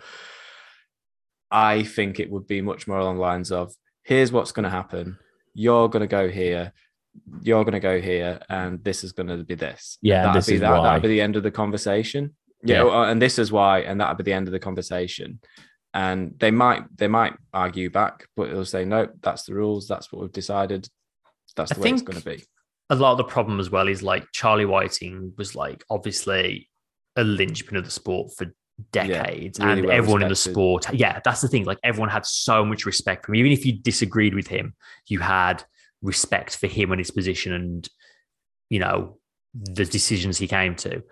I 1.51 1.82
think 1.82 2.20
it 2.20 2.31
would 2.31 2.47
be 2.47 2.61
much 2.61 2.86
more 2.86 2.99
along 2.99 3.16
the 3.16 3.23
lines 3.23 3.51
of, 3.51 3.73
here's 4.05 4.31
what's 4.32 4.53
going 4.53 4.65
to 4.65 4.70
happen. 4.70 5.19
You're 5.55 5.89
going 5.89 6.03
to 6.03 6.07
go 6.07 6.28
here. 6.28 6.73
You're 7.43 7.65
going 7.65 7.73
to 7.73 7.81
go 7.81 8.01
here, 8.01 8.40
and 8.49 8.85
this 8.85 9.03
is 9.03 9.12
going 9.12 9.28
to 9.28 9.39
be 9.45 9.55
this. 9.55 9.99
Yeah, 10.03 10.23
that'd 10.24 10.39
this 10.39 10.47
be 10.49 10.55
is 10.55 10.61
that. 10.61 10.70
why. 10.70 10.82
That'd 10.85 11.03
be 11.03 11.09
the 11.09 11.20
end 11.20 11.36
of 11.36 11.43
the 11.43 11.51
conversation. 11.51 12.36
Yeah, 12.62 12.85
Yeah. 12.85 13.11
and 13.11 13.20
this 13.20 13.39
is 13.39 13.51
why, 13.51 13.81
and 13.81 14.01
that'd 14.01 14.19
be 14.19 14.24
the 14.24 14.32
end 14.35 14.47
of 14.47 14.53
the 14.53 14.59
conversation 14.59 15.40
and 15.94 16.35
they 16.39 16.51
might 16.51 16.85
they 16.97 17.09
might 17.09 17.35
argue 17.52 17.90
back, 17.90 18.27
but 18.36 18.51
they'll 18.51 18.65
say 18.65 18.85
no, 18.85 19.09
that's 19.23 19.44
the 19.44 19.55
rules, 19.55 19.89
that's 19.89 20.12
what 20.12 20.23
we've 20.23 20.32
decided, 20.32 20.89
that's 21.56 21.73
I 21.73 21.74
the 21.74 21.81
way 21.81 21.90
it's 21.90 22.02
going 22.02 22.19
to 22.20 22.24
be. 22.24 22.44
a 22.90 22.94
lot 22.94 23.12
of 23.12 23.19
the 23.19 23.24
problem 23.24 23.60
as 23.60 23.70
well 23.70 23.89
is 23.89 24.02
like 24.02 24.24
Charlie 24.32 24.65
Whiting 24.65 25.32
was 25.36 25.55
like 25.55 25.85
obviously 25.90 26.69
a 27.16 27.24
linchpin 27.24 27.77
of 27.77 27.85
the 27.85 27.90
sport 27.90 28.32
for 28.36 28.47
decades, 28.93 29.59
really 29.59 29.73
and 29.73 29.86
well 29.86 29.97
everyone 29.97 30.23
in 30.23 30.28
the 30.28 30.36
sport, 30.36 30.93
yeah, 30.93 31.20
that's 31.24 31.40
the 31.40 31.48
thing. 31.48 31.65
Like 31.65 31.78
everyone 31.82 32.10
had 32.10 32.24
so 32.24 32.65
much 32.65 32.86
respect 32.86 33.27
for 33.27 33.32
him, 33.32 33.40
even 33.40 33.52
if 33.52 33.66
you 33.66 33.73
disagreed 33.73 34.35
with 34.35 34.47
him, 34.47 34.74
you 35.06 35.19
had 35.19 35.65
respect 36.02 36.56
for 36.56 36.66
him 36.69 36.93
and 36.93 37.01
his 37.01 37.10
position, 37.10 37.52
and 37.52 37.89
you 38.70 38.78
know 38.78 39.19
the 39.55 39.85
decisions 39.85 40.39
he 40.39 40.47
came 40.47 40.77
to. 40.77 41.02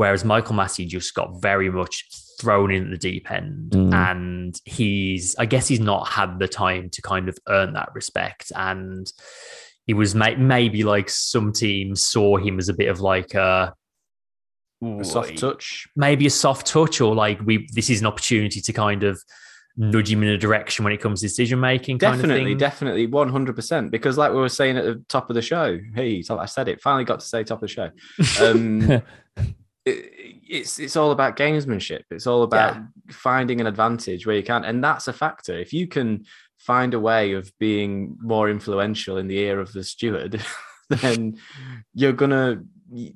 Whereas 0.00 0.24
Michael 0.24 0.56
Masi 0.56 0.86
just 0.88 1.14
got 1.14 1.42
very 1.42 1.70
much 1.70 2.06
thrown 2.40 2.70
in 2.70 2.84
at 2.84 2.90
the 2.90 2.96
deep 2.96 3.30
end, 3.30 3.72
Mm. 3.72 3.92
and 3.92 4.58
he's, 4.64 5.36
I 5.36 5.44
guess, 5.44 5.68
he's 5.68 5.78
not 5.78 6.08
had 6.08 6.38
the 6.38 6.48
time 6.48 6.88
to 6.90 7.02
kind 7.02 7.28
of 7.28 7.36
earn 7.48 7.74
that 7.74 7.90
respect, 7.94 8.50
and 8.56 9.12
he 9.86 9.92
was 9.92 10.14
may- 10.14 10.36
maybe 10.36 10.84
like 10.84 11.10
some 11.10 11.52
teams 11.52 12.02
saw 12.02 12.38
him 12.38 12.58
as 12.58 12.70
a 12.70 12.72
bit 12.72 12.88
of 12.88 13.00
like 13.00 13.34
a, 13.34 13.74
A 14.82 15.04
soft 15.04 15.36
touch. 15.36 15.86
maybe 15.96 16.24
a 16.24 16.30
soft 16.30 16.66
touch, 16.66 17.02
or 17.02 17.14
like 17.14 17.38
we 17.44 17.68
this 17.74 17.90
is 17.90 18.00
an 18.00 18.06
opportunity 18.06 18.62
to 18.62 18.72
kind 18.72 19.02
of 19.02 19.20
nudge 19.76 20.10
him 20.10 20.22
in 20.22 20.30
a 20.30 20.38
direction 20.38 20.82
when 20.82 20.94
it 20.94 21.00
comes 21.02 21.20
to 21.20 21.26
decision 21.26 21.60
making. 21.60 21.98
Kind 21.98 22.16
Definitely, 22.16 22.52
of 22.54 22.58
definitely, 22.58 23.06
one 23.06 23.28
hundred 23.28 23.54
percent. 23.54 23.90
Because, 23.90 24.16
like 24.16 24.32
we 24.32 24.38
were 24.38 24.48
saying 24.48 24.78
at 24.78 24.84
the 24.86 25.04
top 25.08 25.28
of 25.28 25.34
the 25.34 25.42
show, 25.42 25.78
hey, 25.94 26.22
I 26.30 26.46
said 26.46 26.68
it. 26.68 26.80
Finally, 26.80 27.04
got 27.04 27.20
to 27.20 27.26
say 27.26 27.44
top 27.44 27.58
of 27.62 27.68
the 27.68 27.74
show. 27.78 27.90
Um, 28.42 29.02
it- 29.90 30.36
it's 30.52 30.80
it's 30.80 30.96
all 30.96 31.12
about 31.12 31.36
gamesmanship. 31.36 32.02
It's 32.10 32.26
all 32.26 32.42
about 32.42 32.76
finding 33.10 33.60
an 33.60 33.68
advantage 33.68 34.26
where 34.26 34.34
you 34.34 34.42
can, 34.42 34.64
and 34.64 34.82
that's 34.82 35.06
a 35.06 35.12
factor. 35.12 35.56
If 35.56 35.72
you 35.72 35.86
can 35.86 36.24
find 36.58 36.92
a 36.92 36.98
way 37.00 37.32
of 37.34 37.52
being 37.58 38.16
more 38.20 38.50
influential 38.50 39.16
in 39.16 39.28
the 39.28 39.38
ear 39.38 39.60
of 39.60 39.72
the 39.72 39.84
steward, 39.84 40.42
then 40.90 41.38
you're 41.94 42.12
gonna. 42.12 42.62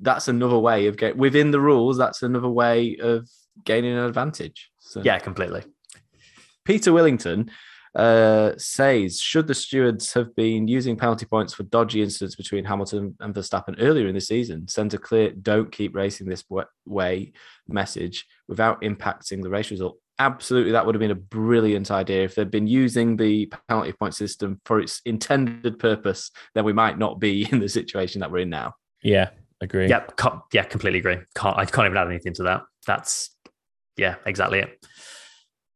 That's 0.01 0.29
another 0.29 0.57
way 0.57 0.87
of 0.87 0.95
get 0.95 1.17
within 1.17 1.51
the 1.51 1.59
rules. 1.59 1.97
That's 1.97 2.23
another 2.23 2.47
way 2.47 2.95
of 3.01 3.27
gaining 3.65 3.91
an 3.97 4.05
advantage. 4.05 4.71
So. 4.79 5.01
yeah, 5.03 5.19
completely. 5.19 5.63
Peter 6.63 6.91
Willington 6.91 7.49
uh, 7.95 8.51
says, 8.57 9.19
should 9.19 9.47
the 9.47 9.53
stewards 9.53 10.13
have 10.13 10.35
been 10.35 10.67
using 10.67 10.97
penalty 10.97 11.25
points 11.25 11.53
for 11.53 11.63
dodgy 11.63 12.01
incidents 12.01 12.35
between 12.35 12.65
Hamilton 12.65 13.15
and 13.21 13.33
Verstappen 13.33 13.75
earlier 13.79 14.07
in 14.07 14.15
the 14.15 14.21
season, 14.21 14.67
send 14.67 14.93
a 14.93 14.97
clear 14.97 15.31
"don't 15.31 15.71
keep 15.71 15.95
racing 15.95 16.27
this 16.27 16.43
way" 16.85 17.31
message 17.67 18.25
without 18.47 18.81
impacting 18.81 19.41
the 19.41 19.49
race 19.49 19.71
result? 19.71 19.97
Absolutely, 20.19 20.71
that 20.73 20.85
would 20.85 20.95
have 20.95 20.99
been 20.99 21.11
a 21.11 21.15
brilliant 21.15 21.91
idea 21.91 22.23
if 22.23 22.35
they'd 22.35 22.51
been 22.51 22.67
using 22.67 23.17
the 23.17 23.51
penalty 23.67 23.93
point 23.93 24.13
system 24.13 24.59
for 24.65 24.79
its 24.79 25.01
intended 25.05 25.79
purpose. 25.79 26.31
Then 26.53 26.65
we 26.65 26.73
might 26.73 26.97
not 26.97 27.19
be 27.19 27.47
in 27.51 27.59
the 27.59 27.69
situation 27.69 28.19
that 28.21 28.31
we're 28.31 28.39
in 28.39 28.49
now. 28.49 28.75
yeah, 29.03 29.29
agree. 29.61 29.87
Yep. 29.87 30.19
Yeah, 30.51 30.63
completely 30.63 30.99
agree. 30.99 31.17
Can't 31.35 31.57
I 31.57 31.65
can't 31.65 31.85
even 31.85 31.97
add 31.97 32.07
anything 32.07 32.33
to 32.35 32.43
that. 32.43 32.63
That's 32.85 33.31
yeah, 33.97 34.15
exactly 34.25 34.59
it. 34.59 34.85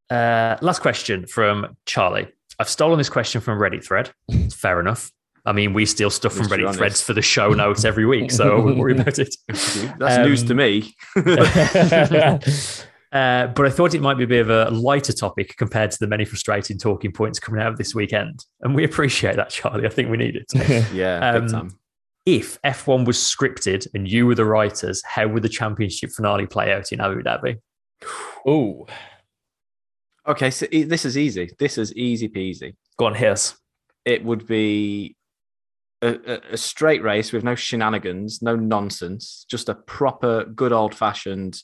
Uh, 0.10 0.58
last 0.62 0.80
question 0.82 1.26
from 1.28 1.76
Charlie. 1.86 2.28
I've 2.60 2.70
stolen 2.70 2.98
this 2.98 3.10
question 3.10 3.42
from 3.42 3.58
a 3.58 3.62
Reddit 3.62 3.86
thread. 3.86 4.12
It's 4.28 4.56
fair 4.56 4.80
enough. 4.80 5.12
I 5.46 5.54
mean, 5.54 5.74
we 5.74 5.86
steal 5.86 6.10
stuff 6.10 6.34
from 6.34 6.46
At 6.46 6.52
Reddit 6.52 6.76
threads 6.76 7.02
for 7.02 7.14
the 7.14 7.22
show 7.22 7.50
notes 7.52 7.86
every 7.86 8.06
week, 8.06 8.30
so 8.32 8.58
I 8.58 8.60
wouldn't 8.60 8.78
worry 8.80 8.94
about 9.00 9.18
it. 9.20 9.36
That's 9.48 10.18
news 10.18 10.44
to 10.44 10.52
Um, 10.52 10.58
me. 10.58 10.96
Uh, 13.12 13.48
but 13.48 13.66
I 13.66 13.72
thought 13.72 13.96
it 13.96 14.02
might 14.02 14.20
be 14.20 14.24
a 14.24 14.28
bit 14.28 14.48
of 14.48 14.52
a 14.52 14.70
lighter 14.70 15.14
topic 15.14 15.56
compared 15.58 15.90
to 15.90 15.98
the 16.00 16.06
many 16.06 16.26
frustrating 16.26 16.78
talking 16.78 17.12
points 17.12 17.40
coming 17.40 17.60
out 17.60 17.72
of 17.72 17.78
this 17.80 17.96
weekend. 17.96 18.46
And 18.62 18.76
we 18.76 18.84
appreciate 18.84 19.36
that, 19.36 19.50
Charlie. 19.50 19.88
I 19.88 19.90
think 19.90 20.12
we 20.12 20.18
need 20.18 20.36
it. 20.36 20.46
yeah, 20.94 21.32
Um, 21.32 21.76
if 22.28 22.62
F1 22.62 23.06
was 23.08 23.18
scripted 23.18 23.88
and 23.96 24.08
you 24.08 24.28
were 24.28 24.36
the 24.36 24.46
writers, 24.46 25.02
how 25.04 25.28
would 25.28 25.42
the 25.42 25.50
championship 25.50 26.12
finale 26.12 26.46
play 26.46 26.72
out 26.72 26.92
in 26.92 27.02
Abu 27.02 27.24
Dhabi? 27.24 27.58
oh, 28.46 28.86
Okay, 30.30 30.52
so 30.52 30.68
e- 30.72 30.84
this 30.84 31.06
is 31.06 31.18
easy. 31.18 31.50
This 31.58 31.78
is 31.80 31.94
easy 31.96 32.30
peasy. 32.30 32.76
Go 32.98 33.08
on, 33.08 33.16
here's. 33.16 33.56
it 34.06 34.24
would 34.24 34.46
be 34.48 35.16
a, 36.02 36.10
a, 36.10 36.42
a 36.54 36.58
straight 36.58 37.04
race 37.04 37.32
with 37.32 37.44
no 37.44 37.56
shenanigans, 37.56 38.42
no 38.42 38.56
nonsense, 38.56 39.46
just 39.50 39.70
a 39.70 39.76
proper, 39.76 40.46
good 40.46 40.72
old 40.72 40.96
fashioned 40.96 41.62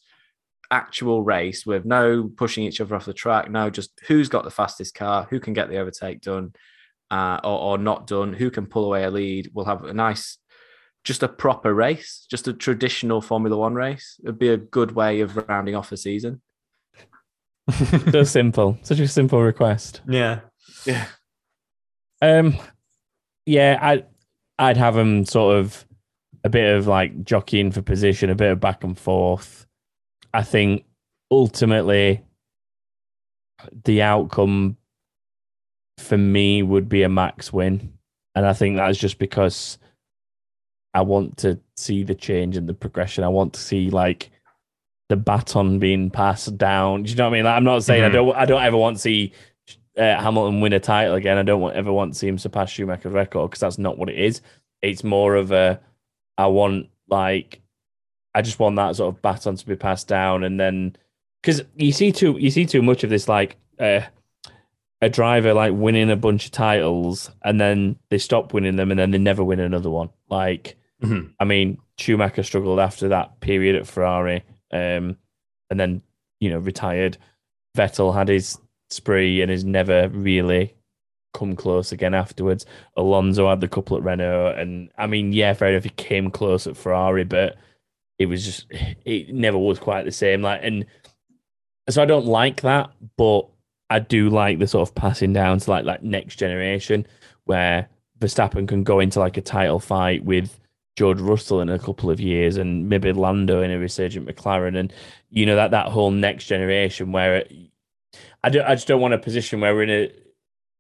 actual 0.72 1.22
race 1.24 1.66
with 1.66 1.86
no 1.86 2.30
pushing 2.36 2.64
each 2.64 2.82
other 2.82 2.96
off 2.96 3.06
the 3.06 3.14
track. 3.14 3.50
No, 3.50 3.70
just 3.70 3.92
who's 4.08 4.30
got 4.30 4.44
the 4.44 4.52
fastest 4.52 4.96
car, 4.96 5.28
who 5.30 5.40
can 5.40 5.54
get 5.54 5.70
the 5.70 5.78
overtake 5.78 6.22
done 6.22 6.54
uh, 7.12 7.40
or, 7.44 7.60
or 7.60 7.78
not 7.78 8.08
done, 8.08 8.34
who 8.34 8.50
can 8.50 8.66
pull 8.66 8.86
away 8.86 9.04
a 9.04 9.12
lead. 9.12 9.52
We'll 9.54 9.66
have 9.66 9.84
a 9.86 9.94
nice, 9.94 10.38
just 11.04 11.24
a 11.24 11.28
proper 11.28 11.74
race, 11.74 12.26
just 12.30 12.48
a 12.48 12.54
traditional 12.54 13.22
Formula 13.22 13.56
One 13.56 13.76
race. 13.76 14.20
It'd 14.24 14.40
be 14.40 14.50
a 14.50 14.58
good 14.58 14.92
way 14.92 15.22
of 15.22 15.38
rounding 15.48 15.76
off 15.76 15.92
the 15.92 15.98
season. 15.98 16.42
so 18.12 18.24
simple. 18.24 18.78
Such 18.84 19.00
a 19.00 19.08
simple 19.08 19.42
request. 19.42 20.02
Yeah. 20.08 20.42
Yeah. 20.86 21.08
Um, 22.22 22.58
yeah, 23.46 23.80
I, 23.82 24.04
I'd 24.58 24.78
have 24.78 24.96
them 24.96 25.26
sort 25.26 25.58
of 25.58 25.86
a 26.44 26.50
bit 26.50 26.76
of 26.76 26.88
like 26.88 27.24
jockeying 27.24 27.72
for 27.72 27.82
position, 27.82 28.30
a 28.30 28.36
bit 28.36 28.52
of 28.52 28.60
back 28.60 28.84
and 28.84 28.98
forth. 28.98 29.66
I 30.34 30.44
think 30.44 30.86
ultimately 31.32 32.24
the 33.84 34.02
outcome 34.02 34.78
for 35.98 36.18
me 36.18 36.62
would 36.62 36.88
be 36.88 37.04
a 37.04 37.10
max 37.10 37.52
win, 37.52 37.94
and 38.36 38.46
I 38.46 38.54
think 38.54 38.78
that's 38.78 38.98
just 38.98 39.18
because 39.18 39.80
I 40.94 41.02
want 41.02 41.38
to 41.38 41.60
see 41.76 42.04
the 42.04 42.16
change 42.16 42.58
and 42.58 42.70
the 42.70 42.74
progression. 42.74 43.24
I 43.24 43.30
want 43.30 43.54
to 43.54 43.60
see 43.60 43.90
like 43.90 44.30
the 45.10 45.15
baton 45.15 45.80
being 45.80 46.10
passed 46.10 46.57
down. 46.57 47.03
Do 47.03 47.10
you 47.11 47.15
know 47.15 47.26
what 47.26 47.34
I 47.34 47.38
mean? 47.38 47.45
Like, 47.45 47.56
I'm 47.57 47.64
not 47.64 47.84
saying 47.84 48.03
I 48.03 48.10
Mhm. 48.10 48.14
don't. 48.14 48.36
I 48.36 48.45
don't 48.45 48.64
ever 48.64 48.77
want 48.77 48.98
to 48.98 49.02
see 49.02 49.32
uh, 49.98 50.22
Hamilton 50.22 50.60
win 50.61 50.73
a 50.73 50.80
title 50.80 51.14
again. 51.15 51.38
I 51.38 51.44
don't 51.44 51.61
want, 51.61 51.76
ever 51.77 51.94
want 51.94 52.14
to 52.14 52.19
see 52.19 52.27
him 52.27 52.38
surpass 52.38 52.69
Schumacher's 52.69 53.14
record 53.14 53.49
because 53.49 53.61
that's 53.61 53.77
not 53.77 53.98
what 53.98 54.10
it 54.10 54.18
is. 54.19 54.41
It's 54.82 55.03
more 55.06 55.36
of 55.36 55.52
a, 55.52 55.80
I 56.38 56.48
want 56.48 56.90
like, 57.07 57.61
I 58.34 58.41
just 58.41 58.60
want 58.60 58.76
that 58.76 58.98
sort 58.98 59.15
of 59.15 59.22
baton 59.22 59.56
to 59.56 59.65
be 59.65 59.76
passed 59.77 60.07
down, 60.10 60.44
and 60.44 60.60
then 60.60 60.98
because 61.41 61.61
you 61.77 61.91
see 61.94 62.11
too, 62.11 62.36
you 62.40 62.49
see 62.52 62.65
too 62.65 62.82
much 62.82 63.03
of 63.06 63.10
this 63.10 63.30
like 63.30 63.56
uh, 63.80 64.02
a 65.02 65.10
driver 65.10 65.53
like 65.53 65.72
winning 65.73 66.10
a 66.10 66.15
bunch 66.18 66.45
of 66.45 66.52
titles 66.52 67.30
and 67.44 67.61
then 67.61 67.95
they 68.10 68.18
stop 68.18 68.53
winning 68.53 68.76
them 68.77 68.90
and 68.91 68.99
then 68.99 69.11
they 69.11 69.18
never 69.18 69.44
win 69.44 69.60
another 69.60 69.90
one. 69.90 70.10
Like, 70.30 70.76
Mhm. 71.03 71.32
I 71.40 71.44
mean, 71.45 71.77
Schumacher 71.98 72.44
struggled 72.44 72.80
after 72.80 73.07
that 73.10 73.40
period 73.41 73.76
at 73.76 73.86
Ferrari, 73.88 74.44
um, 74.76 75.18
and 75.69 75.80
then 75.80 76.02
you 76.39 76.49
know 76.49 76.60
retired. 76.60 77.18
Vettel 77.77 78.14
had 78.14 78.30
his 78.30 78.57
spree 78.89 79.41
and 79.41 79.52
has 79.52 79.64
never 79.64 80.07
really 80.10 80.73
come 81.34 81.56
close 81.56 81.91
again 81.91 82.14
afterwards. 82.14 82.65
Alonso 82.95 83.49
had 83.49 83.60
the 83.61 83.68
couple 83.68 83.97
at 83.97 84.03
Renault, 84.03 84.56
and 84.57 84.89
I 84.97 85.07
mean, 85.07 85.34
yeah, 85.34 85.53
fair 85.53 85.69
enough, 85.69 85.84
he 85.84 85.89
came 85.89 86.31
close 86.31 86.68
at 86.68 86.77
Ferrari, 86.77 87.26
but 87.26 87.57
it 88.18 88.27
was 88.27 88.45
just 88.45 88.68
it 89.06 89.34
never 89.34 89.57
was 89.57 89.80
quite 89.80 90.03
the 90.03 90.11
same. 90.11 90.41
Like, 90.41 90.61
and 90.64 90.85
so 91.89 92.02
I 92.02 92.06
don't 92.06 92.26
like 92.26 92.61
that, 92.61 92.91
but 93.18 93.47
I 93.89 93.99
do 93.99 94.30
like 94.30 94.60
the 94.60 94.68
sort 94.68 94.88
of 94.88 94.95
passing 94.95 95.34
down 95.34 95.60
to 95.60 95.69
like 95.69 95.85
like 95.85 96.03
next 96.03 96.38
generation 96.38 97.06
where 97.43 97.89
Verstappen 98.19 98.68
can 98.68 98.84
go 98.84 98.99
into 98.99 99.19
like 99.19 99.38
a 99.38 99.41
title 99.41 99.80
fight 99.80 100.23
with 100.23 100.60
George 100.95 101.19
Russell 101.19 101.61
in 101.61 101.69
a 101.69 101.80
couple 101.80 102.09
of 102.09 102.19
years 102.19 102.57
and 102.57 102.88
maybe 102.88 103.11
Lando 103.11 103.61
in 103.61 103.72
a 103.72 103.77
resurgent 103.77 104.27
McLaren 104.27 104.77
and 104.77 104.93
you 105.30 105.45
know 105.45 105.55
that 105.55 105.72
that 105.72 105.88
whole 105.88 106.11
next 106.11 106.45
generation 106.45 107.11
where 107.11 107.38
it, 107.38 107.51
I 108.43 108.49
don't 108.49 108.65
I 108.65 108.76
just 108.76 108.88
don't 108.88 109.01
want 109.01 109.13
a 109.13 109.17
position 109.17 109.59
where 109.59 109.76
we're 109.76 109.84
in 109.84 109.89
a 109.89 110.11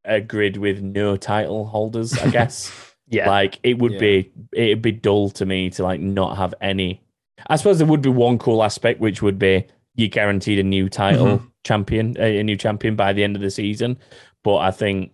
a 0.05 0.21
grid 0.21 0.57
with 0.57 0.81
no 0.81 1.17
title 1.17 1.65
holders, 1.65 2.17
I 2.17 2.29
guess. 2.31 2.71
Yeah. 3.07 3.29
Like 3.29 3.59
it 3.63 3.79
would 3.79 3.93
Yeah. 3.93 3.99
be 3.99 4.31
it'd 4.53 4.81
be 4.81 4.91
dull 4.91 5.29
to 5.31 5.45
me 5.45 5.69
to 5.71 5.83
like 5.83 5.99
not 5.99 6.37
have 6.37 6.53
any. 6.61 7.01
I 7.47 7.57
suppose 7.57 7.77
there 7.77 7.87
would 7.87 8.01
be 8.01 8.09
one 8.09 8.37
cool 8.37 8.63
aspect 8.63 8.99
which 8.99 9.21
would 9.21 9.37
be 9.37 9.65
you 9.95 10.07
guaranteed 10.07 10.59
a 10.59 10.63
new 10.63 10.89
title 10.89 11.25
mm-hmm. 11.25 11.45
champion, 11.63 12.15
a, 12.19 12.39
a 12.39 12.43
new 12.43 12.57
champion 12.57 12.95
by 12.95 13.13
the 13.13 13.23
end 13.23 13.35
of 13.35 13.41
the 13.41 13.51
season. 13.51 13.97
But 14.43 14.57
I 14.57 14.71
think 14.71 15.11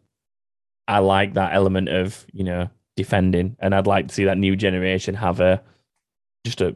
I 0.88 1.00
like 1.00 1.34
that 1.34 1.54
element 1.54 1.90
of 1.90 2.26
you 2.32 2.44
know 2.44 2.70
defending, 2.96 3.56
and 3.60 3.74
I'd 3.76 3.88
like 3.88 4.08
to 4.10 4.14
see 4.14 4.26
that 4.26 4.38
new 4.38 4.56
generation 4.56 5.16
have 5.16 5.40
a 5.40 5.62
just 6.46 6.62
a 6.62 6.76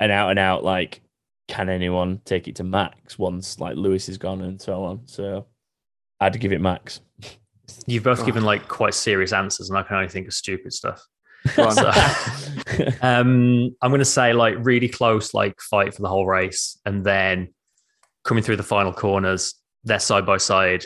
an 0.00 0.10
out 0.10 0.30
and 0.30 0.38
out 0.38 0.62
like 0.64 1.00
can 1.48 1.68
anyone 1.68 2.20
take 2.24 2.48
it 2.48 2.56
to 2.56 2.64
max 2.64 3.18
once 3.18 3.58
like 3.60 3.76
Lewis 3.76 4.08
is 4.08 4.18
gone 4.18 4.42
and 4.42 4.60
so 4.60 4.84
on. 4.84 5.00
So 5.06 5.46
I'd 6.20 6.38
give 6.40 6.52
it 6.52 6.60
max. 6.60 7.00
You've 7.86 8.04
both 8.04 8.20
Oh. 8.20 8.26
given 8.26 8.44
like 8.44 8.68
quite 8.68 8.94
serious 8.94 9.32
answers, 9.32 9.70
and 9.70 9.78
I 9.78 9.82
can 9.82 9.96
only 9.96 10.08
think 10.08 10.26
of 10.28 10.34
stupid 10.34 10.72
stuff. 10.72 11.02
So- 11.54 11.92
Um, 13.00 13.74
I'm 13.80 13.90
going 13.90 14.00
to 14.00 14.04
say 14.04 14.32
like 14.32 14.54
really 14.58 14.88
close, 14.88 15.32
like 15.34 15.60
fight 15.60 15.94
for 15.94 16.02
the 16.02 16.08
whole 16.08 16.26
race, 16.26 16.78
and 16.84 17.04
then 17.04 17.54
coming 18.24 18.42
through 18.42 18.56
the 18.56 18.62
final 18.62 18.92
corners, 18.92 19.54
they're 19.84 19.98
side 20.00 20.26
by 20.26 20.36
side, 20.36 20.84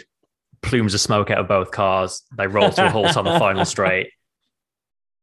plumes 0.62 0.94
of 0.94 1.01
smoke 1.01 1.31
out 1.31 1.39
of 1.39 1.48
both 1.48 1.70
cars. 1.70 2.23
They 2.36 2.47
roll 2.47 2.70
to 2.70 2.86
a 2.86 2.90
halt 2.90 3.16
on 3.16 3.24
the 3.24 3.39
final 3.39 3.65
straight. 3.65 4.11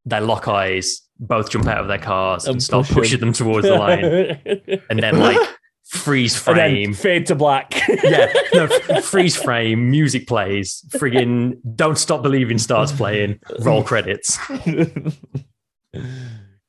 They 0.09 0.19
lock 0.21 0.47
eyes. 0.47 1.01
both 1.19 1.49
jump 1.49 1.67
out 1.67 1.79
of 1.79 1.87
their 1.87 1.97
cars 1.97 2.45
and, 2.45 2.53
And 2.55 2.63
start 2.63 2.85
push 2.87 2.95
pushing 2.95 3.19
them 3.19 3.33
towards 3.33 3.67
the 3.67 3.75
line, 3.75 4.81
and 4.89 4.99
then 5.03 5.19
like 5.19 5.37
freeze 5.85 6.47
And 6.47 6.57
then 6.57 6.71
frame. 6.71 6.93
fade 6.93 7.25
to 7.27 7.35
black. 7.35 7.73
yeah, 8.03 8.31
no, 8.53 8.67
freeze 9.01 9.35
frame. 9.35 9.89
Music 9.89 10.27
plays. 10.27 10.83
Friggin' 10.89 11.57
"Don't 11.75 11.97
Stop 11.97 12.21
Believing" 12.23 12.57
starts 12.57 12.91
playing. 12.91 13.39
Roll 13.61 13.83
credits. 13.83 14.37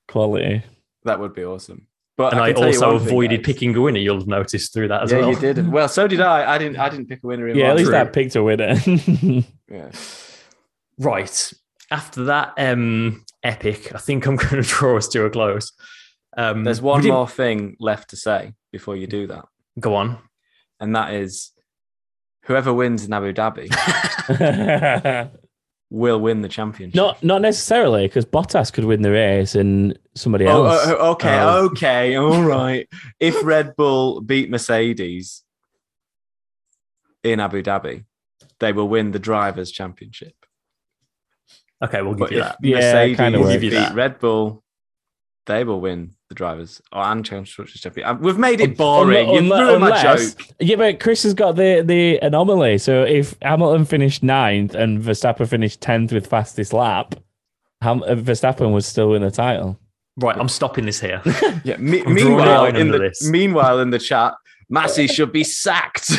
Quality. 0.09 0.63
That 1.05 1.21
would 1.21 1.35
be 1.35 1.45
awesome. 1.45 1.87
But 2.17 2.33
And 2.33 2.43
I, 2.43 2.49
can 2.53 2.57
tell 2.63 2.65
you 2.73 2.75
also 2.75 2.91
one 2.93 2.99
thing, 2.99 3.09
avoided 3.09 3.45
picking 3.45 3.77
a 3.77 3.81
winner. 3.81 3.99
You'll 4.01 4.19
have 4.19 4.27
noticed 4.27 4.73
through 4.73 4.89
that 4.89 5.05
as 5.05 5.13
well. 5.13 5.23
yeah, 5.23 5.29
you 5.31 5.39
did. 5.39 5.71
Well, 5.71 5.89
so 5.89 6.09
did 6.09 6.21
I. 6.21 6.55
I 6.55 6.59
didn't. 6.59 6.77
I 6.79 6.89
didn't 6.89 7.07
pick 7.09 7.23
a 7.23 7.27
winner 7.27 7.47
in 7.49 7.57
Yeah, 7.57 7.71
at 7.71 7.77
least 7.77 7.91
True. 7.91 7.99
I 7.99 8.05
picked 8.05 8.35
a 8.35 8.43
winner. 8.43 8.75
Yeah. 9.71 9.91
Right. 10.99 11.53
After 11.91 12.25
that 12.25 12.55
um, 12.59 13.25
epic, 13.49 13.93
I 13.95 13.99
think 13.99 14.27
I'm 14.27 14.37
going 14.37 14.63
to 14.63 14.69
draw 14.69 14.97
us 14.97 15.09
to 15.09 15.25
a 15.25 15.31
close. 15.31 15.73
Um, 16.37 16.65
There's 16.65 16.83
one 16.83 17.01
didn't- 17.01 17.15
more 17.15 17.29
thing 17.29 17.77
left 17.81 18.11
to 18.11 18.17
say 18.17 18.55
before 18.73 18.97
you 18.97 19.07
do 19.07 19.27
that, 19.29 19.45
Go 19.81 19.95
on. 19.95 20.19
and 20.79 20.95
that 20.95 21.15
is 21.15 21.53
whoever 22.45 22.73
wins 22.73 23.05
in 23.05 23.13
Abu 23.13 23.33
Dhabi 23.33 23.69
will 25.91 26.21
win 26.21 26.43
the 26.43 26.49
championship. 26.49 26.95
not 26.95 27.23
not 27.25 27.41
necessarily 27.41 28.07
because 28.07 28.27
Bottas 28.27 28.73
could 28.73 28.85
win 28.85 29.03
the 29.03 29.11
race 29.11 29.55
and 29.55 29.99
somebody 30.15 30.47
Oh, 30.47 30.65
else. 30.67 30.83
oh, 30.87 30.97
oh, 30.99 31.11
okay, 31.13 31.39
Oh. 31.41 31.65
okay, 31.67 32.15
all 32.17 32.43
right. 32.43 32.87
If 33.19 33.43
Red 33.43 33.75
Bull 33.77 34.21
beat 34.21 34.51
Mercedes 34.51 35.43
in 37.25 37.41
Abu 37.41 37.63
Dhabi, 37.63 38.05
they 38.61 38.73
will 38.73 38.89
win 38.89 39.13
the 39.13 39.19
drivers' 39.19 39.73
championship. 39.73 40.35
Okay, 41.85 42.03
we'll 42.03 42.13
give 42.15 42.19
But 42.21 42.31
you 42.33 42.39
if 42.39 42.45
that. 42.45 42.57
Yeah, 42.63 42.77
Mercedes 42.77 43.17
kinda 43.17 43.39
beat 43.39 43.53
Give 43.53 43.63
you 43.65 43.71
that. 43.71 43.95
Red 43.95 44.19
Bull, 44.19 44.65
they 45.47 45.65
will 45.65 45.81
win 45.81 46.11
the 46.29 46.35
drivers 46.35 46.83
or 46.93 47.03
and 47.05 47.25
constructors 47.27 47.81
championship. 47.81 48.17
Uh, 48.17 48.19
We've 48.21 48.37
made 48.39 48.61
it 48.61 48.77
boring. 48.77 49.29
Unle- 49.29 49.35
you 49.35 49.41
unle- 49.43 49.61
ruined 49.61 49.81
my 49.81 49.99
unless- 50.01 50.35
joke. 50.35 50.47
Yeah, 50.59 50.77
but 50.77 51.01
Chris 51.01 51.23
has 51.23 51.35
got 51.35 51.57
the 51.57 51.83
the 51.87 52.19
anomaly. 52.19 52.79
So 52.79 53.03
if 53.05 53.35
Hamilton 53.43 53.85
finished 53.85 54.23
ninth 54.23 54.75
and 54.75 55.01
Verstappen 55.01 55.49
finished 55.49 55.81
tenth 55.81 56.13
with 56.13 56.27
fastest 56.27 56.73
lap, 56.73 57.15
Ham- 57.81 58.03
uh, 58.03 58.15
Verstappen 58.17 58.73
would 58.73 58.85
still 58.85 59.11
win 59.11 59.23
the 59.23 59.31
title. 59.31 59.79
Right, 60.17 60.37
I'm 60.37 60.49
stopping 60.49 60.85
this 60.87 61.01
here. 61.01 61.23
Yeah. 61.65 61.77
Me- 61.77 62.03
I'm 62.05 62.05
drawing 62.05 62.09
a 62.09 62.13
meanwhile, 62.15 62.65
in 62.67 62.91
the 62.91 62.99
this. 62.99 63.31
meanwhile 63.31 63.79
in 63.79 63.91
the 63.91 64.01
chat, 64.01 64.35
Masi 64.73 65.11
should 65.15 65.33
be 65.33 65.45
sacked. 65.45 66.11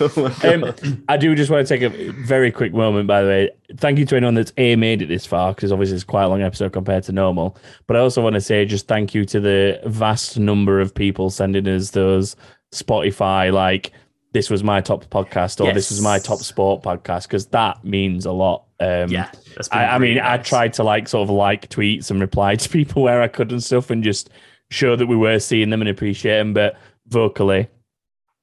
Oh. 0.00 0.36
Um, 0.44 1.04
I 1.08 1.16
do 1.16 1.34
just 1.34 1.50
want 1.50 1.66
to 1.66 1.78
take 1.78 1.82
a 1.82 2.12
very 2.12 2.50
quick 2.50 2.72
moment, 2.72 3.06
by 3.06 3.22
the 3.22 3.28
way. 3.28 3.50
Thank 3.76 3.98
you 3.98 4.06
to 4.06 4.16
anyone 4.16 4.34
that's 4.34 4.52
A 4.56 4.76
made 4.76 5.02
it 5.02 5.06
this 5.06 5.26
far, 5.26 5.54
because 5.54 5.70
obviously 5.70 5.94
it's 5.96 6.04
quite 6.04 6.24
a 6.24 6.28
long 6.28 6.42
episode 6.42 6.72
compared 6.72 7.04
to 7.04 7.12
normal. 7.12 7.56
But 7.86 7.96
I 7.96 8.00
also 8.00 8.22
want 8.22 8.34
to 8.34 8.40
say 8.40 8.64
just 8.64 8.88
thank 8.88 9.14
you 9.14 9.24
to 9.26 9.40
the 9.40 9.80
vast 9.86 10.38
number 10.38 10.80
of 10.80 10.94
people 10.94 11.30
sending 11.30 11.68
us 11.68 11.90
those 11.90 12.36
Spotify, 12.72 13.52
like, 13.52 13.92
this 14.32 14.48
was 14.48 14.64
my 14.64 14.80
top 14.80 15.04
podcast 15.06 15.62
or 15.64 15.72
this 15.74 15.90
was 15.90 16.00
my 16.00 16.18
top 16.18 16.38
sport 16.38 16.82
podcast, 16.82 17.24
because 17.24 17.46
that 17.46 17.84
means 17.84 18.24
a 18.24 18.32
lot. 18.32 18.64
Um, 18.80 19.10
yeah, 19.10 19.30
I, 19.70 19.84
I 19.84 19.98
mean, 19.98 20.16
really 20.16 20.22
I 20.22 20.38
tried 20.38 20.72
to 20.74 20.82
like 20.82 21.06
sort 21.06 21.28
of 21.28 21.34
like 21.34 21.68
tweets 21.68 22.10
and 22.10 22.20
reply 22.20 22.56
to 22.56 22.68
people 22.68 23.02
where 23.02 23.22
I 23.22 23.28
could 23.28 23.52
and 23.52 23.62
stuff 23.62 23.90
and 23.90 24.02
just 24.02 24.30
show 24.72 24.96
that 24.96 25.06
we 25.06 25.16
were 25.16 25.38
seeing 25.38 25.70
them 25.70 25.80
and 25.82 25.88
appreciating 25.90 26.38
them. 26.38 26.54
But 26.54 26.76
vocally, 27.08 27.68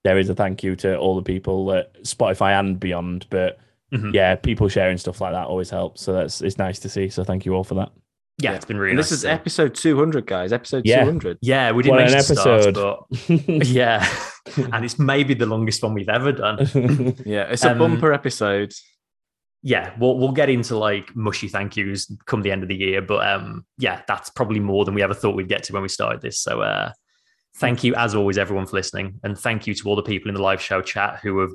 there 0.04 0.18
is 0.18 0.30
a 0.30 0.36
thank 0.36 0.64
you 0.64 0.76
to 0.78 0.98
all 0.98 1.16
the 1.16 1.22
people 1.24 1.74
at 1.74 1.94
Spotify 2.04 2.58
and 2.60 2.80
beyond. 2.80 3.26
But 3.30 3.60
Mhm. 3.94 4.14
yeah, 4.14 4.36
people 4.36 4.70
sharing 4.70 4.98
stuff 4.98 5.20
like 5.20 5.34
that 5.34 5.48
always 5.48 5.70
helps. 5.70 6.02
So 6.02 6.14
that's 6.14 6.42
it's 6.42 6.58
nice 6.58 6.80
to 6.80 6.90
see. 6.90 7.10
So 7.10 7.24
thank 7.24 7.46
you 7.46 7.54
all 7.56 7.64
for 7.64 7.76
that. 7.76 7.90
Yeah, 8.42 8.54
it's 8.54 8.64
been 8.64 8.78
really 8.78 8.92
And 8.92 8.98
nice. 8.98 9.10
this 9.10 9.18
is 9.18 9.24
to 9.24 9.32
episode 9.32 9.76
200, 9.76 10.26
guys. 10.26 10.54
Episode 10.54 10.84
Yeah. 10.86 11.00
200. 11.04 11.40
yeah, 11.42 11.72
we 11.74 11.84
didn't 11.84 11.96
What 11.98 12.06
an 12.06 12.12
mention 12.14 12.36
start, 12.38 12.74
but 12.74 13.04
yeah, 13.68 14.08
and 14.72 14.86
it's 14.86 14.98
maybe 14.98 15.34
the 15.34 15.46
longest 15.46 15.84
one 15.84 15.94
we've 15.94 16.08
ever 16.08 16.32
done. 16.32 16.58
Yeah, 17.26 17.50
it's 17.52 17.66
a 17.66 17.72
Um, 17.72 17.80
bumper 17.80 18.14
episode. 18.14 18.72
Yeah, 19.62 19.94
we'll 20.00 20.18
we'll 20.18 20.32
get 20.32 20.50
into 20.50 20.78
like 20.78 21.16
mushy 21.16 21.48
thank 21.48 21.76
yous 21.76 22.12
come 22.26 22.42
the 22.42 22.52
end 22.52 22.64
of 22.64 22.70
the 22.70 22.76
year, 22.76 23.02
but 23.02 23.28
um, 23.28 23.66
yeah, 23.78 24.02
that's 24.08 24.30
probably 24.30 24.60
more 24.60 24.86
than 24.86 24.94
we 24.94 25.04
ever 25.04 25.14
thought 25.14 25.36
we'd 25.36 25.50
get 25.50 25.64
to 25.64 25.74
when 25.74 25.82
we 25.82 25.90
started 25.90 26.22
this. 26.22 26.40
So, 26.40 26.62
uh, 26.62 26.92
thank 27.58 27.84
you 27.84 27.94
as 27.96 28.16
always, 28.16 28.38
everyone 28.38 28.66
for 28.66 28.78
listening, 28.78 29.20
and 29.24 29.38
thank 29.38 29.68
you 29.68 29.74
to 29.76 29.90
all 29.90 29.96
the 29.96 30.04
people 30.04 30.30
in 30.30 30.36
the 30.36 30.42
live 30.42 30.62
show 30.62 30.82
chat 30.82 31.20
who 31.22 31.40
are 31.40 31.50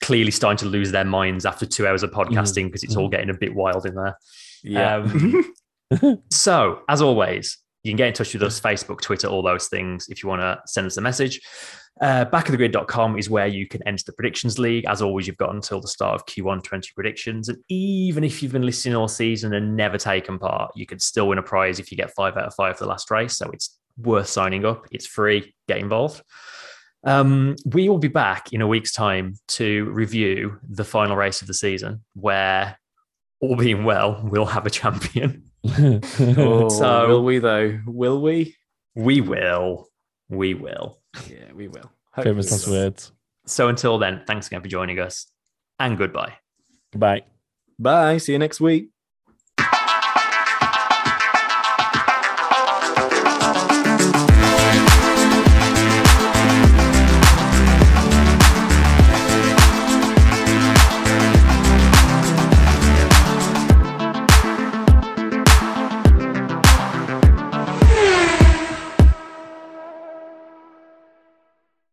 clearly 0.00 0.30
starting 0.30 0.58
to 0.58 0.66
lose 0.66 0.92
their 0.92 1.04
minds 1.04 1.44
after 1.44 1.66
two 1.66 1.86
hours 1.86 2.02
of 2.02 2.10
podcasting 2.10 2.66
because 2.66 2.84
it's 2.84 2.96
all 2.96 3.08
getting 3.08 3.30
a 3.30 3.34
bit 3.34 3.54
wild 3.54 3.86
in 3.86 3.94
there. 3.94 4.16
Yeah. 4.62 4.96
Um, 4.96 5.54
so, 6.30 6.82
as 6.88 7.02
always, 7.02 7.58
you 7.82 7.90
can 7.90 7.96
get 7.96 8.08
in 8.08 8.14
touch 8.14 8.32
with 8.32 8.42
us 8.44 8.60
Facebook, 8.60 9.00
Twitter, 9.00 9.26
all 9.26 9.42
those 9.42 9.66
things 9.66 10.08
if 10.08 10.22
you 10.22 10.28
want 10.28 10.42
to 10.42 10.60
send 10.66 10.86
us 10.86 10.96
a 10.96 11.00
message. 11.00 11.40
Uh, 12.00 12.24
backofthegrid.com 12.24 13.16
is 13.18 13.30
where 13.30 13.46
you 13.46 13.68
can 13.68 13.80
enter 13.86 14.02
the 14.06 14.12
predictions 14.12 14.58
league. 14.58 14.84
As 14.86 15.00
always, 15.00 15.26
you've 15.26 15.36
got 15.36 15.54
until 15.54 15.80
the 15.80 15.88
start 15.88 16.14
of 16.14 16.26
Q1 16.26 16.62
20 16.64 16.90
predictions. 16.94 17.48
And 17.48 17.58
even 17.68 18.24
if 18.24 18.42
you've 18.42 18.52
been 18.52 18.66
listening 18.66 18.96
all 18.96 19.06
season 19.06 19.54
and 19.54 19.76
never 19.76 19.96
taken 19.96 20.38
part, 20.38 20.72
you 20.74 20.86
could 20.86 21.00
still 21.00 21.28
win 21.28 21.38
a 21.38 21.42
prize 21.42 21.78
if 21.78 21.90
you 21.92 21.96
get 21.96 22.12
five 22.14 22.36
out 22.36 22.46
of 22.46 22.54
five 22.54 22.76
for 22.76 22.84
the 22.84 22.90
last 22.90 23.10
race. 23.10 23.36
So 23.36 23.48
it's 23.52 23.78
worth 23.96 24.26
signing 24.26 24.64
up. 24.64 24.86
It's 24.90 25.06
free. 25.06 25.54
Get 25.68 25.78
involved. 25.78 26.22
Um, 27.04 27.54
we 27.66 27.88
will 27.88 27.98
be 27.98 28.08
back 28.08 28.52
in 28.52 28.60
a 28.60 28.66
week's 28.66 28.92
time 28.92 29.34
to 29.48 29.84
review 29.90 30.58
the 30.68 30.84
final 30.84 31.16
race 31.16 31.42
of 31.42 31.48
the 31.48 31.54
season, 31.54 32.02
where 32.14 32.78
all 33.40 33.56
being 33.56 33.84
well, 33.84 34.20
we'll 34.24 34.46
have 34.46 34.66
a 34.66 34.70
champion. 34.70 35.44
Oh, 35.78 36.68
So- 36.70 37.08
will 37.08 37.24
we 37.24 37.38
though? 37.38 37.78
Will 37.86 38.20
we? 38.20 38.56
We 38.96 39.20
will. 39.20 39.88
We 40.28 40.54
will. 40.54 40.98
Yeah, 41.28 41.52
we 41.54 41.68
will. 41.68 41.90
Hopefully 42.12 42.34
Famous 42.34 42.46
we 42.46 42.52
last 42.52 42.66
will. 42.66 42.74
words. 42.74 43.12
So 43.46 43.68
until 43.68 43.98
then, 43.98 44.22
thanks 44.26 44.46
again 44.46 44.62
for 44.62 44.68
joining 44.68 44.98
us 44.98 45.26
and 45.78 45.98
goodbye. 45.98 46.34
Goodbye. 46.92 47.22
Bye. 47.78 48.18
See 48.18 48.32
you 48.32 48.38
next 48.38 48.60
week. 48.60 48.90